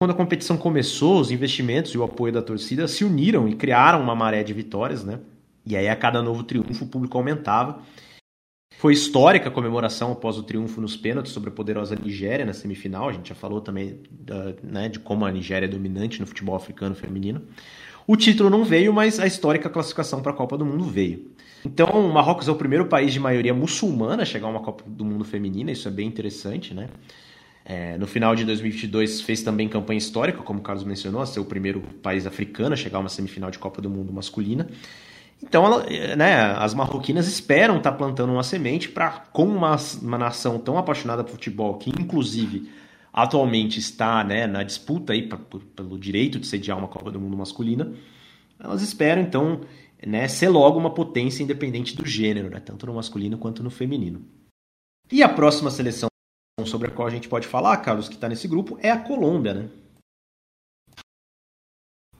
Quando 0.00 0.12
a 0.12 0.14
competição 0.14 0.56
começou, 0.56 1.20
os 1.20 1.30
investimentos 1.30 1.92
e 1.92 1.98
o 1.98 2.04
apoio 2.04 2.32
da 2.32 2.42
torcida 2.42 2.86
se 2.86 3.04
uniram 3.04 3.48
e 3.48 3.56
criaram 3.56 4.00
uma 4.00 4.14
maré 4.14 4.44
de 4.44 4.52
vitórias, 4.52 5.02
né? 5.02 5.18
E 5.66 5.76
aí, 5.76 5.88
a 5.88 5.96
cada 5.96 6.22
novo 6.22 6.44
triunfo, 6.44 6.84
o 6.84 6.88
público 6.88 7.18
aumentava. 7.18 7.82
Foi 8.78 8.92
histórica 8.92 9.48
a 9.48 9.50
comemoração 9.50 10.12
após 10.12 10.38
o 10.38 10.42
triunfo 10.44 10.80
nos 10.80 10.96
pênaltis 10.96 11.32
sobre 11.32 11.50
a 11.50 11.52
poderosa 11.52 11.96
Nigéria 11.96 12.46
na 12.46 12.52
semifinal. 12.52 13.08
A 13.08 13.12
gente 13.12 13.28
já 13.28 13.34
falou 13.34 13.60
também 13.60 13.98
né, 14.62 14.88
de 14.88 15.00
como 15.00 15.26
a 15.26 15.32
Nigéria 15.32 15.66
é 15.66 15.68
dominante 15.68 16.20
no 16.20 16.26
futebol 16.28 16.54
africano 16.54 16.94
feminino. 16.94 17.42
O 18.06 18.14
título 18.16 18.48
não 18.48 18.64
veio, 18.64 18.92
mas 18.92 19.18
a 19.18 19.26
histórica 19.26 19.68
classificação 19.68 20.22
para 20.22 20.30
a 20.30 20.34
Copa 20.34 20.56
do 20.56 20.64
Mundo 20.64 20.84
veio. 20.84 21.28
Então, 21.66 21.88
o 21.88 22.14
Marrocos 22.14 22.46
é 22.46 22.52
o 22.52 22.54
primeiro 22.54 22.86
país 22.86 23.12
de 23.12 23.18
maioria 23.18 23.52
muçulmana 23.52 24.22
a 24.22 24.24
chegar 24.24 24.46
a 24.46 24.50
uma 24.50 24.60
Copa 24.60 24.84
do 24.86 25.04
Mundo 25.04 25.24
feminina, 25.24 25.72
isso 25.72 25.88
é 25.88 25.90
bem 25.90 26.06
interessante, 26.06 26.72
né? 26.72 26.88
É, 27.64 27.98
no 27.98 28.06
final 28.06 28.36
de 28.36 28.44
2022 28.44 29.22
fez 29.22 29.42
também 29.42 29.68
campanha 29.68 29.98
histórica, 29.98 30.38
como 30.38 30.60
o 30.60 30.62
Carlos 30.62 30.84
mencionou, 30.84 31.20
a 31.20 31.26
ser 31.26 31.40
o 31.40 31.44
primeiro 31.44 31.80
país 32.00 32.28
africano 32.28 32.74
a 32.74 32.76
chegar 32.76 32.98
a 32.98 33.00
uma 33.00 33.08
semifinal 33.08 33.50
de 33.50 33.58
Copa 33.58 33.82
do 33.82 33.90
Mundo 33.90 34.12
masculina. 34.12 34.68
Então, 35.42 35.64
ela, 35.64 35.86
né, 36.16 36.52
as 36.56 36.74
marroquinas 36.74 37.28
esperam 37.28 37.78
estar 37.78 37.92
tá 37.92 37.96
plantando 37.96 38.32
uma 38.32 38.42
semente 38.42 38.88
para, 38.88 39.10
como 39.32 39.54
uma, 39.54 39.76
uma 40.02 40.18
nação 40.18 40.58
tão 40.58 40.76
apaixonada 40.76 41.22
por 41.22 41.32
futebol, 41.32 41.78
que 41.78 41.90
inclusive 41.90 42.70
atualmente 43.12 43.78
está 43.78 44.22
né, 44.24 44.46
na 44.46 44.62
disputa 44.62 45.12
aí 45.12 45.28
pra, 45.28 45.38
por, 45.38 45.62
pelo 45.62 45.98
direito 45.98 46.38
de 46.38 46.46
sediar 46.46 46.76
uma 46.76 46.88
Copa 46.88 47.10
do 47.10 47.20
Mundo 47.20 47.36
masculina, 47.36 47.92
elas 48.58 48.82
esperam 48.82 49.22
então 49.22 49.60
né, 50.04 50.26
ser 50.28 50.48
logo 50.48 50.78
uma 50.78 50.90
potência 50.90 51.42
independente 51.42 51.96
do 51.96 52.06
gênero, 52.06 52.50
né, 52.50 52.60
tanto 52.60 52.86
no 52.86 52.94
masculino 52.94 53.38
quanto 53.38 53.62
no 53.62 53.70
feminino. 53.70 54.24
E 55.10 55.22
a 55.22 55.28
próxima 55.28 55.70
seleção 55.70 56.08
sobre 56.64 56.88
a 56.88 56.90
qual 56.90 57.08
a 57.08 57.10
gente 57.10 57.28
pode 57.28 57.46
falar, 57.46 57.76
Carlos, 57.78 58.08
que 58.08 58.14
está 58.14 58.28
nesse 58.28 58.46
grupo, 58.46 58.78
é 58.82 58.90
a 58.90 58.98
Colômbia, 58.98 59.54
né? 59.54 59.68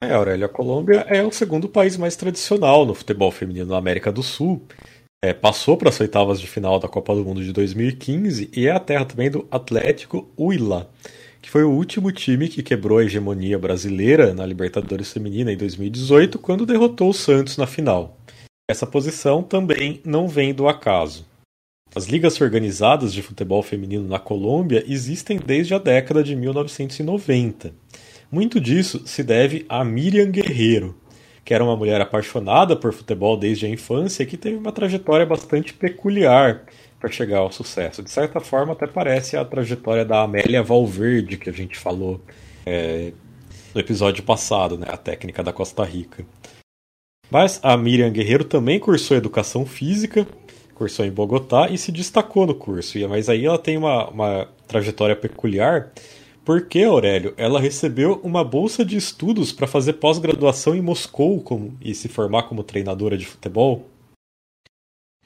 É, 0.00 0.44
a 0.44 0.48
Colômbia 0.48 1.04
é 1.08 1.24
o 1.24 1.32
segundo 1.32 1.68
país 1.68 1.96
mais 1.96 2.14
tradicional 2.14 2.86
no 2.86 2.94
futebol 2.94 3.32
feminino 3.32 3.66
na 3.66 3.78
América 3.78 4.12
do 4.12 4.22
Sul. 4.22 4.62
É, 5.22 5.34
passou 5.34 5.76
para 5.76 5.88
as 5.88 6.00
oitavas 6.00 6.40
de 6.40 6.46
final 6.46 6.78
da 6.78 6.86
Copa 6.86 7.14
do 7.16 7.24
Mundo 7.24 7.42
de 7.42 7.52
2015 7.52 8.50
e 8.54 8.68
é 8.68 8.70
a 8.70 8.78
terra 8.78 9.04
também 9.04 9.28
do 9.28 9.48
Atlético 9.50 10.28
Huila, 10.38 10.88
que 11.42 11.50
foi 11.50 11.64
o 11.64 11.70
último 11.70 12.12
time 12.12 12.48
que 12.48 12.62
quebrou 12.62 12.98
a 12.98 13.04
hegemonia 13.04 13.58
brasileira 13.58 14.32
na 14.32 14.46
Libertadores 14.46 15.12
Feminina 15.12 15.52
em 15.52 15.56
2018, 15.56 16.38
quando 16.38 16.64
derrotou 16.64 17.10
o 17.10 17.14
Santos 17.14 17.56
na 17.56 17.66
final. 17.66 18.16
Essa 18.70 18.86
posição 18.86 19.42
também 19.42 20.00
não 20.04 20.28
vem 20.28 20.54
do 20.54 20.68
acaso. 20.68 21.26
As 21.92 22.06
ligas 22.06 22.40
organizadas 22.40 23.12
de 23.12 23.22
futebol 23.22 23.62
feminino 23.64 24.06
na 24.06 24.20
Colômbia 24.20 24.84
existem 24.86 25.38
desde 25.38 25.74
a 25.74 25.78
década 25.78 26.22
de 26.22 26.36
1990. 26.36 27.72
Muito 28.30 28.60
disso 28.60 29.02
se 29.06 29.22
deve 29.22 29.64
a 29.68 29.84
Miriam 29.84 30.30
Guerreiro, 30.30 30.94
que 31.44 31.54
era 31.54 31.64
uma 31.64 31.76
mulher 31.76 32.00
apaixonada 32.00 32.76
por 32.76 32.92
futebol 32.92 33.36
desde 33.36 33.66
a 33.66 33.68
infância 33.68 34.22
e 34.22 34.26
que 34.26 34.36
teve 34.36 34.56
uma 34.56 34.72
trajetória 34.72 35.24
bastante 35.24 35.72
peculiar 35.72 36.66
para 37.00 37.10
chegar 37.10 37.38
ao 37.38 37.50
sucesso. 37.50 38.02
De 38.02 38.10
certa 38.10 38.40
forma, 38.40 38.72
até 38.72 38.86
parece 38.86 39.36
a 39.36 39.44
trajetória 39.44 40.04
da 40.04 40.22
Amélia 40.22 40.62
Valverde, 40.62 41.38
que 41.38 41.48
a 41.48 41.52
gente 41.52 41.78
falou 41.78 42.20
é, 42.66 43.12
no 43.74 43.80
episódio 43.80 44.22
passado, 44.22 44.76
né, 44.76 44.86
a 44.90 44.96
técnica 44.96 45.42
da 45.42 45.52
Costa 45.52 45.84
Rica. 45.84 46.26
Mas 47.30 47.60
a 47.62 47.76
Miriam 47.76 48.10
Guerreiro 48.10 48.44
também 48.44 48.78
cursou 48.78 49.16
educação 49.16 49.64
física 49.64 50.26
cursou 50.78 51.04
em 51.04 51.10
Bogotá 51.10 51.68
e 51.68 51.76
se 51.76 51.90
destacou 51.90 52.46
no 52.46 52.54
curso. 52.54 52.96
Mas 53.08 53.28
aí 53.28 53.44
ela 53.44 53.58
tem 53.58 53.76
uma, 53.76 54.08
uma 54.08 54.48
trajetória 54.68 55.16
peculiar, 55.16 55.90
porque, 56.48 56.82
Aurélio, 56.82 57.34
ela 57.36 57.60
recebeu 57.60 58.22
uma 58.24 58.42
bolsa 58.42 58.82
de 58.82 58.96
estudos 58.96 59.52
para 59.52 59.66
fazer 59.66 59.92
pós-graduação 59.92 60.74
em 60.74 60.80
Moscou 60.80 61.42
como, 61.42 61.76
e 61.78 61.94
se 61.94 62.08
formar 62.08 62.44
como 62.44 62.64
treinadora 62.64 63.18
de 63.18 63.26
futebol. 63.26 63.86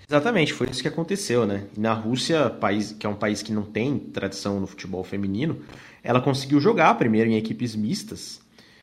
Exatamente, 0.05 0.53
foi 0.53 0.69
isso 0.69 0.83
que 0.83 0.89
aconteceu, 0.89 1.47
né? 1.47 1.69
Na 1.77 1.93
Rússia, 1.93 2.51
país, 2.51 2.91
que 2.91 3.07
é 3.07 3.09
um 3.09 3.15
país 3.15 3.41
que 3.41 3.53
não 3.53 3.63
tem 3.63 4.01
tradição 4.01 4.59
no 4.59 4.67
futebol 4.67 5.05
feminino, 5.05 5.63
ela 6.03 6.21
conseguiu 6.21 6.59
jogar 6.59 6.93
primeiro 6.99 7.31
em 7.31 7.37
equipes 7.37 7.77
mistas, 7.77 8.41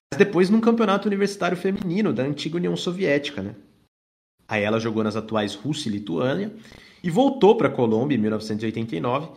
mas 0.10 0.18
depois 0.18 0.50
num 0.50 0.62
campeonato 0.62 1.10
universitário 1.10 1.58
feminino 1.58 2.14
da 2.14 2.24
antiga 2.24 2.56
União 2.56 2.78
Soviética, 2.78 3.44
né? 3.44 3.54
Aí 4.48 4.64
ela 4.64 4.80
jogou 4.80 5.04
nas 5.04 5.18
atuais 5.18 5.56
Rússia 5.56 5.90
e 5.90 5.92
Lituânia 5.92 6.54
e 7.04 7.10
voltou 7.10 7.58
para 7.58 7.68
a 7.68 7.72
Colômbia 7.72 8.16
em 8.16 8.22
1989. 8.22 9.28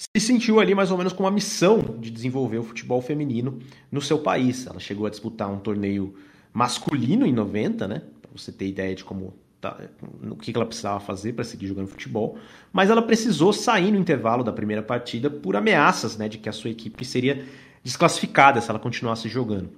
Se 0.00 0.18
sentiu 0.18 0.58
ali 0.60 0.74
mais 0.74 0.90
ou 0.90 0.96
menos 0.96 1.12
com 1.12 1.24
uma 1.24 1.30
missão 1.30 1.78
de 2.00 2.10
desenvolver 2.10 2.56
o 2.56 2.62
futebol 2.62 3.02
feminino 3.02 3.58
no 3.92 4.00
seu 4.00 4.18
país. 4.18 4.66
Ela 4.66 4.80
chegou 4.80 5.06
a 5.06 5.10
disputar 5.10 5.52
um 5.52 5.58
torneio 5.58 6.14
masculino 6.54 7.26
em 7.26 7.32
90, 7.34 7.86
né? 7.86 8.02
Para 8.22 8.30
você 8.34 8.50
ter 8.50 8.66
ideia 8.66 8.94
de 8.94 9.04
como 9.04 9.34
tá, 9.60 9.78
o 10.22 10.36
que 10.36 10.56
ela 10.56 10.64
precisava 10.64 11.00
fazer 11.00 11.34
para 11.34 11.44
seguir 11.44 11.66
jogando 11.66 11.86
futebol. 11.86 12.38
Mas 12.72 12.88
ela 12.88 13.02
precisou 13.02 13.52
sair 13.52 13.92
no 13.92 13.98
intervalo 13.98 14.42
da 14.42 14.54
primeira 14.54 14.82
partida 14.82 15.28
por 15.28 15.54
ameaças, 15.54 16.16
né, 16.16 16.30
de 16.30 16.38
que 16.38 16.48
a 16.48 16.52
sua 16.52 16.70
equipe 16.70 17.04
seria 17.04 17.44
desclassificada 17.84 18.58
se 18.62 18.70
ela 18.70 18.78
continuasse 18.78 19.28
jogando. 19.28 19.68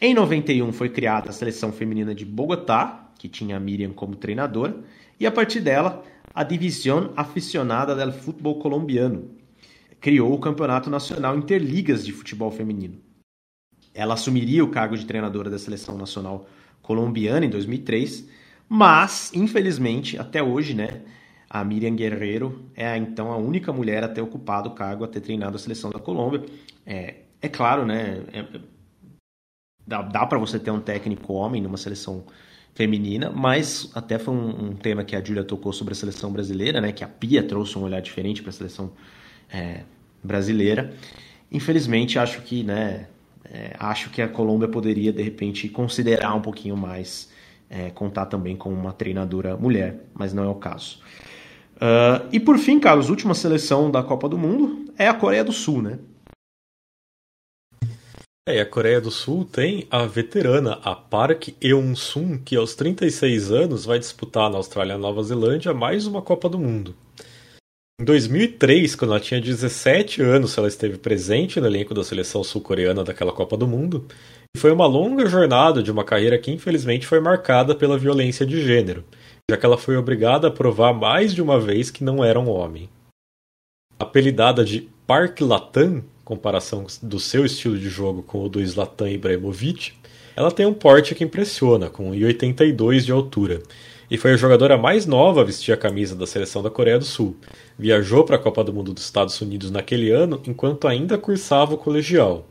Em 0.00 0.12
91 0.12 0.72
foi 0.72 0.88
criada 0.88 1.30
a 1.30 1.32
seleção 1.32 1.70
feminina 1.70 2.12
de 2.16 2.24
Bogotá, 2.24 3.12
que 3.16 3.28
tinha 3.28 3.58
a 3.58 3.60
Miriam 3.60 3.92
como 3.92 4.16
treinadora, 4.16 4.74
e 5.20 5.24
a 5.24 5.30
partir 5.30 5.60
dela, 5.60 6.02
a 6.34 6.42
División 6.42 7.10
Aficionada 7.14 7.94
del 7.94 8.10
Futebol 8.10 8.58
Colombiano 8.58 9.40
criou 10.02 10.34
o 10.34 10.38
Campeonato 10.38 10.90
Nacional 10.90 11.38
Interligas 11.38 12.04
de 12.04 12.12
Futebol 12.12 12.50
Feminino. 12.50 12.98
Ela 13.94 14.14
assumiria 14.14 14.64
o 14.64 14.68
cargo 14.68 14.96
de 14.96 15.06
treinadora 15.06 15.48
da 15.48 15.60
seleção 15.60 15.96
nacional 15.96 16.46
colombiana 16.82 17.46
em 17.46 17.48
2003, 17.48 18.28
mas, 18.68 19.30
infelizmente, 19.32 20.18
até 20.18 20.42
hoje, 20.42 20.74
né, 20.74 21.02
a 21.48 21.62
Miriam 21.62 21.94
Guerreiro 21.94 22.68
é 22.74 22.96
então 22.96 23.30
a 23.30 23.36
única 23.36 23.72
mulher 23.72 24.02
a 24.02 24.08
ter 24.08 24.20
ocupado 24.20 24.70
o 24.70 24.74
cargo, 24.74 25.04
a 25.04 25.08
ter 25.08 25.20
treinado 25.20 25.54
a 25.54 25.58
seleção 25.58 25.90
da 25.90 26.00
Colômbia. 26.00 26.44
É, 26.84 27.20
é 27.40 27.48
claro, 27.48 27.86
né, 27.86 28.24
é, 28.32 28.44
dá, 29.86 30.02
dá 30.02 30.26
para 30.26 30.38
você 30.38 30.58
ter 30.58 30.72
um 30.72 30.80
técnico 30.80 31.32
homem 31.32 31.62
numa 31.62 31.76
seleção 31.76 32.24
feminina, 32.74 33.30
mas 33.30 33.88
até 33.94 34.18
foi 34.18 34.34
um, 34.34 34.70
um, 34.70 34.74
tema 34.74 35.04
que 35.04 35.14
a 35.14 35.22
Júlia 35.22 35.44
tocou 35.44 35.72
sobre 35.72 35.92
a 35.92 35.94
seleção 35.94 36.32
brasileira, 36.32 36.80
né? 36.80 36.90
Que 36.90 37.04
a 37.04 37.08
Pia 37.08 37.42
trouxe 37.42 37.78
um 37.78 37.82
olhar 37.82 38.00
diferente 38.00 38.42
para 38.42 38.48
a 38.48 38.54
seleção 38.54 38.92
é, 39.52 39.80
brasileira. 40.22 40.92
Infelizmente, 41.50 42.18
acho 42.18 42.42
que, 42.42 42.62
né? 42.62 43.06
É, 43.44 43.76
acho 43.78 44.08
que 44.08 44.22
a 44.22 44.28
Colômbia 44.28 44.68
poderia 44.68 45.12
de 45.12 45.22
repente 45.22 45.68
considerar 45.68 46.34
um 46.34 46.40
pouquinho 46.40 46.76
mais 46.76 47.30
é, 47.68 47.90
contar 47.90 48.26
também 48.26 48.56
com 48.56 48.72
uma 48.72 48.92
treinadora 48.92 49.56
mulher, 49.56 49.96
mas 50.14 50.32
não 50.32 50.44
é 50.44 50.48
o 50.48 50.54
caso. 50.54 51.00
Uh, 51.76 52.28
e 52.30 52.38
por 52.38 52.58
fim, 52.58 52.78
Carlos, 52.78 53.10
última 53.10 53.34
seleção 53.34 53.90
da 53.90 54.02
Copa 54.02 54.28
do 54.28 54.38
Mundo 54.38 54.92
é 54.96 55.08
a 55.08 55.14
Coreia 55.14 55.42
do 55.42 55.52
Sul, 55.52 55.82
né? 55.82 55.98
É, 58.48 58.60
a 58.60 58.66
Coreia 58.66 59.00
do 59.00 59.10
Sul 59.10 59.44
tem 59.44 59.86
a 59.90 60.04
veterana, 60.04 60.78
a 60.84 60.94
Park 60.94 61.48
Eun-sun, 61.60 62.38
que 62.38 62.56
aos 62.56 62.74
36 62.74 63.50
anos 63.50 63.84
vai 63.84 63.98
disputar 63.98 64.50
na 64.50 64.56
Austrália 64.56 64.94
e 64.94 64.98
Nova 64.98 65.22
Zelândia 65.22 65.72
mais 65.72 66.06
uma 66.06 66.20
Copa 66.20 66.48
do 66.48 66.58
Mundo. 66.58 66.94
Em 68.00 68.04
2003, 68.04 68.94
quando 68.94 69.12
ela 69.12 69.20
tinha 69.20 69.40
17 69.40 70.22
anos, 70.22 70.56
ela 70.56 70.66
esteve 70.66 70.98
presente 70.98 71.60
no 71.60 71.66
elenco 71.66 71.94
da 71.94 72.02
seleção 72.02 72.42
sul-coreana 72.42 73.04
daquela 73.04 73.32
Copa 73.32 73.56
do 73.56 73.66
Mundo. 73.66 74.06
E 74.56 74.58
foi 74.58 74.72
uma 74.72 74.86
longa 74.86 75.26
jornada 75.26 75.82
de 75.82 75.90
uma 75.90 76.04
carreira 76.04 76.38
que 76.38 76.50
infelizmente 76.50 77.06
foi 77.06 77.20
marcada 77.20 77.74
pela 77.74 77.98
violência 77.98 78.44
de 78.44 78.60
gênero, 78.60 79.04
já 79.50 79.56
que 79.56 79.64
ela 79.64 79.78
foi 79.78 79.96
obrigada 79.96 80.48
a 80.48 80.50
provar 80.50 80.92
mais 80.92 81.34
de 81.34 81.40
uma 81.40 81.60
vez 81.60 81.90
que 81.90 82.02
não 82.04 82.24
era 82.24 82.40
um 82.40 82.50
homem. 82.50 82.88
Apelidada 83.98 84.64
de 84.64 84.88
Park 85.06 85.40
Latan, 85.40 86.02
comparação 86.24 86.86
do 87.02 87.20
seu 87.20 87.44
estilo 87.44 87.78
de 87.78 87.88
jogo 87.88 88.22
com 88.22 88.44
o 88.44 88.48
do 88.48 88.64
Zlatan 88.64 89.10
Ibrahimovic, 89.10 89.92
ela 90.34 90.50
tem 90.50 90.66
um 90.66 90.74
porte 90.74 91.14
que 91.14 91.24
impressiona, 91.24 91.90
com 91.90 92.10
1,82 92.10 93.00
de 93.00 93.12
altura, 93.12 93.62
e 94.12 94.18
foi 94.18 94.32
a 94.32 94.36
jogadora 94.36 94.76
mais 94.76 95.06
nova 95.06 95.40
a 95.40 95.44
vestir 95.44 95.72
a 95.72 95.76
camisa 95.76 96.14
da 96.14 96.26
seleção 96.26 96.62
da 96.62 96.68
Coreia 96.68 96.98
do 96.98 97.04
Sul. 97.06 97.34
Viajou 97.78 98.26
para 98.26 98.36
a 98.36 98.38
Copa 98.38 98.62
do 98.62 98.70
Mundo 98.70 98.92
dos 98.92 99.04
Estados 99.04 99.40
Unidos 99.40 99.70
naquele 99.70 100.10
ano 100.10 100.38
enquanto 100.46 100.86
ainda 100.86 101.16
cursava 101.16 101.72
o 101.72 101.78
colegial. 101.78 102.46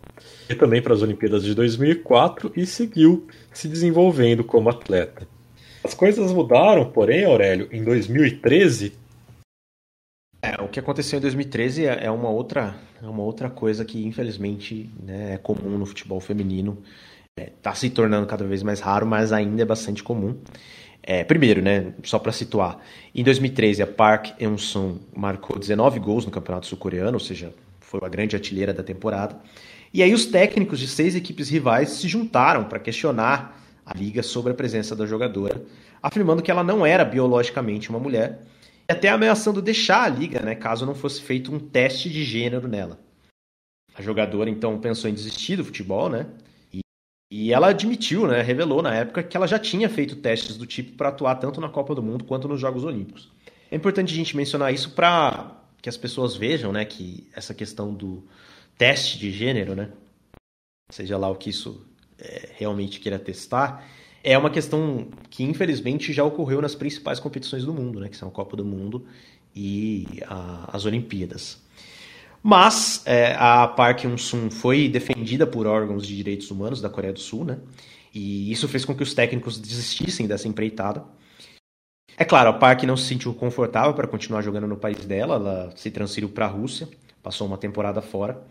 E 0.49 0.55
também 0.55 0.81
para 0.81 0.95
as 0.95 1.03
Olimpíadas 1.03 1.43
de 1.43 1.53
2004 1.53 2.51
e 2.55 2.65
seguiu 2.65 3.27
se 3.53 3.67
desenvolvendo 3.67 4.43
como 4.43 4.71
atleta. 4.71 5.27
As 5.83 5.93
coisas 5.93 6.31
mudaram, 6.31 6.89
porém, 6.89 7.25
Aurélio, 7.25 7.69
em 7.71 7.83
2013. 7.83 8.93
É, 10.41 10.59
o 10.63 10.67
que 10.67 10.79
aconteceu 10.79 11.19
em 11.19 11.21
2013 11.21 11.85
é, 11.85 12.05
é 12.05 12.09
uma 12.09 12.31
outra, 12.31 12.73
é 12.99 13.05
uma 13.05 13.21
outra 13.21 13.51
coisa 13.51 13.85
que, 13.85 14.03
infelizmente, 14.03 14.89
né, 14.99 15.35
é 15.35 15.37
comum 15.37 15.77
no 15.77 15.85
futebol 15.85 16.19
feminino. 16.19 16.81
Está 17.37 17.43
é, 17.43 17.53
tá 17.61 17.75
se 17.75 17.91
tornando 17.91 18.25
cada 18.25 18.45
vez 18.45 18.63
mais 18.63 18.79
raro, 18.79 19.05
mas 19.05 19.31
ainda 19.31 19.61
é 19.61 19.65
bastante 19.65 20.01
comum. 20.01 20.35
É, 21.03 21.23
primeiro, 21.23 21.61
né, 21.61 21.93
só 22.03 22.19
para 22.19 22.31
situar, 22.31 22.79
em 23.13 23.23
2013 23.23 23.81
a 23.81 23.87
Park 23.87 24.39
Eun-sung 24.39 24.99
marcou 25.15 25.57
19 25.57 25.99
gols 25.99 26.25
no 26.25 26.31
Campeonato 26.31 26.67
Sul-Coreano, 26.67 27.13
ou 27.13 27.19
seja, 27.19 27.53
foi 27.79 27.99
a 28.03 28.09
grande 28.09 28.35
artilheira 28.35 28.73
da 28.73 28.83
temporada. 28.83 29.35
E 29.93 30.03
aí 30.03 30.13
os 30.13 30.25
técnicos 30.25 30.79
de 30.79 30.87
seis 30.87 31.15
equipes 31.15 31.49
rivais 31.49 31.89
se 31.89 32.07
juntaram 32.07 32.65
para 32.65 32.79
questionar 32.79 33.59
a 33.85 33.97
liga 33.97 34.21
sobre 34.21 34.51
a 34.51 34.55
presença 34.55 34.95
da 34.95 35.05
jogadora, 35.05 35.63
afirmando 36.01 36.41
que 36.41 36.51
ela 36.51 36.63
não 36.63 36.85
era 36.85 37.03
biologicamente 37.03 37.89
uma 37.89 37.99
mulher, 37.99 38.41
e 38.87 38.93
até 38.93 39.09
ameaçando 39.09 39.61
deixar 39.61 40.03
a 40.03 40.07
liga, 40.07 40.39
né, 40.41 40.53
caso 40.53 40.85
não 40.85 40.93
fosse 40.93 41.21
feito 41.21 41.53
um 41.53 41.59
teste 41.59 42.09
de 42.09 42.23
gênero 42.23 42.67
nela. 42.67 42.99
A 43.95 44.01
jogadora 44.01 44.49
então 44.49 44.79
pensou 44.79 45.09
em 45.09 45.13
desistir 45.13 45.57
do 45.57 45.65
futebol, 45.65 46.09
né? 46.09 46.25
E 47.31 47.53
ela 47.53 47.69
admitiu, 47.69 48.27
né, 48.27 48.41
revelou 48.41 48.81
na 48.81 48.93
época 48.93 49.23
que 49.23 49.37
ela 49.37 49.47
já 49.47 49.57
tinha 49.57 49.87
feito 49.87 50.17
testes 50.17 50.57
do 50.57 50.65
tipo 50.65 50.97
para 50.97 51.07
atuar 51.07 51.35
tanto 51.35 51.61
na 51.61 51.69
Copa 51.69 51.95
do 51.95 52.03
Mundo 52.03 52.25
quanto 52.25 52.45
nos 52.45 52.59
Jogos 52.59 52.83
Olímpicos. 52.83 53.31
É 53.71 53.75
importante 53.77 54.13
a 54.13 54.15
gente 54.17 54.35
mencionar 54.35 54.73
isso 54.73 54.91
para 54.91 55.55
que 55.81 55.87
as 55.87 55.95
pessoas 55.95 56.35
vejam, 56.35 56.73
né, 56.73 56.83
que 56.83 57.25
essa 57.33 57.53
questão 57.53 57.93
do 57.93 58.21
teste 58.77 59.17
de 59.17 59.31
gênero, 59.31 59.73
né, 59.75 59.89
seja 60.89 61.17
lá 61.17 61.29
o 61.29 61.35
que 61.35 61.49
isso 61.49 61.81
é, 62.19 62.49
realmente 62.57 62.99
queira 62.99 63.17
testar, 63.17 63.87
é 64.21 64.37
uma 64.37 64.49
questão 64.49 65.07
que 65.29 65.41
infelizmente 65.41 66.11
já 66.11 66.25
ocorreu 66.25 66.61
nas 66.61 66.75
principais 66.75 67.17
competições 67.17 67.63
do 67.63 67.73
mundo, 67.73 68.01
né, 68.01 68.09
que 68.09 68.17
são 68.17 68.27
a 68.27 68.31
Copa 68.31 68.57
do 68.57 68.65
Mundo 68.65 69.05
e 69.55 70.05
a, 70.27 70.69
as 70.75 70.83
Olimpíadas. 70.83 71.61
Mas 72.43 73.03
é, 73.05 73.35
a 73.37 73.67
Park 73.67 74.03
Eun-sung 74.03 74.49
foi 74.49 74.89
defendida 74.89 75.45
por 75.45 75.67
órgãos 75.67 76.07
de 76.07 76.15
direitos 76.15 76.49
humanos 76.49 76.81
da 76.81 76.89
Coreia 76.89 77.13
do 77.13 77.19
Sul, 77.19 77.45
né? 77.45 77.59
E 78.13 78.51
isso 78.51 78.67
fez 78.67 78.83
com 78.83 78.95
que 78.95 79.03
os 79.03 79.13
técnicos 79.13 79.59
desistissem 79.59 80.27
dessa 80.27 80.47
empreitada. 80.47 81.03
É 82.17 82.25
claro, 82.25 82.49
a 82.49 82.53
Park 82.53 82.83
não 82.83 82.97
se 82.97 83.05
sentiu 83.05 83.33
confortável 83.33 83.93
para 83.93 84.07
continuar 84.07 84.41
jogando 84.41 84.67
no 84.67 84.75
país 84.75 85.05
dela, 85.05 85.35
ela 85.35 85.73
se 85.75 85.89
transferiu 85.89 86.29
para 86.29 86.45
a 86.45 86.49
Rússia, 86.49 86.89
passou 87.23 87.47
uma 87.47 87.57
temporada 87.57 88.01
fora. 88.01 88.43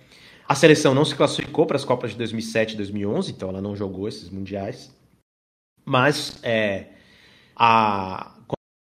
A 0.48 0.54
seleção 0.54 0.94
não 0.94 1.04
se 1.04 1.14
classificou 1.14 1.66
para 1.66 1.76
as 1.76 1.84
Copas 1.84 2.12
de 2.12 2.16
2007 2.16 2.74
e 2.74 2.76
2011, 2.76 3.32
então 3.32 3.48
ela 3.48 3.60
não 3.60 3.76
jogou 3.76 4.08
esses 4.08 4.30
mundiais. 4.30 4.90
Mas 5.84 6.38
é, 6.42 6.86
a, 7.54 8.34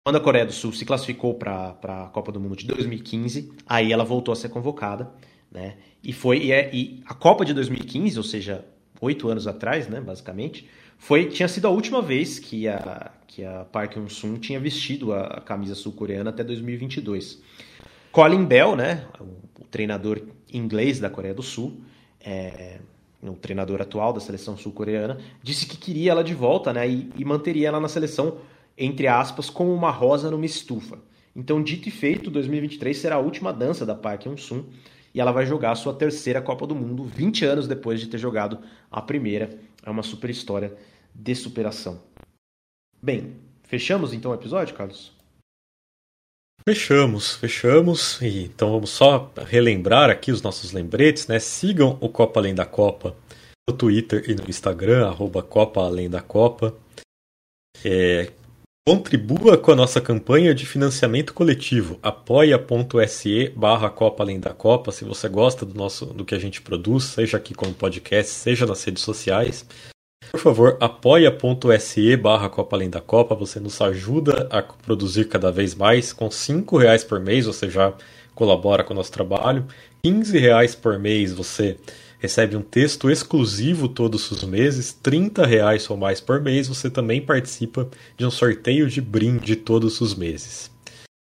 quando 0.04 0.16
a 0.16 0.20
Coreia 0.20 0.44
do 0.44 0.52
Sul 0.52 0.72
se 0.72 0.84
classificou 0.84 1.34
para 1.34 1.76
a 1.82 2.08
Copa 2.12 2.32
do 2.32 2.40
Mundo 2.40 2.56
de 2.56 2.66
2015, 2.66 3.52
aí 3.66 3.92
ela 3.92 4.04
voltou 4.04 4.32
a 4.32 4.36
ser 4.36 4.48
convocada, 4.48 5.12
né? 5.50 5.76
E 6.02 6.12
foi 6.12 6.38
e, 6.38 6.52
é, 6.52 6.70
e 6.72 7.00
a 7.06 7.14
Copa 7.14 7.44
de 7.44 7.54
2015, 7.54 8.18
ou 8.18 8.24
seja, 8.24 8.64
oito 9.00 9.28
anos 9.28 9.46
atrás, 9.46 9.86
né, 9.86 10.00
basicamente, 10.00 10.68
foi 10.98 11.26
tinha 11.26 11.46
sido 11.46 11.68
a 11.68 11.70
última 11.70 12.02
vez 12.02 12.38
que 12.38 12.66
a 12.66 13.12
que 13.28 13.44
a 13.44 13.64
Park 13.64 13.96
Hyun-sung 13.96 14.38
tinha 14.38 14.60
vestido 14.60 15.12
a, 15.14 15.22
a 15.22 15.40
camisa 15.40 15.74
sul-coreana 15.74 16.28
até 16.28 16.44
2022. 16.44 17.40
Colin 18.10 18.44
Bell, 18.44 18.76
né, 18.76 19.06
o, 19.18 19.64
treinador 19.70 20.20
inglês 20.52 21.00
da 21.00 21.08
Coreia 21.08 21.32
do 21.32 21.42
Sul, 21.42 21.80
é, 22.20 22.78
o 23.22 23.32
treinador 23.32 23.80
atual 23.80 24.12
da 24.12 24.20
seleção 24.20 24.54
sul-coreana, 24.54 25.16
disse 25.42 25.64
que 25.64 25.78
queria 25.78 26.10
ela 26.10 26.22
de 26.22 26.34
volta, 26.34 26.74
né, 26.74 26.86
e, 26.86 27.08
e 27.16 27.24
manteria 27.24 27.68
ela 27.68 27.80
na 27.80 27.88
seleção 27.88 28.36
entre 28.76 29.06
aspas, 29.06 29.50
como 29.50 29.72
uma 29.72 29.90
rosa 29.90 30.30
numa 30.30 30.46
estufa. 30.46 30.98
Então, 31.34 31.62
dito 31.62 31.88
e 31.88 31.90
feito, 31.90 32.30
2023 32.30 32.96
será 32.96 33.16
a 33.16 33.20
última 33.20 33.52
dança 33.52 33.86
da 33.86 33.94
Park 33.94 34.26
Hyun-sung 34.26 34.66
e 35.14 35.20
ela 35.20 35.32
vai 35.32 35.46
jogar 35.46 35.72
a 35.72 35.76
sua 35.76 35.94
terceira 35.94 36.40
Copa 36.40 36.66
do 36.66 36.74
Mundo 36.74 37.04
20 37.04 37.44
anos 37.44 37.66
depois 37.66 38.00
de 38.00 38.06
ter 38.06 38.18
jogado 38.18 38.58
a 38.90 39.00
primeira. 39.00 39.58
É 39.84 39.90
uma 39.90 40.02
super 40.02 40.30
história 40.30 40.74
de 41.14 41.34
superação. 41.34 42.02
Bem, 43.02 43.36
fechamos 43.64 44.12
então 44.12 44.30
o 44.30 44.34
episódio, 44.34 44.74
Carlos? 44.74 45.12
Fechamos, 46.66 47.34
fechamos. 47.34 48.20
E 48.22 48.44
então 48.44 48.70
vamos 48.70 48.90
só 48.90 49.30
relembrar 49.46 50.10
aqui 50.10 50.30
os 50.30 50.42
nossos 50.42 50.72
lembretes, 50.72 51.26
né? 51.26 51.38
Sigam 51.38 51.98
o 52.00 52.08
Copa 52.08 52.40
Além 52.40 52.54
da 52.54 52.64
Copa 52.64 53.16
no 53.68 53.76
Twitter 53.76 54.24
e 54.28 54.34
no 54.34 54.48
Instagram, 54.48 55.06
arroba 55.06 55.42
Copa 55.42 55.80
Além 55.80 56.08
da 56.08 56.22
Copa. 56.22 56.74
É, 57.84 58.32
Contribua 58.84 59.56
com 59.56 59.70
a 59.70 59.76
nossa 59.76 60.00
campanha 60.00 60.52
de 60.52 60.66
financiamento 60.66 61.32
coletivo. 61.32 62.00
apoia.se 62.02 63.50
barra 63.50 63.88
Copa 63.88 64.24
Além 64.24 64.40
da 64.40 64.52
Copa. 64.52 64.90
Se 64.90 65.04
você 65.04 65.28
gosta 65.28 65.64
do, 65.64 65.72
nosso, 65.72 66.06
do 66.06 66.24
que 66.24 66.34
a 66.34 66.38
gente 66.38 66.60
produz, 66.60 67.04
seja 67.04 67.36
aqui 67.36 67.54
como 67.54 67.72
podcast, 67.72 68.32
seja 68.32 68.66
nas 68.66 68.82
redes 68.82 69.04
sociais. 69.04 69.64
Por 70.32 70.40
favor, 70.40 70.76
apoia.se 70.80 72.16
barra 72.16 72.48
Copa 72.48 72.74
Além 72.74 72.90
da 72.90 73.00
Copa. 73.00 73.36
Você 73.36 73.60
nos 73.60 73.80
ajuda 73.80 74.48
a 74.50 74.60
produzir 74.60 75.28
cada 75.28 75.52
vez 75.52 75.76
mais. 75.76 76.12
Com 76.12 76.28
cinco 76.28 76.76
reais 76.76 77.04
por 77.04 77.20
mês 77.20 77.46
você 77.46 77.70
já 77.70 77.94
colabora 78.34 78.82
com 78.82 78.92
o 78.92 78.96
nosso 78.96 79.12
trabalho. 79.12 79.64
15 80.02 80.36
reais 80.36 80.74
por 80.74 80.98
mês 80.98 81.32
você 81.32 81.76
recebe 82.22 82.56
um 82.56 82.62
texto 82.62 83.10
exclusivo 83.10 83.88
todos 83.88 84.30
os 84.30 84.44
meses, 84.44 84.92
30 84.92 85.44
reais 85.44 85.90
ou 85.90 85.96
mais 85.96 86.20
por 86.20 86.40
mês, 86.40 86.68
você 86.68 86.88
também 86.88 87.20
participa 87.20 87.88
de 88.16 88.24
um 88.24 88.30
sorteio 88.30 88.88
de 88.88 89.00
brinde 89.00 89.56
todos 89.56 90.00
os 90.00 90.14
meses. 90.14 90.70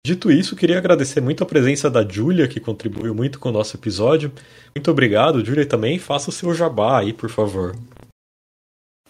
Dito 0.03 0.31
isso, 0.31 0.55
queria 0.55 0.79
agradecer 0.79 1.21
muito 1.21 1.43
a 1.43 1.45
presença 1.45 1.87
da 1.87 2.03
Júlia, 2.03 2.47
que 2.47 2.59
contribuiu 2.59 3.13
muito 3.13 3.39
com 3.39 3.49
o 3.49 3.51
nosso 3.51 3.77
episódio. 3.77 4.31
Muito 4.75 4.89
obrigado, 4.89 5.45
Júlia, 5.45 5.67
também 5.67 5.99
faça 5.99 6.31
o 6.31 6.33
seu 6.33 6.51
jabá 6.51 6.99
aí, 6.99 7.13
por 7.13 7.29
favor. 7.29 7.75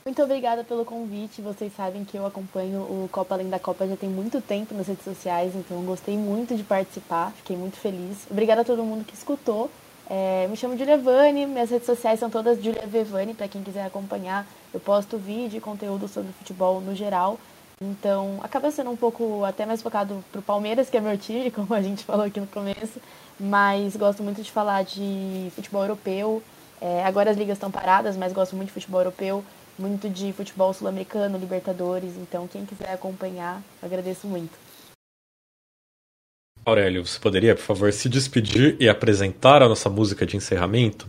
Muito 0.05 0.21
obrigada 0.21 0.65
pelo 0.65 0.83
convite. 0.83 1.41
Vocês 1.41 1.71
sabem 1.73 2.03
que 2.03 2.17
eu 2.17 2.25
acompanho 2.25 2.79
o 2.81 3.07
Copa 3.09 3.35
Além 3.35 3.49
da 3.49 3.59
Copa 3.59 3.87
já 3.87 3.95
tem 3.95 4.09
muito 4.09 4.41
tempo 4.41 4.73
nas 4.73 4.87
redes 4.87 5.05
sociais, 5.05 5.53
então 5.55 5.81
gostei 5.83 6.17
muito 6.17 6.53
de 6.53 6.63
participar, 6.63 7.31
fiquei 7.37 7.55
muito 7.55 7.77
feliz. 7.77 8.27
Obrigada 8.29 8.61
a 8.61 8.65
todo 8.65 8.83
mundo 8.83 9.05
que 9.05 9.13
escutou 9.13 9.71
é, 10.09 10.47
me 10.47 10.55
chamo 10.55 10.77
Julia 10.77 10.97
Vani, 10.97 11.45
minhas 11.45 11.69
redes 11.69 11.85
sociais 11.85 12.19
são 12.19 12.29
todas 12.29 12.63
Julia 12.63 12.87
Vevani, 12.87 13.33
para 13.33 13.47
quem 13.47 13.61
quiser 13.61 13.85
acompanhar. 13.85 14.47
Eu 14.73 14.79
posto 14.79 15.17
vídeo 15.17 15.57
e 15.57 15.61
conteúdo 15.61 16.07
sobre 16.07 16.31
futebol 16.31 16.79
no 16.79 16.95
geral. 16.95 17.37
Então, 17.81 18.39
acaba 18.41 18.71
sendo 18.71 18.89
um 18.89 18.95
pouco 18.95 19.43
até 19.43 19.65
mais 19.65 19.81
focado 19.81 20.23
pro 20.31 20.41
Palmeiras, 20.41 20.89
que 20.89 20.97
é 20.97 21.01
meu 21.01 21.17
time, 21.17 21.51
como 21.51 21.73
a 21.73 21.81
gente 21.81 22.05
falou 22.05 22.25
aqui 22.25 22.39
no 22.39 22.47
começo. 22.47 23.01
Mas 23.39 23.95
gosto 23.97 24.23
muito 24.23 24.41
de 24.41 24.51
falar 24.51 24.83
de 24.83 25.51
futebol 25.53 25.81
europeu. 25.81 26.41
É, 26.79 27.03
agora 27.03 27.29
as 27.29 27.37
ligas 27.37 27.57
estão 27.57 27.69
paradas, 27.69 28.15
mas 28.15 28.31
gosto 28.31 28.55
muito 28.55 28.69
de 28.69 28.73
futebol 28.73 29.01
europeu, 29.01 29.43
muito 29.77 30.09
de 30.09 30.31
futebol 30.31 30.73
sul-americano, 30.73 31.37
Libertadores. 31.37 32.15
Então, 32.15 32.47
quem 32.47 32.65
quiser 32.65 32.93
acompanhar, 32.93 33.61
agradeço 33.83 34.25
muito. 34.25 34.66
Aurélio, 36.69 37.05
você 37.05 37.17
poderia, 37.17 37.55
por 37.55 37.61
favor, 37.61 37.93
se 37.93 38.09
despedir 38.09 38.75
e 38.77 38.89
apresentar 38.89 39.63
a 39.63 39.69
nossa 39.69 39.89
música 39.89 40.25
de 40.25 40.35
encerramento? 40.35 41.07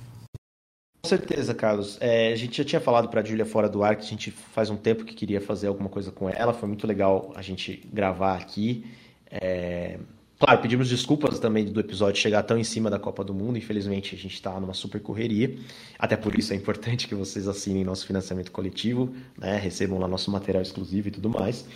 Com 1.03 1.09
certeza, 1.09 1.53
Carlos. 1.53 1.99
É, 2.01 2.33
a 2.33 2.37
gente 2.37 2.59
já 2.59 2.65
tinha 2.65 2.81
falado 2.81 3.09
para 3.09 3.23
a 3.23 3.25
Júlia 3.25 3.45
fora 3.45 3.69
do 3.69 3.83
ar 3.83 3.97
que 3.97 4.05
a 4.05 4.09
gente 4.09 4.31
faz 4.31 4.71
um 4.71 4.77
tempo 4.77 5.05
que 5.05 5.15
queria 5.15 5.41
fazer 5.41 5.67
alguma 5.67 5.89
coisa 5.89 6.13
com 6.13 6.31
ela. 6.31 6.55
Foi 6.55 6.69
muito 6.69 6.87
legal 6.87 7.33
a 7.35 7.43
gente 7.43 7.83
gravar 7.93 8.37
aqui. 8.37 8.87
É... 9.29 9.99
Claro, 10.39 10.61
pedimos 10.61 10.89
desculpas 10.89 11.41
também 11.41 11.65
do 11.65 11.81
episódio 11.81 12.21
chegar 12.21 12.45
tão 12.45 12.57
em 12.57 12.63
cima 12.63 12.89
da 12.89 12.99
Copa 12.99 13.25
do 13.25 13.35
Mundo. 13.35 13.59
Infelizmente, 13.59 14.15
a 14.15 14.19
gente 14.19 14.35
está 14.35 14.61
numa 14.61 14.75
super 14.75 15.01
correria. 15.01 15.59
Até 15.99 16.17
por 16.17 16.39
isso 16.39 16.53
é 16.53 16.57
importante 16.57 17.09
que 17.09 17.17
vocês 17.17 17.49
assinem 17.49 17.83
nosso 17.83 18.07
financiamento 18.07 18.53
coletivo, 18.53 19.13
né? 19.37 19.57
recebam 19.57 19.99
lá 19.99 20.07
nosso 20.07 20.31
material 20.31 20.63
exclusivo 20.63 21.09
e 21.09 21.11
tudo 21.11 21.29
mais. 21.29 21.67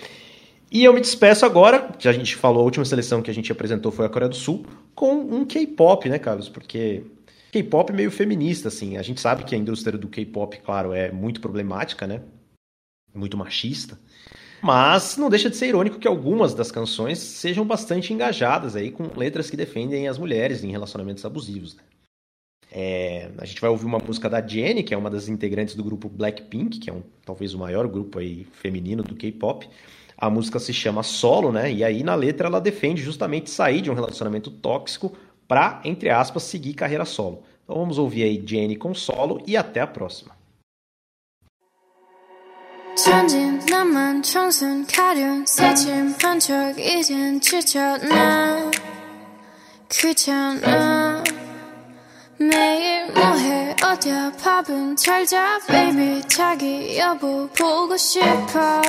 E 0.72 0.84
eu 0.84 0.94
me 0.94 1.02
despeço 1.02 1.44
agora, 1.44 1.92
que 1.98 2.08
a 2.08 2.12
gente 2.12 2.34
falou, 2.34 2.62
a 2.62 2.64
última 2.64 2.86
seleção 2.86 3.20
que 3.20 3.30
a 3.30 3.34
gente 3.34 3.52
apresentou 3.52 3.92
foi 3.92 4.06
a 4.06 4.08
Coreia 4.08 4.30
do 4.30 4.34
Sul, 4.34 4.64
com 4.94 5.12
um 5.16 5.44
K-pop, 5.44 6.08
né, 6.08 6.18
Carlos? 6.18 6.48
Porque 6.48 7.04
K-pop 7.52 7.92
meio 7.92 8.10
feminista, 8.10 8.68
assim. 8.68 8.96
A 8.96 9.02
gente 9.02 9.20
sabe 9.20 9.44
que 9.44 9.54
a 9.54 9.58
indústria 9.58 9.98
do 9.98 10.08
K-pop, 10.08 10.58
claro, 10.64 10.94
é 10.94 11.12
muito 11.12 11.42
problemática, 11.42 12.06
né? 12.06 12.22
Muito 13.14 13.36
machista. 13.36 14.00
Mas 14.62 15.18
não 15.18 15.28
deixa 15.28 15.50
de 15.50 15.58
ser 15.58 15.66
irônico 15.66 15.98
que 15.98 16.08
algumas 16.08 16.54
das 16.54 16.72
canções 16.72 17.18
sejam 17.18 17.66
bastante 17.66 18.14
engajadas 18.14 18.74
aí 18.74 18.90
com 18.90 19.10
letras 19.14 19.50
que 19.50 19.56
defendem 19.58 20.08
as 20.08 20.16
mulheres 20.16 20.64
em 20.64 20.70
relacionamentos 20.70 21.22
abusivos. 21.26 21.76
Né? 21.76 21.82
É, 22.70 23.30
a 23.36 23.44
gente 23.44 23.60
vai 23.60 23.68
ouvir 23.68 23.84
uma 23.84 23.98
música 23.98 24.30
da 24.30 24.40
Jennie, 24.40 24.82
que 24.82 24.94
é 24.94 24.96
uma 24.96 25.10
das 25.10 25.28
integrantes 25.28 25.74
do 25.74 25.84
grupo 25.84 26.08
Blackpink, 26.08 26.78
que 26.78 26.88
é 26.88 26.92
um, 26.94 27.02
talvez 27.26 27.52
o 27.52 27.58
maior 27.58 27.86
grupo 27.86 28.18
aí 28.18 28.46
feminino 28.52 29.02
do 29.02 29.14
K-pop. 29.14 29.68
A 30.21 30.29
música 30.29 30.59
se 30.59 30.73
chama 30.73 31.03
Solo, 31.03 31.51
né? 31.51 31.71
E 31.71 31.83
aí 31.83 32.03
na 32.03 32.15
letra 32.15 32.47
ela 32.47 32.59
defende 32.59 33.01
justamente 33.01 33.49
sair 33.49 33.81
de 33.81 33.91
um 33.91 33.93
relacionamento 33.93 34.49
tóxico 34.49 35.15
para, 35.47 35.79
entre 35.83 36.09
aspas, 36.09 36.43
seguir 36.43 36.73
carreira 36.73 37.05
solo. 37.05 37.43
Então 37.63 37.77
vamos 37.77 37.97
ouvir 37.97 38.23
aí 38.23 38.43
Jennie 38.45 38.75
com 38.75 38.93
solo 38.93 39.41
e 39.45 39.55
até 39.55 39.81
a 39.81 39.87
próxima. 39.87 40.37
천진 42.97 43.59
나만 43.69 44.23
청순 44.23 44.87
가련 44.87 45.45
새침 45.45 46.15
한척 46.19 46.79
이젠 46.79 47.39
지쳤나 47.39 48.71
귀찮아 49.87 51.23
매일 52.39 53.11
뭐해 53.13 53.75
어디야 53.83 54.31
밥은 54.41 54.95
잘자 54.95 55.59
baby 55.67 56.23
자기 56.27 56.97
여보 56.97 57.47
보고 57.49 57.95
싶어 57.95 58.81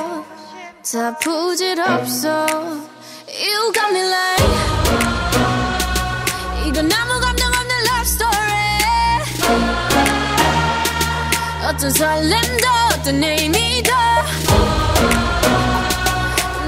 다 0.92 1.16
부질없어. 1.18 2.46
You 3.26 3.72
got 3.72 3.90
me 3.90 4.02
like 4.02 4.44
이건 6.66 6.92
아무 6.92 7.20
감정 7.20 7.48
없는 7.48 7.76
love 7.86 8.02
story. 8.02 9.24
어떤 11.66 11.90
설렘도 11.90 12.68
어떤 12.92 13.24
의미도 13.24 13.92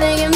내게 0.00 0.28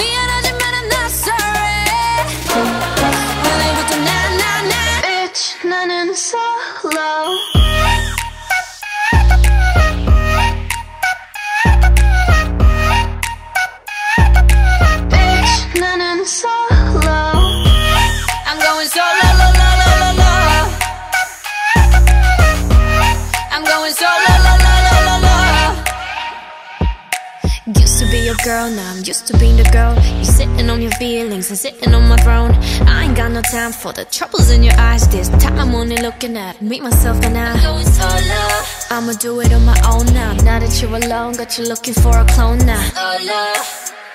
girl, 28.50 28.72
now 28.72 28.92
I'm 28.92 29.04
used 29.04 29.28
to 29.28 29.38
being 29.38 29.58
the 29.58 29.64
girl. 29.72 29.94
You 30.18 30.26
sitting 30.26 30.70
on 30.70 30.82
your 30.82 30.92
feelings 30.94 31.50
and 31.50 31.60
sitting 31.60 31.94
on 31.94 32.10
my 32.10 32.18
throne. 32.18 32.52
I 32.88 33.04
ain't 33.06 33.16
got 33.16 33.32
no 33.32 33.42
time 33.42 33.72
for 33.72 33.94
the 33.94 34.06
troubles 34.06 34.50
in 34.50 34.64
your 34.64 34.74
eyes. 34.80 35.08
This 35.10 35.30
time 35.30 35.60
I'm 35.60 35.76
only 35.76 35.98
looking 35.98 36.36
at 36.36 36.60
me, 36.62 36.82
myself, 36.82 37.24
and 37.24 37.38
I. 37.38 37.62
Going 37.62 37.86
solo. 37.86 38.64
I'ma 38.90 39.14
do 39.20 39.40
it 39.42 39.54
on 39.54 39.64
my 39.66 39.80
own 39.86 40.06
now. 40.14 40.34
Now 40.44 40.60
that 40.60 40.82
you're 40.82 40.96
alone, 40.96 41.34
got 41.34 41.58
you 41.60 41.66
looking 41.66 41.94
for 41.94 42.18
a 42.18 42.26
clone 42.26 42.58
now. 42.66 42.82
Solo. 42.90 43.54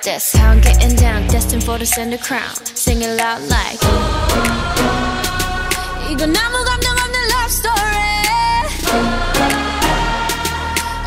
That's 0.02 0.32
how 0.32 0.50
I'm 0.50 0.60
getting 0.60 0.96
down, 0.96 1.28
destined 1.28 1.62
for 1.62 1.78
the 1.78 1.86
center 1.86 2.18
crown. 2.18 2.54
Sing 2.74 3.02
it 3.02 3.16
loud 3.16 3.42
like. 3.48 3.78
이건 6.10 6.34
아무 6.36 6.64
감정 6.64 6.96
없는 6.98 7.28
love 7.30 7.52
story. 7.52 8.10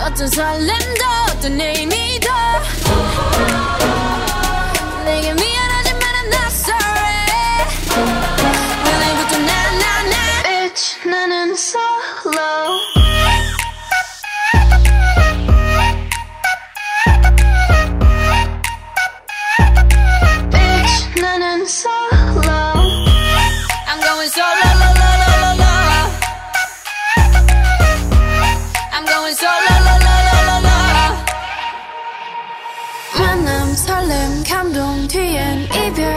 어떤 0.06 0.28
설렘도 0.30 1.06
어떤 1.32 1.60
의미 1.60 2.07
설렘 33.76 34.44
감동 34.44 35.08
뒤엔 35.08 35.64
이별 35.64 36.17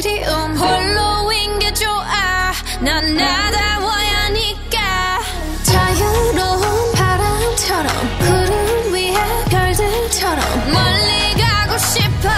그리움 0.00 0.56
홀로인 0.56 1.58
게 1.58 1.74
좋아. 1.74 2.52
난 2.80 3.16
나다워야 3.16 4.26
하니까. 4.26 5.18
자유로운 5.64 6.92
바람처럼 6.94 8.18
구름 8.20 8.92
위에 8.94 9.14
별들처럼 9.50 10.38
멀리 10.72 11.34
가고 11.42 11.76
싶어. 11.78 12.28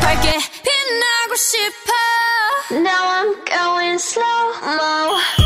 밝게 0.00 0.32
빛나고 0.32 1.36
싶어. 1.36 1.92
Now 2.72 3.08
I'm 3.08 3.44
going 3.44 3.98
slow-mo 4.00 5.45